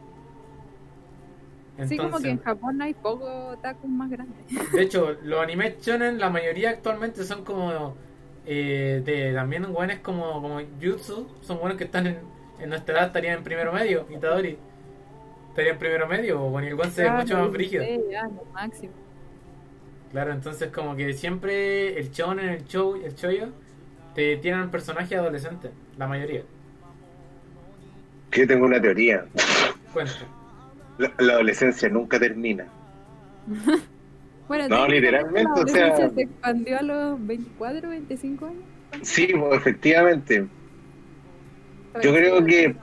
Sí, 1.83 2.01
como 2.01 2.21
que 2.21 2.31
en 2.31 2.39
Entonces, 2.39 2.41
Japón 2.41 2.81
hay 2.83 2.95
poco 2.95 3.27
otakus 3.51 3.91
más 3.91 4.11
grandes. 4.11 4.47
de 4.71 4.83
hecho, 4.83 5.13
los 5.23 5.41
animes 5.43 5.81
shonen, 5.81 6.19
la 6.19 6.31
mayoría 6.31 6.71
actualmente 6.71 7.25
son 7.25 7.45
como 7.45 7.99
eh, 8.45 9.03
de 9.05 9.33
también 9.35 9.73
buenos 9.73 10.01
como, 10.01 10.41
como 10.43 10.61
Jutsu, 10.81 11.37
son 11.41 11.59
buenos 11.61 11.79
que 11.79 11.85
están 11.85 12.07
en, 12.07 12.33
en 12.59 12.69
nuestra 12.71 12.95
edad, 12.99 13.07
estarían 13.09 13.39
en 13.39 13.45
primero 13.45 13.73
medio, 13.73 14.07
Itadori. 14.11 14.59
Estaría 15.51 15.73
en 15.73 15.79
primero 15.79 16.09
medio, 16.09 16.45
o 16.45 16.51
bueno, 16.51 16.69
el 16.69 16.77
ve 16.77 17.11
Claro, 17.11 17.13
mucho 17.13 17.39
más 17.39 17.51
sí, 17.51 17.53
brígido. 17.53 17.89
ya, 18.11 18.23
lo 18.29 18.45
máximo. 18.53 18.95
Claro, 20.11 20.33
entonces 20.33 20.71
como 20.73 20.95
que 20.97 21.13
siempre 21.15 21.99
el 21.99 22.11
shonen, 22.11 22.49
el 22.49 22.65
show, 22.67 22.95
el 22.97 23.15
choyo, 23.15 23.53
te 24.15 24.37
tienen 24.39 24.71
personajes 24.71 25.19
adolescentes, 25.19 25.71
la 25.99 26.07
mayoría. 26.07 26.43
Yo 28.33 28.47
tengo 28.47 28.67
una 28.67 28.81
teoría. 28.81 29.25
Cuenta. 29.93 30.13
La, 30.99 31.13
la 31.19 31.33
adolescencia 31.35 31.89
nunca 31.89 32.19
termina. 32.19 32.67
Bueno, 34.47 34.69
No, 34.69 34.87
literalmente, 34.87 35.43
la 35.43 35.53
o 35.55 35.67
sea- 35.67 35.85
adolescencia 35.87 36.15
se 36.15 36.21
expandió 36.25 36.79
a 36.79 36.83
los 36.83 37.27
24, 37.27 37.89
25 37.89 38.45
años. 38.45 38.59
Sí, 39.01 39.29
pues, 39.35 39.57
efectivamente. 39.59 40.47
Yo 42.03 42.13
creo 42.13 42.45
que, 42.45 42.77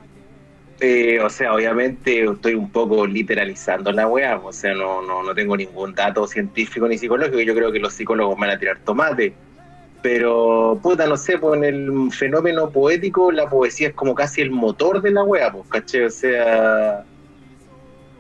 eh, 0.80 1.20
o 1.20 1.30
sea, 1.30 1.54
obviamente 1.54 2.24
estoy 2.24 2.56
un 2.56 2.72
poco 2.72 3.06
literalizando 3.06 3.92
la 3.92 4.08
weá, 4.08 4.40
o 4.40 4.52
sea, 4.52 4.74
no, 4.74 5.04
no, 5.04 5.22
no 5.22 5.36
tengo 5.36 5.56
ningún 5.56 5.94
dato 5.94 6.26
científico 6.26 6.88
ni 6.88 6.98
psicológico, 6.98 7.40
yo 7.42 7.54
creo 7.54 7.72
que 7.72 7.78
los 7.80 7.94
psicólogos 7.94 8.40
van 8.40 8.50
a 8.50 8.58
tirar 8.58 8.80
tomate. 8.80 9.32
Pero, 10.02 10.80
puta, 10.82 11.06
no 11.06 11.16
sé, 11.16 11.38
pues 11.38 11.58
en 11.58 11.64
el 11.64 12.12
fenómeno 12.12 12.70
poético 12.70 13.32
la 13.32 13.48
poesía 13.50 13.90
es 13.90 13.94
como 13.94 14.16
casi 14.16 14.42
el 14.42 14.50
motor 14.50 15.02
de 15.02 15.12
la 15.12 15.24
weá, 15.24 15.52
pues, 15.52 15.68
¿caché? 15.70 16.06
O 16.06 16.10
sea... 16.10 17.06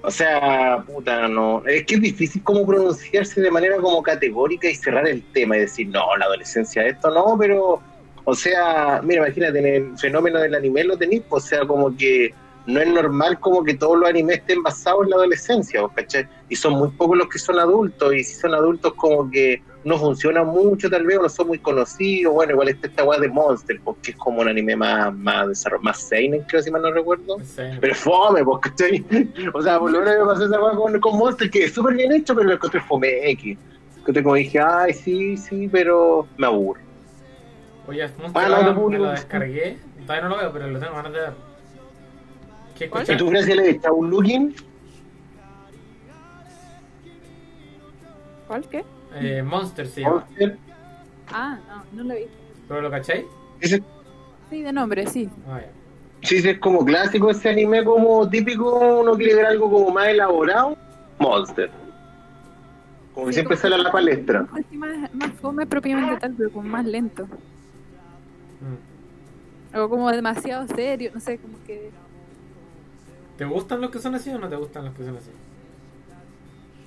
O 0.03 0.09
sea, 0.09 0.83
puta, 0.85 1.27
no. 1.27 1.63
Es 1.67 1.85
que 1.85 1.95
es 1.95 2.01
difícil 2.01 2.43
como 2.43 2.65
pronunciarse 2.65 3.39
de 3.39 3.51
manera 3.51 3.77
como 3.77 4.01
categórica 4.01 4.67
y 4.67 4.73
cerrar 4.73 5.07
el 5.07 5.21
tema 5.31 5.57
y 5.57 5.61
decir, 5.61 5.89
no, 5.89 6.17
la 6.17 6.25
adolescencia 6.25 6.87
esto 6.87 7.11
no, 7.11 7.37
pero, 7.39 7.79
o 8.23 8.33
sea, 8.33 8.99
mira, 9.03 9.27
imagínate, 9.27 9.59
en 9.59 9.65
el 9.67 9.97
fenómeno 9.99 10.39
del 10.39 10.55
anime 10.55 10.85
lo 10.85 10.97
tenéis, 10.97 11.21
pues, 11.29 11.43
o 11.43 11.47
sea, 11.47 11.67
como 11.67 11.95
que 11.95 12.33
no 12.65 12.79
es 12.79 12.87
normal 12.87 13.39
como 13.39 13.63
que 13.63 13.75
todos 13.75 13.97
los 13.97 14.09
animes 14.09 14.37
estén 14.37 14.63
basados 14.63 15.03
en 15.03 15.11
la 15.11 15.15
adolescencia, 15.17 15.81
¿vos 15.81 15.91
¿cachai? 15.95 16.27
Y 16.49 16.55
son 16.55 16.73
muy 16.73 16.89
pocos 16.89 17.17
los 17.17 17.29
que 17.29 17.37
son 17.37 17.59
adultos, 17.59 18.13
y 18.15 18.23
si 18.23 18.35
son 18.35 18.55
adultos 18.55 18.93
como 18.95 19.29
que 19.29 19.61
no 19.83 19.97
funcionan 19.97 20.47
mucho 20.47 20.89
tal 20.89 21.05
vez, 21.05 21.17
o 21.17 21.23
no 21.23 21.29
son 21.29 21.47
muy 21.47 21.59
conocidos, 21.59 22.33
bueno, 22.33 22.53
igual 22.53 22.69
está 22.69 22.87
esta 22.87 23.03
weá 23.03 23.19
de 23.19 23.27
Monster, 23.27 23.79
porque 23.83 24.11
es 24.11 24.17
como 24.17 24.41
un 24.41 24.47
anime 24.47 24.75
más, 24.75 25.13
más 25.15 25.47
desarrollado, 25.47 25.83
más 25.83 26.01
seinen, 26.01 26.41
creo, 26.43 26.61
si 26.61 26.69
mal 26.69 26.81
no 26.81 26.91
recuerdo. 26.91 27.37
Pero 27.55 27.93
es 27.93 27.97
fome, 27.97 28.43
pues, 28.43 28.59
¿cachai? 28.61 29.05
O 29.53 29.61
sea, 29.61 29.79
por 29.79 29.91
lo 29.91 29.99
menos 29.99 30.19
me 30.19 30.25
pasó 30.25 30.45
esa 30.45 30.61
weá 30.61 30.75
con, 30.75 30.99
con 30.99 31.17
Monster, 31.17 31.49
que 31.49 31.65
es 31.65 31.73
súper 31.73 31.95
bien 31.95 32.11
hecho, 32.11 32.35
pero 32.35 32.47
lo 32.47 32.53
encontré 32.53 32.79
fome 32.81 33.29
X. 33.31 33.57
Entonces 33.97 34.23
como 34.23 34.35
dije, 34.35 34.59
ay, 34.59 34.93
sí, 34.93 35.37
sí, 35.37 35.67
pero 35.71 36.27
me 36.37 36.47
aburro. 36.47 36.81
Oye, 37.87 38.07
Monster 38.19 38.43
Ah, 38.43 38.73
no, 38.73 38.89
me 38.89 38.97
lo 38.97 39.11
descargué. 39.11 39.77
Todavía 40.05 40.27
no 40.27 40.35
lo 40.35 40.41
veo, 40.41 40.53
pero 40.53 40.67
lo 40.67 40.79
tengo 40.79 40.93
ganas 40.93 41.13
de 41.13 41.19
ver. 41.19 41.33
¿Qué 42.77 42.89
¿Cuál? 42.89 43.05
¿Y 43.07 43.17
tú, 43.17 43.29
Gracia, 43.29 43.55
le 43.55 43.69
echas 43.69 43.91
un 43.91 44.09
looking? 44.09 44.55
¿Cuál 48.47 48.67
qué? 48.69 48.83
Eh, 49.15 49.43
Monster 49.43 49.87
se 49.87 50.01
llama. 50.01 50.25
Monster. 50.27 50.57
Ah, 51.31 51.59
no, 51.93 52.03
no 52.03 52.09
lo 52.09 52.15
vi. 52.15 52.25
¿Pero 52.67 52.81
lo 52.81 52.91
cacháis? 52.91 53.25
Ese, 53.59 53.81
Sí, 54.49 54.61
de 54.63 54.73
nombre, 54.73 55.07
sí. 55.07 55.29
Ya. 55.47 55.71
sí, 56.23 56.37
es 56.37 56.59
como 56.59 56.83
clásico 56.83 57.29
ese 57.29 57.49
anime 57.49 57.83
como 57.85 58.29
típico, 58.29 58.99
uno 58.99 59.13
quiere 59.15 59.35
ver 59.35 59.45
algo 59.45 59.71
como 59.71 59.91
más 59.91 60.07
elaborado. 60.09 60.77
Monster. 61.19 61.69
Como 63.13 63.27
Sí, 63.27 63.33
siempre 63.33 63.55
como 63.55 63.61
sale 63.61 63.75
a 63.75 63.77
la 63.79 63.91
palestra. 63.91 64.47
Más, 64.71 65.13
más 65.13 65.31
fome 65.41 65.65
propiamente 65.65 66.17
tal, 66.19 66.33
pero 66.37 66.51
como 66.51 66.67
más 66.67 66.85
lento. 66.85 67.25
Mm. 68.61 69.77
O 69.77 69.89
como 69.89 70.11
demasiado 70.11 70.67
serio, 70.67 71.11
no 71.13 71.19
sé, 71.21 71.37
como 71.37 71.57
que... 71.65 71.91
¿Te 73.37 73.45
gustan 73.45 73.79
los 73.81 73.89
que 73.89 73.99
son 73.99 74.15
así 74.15 74.29
o 74.31 74.37
no 74.37 74.49
te 74.49 74.55
gustan 74.57 74.85
los 74.85 74.93
que 74.93 75.03
son 75.05 75.15
así? 75.17 75.29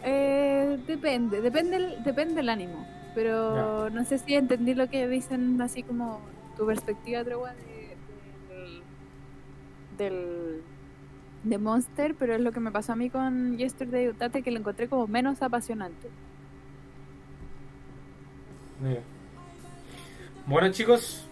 Eh, 0.04 0.78
depende, 0.86 1.40
depende 1.40 1.76
el, 1.76 2.04
depende 2.04 2.40
el 2.40 2.48
ánimo. 2.48 2.86
Pero 3.14 3.90
no 3.90 4.04
sé 4.04 4.18
si 4.18 4.34
entendí 4.34 4.74
lo 4.74 4.88
que 4.90 5.08
dicen 5.08 5.60
así 5.62 5.82
como 5.82 6.20
tu 6.56 6.66
perspectiva, 6.66 7.24
Trewa, 7.24 7.52
de, 7.54 7.96
del, 8.48 8.82
del 9.96 10.62
de 11.44 11.58
Monster, 11.58 12.14
pero 12.14 12.34
es 12.34 12.40
lo 12.40 12.52
que 12.52 12.60
me 12.60 12.72
pasó 12.72 12.92
a 12.92 12.96
mí 12.96 13.10
con 13.10 13.56
Yesterday 13.56 14.08
Utate, 14.08 14.42
que 14.42 14.50
lo 14.50 14.58
encontré 14.58 14.88
como 14.88 15.06
menos 15.06 15.42
apasionante. 15.42 16.08
Mira. 18.82 19.00
Bueno 20.46 20.70
chicos, 20.72 21.26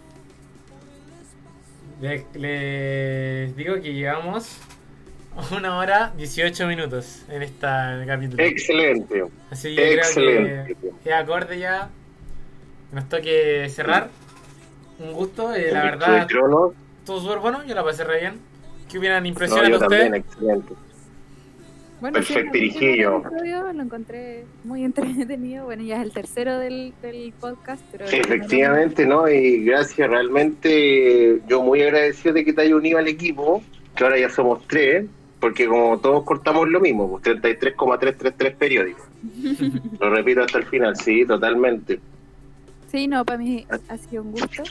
les, 2.01 2.25
les 2.35 3.57
digo 3.57 3.75
que 3.75 3.93
llevamos 3.93 4.59
una 5.57 5.79
hora 5.79 6.13
18 6.17 6.67
minutos 6.67 7.25
en 7.29 7.43
esta 7.43 8.03
capítulo. 8.07 8.43
Excelente, 8.43 9.25
Así 9.51 9.75
que 9.75 9.83
creo 9.83 9.95
excelente. 9.97 10.77
que 11.03 11.11
es 11.11 11.15
acorde 11.15 11.59
ya. 11.59 11.89
Nos 12.93 13.09
toque 13.09 13.69
cerrar. 13.71 14.11
Un 14.99 15.13
gusto, 15.15 15.55
eh, 15.55 15.71
la 15.73 15.85
verdad, 15.85 16.29
todo 17.07 17.21
súper 17.21 17.39
bueno, 17.39 17.65
yo 17.65 17.75
la 17.75 17.83
pasé 17.83 18.05
re 18.05 18.21
bien. 18.21 18.35
¿Qué 18.91 18.99
hubieran 18.99 19.23
No, 19.23 19.29
impresiones 19.31 19.71
yo 19.71 19.79
de 19.79 19.85
ustedes? 19.85 20.03
también, 20.03 20.15
excelente. 20.23 20.75
Bueno, 22.01 22.23
sí, 22.23 22.35
Perfecto, 22.35 22.59
Irijillo. 22.59 23.19
episodio 23.19 23.73
lo 23.73 23.83
encontré 23.83 24.45
muy 24.65 24.85
entretenido. 24.85 25.65
Bueno, 25.65 25.83
ya 25.85 25.97
es 25.97 26.03
el 26.03 26.13
tercero 26.13 26.59
del, 26.59 26.93
del 27.01 27.33
podcast, 27.41 27.83
pero... 27.91 28.05
Efectivamente, 28.05 29.07
¿no? 29.07 29.29
Y 29.29 29.65
gracias, 29.65 30.09
realmente 30.11 31.41
yo 31.49 31.63
muy 31.63 31.81
agradecido 31.83 32.35
de 32.35 32.45
que 32.45 32.53
te 32.53 32.63
haya 32.63 32.77
unido 32.77 32.99
al 32.99 33.09
equipo, 33.09 33.63
que 33.97 34.05
ahora 34.05 34.19
ya 34.19 34.29
somos 34.29 34.67
tres, 34.69 35.07
porque 35.43 35.67
como 35.67 35.99
todos 35.99 36.23
cortamos 36.23 36.69
lo 36.69 36.79
mismo, 36.79 37.11
pues 37.11 37.25
33,333 37.25 38.55
periódicos. 38.55 39.03
Lo 40.01 40.09
repito 40.09 40.41
hasta 40.41 40.59
el 40.59 40.67
final, 40.67 40.95
sí, 40.95 41.27
totalmente. 41.27 41.99
Sí, 42.93 43.09
no, 43.09 43.25
para 43.25 43.39
mí 43.39 43.67
ha 43.89 43.99
sido 43.99 44.23
un 44.23 44.31
gusto 44.31 44.63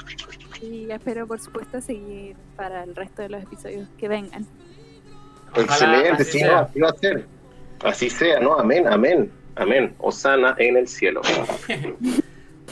y 0.62 0.90
espero, 0.90 1.28
por 1.28 1.42
supuesto, 1.42 1.82
seguir 1.82 2.38
para 2.56 2.86
el 2.86 2.96
resto 2.96 3.22
de 3.22 3.28
los 3.28 3.44
episodios 3.44 3.90
que 3.98 4.08
vengan. 4.08 4.46
Excelente, 5.58 6.24
sí, 6.24 6.42
no, 6.42 6.60
así 6.60 6.80
va 6.80 6.90
a 6.90 6.94
ser. 6.94 7.26
Así 7.84 8.10
sea, 8.10 8.40
¿no? 8.40 8.58
Amén, 8.58 8.88
amén, 8.88 9.30
amén. 9.56 9.94
Osana 9.98 10.56
en 10.58 10.78
el 10.78 10.88
cielo. 10.88 11.22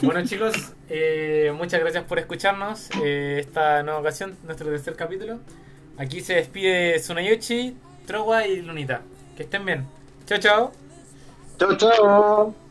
Bueno 0.02 0.24
chicos, 0.24 0.74
eh, 0.88 1.52
muchas 1.54 1.82
gracias 1.82 2.06
por 2.06 2.20
escucharnos 2.20 2.90
eh, 3.04 3.40
esta 3.42 3.84
nueva 3.84 4.00
ocasión, 4.00 4.38
nuestro 4.46 4.70
tercer 4.70 4.96
capítulo. 4.96 5.42
Aquí 5.98 6.22
se 6.22 6.36
despide 6.36 6.98
Tsunayoshi, 7.00 7.76
Trowa 8.10 8.48
y 8.48 8.64
Lunita. 8.64 9.02
Que 9.38 9.44
estén 9.44 9.64
bien. 9.66 9.86
Chao, 10.26 10.40
chao. 10.40 10.72
Chao, 11.60 11.78
chao. 11.78 12.69